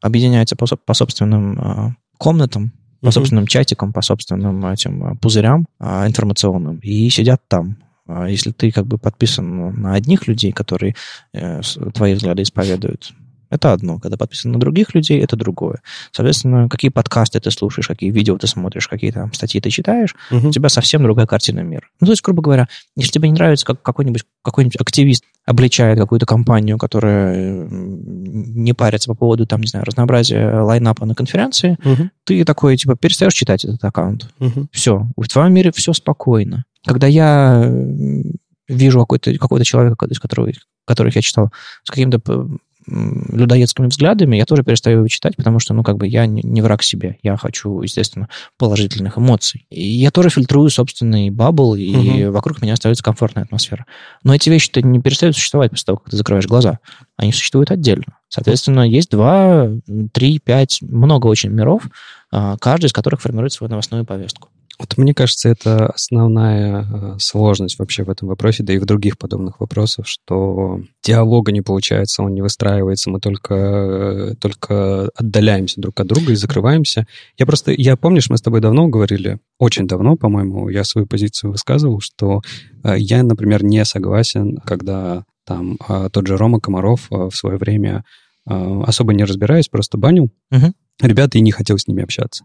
объединяются 0.00 0.56
по, 0.56 0.66
по 0.66 0.94
собственным 0.94 1.58
э, 1.58 1.90
комнатам, 2.18 2.72
по 3.00 3.10
собственным 3.10 3.46
чатикам, 3.46 3.92
по 3.92 4.02
собственным 4.02 4.64
этим 4.66 5.04
э, 5.04 5.16
пузырям 5.16 5.66
а, 5.78 6.06
информационным 6.06 6.78
и 6.78 7.08
сидят 7.10 7.42
там. 7.48 7.76
А 8.06 8.28
если 8.28 8.52
ты 8.52 8.70
как 8.70 8.86
бы 8.86 8.98
подписан 8.98 9.80
на 9.80 9.94
одних 9.94 10.26
людей, 10.26 10.52
которые 10.52 10.94
э, 11.32 11.60
твои 11.94 12.14
взгляды 12.14 12.42
исповедуют, 12.42 13.12
это 13.50 13.72
одно. 13.72 13.98
Когда 13.98 14.16
подписан 14.16 14.52
на 14.52 14.60
других 14.60 14.94
людей, 14.94 15.20
это 15.20 15.36
другое. 15.36 15.80
Соответственно, 16.12 16.68
какие 16.68 16.90
подкасты 16.90 17.40
ты 17.40 17.50
слушаешь, 17.50 17.88
какие 17.88 18.10
видео 18.10 18.36
ты 18.38 18.46
смотришь, 18.46 18.88
какие 18.88 19.10
там 19.10 19.32
статьи 19.32 19.60
ты 19.60 19.70
читаешь, 19.70 20.14
угу. 20.30 20.48
у 20.48 20.50
тебя 20.52 20.68
совсем 20.68 21.02
другая 21.02 21.26
картина 21.26 21.60
мира. 21.60 21.86
Ну, 22.00 22.06
то 22.06 22.12
есть, 22.12 22.22
грубо 22.22 22.42
говоря, 22.42 22.68
если 22.96 23.12
тебе 23.12 23.28
не 23.28 23.34
нравится, 23.34 23.66
как 23.66 23.82
какой-нибудь 23.82 24.24
какой 24.42 24.70
активист 24.78 25.24
обличает 25.44 25.98
какую-то 25.98 26.26
компанию, 26.26 26.78
которая 26.78 27.66
не 27.70 28.72
парится 28.72 29.08
по 29.08 29.14
поводу, 29.14 29.46
там, 29.46 29.60
не 29.60 29.66
знаю, 29.66 29.84
разнообразия 29.84 30.60
лайнапа 30.60 31.06
на 31.06 31.14
конференции, 31.14 31.78
угу. 31.84 32.10
ты 32.24 32.44
такой, 32.44 32.76
типа, 32.76 32.96
перестаешь 32.96 33.34
читать 33.34 33.64
этот 33.64 33.82
аккаунт. 33.84 34.28
Угу. 34.40 34.68
Все. 34.72 35.06
В 35.16 35.28
твоем 35.28 35.52
мире 35.54 35.72
все 35.72 35.92
спокойно. 35.92 36.64
Когда 36.84 37.06
я 37.06 37.70
вижу 38.68 39.00
какой-то 39.00 39.36
какой 39.38 39.64
человека, 39.64 40.06
из 40.06 40.18
которого, 40.18 40.52
которых 40.86 41.16
я 41.16 41.22
читал, 41.22 41.50
с 41.84 41.90
каким-то 41.90 42.20
людоедскими 42.88 43.86
взглядами, 43.86 44.36
я 44.36 44.44
тоже 44.44 44.62
перестаю 44.62 44.98
его 44.98 45.08
читать, 45.08 45.36
потому 45.36 45.58
что, 45.58 45.74
ну, 45.74 45.82
как 45.82 45.96
бы 45.96 46.06
я 46.06 46.26
не 46.26 46.62
враг 46.62 46.82
себе. 46.82 47.18
Я 47.22 47.36
хочу, 47.36 47.82
естественно, 47.82 48.28
положительных 48.56 49.18
эмоций. 49.18 49.66
И 49.70 49.82
я 49.82 50.10
тоже 50.10 50.30
фильтрую 50.30 50.70
собственный 50.70 51.30
бабл, 51.30 51.74
и 51.74 52.24
угу. 52.24 52.32
вокруг 52.32 52.62
меня 52.62 52.74
остается 52.74 53.04
комфортная 53.04 53.44
атмосфера. 53.44 53.86
Но 54.22 54.34
эти 54.34 54.50
вещи-то 54.50 54.82
не 54.82 55.00
перестают 55.00 55.36
существовать 55.36 55.70
после 55.70 55.86
того, 55.86 55.98
как 55.98 56.10
ты 56.10 56.16
закрываешь 56.16 56.46
глаза. 56.46 56.78
Они 57.16 57.32
существуют 57.32 57.70
отдельно. 57.70 58.04
Соответственно, 58.28 58.82
есть 58.88 59.10
два, 59.10 59.68
три, 60.12 60.38
пять, 60.38 60.80
много 60.82 61.26
очень 61.26 61.50
миров, 61.50 61.82
а, 62.30 62.56
каждый 62.58 62.86
из 62.86 62.92
которых 62.92 63.20
формирует 63.22 63.52
свою 63.52 63.70
новостную 63.70 64.04
повестку. 64.04 64.48
Вот 64.78 64.96
мне 64.96 65.12
кажется, 65.12 65.48
это 65.48 65.88
основная 65.88 66.82
э, 66.82 67.16
сложность 67.18 67.80
вообще 67.80 68.04
в 68.04 68.10
этом 68.10 68.28
вопросе, 68.28 68.62
да 68.62 68.72
и 68.72 68.78
в 68.78 68.86
других 68.86 69.18
подобных 69.18 69.58
вопросах, 69.58 70.06
что 70.06 70.80
диалога 71.02 71.50
не 71.50 71.62
получается, 71.62 72.22
он 72.22 72.32
не 72.34 72.42
выстраивается, 72.42 73.10
мы 73.10 73.18
только, 73.18 73.54
э, 73.54 74.34
только 74.40 75.10
отдаляемся 75.16 75.80
друг 75.80 75.98
от 75.98 76.06
друга 76.06 76.32
и 76.32 76.36
закрываемся. 76.36 77.08
Я 77.36 77.46
просто, 77.46 77.72
я 77.72 77.96
помнишь, 77.96 78.30
мы 78.30 78.38
с 78.38 78.42
тобой 78.42 78.60
давно 78.60 78.86
говорили, 78.86 79.40
очень 79.58 79.88
давно, 79.88 80.16
по-моему, 80.16 80.68
я 80.68 80.84
свою 80.84 81.08
позицию 81.08 81.50
высказывал, 81.50 82.00
что 82.00 82.42
э, 82.84 82.94
я, 82.98 83.24
например, 83.24 83.64
не 83.64 83.84
согласен, 83.84 84.58
когда 84.58 85.24
там 85.44 85.78
тот 86.12 86.26
же 86.26 86.36
Рома 86.36 86.60
Комаров 86.60 87.06
в 87.08 87.30
свое 87.30 87.56
время 87.56 88.04
особо 88.44 89.14
не 89.14 89.24
разбираясь, 89.24 89.68
просто 89.68 89.96
банил. 89.96 90.30
Угу. 90.50 90.72
Ребята 91.00 91.38
и 91.38 91.40
не 91.40 91.52
хотел 91.52 91.78
с 91.78 91.88
ними 91.88 92.02
общаться. 92.02 92.44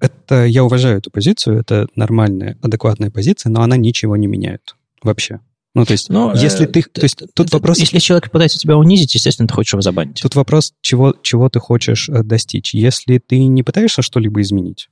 Это, 0.00 0.46
я 0.46 0.64
уважаю 0.64 0.98
эту 0.98 1.10
позицию, 1.10 1.60
это 1.60 1.86
нормальная, 1.94 2.58
адекватная 2.62 3.10
позиция, 3.10 3.50
но 3.50 3.62
она 3.62 3.76
ничего 3.76 4.16
не 4.16 4.26
меняет 4.26 4.76
вообще. 5.02 5.40
Ну, 5.74 5.84
то 5.84 5.92
есть, 5.92 6.08
но, 6.08 6.32
если 6.34 6.66
э, 6.66 6.68
ты... 6.68 6.82
То 6.82 7.02
есть, 7.02 7.22
тут 7.34 7.52
вопрос... 7.52 7.78
Если 7.78 8.00
человек 8.00 8.30
пытается 8.30 8.58
тебя 8.58 8.76
унизить, 8.76 9.14
естественно, 9.14 9.46
ты 9.46 9.54
хочешь 9.54 9.72
его 9.72 9.82
забанить. 9.82 10.20
Тут 10.20 10.34
вопрос, 10.34 10.72
чего, 10.80 11.14
чего 11.22 11.48
ты 11.48 11.60
хочешь 11.60 12.08
э, 12.08 12.24
достичь. 12.24 12.74
Если 12.74 13.18
ты 13.18 13.44
не 13.44 13.62
пытаешься 13.62 14.02
что-либо 14.02 14.40
изменить, 14.40 14.88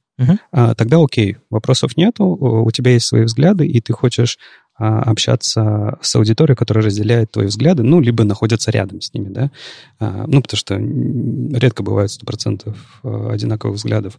а, 0.50 0.74
тогда 0.74 0.98
окей, 1.00 1.36
вопросов 1.48 1.96
нету, 1.96 2.24
у 2.24 2.70
тебя 2.72 2.92
есть 2.92 3.06
свои 3.06 3.22
взгляды, 3.22 3.66
и 3.66 3.80
ты 3.80 3.92
хочешь 3.92 4.38
а, 4.76 5.02
общаться 5.02 5.98
с 6.02 6.14
аудиторией, 6.16 6.56
которая 6.56 6.84
разделяет 6.84 7.32
твои 7.32 7.46
взгляды, 7.46 7.82
ну, 7.82 8.00
либо 8.00 8.24
находится 8.24 8.70
рядом 8.70 9.00
с 9.00 9.12
ними, 9.14 9.28
да. 9.28 9.50
А, 9.98 10.24
ну, 10.26 10.42
потому 10.42 10.58
что 10.58 10.76
редко 10.76 11.82
бывает 11.82 12.10
100% 12.10 12.74
э, 13.04 13.30
одинаковых 13.30 13.76
взглядов. 13.76 14.18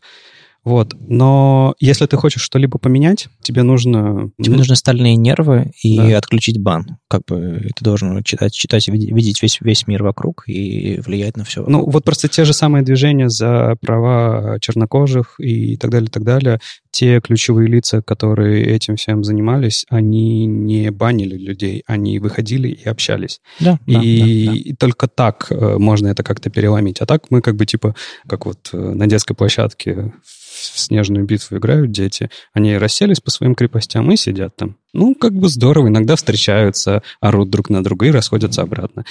Вот. 0.64 0.94
Но 1.00 1.76
если 1.80 2.06
ты 2.06 2.18
хочешь 2.18 2.42
что-либо 2.42 2.78
поменять, 2.78 3.28
тебе 3.42 3.64
нужно... 3.64 4.32
Тебе 4.42 4.58
нужны 4.58 4.76
стальные 4.76 5.16
нервы 5.16 5.72
и 5.82 5.98
да. 5.98 6.18
отключить 6.18 6.62
бан. 6.62 6.98
Как 7.08 7.22
бы 7.26 7.70
ты 7.76 7.84
должен 7.84 8.24
читать, 8.24 8.54
читать 8.54 8.88
и 8.88 8.92
видеть 8.92 9.42
весь, 9.42 9.60
весь 9.62 9.88
мир 9.88 10.04
вокруг 10.04 10.44
и 10.48 11.00
влиять 11.06 11.38
на 11.38 11.44
все. 11.44 11.66
Ну, 11.68 11.90
вот 11.90 12.04
просто 12.04 12.28
те 12.28 12.46
же 12.46 12.54
самые 12.54 12.84
движения 12.84 13.30
за 13.30 13.76
права 13.82 14.60
чернокожих 14.60 15.36
и 15.40 15.78
так 15.78 15.92
далее, 15.92 16.10
так 16.10 16.24
далее, 16.24 16.60
те 17.00 17.22
ключевые 17.22 17.70
лица, 17.70 18.02
которые 18.02 18.76
этим 18.76 18.98
всем 18.98 19.24
занимались, 19.24 19.86
они 19.88 20.46
не 20.46 20.92
банили 20.92 21.38
людей, 21.38 21.82
они 21.88 22.20
выходили 22.20 22.68
и 22.68 22.90
общались. 22.90 23.40
Да, 23.62 23.80
и, 23.86 23.94
да, 23.94 24.00
да, 24.02 24.52
да. 24.52 24.58
и 24.58 24.74
только 24.74 25.08
так 25.08 25.48
э, 25.50 25.78
можно 25.78 26.10
это 26.10 26.24
как-то 26.24 26.50
переломить. 26.50 27.00
А 27.00 27.06
так 27.06 27.32
мы 27.32 27.42
как 27.42 27.56
бы 27.56 27.66
типа, 27.66 27.96
как 28.28 28.46
вот 28.46 28.72
э, 28.74 28.78
на 28.78 29.08
детской 29.08 29.34
площадке 29.34 30.12
в 30.26 30.78
снежную 30.78 31.26
битву 31.26 31.56
играют 31.56 31.94
дети, 31.94 32.30
они 32.52 32.78
расселись 32.78 33.22
по 33.22 33.32
своим 33.32 33.56
крепостям 33.56 34.12
и 34.12 34.18
сидят 34.18 34.58
там. 34.58 34.76
Ну, 34.92 35.16
как 35.16 35.34
бы 35.34 35.48
здорово, 35.48 35.88
иногда 35.88 36.18
встречаются, 36.18 37.02
орут 37.22 37.50
друг 37.50 37.70
на 37.70 37.82
друга 37.82 38.08
и 38.08 38.12
расходятся 38.12 38.62
обратно. 38.62 39.06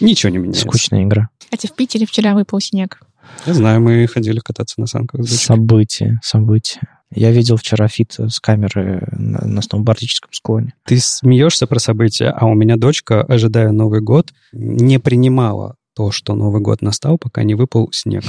Ничего 0.00 0.32
не 0.32 0.38
меняется. 0.38 0.62
Скучная 0.62 1.04
игра. 1.04 1.28
Хотя 1.50 1.68
в 1.68 1.76
Питере 1.76 2.06
вчера 2.06 2.32
выпал 2.32 2.58
снег. 2.60 3.00
Я 3.44 3.52
знаю, 3.52 3.82
мы 3.82 4.06
ходили 4.06 4.38
кататься 4.38 4.80
на 4.80 4.86
санках. 4.86 5.28
События, 5.28 6.18
события. 6.22 6.93
Я 7.10 7.30
видел 7.30 7.56
вчера 7.56 7.86
feed 7.88 8.16
с 8.18 8.40
камеры 8.40 9.06
на, 9.12 9.46
на 9.46 9.62
сноубордическом 9.62 10.32
склоне. 10.32 10.74
Ты 10.84 10.98
смеешься 10.98 11.66
про 11.66 11.78
события, 11.78 12.30
а 12.30 12.46
у 12.46 12.54
меня 12.54 12.76
дочка, 12.76 13.22
ожидая 13.22 13.70
Новый 13.70 14.00
год, 14.00 14.32
не 14.52 14.98
принимала 14.98 15.76
то, 15.94 16.10
что 16.10 16.34
Новый 16.34 16.60
год 16.60 16.82
настал, 16.82 17.18
пока 17.18 17.44
не 17.44 17.54
выпал 17.54 17.90
снег. 17.92 18.24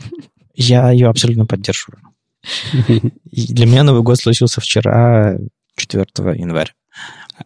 Я 0.54 0.90
ее 0.90 1.08
абсолютно 1.08 1.46
поддерживаю. 1.46 2.02
Для 3.32 3.66
меня 3.66 3.82
Новый 3.82 4.02
год 4.02 4.18
случился 4.18 4.60
вчера, 4.60 5.38
4 5.76 6.04
января. 6.38 6.72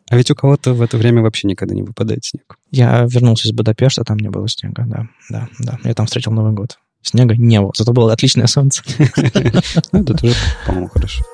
А 0.08 0.16
ведь 0.16 0.30
у 0.30 0.34
кого-то 0.34 0.72
в 0.72 0.82
это 0.82 0.96
время 0.96 1.22
вообще 1.22 1.48
никогда 1.48 1.74
не 1.74 1.82
выпадает 1.82 2.24
снег. 2.24 2.56
Я 2.70 3.06
вернулся 3.08 3.48
из 3.48 3.52
Будапешта, 3.52 4.04
там 4.04 4.18
не 4.18 4.28
было 4.28 4.48
снега, 4.48 4.84
да, 4.86 5.08
да, 5.28 5.48
да. 5.58 5.78
Я 5.82 5.94
там 5.94 6.06
встретил 6.06 6.32
Новый 6.32 6.52
год. 6.52 6.78
Снега 7.02 7.34
не 7.34 7.60
было, 7.60 7.72
зато 7.76 7.92
было 7.92 8.12
отличное 8.12 8.46
солнце. 8.46 8.82
Это 9.92 10.14
тоже, 10.14 10.34
по-моему, 10.66 10.88
хорошо. 10.88 11.24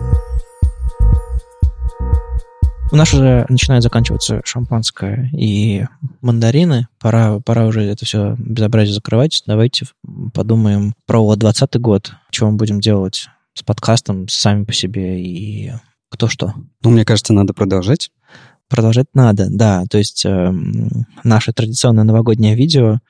У 2.92 2.96
нас 2.96 3.12
уже 3.12 3.46
начинает 3.48 3.82
заканчиваться 3.82 4.40
шампанское 4.44 5.28
и 5.32 5.84
мандарины. 6.20 6.86
Пора, 7.00 7.40
пора 7.40 7.66
уже 7.66 7.82
это 7.82 8.04
все 8.04 8.36
безобразие 8.38 8.94
закрывать. 8.94 9.42
Давайте 9.44 9.86
подумаем 10.32 10.94
про 11.04 11.34
2020 11.34 11.80
год. 11.80 12.12
Что 12.30 12.48
мы 12.48 12.56
будем 12.56 12.80
делать 12.80 13.26
с 13.54 13.62
подкастом 13.64 14.28
сами 14.28 14.64
по 14.64 14.72
себе 14.72 15.20
и 15.20 15.72
кто 16.10 16.28
что. 16.28 16.54
Ну, 16.82 16.90
мне 16.90 17.04
кажется, 17.04 17.32
надо 17.32 17.54
продолжать. 17.54 18.10
Продолжать 18.68 19.06
надо, 19.14 19.48
да. 19.50 19.84
То 19.90 19.98
есть 19.98 20.24
э, 20.24 20.52
наше 21.24 21.52
традиционное 21.52 22.04
новогоднее 22.04 22.54
видео 22.54 23.00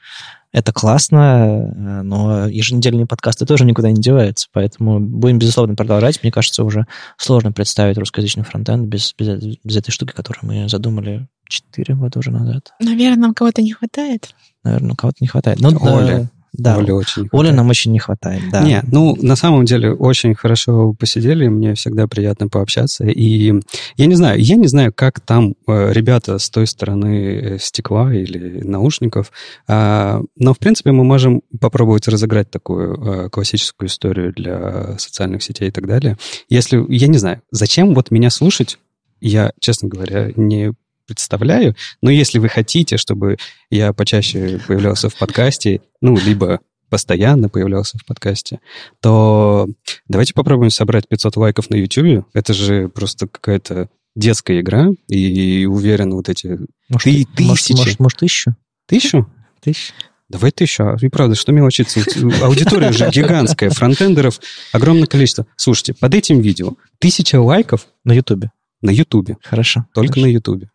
это 0.56 0.72
классно, 0.72 1.70
э, 1.76 2.02
но 2.02 2.46
еженедельные 2.46 3.04
подкасты 3.04 3.44
тоже 3.44 3.66
никуда 3.66 3.90
не 3.90 4.00
деваются, 4.00 4.48
поэтому 4.54 4.98
будем, 4.98 5.38
безусловно, 5.38 5.74
продолжать. 5.74 6.22
Мне 6.22 6.32
кажется, 6.32 6.64
уже 6.64 6.86
сложно 7.18 7.52
представить 7.52 7.98
русскоязычный 7.98 8.42
фронтенд 8.42 8.88
без, 8.88 9.12
без, 9.18 9.58
без 9.62 9.76
этой 9.76 9.90
штуки, 9.90 10.12
которую 10.12 10.46
мы 10.46 10.68
задумали 10.70 11.28
4 11.50 11.94
года 11.96 12.18
уже 12.18 12.30
назад. 12.30 12.72
Наверное, 12.80 13.18
нам 13.18 13.34
кого-то 13.34 13.60
не 13.60 13.72
хватает. 13.72 14.34
Наверное, 14.64 14.96
кого-то 14.96 15.18
не 15.20 15.28
хватает. 15.28 15.60
Ну, 15.60 15.76
Оля. 15.78 16.30
Да, 16.58 16.78
Оля 16.78 16.94
очень 16.94 17.28
Оля 17.32 17.52
нам 17.52 17.68
очень 17.68 17.92
не 17.92 17.98
хватает, 17.98 18.42
да. 18.50 18.62
Не, 18.62 18.82
ну, 18.90 19.16
на 19.20 19.36
самом 19.36 19.64
деле, 19.64 19.92
очень 19.92 20.34
хорошо 20.34 20.94
посидели, 20.98 21.48
мне 21.48 21.74
всегда 21.74 22.06
приятно 22.06 22.48
пообщаться, 22.48 23.04
и 23.04 23.54
я 23.96 24.06
не 24.06 24.14
знаю, 24.14 24.40
я 24.40 24.56
не 24.56 24.66
знаю, 24.66 24.92
как 24.92 25.20
там 25.20 25.54
э, 25.66 25.92
ребята 25.92 26.38
с 26.38 26.50
той 26.50 26.66
стороны 26.66 27.40
э, 27.56 27.58
стекла 27.58 28.14
или 28.14 28.62
наушников, 28.62 29.32
э, 29.68 30.20
но, 30.36 30.54
в 30.54 30.58
принципе, 30.58 30.92
мы 30.92 31.04
можем 31.04 31.42
попробовать 31.60 32.08
разыграть 32.08 32.50
такую 32.50 32.94
э, 32.94 33.28
классическую 33.30 33.88
историю 33.88 34.32
для 34.32 34.98
социальных 34.98 35.42
сетей 35.42 35.68
и 35.68 35.72
так 35.72 35.86
далее. 35.86 36.16
Если, 36.48 36.84
я 36.88 37.08
не 37.08 37.18
знаю, 37.18 37.42
зачем 37.50 37.94
вот 37.94 38.10
меня 38.10 38.30
слушать, 38.30 38.78
я, 39.20 39.52
честно 39.60 39.88
говоря, 39.88 40.32
не 40.36 40.72
представляю. 41.06 41.76
Но 42.02 42.10
если 42.10 42.38
вы 42.38 42.48
хотите, 42.48 42.96
чтобы 42.96 43.36
я 43.70 43.92
почаще 43.92 44.60
появлялся 44.66 45.08
в 45.08 45.16
подкасте, 45.16 45.82
ну, 46.00 46.16
либо 46.16 46.60
постоянно 46.88 47.48
появлялся 47.48 47.98
в 47.98 48.04
подкасте, 48.04 48.60
то 49.00 49.66
давайте 50.08 50.34
попробуем 50.34 50.70
собрать 50.70 51.08
500 51.08 51.36
лайков 51.36 51.70
на 51.70 51.74
YouTube. 51.76 52.26
Это 52.32 52.54
же 52.54 52.88
просто 52.88 53.26
какая-то 53.26 53.88
детская 54.14 54.60
игра, 54.60 54.88
и 55.08 55.66
уверен, 55.66 56.12
вот 56.12 56.28
эти 56.28 56.58
может, 56.88 57.04
ты, 57.04 57.26
тысячи... 57.36 57.72
Может, 57.72 57.76
может, 57.76 58.00
может, 58.00 58.18
тысячу? 58.18 58.56
Тысячу? 58.86 59.30
Тысячу. 59.60 59.92
Давай 60.28 60.50
тысячу. 60.50 60.84
А, 60.84 60.96
и 61.00 61.08
правда, 61.08 61.36
что 61.36 61.52
мелочиться? 61.52 62.00
Аудитория 62.42 62.92
же 62.92 63.08
гигантская, 63.10 63.70
фронтендеров 63.70 64.40
огромное 64.72 65.06
количество. 65.06 65.46
Слушайте, 65.56 65.94
под 65.94 66.14
этим 66.14 66.40
видео 66.40 66.74
тысяча 66.98 67.40
лайков 67.40 67.86
на 68.04 68.12
YouTube. 68.12 68.46
На 68.82 68.90
Ютубе. 68.90 69.36
Хорошо. 69.42 69.86
Только 69.94 70.14
хорошо. 70.14 70.26
на 70.26 70.30
Ютубе. 70.30 70.70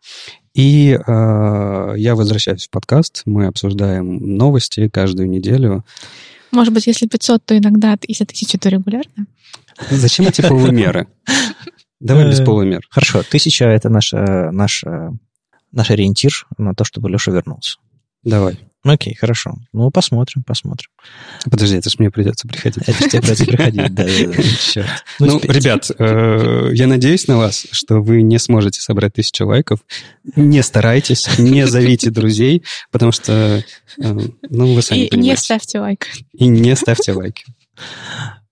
И 0.54 0.92
э, 0.92 1.94
я 1.96 2.14
возвращаюсь 2.14 2.66
в 2.66 2.70
подкаст. 2.70 3.22
Мы 3.24 3.46
обсуждаем 3.46 4.36
новости 4.36 4.88
каждую 4.88 5.28
неделю. 5.30 5.84
Может 6.50 6.74
быть, 6.74 6.86
если 6.86 7.06
500, 7.06 7.44
то 7.44 7.56
иногда, 7.56 7.96
если 8.06 8.24
1000, 8.24 8.58
то 8.58 8.68
регулярно? 8.68 9.26
Зачем 9.90 10.26
эти 10.26 10.42
полумеры? 10.42 11.08
Давай 12.00 12.28
без 12.28 12.40
полумер. 12.40 12.82
Хорошо, 12.90 13.22
тысяча— 13.22 13.64
это 13.66 13.88
наш, 13.88 14.12
наш, 14.12 14.84
наш 15.70 15.90
ориентир 15.90 16.46
на 16.58 16.74
то, 16.74 16.84
чтобы 16.84 17.08
Леша 17.08 17.30
вернулся. 17.30 17.78
Давай. 18.24 18.58
Окей, 18.84 19.14
хорошо. 19.14 19.54
Ну, 19.72 19.90
посмотрим, 19.92 20.42
посмотрим. 20.42 20.88
Подожди, 21.48 21.76
это 21.76 21.88
ж 21.88 21.98
мне 21.98 22.10
придется 22.10 22.48
приходить. 22.48 22.82
Это 22.88 22.92
ж 22.92 23.10
тебе 23.10 23.20
придется 23.20 23.44
приходить, 23.44 23.94
да. 23.94 24.04
Черт. 24.72 25.04
Ну, 25.20 25.40
ребят, 25.40 25.90
я 25.98 26.86
надеюсь 26.88 27.28
на 27.28 27.36
вас, 27.36 27.66
что 27.70 28.00
вы 28.00 28.22
не 28.22 28.38
сможете 28.38 28.80
собрать 28.80 29.14
тысячу 29.14 29.46
лайков. 29.46 29.80
Не 30.34 30.62
старайтесь, 30.62 31.28
не 31.38 31.66
зовите 31.66 32.10
друзей, 32.10 32.64
потому 32.90 33.12
что, 33.12 33.64
ну, 33.96 34.74
вы 34.74 34.82
сами 34.82 35.06
И 35.06 35.16
не 35.16 35.36
ставьте 35.36 35.78
лайк. 35.78 36.08
И 36.32 36.48
не 36.48 36.74
ставьте 36.74 37.12
лайки. 37.12 37.44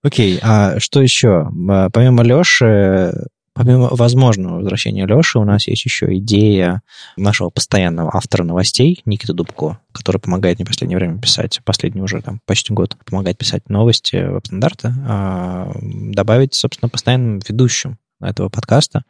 Окей, 0.02 0.38
а 0.42 0.78
что 0.78 1.02
еще? 1.02 1.50
Помимо 1.92 2.22
Леши, 2.22 3.12
Помимо 3.52 3.88
возможного 3.90 4.56
возвращения 4.56 5.06
Леши, 5.06 5.38
у 5.38 5.44
нас 5.44 5.66
есть 5.66 5.84
еще 5.84 6.16
идея 6.18 6.82
нашего 7.16 7.50
постоянного 7.50 8.14
автора 8.14 8.44
новостей 8.44 9.02
Никиты 9.04 9.32
Дубко, 9.32 9.80
который 9.92 10.18
помогает 10.18 10.58
мне 10.58 10.64
в 10.64 10.68
последнее 10.68 10.98
время 10.98 11.20
писать, 11.20 11.60
последний 11.64 12.00
уже 12.00 12.22
там 12.22 12.40
почти 12.46 12.72
год, 12.72 12.96
помогает 13.04 13.38
писать 13.38 13.68
новости 13.68 14.16
веб-стандарта, 14.16 15.74
добавить, 15.82 16.54
собственно, 16.54 16.88
постоянным 16.88 17.40
ведущим 17.46 17.98
этого 18.20 18.48
подкаста. 18.50 19.02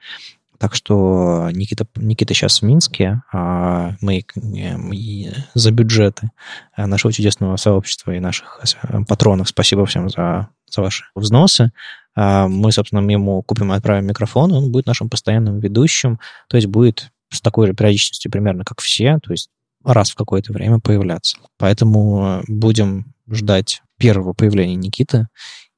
Так 0.61 0.75
что 0.75 1.49
Никита, 1.53 1.87
Никита 1.97 2.35
сейчас 2.35 2.61
в 2.61 2.67
Минске, 2.67 3.23
а 3.33 3.95
мы, 4.03 4.23
мы 4.37 5.33
за 5.55 5.71
бюджеты 5.71 6.31
нашего 6.77 7.15
чудесного 7.15 7.57
сообщества 7.57 8.13
и 8.13 8.21
наших 8.21 8.61
патронов, 9.09 9.49
спасибо 9.49 9.87
всем 9.87 10.11
за, 10.11 10.51
за 10.71 10.83
ваши 10.83 11.05
взносы, 11.15 11.73
мы, 12.15 12.73
собственно, 12.73 13.11
ему 13.11 13.43
купим 13.43 13.73
и 13.73 13.77
отправим 13.77 14.07
микрофон, 14.07 14.53
он 14.53 14.71
будет 14.71 14.85
нашим 14.85 15.09
постоянным 15.09 15.61
ведущим, 15.61 16.21
то 16.47 16.59
есть 16.59 16.67
будет 16.67 17.11
с 17.31 17.41
такой 17.41 17.69
же 17.69 17.73
периодичностью 17.73 18.31
примерно, 18.31 18.65
как 18.65 18.83
все, 18.83 19.19
то 19.23 19.33
есть 19.33 19.49
раз 19.83 20.11
в 20.11 20.15
какое-то 20.15 20.53
время 20.53 20.79
появляться. 20.79 21.39
Поэтому 21.57 22.43
будем 22.49 23.15
ждать 23.31 23.81
первого 23.97 24.35
появления 24.35 24.75
Никиты, 24.75 25.29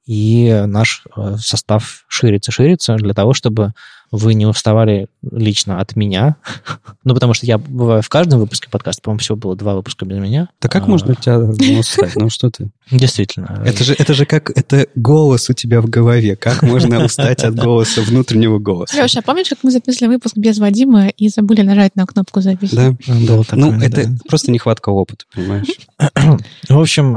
и 0.06 0.64
наш 0.66 1.04
состав 1.38 2.04
ширится-ширится 2.08 2.96
для 2.96 3.14
того, 3.14 3.32
чтобы 3.32 3.74
вы 4.12 4.34
не 4.34 4.46
уставали 4.46 5.08
лично 5.28 5.80
от 5.80 5.96
меня. 5.96 6.36
ну, 7.04 7.14
потому 7.14 7.32
что 7.32 7.46
я 7.46 7.56
бываю 7.56 8.02
в 8.02 8.08
каждом 8.10 8.40
выпуске 8.40 8.68
подкаста, 8.70 9.00
по-моему, 9.02 9.20
всего 9.20 9.36
было 9.36 9.56
два 9.56 9.74
выпуска 9.74 10.04
без 10.04 10.18
меня. 10.18 10.48
Да 10.60 10.68
как 10.68 10.84
а... 10.84 10.86
можно 10.86 11.14
тебя 11.14 11.38
устать? 11.78 12.14
Ну, 12.14 12.28
что 12.28 12.50
ты? 12.50 12.70
Действительно. 12.90 13.62
Это 13.64 13.84
же, 13.84 13.94
это 13.98 14.12
же 14.12 14.26
как, 14.26 14.50
это 14.56 14.86
голос 14.94 15.48
у 15.48 15.54
тебя 15.54 15.80
в 15.80 15.88
голове. 15.88 16.36
Как 16.36 16.62
можно 16.62 17.02
устать 17.04 17.42
от 17.42 17.54
голоса, 17.54 18.02
внутреннего 18.02 18.58
голоса? 18.58 19.02
Леша, 19.02 19.20
а 19.20 19.22
помнишь, 19.22 19.48
как 19.48 19.60
мы 19.62 19.70
записывали 19.70 20.14
выпуск 20.14 20.36
без 20.36 20.58
Вадима 20.58 21.08
и 21.08 21.28
забыли 21.28 21.62
нажать 21.62 21.96
на 21.96 22.06
кнопку 22.06 22.42
записи? 22.42 22.74
Да, 22.74 22.90
было 23.06 23.44
такое, 23.44 23.64
Ну, 23.64 23.80
это 23.80 24.06
да. 24.06 24.16
просто 24.28 24.50
нехватка 24.50 24.90
опыта, 24.90 25.24
понимаешь? 25.34 25.68
в 26.68 26.78
общем, 26.78 27.16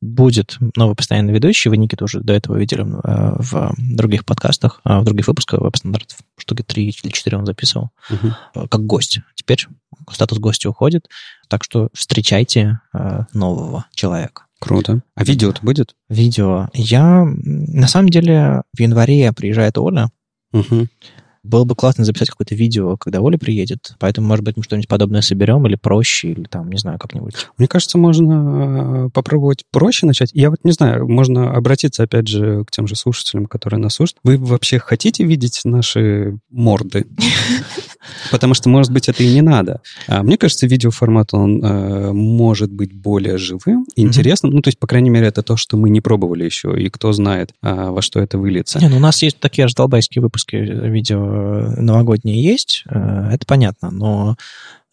будет 0.00 0.58
новый 0.76 0.94
постоянный 0.94 1.32
ведущий. 1.32 1.70
Вы 1.70 1.76
Никита 1.76 2.04
уже 2.04 2.20
до 2.20 2.32
этого 2.32 2.56
видели 2.56 2.84
в 2.84 3.74
других 3.78 4.24
подкастах, 4.24 4.80
в 4.84 5.02
других 5.02 5.26
выпусках 5.26 5.60
веб-стандартов 6.04 6.18
штуки 6.36 6.62
три 6.62 6.88
или 6.88 7.12
четыре 7.12 7.38
он 7.38 7.46
записывал, 7.46 7.90
угу. 8.10 8.66
как 8.68 8.84
гость. 8.84 9.20
Теперь 9.34 9.66
статус 10.10 10.38
гостя 10.38 10.68
уходит, 10.68 11.08
так 11.48 11.64
что 11.64 11.88
встречайте 11.94 12.80
э, 12.92 13.24
нового 13.32 13.86
человека. 13.94 14.44
Круто. 14.58 15.02
А 15.14 15.24
видео-то 15.24 15.60
будет? 15.62 15.94
Видео. 16.08 16.68
Я, 16.72 17.24
на 17.24 17.86
самом 17.86 18.08
деле, 18.08 18.62
в 18.72 18.80
январе 18.80 19.32
приезжает 19.32 19.78
Оля. 19.78 20.10
Угу. 20.52 20.88
Было 21.44 21.64
бы 21.64 21.74
классно 21.74 22.04
записать 22.04 22.30
какое-то 22.30 22.54
видео, 22.54 22.96
когда 22.96 23.20
Оля 23.20 23.36
приедет. 23.36 23.94
Поэтому, 24.00 24.26
может 24.26 24.44
быть, 24.44 24.56
мы 24.56 24.62
что-нибудь 24.62 24.88
подобное 24.88 25.20
соберем 25.20 25.66
или 25.66 25.76
проще, 25.76 26.30
или 26.30 26.44
там, 26.44 26.70
не 26.70 26.78
знаю, 26.78 26.98
как-нибудь. 26.98 27.34
Мне 27.58 27.68
кажется, 27.68 27.98
можно 27.98 29.10
попробовать 29.12 29.64
проще 29.70 30.06
начать. 30.06 30.30
Я 30.32 30.48
вот 30.48 30.60
не 30.64 30.72
знаю, 30.72 31.06
можно 31.06 31.52
обратиться, 31.52 32.02
опять 32.02 32.28
же, 32.28 32.64
к 32.64 32.70
тем 32.70 32.86
же 32.86 32.96
слушателям, 32.96 33.44
которые 33.44 33.78
нас 33.78 33.94
слушают. 33.94 34.18
Вы 34.24 34.38
вообще 34.38 34.78
хотите 34.78 35.24
видеть 35.24 35.60
наши 35.64 36.38
морды? 36.50 37.06
Потому 38.30 38.54
что, 38.54 38.68
может 38.68 38.90
быть, 38.90 39.08
это 39.08 39.22
и 39.22 39.32
не 39.32 39.42
надо. 39.42 39.80
А 40.08 40.22
мне 40.22 40.38
кажется, 40.38 40.66
видеоформат, 40.66 41.34
он 41.34 41.62
э, 41.62 42.12
может 42.12 42.72
быть 42.72 42.94
более 42.94 43.36
живым, 43.36 43.86
интересным. 43.96 44.52
Ну, 44.52 44.62
то 44.62 44.68
есть, 44.68 44.78
по 44.78 44.86
крайней 44.86 45.10
мере, 45.10 45.26
это 45.26 45.42
то, 45.42 45.56
что 45.56 45.76
мы 45.76 45.90
не 45.90 46.00
пробовали 46.00 46.44
еще, 46.44 46.74
и 46.80 46.88
кто 46.88 47.12
знает, 47.12 47.52
э, 47.62 47.90
во 47.90 48.02
что 48.02 48.20
это 48.20 48.38
выльется. 48.38 48.78
Не, 48.78 48.88
ну, 48.88 48.96
у 48.96 49.00
нас 49.00 49.22
есть 49.22 49.40
такие 49.40 49.66
раздолбайские 49.66 50.22
выпуски 50.22 50.56
видео 50.56 51.33
новогодние 51.34 52.42
есть, 52.42 52.84
э, 52.88 53.30
это 53.32 53.46
понятно, 53.46 53.90
но 53.90 54.36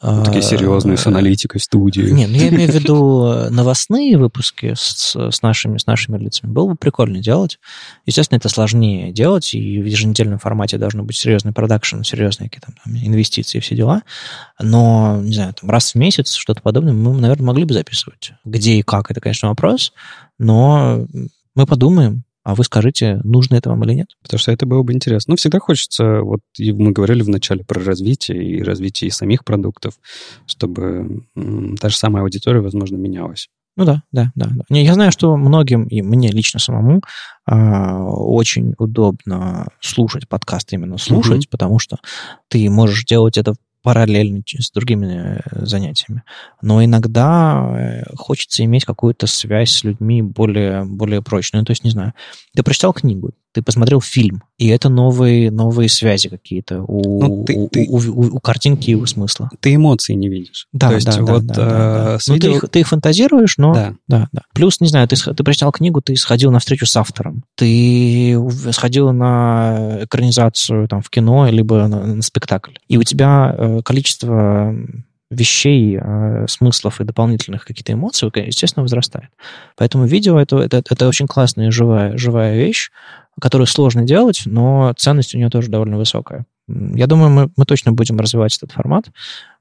Ну, 0.01 0.23
такие 0.23 0.41
серьезные, 0.41 0.97
с 0.97 1.05
аналитикой 1.05 1.59
в 1.59 1.63
студии. 1.63 2.09
Не, 2.09 2.25
ну 2.25 2.35
я 2.35 2.49
имею 2.49 2.71
в 2.71 2.75
виду 2.79 3.49
новостные 3.51 4.17
выпуски 4.17 4.73
с, 4.75 5.15
с, 5.15 5.41
нашими, 5.43 5.77
с 5.77 5.85
нашими 5.85 6.17
лицами. 6.17 6.51
Было 6.51 6.69
бы 6.69 6.75
прикольно 6.75 7.19
делать. 7.19 7.59
Естественно, 8.07 8.37
это 8.37 8.49
сложнее 8.49 9.11
делать, 9.11 9.53
и 9.53 9.79
в 9.79 9.85
еженедельном 9.85 10.39
формате 10.39 10.77
должно 10.77 11.03
быть 11.03 11.17
серьезный 11.17 11.53
продакшн, 11.53 12.01
серьезные 12.01 12.49
какие-то 12.49 12.73
там 12.83 12.95
инвестиции 12.95 13.59
и 13.59 13.61
все 13.61 13.75
дела. 13.75 14.01
Но, 14.59 15.19
не 15.21 15.33
знаю, 15.33 15.53
там 15.53 15.69
раз 15.69 15.93
в 15.93 15.95
месяц 15.95 16.33
что-то 16.33 16.61
подобное 16.61 16.93
мы, 16.93 17.13
наверное, 17.13 17.45
могли 17.45 17.65
бы 17.65 17.73
записывать. 17.75 18.33
Где 18.43 18.73
и 18.73 18.81
как, 18.81 19.11
это, 19.11 19.21
конечно, 19.21 19.49
вопрос, 19.49 19.93
но 20.39 21.05
мы 21.53 21.65
подумаем, 21.67 22.23
а 22.43 22.55
вы 22.55 22.63
скажите, 22.63 23.19
нужно 23.23 23.55
это 23.55 23.69
вам 23.69 23.83
или 23.83 23.93
нет? 23.93 24.07
Потому 24.21 24.39
что 24.39 24.51
это 24.51 24.65
было 24.65 24.83
бы 24.83 24.93
интересно. 24.93 25.31
Ну, 25.31 25.35
всегда 25.37 25.59
хочется, 25.59 26.21
вот 26.21 26.41
и 26.57 26.71
мы 26.71 26.91
говорили 26.91 27.21
вначале 27.21 27.63
про 27.63 27.83
развитие 27.83 28.43
и 28.43 28.63
развитие 28.63 29.11
самих 29.11 29.45
продуктов, 29.45 29.93
чтобы 30.47 31.23
та 31.79 31.89
же 31.89 31.97
самая 31.97 32.23
аудитория, 32.23 32.61
возможно, 32.61 32.97
менялась. 32.97 33.47
Ну 33.77 33.85
да, 33.85 34.03
да, 34.11 34.31
да. 34.35 34.47
да. 34.49 34.63
Не, 34.69 34.83
я 34.83 34.93
знаю, 34.93 35.11
что 35.11 35.37
многим, 35.37 35.85
и 35.85 36.01
мне 36.01 36.29
лично 36.29 36.59
самому, 36.59 37.01
а, 37.45 38.03
очень 38.03 38.73
удобно 38.77 39.69
слушать 39.79 40.27
подкаст, 40.27 40.73
именно 40.73 40.97
слушать, 40.97 41.45
mm-hmm. 41.45 41.51
потому 41.51 41.79
что 41.79 41.97
ты 42.49 42.69
можешь 42.69 43.05
делать 43.05 43.37
это 43.37 43.53
параллельно 43.81 44.41
с 44.45 44.71
другими 44.71 45.41
э, 45.43 45.65
занятиями. 45.65 46.23
Но 46.61 46.83
иногда 46.83 47.75
э, 47.77 48.15
хочется 48.15 48.63
иметь 48.63 48.85
какую-то 48.85 49.27
связь 49.27 49.71
с 49.71 49.83
людьми 49.83 50.21
более, 50.21 50.83
более 50.85 51.21
прочную. 51.21 51.61
Ну, 51.61 51.65
то 51.65 51.71
есть, 51.71 51.83
не 51.83 51.91
знаю, 51.91 52.13
ты 52.55 52.63
прочитал 52.63 52.93
книгу, 52.93 53.31
ты 53.53 53.61
посмотрел 53.61 54.01
фильм, 54.01 54.43
и 54.57 54.67
это 54.67 54.89
новые, 54.89 55.51
новые 55.51 55.89
связи 55.89 56.29
какие-то 56.29 56.83
у, 56.87 57.21
ну, 57.21 57.43
ты, 57.43 57.55
у, 57.55 57.67
ты, 57.67 57.87
у, 57.89 57.97
у, 57.97 58.35
у 58.35 58.39
картинки 58.39 58.91
и 58.91 58.95
у 58.95 59.05
смысла. 59.05 59.49
Ты 59.59 59.75
эмоции 59.75 60.13
не 60.13 60.29
видишь. 60.29 60.67
Да, 60.71 60.89
То 60.89 60.95
есть, 60.95 61.07
да, 61.07 61.21
вот, 61.21 61.45
да, 61.45 61.53
да, 61.53 61.65
да, 61.65 62.17
да. 62.25 62.33
видео... 62.33 62.33
ну, 62.33 62.39
ты, 62.39 62.65
их, 62.65 62.71
ты 62.71 62.79
их 62.79 62.87
фантазируешь, 62.87 63.57
но... 63.57 63.73
Да. 63.73 63.95
Да, 64.07 64.27
да. 64.31 64.41
Плюс, 64.53 64.79
не 64.81 64.87
знаю, 64.87 65.07
ты, 65.07 65.15
ты 65.15 65.43
прочитал 65.43 65.71
книгу, 65.71 66.01
ты 66.01 66.15
сходил 66.15 66.51
на 66.51 66.59
встречу 66.59 66.85
с 66.85 66.95
автором, 66.95 67.43
ты 67.55 68.37
сходил 68.71 69.11
на 69.11 69.99
экранизацию 70.03 70.87
там, 70.87 71.01
в 71.01 71.09
кино, 71.09 71.47
либо 71.49 71.87
на, 71.87 72.05
на 72.05 72.21
спектакль, 72.21 72.73
и 72.87 72.97
у 72.97 73.03
тебя 73.03 73.55
э, 73.57 73.81
количество 73.83 74.75
вещей, 75.31 75.97
э, 75.99 76.45
смыслов 76.47 76.99
и 76.99 77.05
дополнительных 77.05 77.65
каких-то 77.65 77.93
эмоций, 77.93 78.29
естественно, 78.35 78.83
возрастает. 78.83 79.29
Поэтому 79.77 80.05
видео 80.05 80.39
это, 80.39 80.57
это, 80.59 80.83
это 80.87 81.07
очень 81.07 81.25
классная 81.25 81.71
живая, 81.71 82.17
живая 82.17 82.55
вещь, 82.55 82.91
которую 83.39 83.65
сложно 83.65 84.03
делать, 84.03 84.43
но 84.45 84.93
ценность 84.97 85.33
у 85.33 85.37
нее 85.37 85.49
тоже 85.49 85.69
довольно 85.69 85.97
высокая. 85.97 86.45
Я 86.67 87.07
думаю, 87.07 87.31
мы, 87.31 87.49
мы 87.55 87.65
точно 87.65 87.93
будем 87.93 88.19
развивать 88.19 88.55
этот 88.57 88.73
формат. 88.73 89.05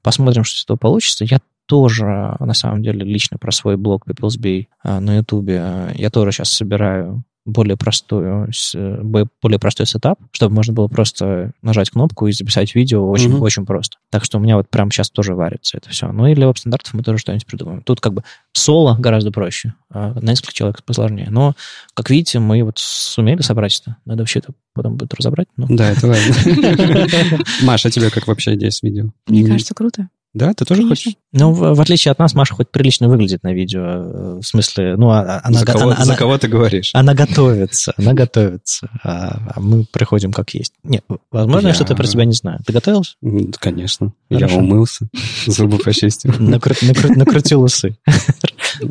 Посмотрим, 0.03 0.45
что 0.45 0.57
из 0.57 0.65
этого 0.65 0.77
получится. 0.77 1.25
Я 1.25 1.39
тоже, 1.67 2.37
на 2.41 2.53
самом 2.53 2.83
деле, 2.83 3.05
лично 3.05 3.39
про 3.39 3.53
свой 3.53 3.77
блог 3.77 4.07
People's 4.09 4.41
Bay 4.41 4.67
э, 4.83 4.99
на 4.99 5.19
Ютубе, 5.19 5.61
э, 5.63 5.93
я 5.95 6.11
тоже 6.11 6.33
сейчас 6.33 6.51
собираю 6.51 7.23
более 7.51 7.77
простую, 7.77 8.51
более 8.73 9.59
простой 9.59 9.87
сетап, 9.87 10.19
чтобы 10.33 10.55
можно 10.55 10.73
было 10.73 10.89
просто 10.89 11.53
нажать 11.63 11.91
кнопку 11.91 12.27
и 12.27 12.33
записать 12.33 12.75
видео 12.75 13.09
очень, 13.09 13.31
mm-hmm. 13.31 13.41
очень 13.41 13.67
просто. 13.67 13.99
Так 14.11 14.25
что 14.25 14.39
у 14.39 14.41
меня 14.41 14.57
вот 14.57 14.69
прямо 14.69 14.91
сейчас 14.91 15.11
тоже 15.11 15.35
варится 15.35 15.77
это 15.77 15.91
все. 15.91 16.11
Ну 16.13 16.27
и 16.27 16.35
для 16.35 16.47
веб-стандартов 16.47 16.95
мы 16.95 17.03
тоже 17.03 17.19
что-нибудь 17.19 17.47
придумаем. 17.47 17.83
Тут 17.83 18.01
как 18.01 18.15
бы 18.15 18.25
соло 18.53 18.97
гораздо 18.99 19.31
проще, 19.31 19.75
а 19.91 20.15
на 20.15 20.31
несколько 20.31 20.53
человек 20.53 20.83
посложнее. 20.85 21.29
Но, 21.31 21.55
как 21.95 22.11
видите, 22.11 22.39
мы 22.39 22.63
вот 22.63 22.79
сумели 22.79 23.43
собрать 23.43 23.81
это. 23.81 23.97
Надо 24.05 24.23
вообще 24.23 24.41
это 24.41 24.53
потом 24.75 24.97
будет 24.97 25.15
разобрать. 25.15 25.49
Но... 25.57 25.67
Да, 25.69 25.91
это 25.91 26.07
важно. 26.07 26.35
Маша, 27.63 27.89
а 27.89 27.91
тебе 27.91 28.11
как 28.11 28.27
вообще 28.27 28.55
идея 28.55 28.71
с 28.71 28.83
видео? 28.83 29.11
Мне 29.27 29.47
кажется, 29.47 29.75
круто. 29.75 30.09
Да, 30.33 30.55
ты 30.55 30.65
тоже 30.65 30.83
Конечно. 30.83 31.11
хочешь? 31.11 31.19
Ну, 31.33 31.53
в, 31.53 31.75
в 31.75 31.81
отличие 31.81 32.13
от 32.13 32.19
нас, 32.21 32.35
Маша 32.35 32.55
хоть 32.55 32.71
прилично 32.71 33.09
выглядит 33.09 33.43
на 33.43 33.53
видео. 33.53 33.81
Э, 33.83 34.39
в 34.41 34.43
смысле, 34.43 34.97
ну, 34.97 35.11
а, 35.11 35.23
а 35.23 35.41
она... 35.43 35.59
За 35.59 35.67
кого, 35.67 35.91
она, 35.91 36.05
за 36.05 36.15
кого 36.15 36.39
ты 36.39 36.47
говоришь? 36.47 36.91
Она 36.95 37.15
готовится, 37.15 37.93
она 37.97 38.15
готовится. 38.15 38.89
А, 39.03 39.53
а 39.57 39.61
мы 39.61 39.85
приходим 39.91 40.33
как 40.33 40.51
есть. 40.55 40.75
Нет, 40.85 41.05
возможно, 41.33 41.67
я, 41.67 41.71
я 41.71 41.75
что-то 41.75 41.97
про 41.97 42.07
тебя 42.07 42.25
не 42.25 42.33
знаю. 42.33 42.61
Ты 42.65 42.73
готовился? 42.73 43.15
Конечно. 43.59 44.13
Хорошо. 44.31 44.55
Я 44.55 44.61
умылся, 44.61 45.09
зубы 45.47 45.79
почистил. 45.79 46.33
Накрутил 46.39 47.63
усы. 47.63 47.97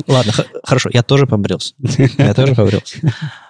Ладно, 0.06 0.32
хорошо, 0.64 0.90
я 0.92 1.02
тоже 1.02 1.26
побрился. 1.26 1.74
Я 2.18 2.34
тоже 2.34 2.54
побрился. 2.54 2.98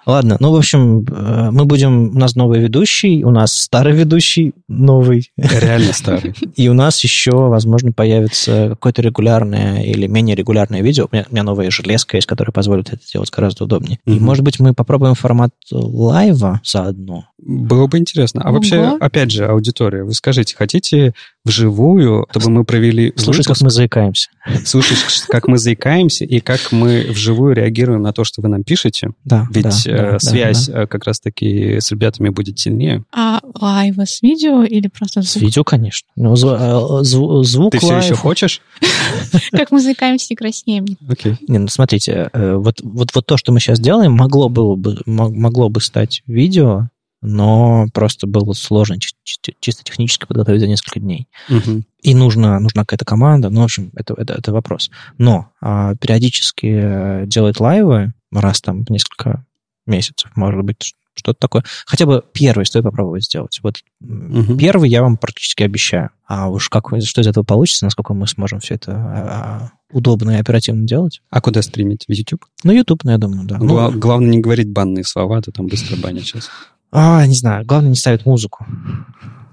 Ладно, 0.07 0.36
ну, 0.40 0.51
в 0.51 0.57
общем, 0.57 1.05
э, 1.05 1.51
мы 1.52 1.66
будем... 1.66 2.16
У 2.16 2.19
нас 2.19 2.35
новый 2.35 2.61
ведущий, 2.61 3.23
у 3.23 3.31
нас 3.31 3.52
старый 3.52 3.93
ведущий, 3.93 4.55
новый. 4.66 5.31
Реально 5.36 5.93
старый. 5.93 6.35
И 6.57 6.69
у 6.69 6.74
нас 6.74 7.02
еще, 7.05 7.32
возможно, 7.32 7.93
появится 7.93 8.70
какое-то 8.70 9.02
регулярное 9.02 9.82
или 9.82 10.07
менее 10.07 10.35
регулярное 10.35 10.81
видео. 10.81 11.07
У 11.11 11.15
меня, 11.15 11.27
у 11.31 11.32
меня 11.35 11.43
новая 11.43 11.70
железка 11.70 12.16
есть, 12.16 12.27
которая 12.27 12.52
позволит 12.52 12.89
это 12.93 13.02
делать 13.12 13.31
гораздо 13.31 13.65
удобнее. 13.65 13.98
Mm-hmm. 14.07 14.16
И, 14.16 14.20
может 14.20 14.43
быть, 14.43 14.59
мы 14.59 14.73
попробуем 14.74 15.15
формат 15.15 15.51
лайва 15.70 16.61
заодно. 16.65 17.27
Было 17.39 17.86
бы 17.86 17.98
интересно. 17.98 18.43
А 18.43 18.48
Ого. 18.48 18.57
вообще, 18.57 18.97
опять 19.01 19.31
же, 19.31 19.47
аудитория, 19.47 20.05
вы 20.05 20.12
скажите, 20.12 20.57
хотите 20.57 21.15
вживую, 21.44 22.27
чтобы 22.31 22.51
мы 22.51 22.65
провели... 22.65 23.12
Слушать, 23.16 23.47
выпуск, 23.47 23.61
как 23.61 23.65
мы 23.65 23.70
заикаемся. 23.70 24.31
Слушать, 24.65 24.98
как 25.28 25.48
мы 25.48 25.59
заикаемся 25.59 26.19
и 26.24 26.40
как 26.40 26.72
мы 26.72 27.06
вживую 27.10 27.55
реагируем 27.55 28.02
на 28.02 28.12
то, 28.12 28.24
что 28.24 28.42
вы 28.42 28.48
нам 28.48 28.64
пишете. 28.64 29.10
Да, 29.24 29.47
Ведь 29.51 29.84
да, 29.84 29.90
э, 29.90 30.12
да, 30.12 30.18
связь 30.18 30.66
да, 30.66 30.72
да. 30.72 30.86
как 30.86 31.05
раз-таки 31.05 31.80
с 31.80 31.90
ребятами 31.90 32.28
будет 32.28 32.59
сильнее. 32.59 33.05
А 33.12 33.40
live 33.61 34.07
с 34.06 34.22
видео 34.22 34.62
или 34.62 34.88
просто 34.88 35.22
звук? 35.22 35.30
С 35.30 35.36
видео, 35.36 35.64
конечно. 35.64 36.09
Ну, 36.16 36.34
зв- 36.34 37.02
зв- 37.02 37.44
звук 37.44 37.72
Ты 37.72 37.84
live... 37.85 38.02
все 38.02 38.12
еще 38.12 38.20
хочешь? 38.20 38.60
Как 39.52 39.70
мы 39.70 39.80
заикаемся 39.80 40.34
и 40.34 40.36
краснеем. 40.36 40.86
Окей. 41.09 41.36
Не, 41.48 41.59
ну 41.59 41.68
смотрите, 41.68 42.30
э, 42.32 42.55
вот, 42.55 42.80
вот, 42.82 43.10
вот 43.14 43.26
то, 43.26 43.36
что 43.36 43.52
мы 43.52 43.60
сейчас 43.60 43.80
делаем, 43.80 44.12
могло, 44.12 44.48
бы, 44.48 44.98
могло 45.06 45.68
бы 45.68 45.80
стать 45.80 46.22
видео, 46.26 46.88
но 47.22 47.86
просто 47.92 48.26
было 48.26 48.52
сложно 48.52 48.97
чисто 48.98 49.84
технически 49.84 50.26
подготовить 50.26 50.60
за 50.60 50.68
несколько 50.68 51.01
дней. 51.01 51.28
Угу. 51.48 51.82
И 52.02 52.14
нужна, 52.14 52.59
нужна 52.60 52.82
какая-то 52.82 53.05
команда, 53.05 53.51
ну, 53.51 53.60
в 53.60 53.64
общем, 53.64 53.90
это, 53.94 54.14
это, 54.14 54.34
это 54.34 54.52
вопрос. 54.52 54.90
Но 55.18 55.51
а, 55.60 55.94
периодически 55.97 56.66
э, 56.66 57.26
делать 57.26 57.60
лайвы 57.60 58.14
раз 58.32 58.60
там 58.60 58.84
в 58.84 58.90
несколько 58.90 59.44
месяцев, 59.86 60.30
может 60.34 60.62
быть, 60.62 60.94
что-то 61.14 61.38
такое. 61.38 61.64
Хотя 61.86 62.06
бы 62.06 62.22
первый 62.32 62.64
стоит 62.64 62.84
попробовать 62.84 63.24
сделать. 63.24 63.60
Вот 63.62 63.76
угу. 64.01 64.56
первый 64.56 64.88
я 64.88 65.02
вам 65.02 65.16
практически 65.16 65.62
обещаю. 65.62 66.10
А 66.26 66.48
уж 66.48 66.68
как, 66.68 66.88
что 67.05 67.20
из 67.20 67.26
этого 67.26 67.44
получится, 67.44 67.84
насколько 67.84 68.14
мы 68.14 68.26
сможем 68.26 68.60
все 68.60 68.74
это 68.74 68.92
а, 68.92 69.70
удобно 69.90 70.30
и 70.30 70.40
оперативно 70.40 70.86
делать. 70.86 71.20
А 71.28 71.40
куда 71.40 71.60
стримить? 71.62 72.05
В 72.06 72.12
YouTube? 72.12 72.44
Ну, 72.64 72.72
YouTube, 72.72 73.05
ну, 73.05 73.10
я 73.10 73.18
думаю, 73.18 73.47
да. 73.47 73.59
Гла- 73.59 73.90
ну, 73.90 73.98
главное 73.98 74.30
не 74.30 74.38
говорить 74.38 74.70
банные 74.70 75.05
слова, 75.05 75.38
а 75.38 75.42
то 75.42 75.51
там 75.51 75.66
быстро 75.66 75.97
банят 75.97 76.24
сейчас. 76.24 76.48
А, 76.93 77.27
не 77.27 77.35
знаю, 77.35 77.65
главное 77.65 77.91
не 77.91 77.97
ставить 77.97 78.27
музыку. 78.27 78.67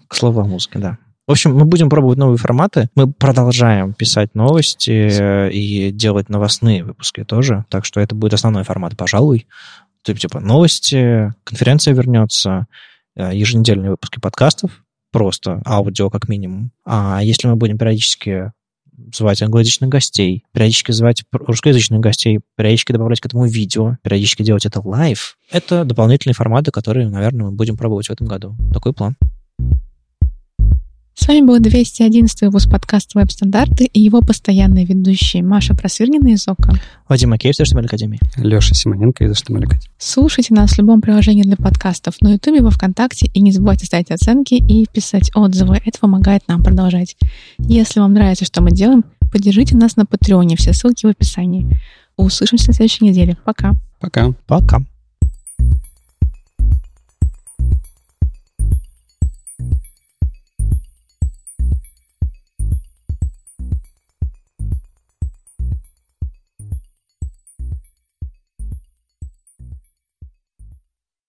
К 0.08 0.16
слову 0.16 0.42
о 0.42 0.46
музыке, 0.46 0.80
да. 0.80 0.98
В 1.28 1.32
общем, 1.32 1.54
мы 1.56 1.66
будем 1.66 1.90
пробовать 1.90 2.18
новые 2.18 2.38
форматы. 2.38 2.90
Мы 2.96 3.12
продолжаем 3.12 3.94
писать 3.94 4.34
новости 4.34 5.10
э, 5.12 5.52
и 5.52 5.92
делать 5.92 6.30
новостные 6.30 6.86
выпуски 6.86 7.26
тоже. 7.26 7.66
Так 7.70 7.84
что 7.84 8.00
это 8.00 8.16
будет 8.16 8.34
основной 8.34 8.64
формат, 8.64 8.96
пожалуй. 8.96 9.46
Типа, 10.04 10.20
типа 10.20 10.40
новости, 10.40 11.34
конференция 11.44 11.94
вернется, 11.94 12.68
э, 13.18 13.32
еженедельные 13.34 13.92
выпуски 13.92 14.22
подкастов, 14.22 14.72
просто 15.12 15.62
аудио 15.66 16.10
как 16.10 16.30
минимум. 16.30 16.72
А 16.86 17.20
если 17.22 17.50
мы 17.50 17.58
будем 17.58 17.78
периодически 17.78 18.54
звать 19.14 19.42
англоязычных 19.42 19.90
гостей, 19.90 20.44
периодически 20.54 20.92
звать 20.92 21.24
русскоязычных 21.32 22.00
гостей, 22.00 22.40
периодически 22.56 22.92
добавлять 22.92 23.20
к 23.20 23.26
этому 23.26 23.46
видео, 23.46 23.98
периодически 24.02 24.44
делать 24.44 24.66
это 24.66 24.82
live. 24.84 25.38
Это 25.52 25.86
дополнительные 25.86 26.36
форматы, 26.36 26.72
которые, 26.72 27.10
наверное, 27.10 27.46
мы 27.46 27.52
будем 27.52 27.78
пробовать 27.78 28.08
в 28.08 28.12
этом 28.12 28.28
году. 28.28 28.56
Такой 28.74 28.94
план. 28.94 29.16
С 31.20 31.28
вами 31.28 31.42
был 31.42 31.60
211 31.60 32.42
выпуск 32.44 32.70
подкаста 32.70 33.18
«Веб-стандарты» 33.18 33.86
и 33.86 34.00
его 34.00 34.22
постоянные 34.22 34.86
ведущие 34.86 35.42
Маша 35.42 35.74
Просвирнина 35.74 36.28
из 36.28 36.48
Okko. 36.48 36.74
Вадим 37.10 37.32
Макеев 37.32 37.60
из 37.60 37.74
HTML 37.74 37.86
Академии. 37.86 38.20
Леша 38.38 38.76
Симоненко 38.76 39.26
из 39.26 39.32
HTML 39.32 39.64
Академии. 39.64 39.90
Слушайте 39.98 40.54
нас 40.54 40.74
в 40.74 40.78
любом 40.78 41.02
приложении 41.02 41.42
для 41.42 41.58
подкастов 41.58 42.14
на 42.22 42.34
Ютубе, 42.34 42.62
во 42.62 42.70
Вконтакте 42.70 43.32
и 43.34 43.42
не 43.42 43.52
забывайте 43.52 43.88
ставить 43.88 44.12
оценки 44.12 44.54
и 44.54 44.86
писать 44.94 45.32
отзывы. 45.34 45.82
Это 45.84 45.98
помогает 46.00 46.44
нам 46.48 46.62
продолжать. 46.62 47.18
Если 47.58 48.00
вам 48.00 48.14
нравится, 48.14 48.46
что 48.46 48.62
мы 48.62 48.70
делаем, 48.70 49.04
поддержите 49.32 49.76
нас 49.76 49.96
на 49.96 50.06
Патреоне. 50.06 50.56
Все 50.56 50.72
ссылки 50.72 51.08
в 51.08 51.10
описании. 51.10 51.68
Услышимся 52.16 52.68
на 52.68 52.74
следующей 52.74 53.06
неделе. 53.06 53.38
Пока. 53.44 53.74
Пока. 54.00 54.34
Пока. 54.46 54.82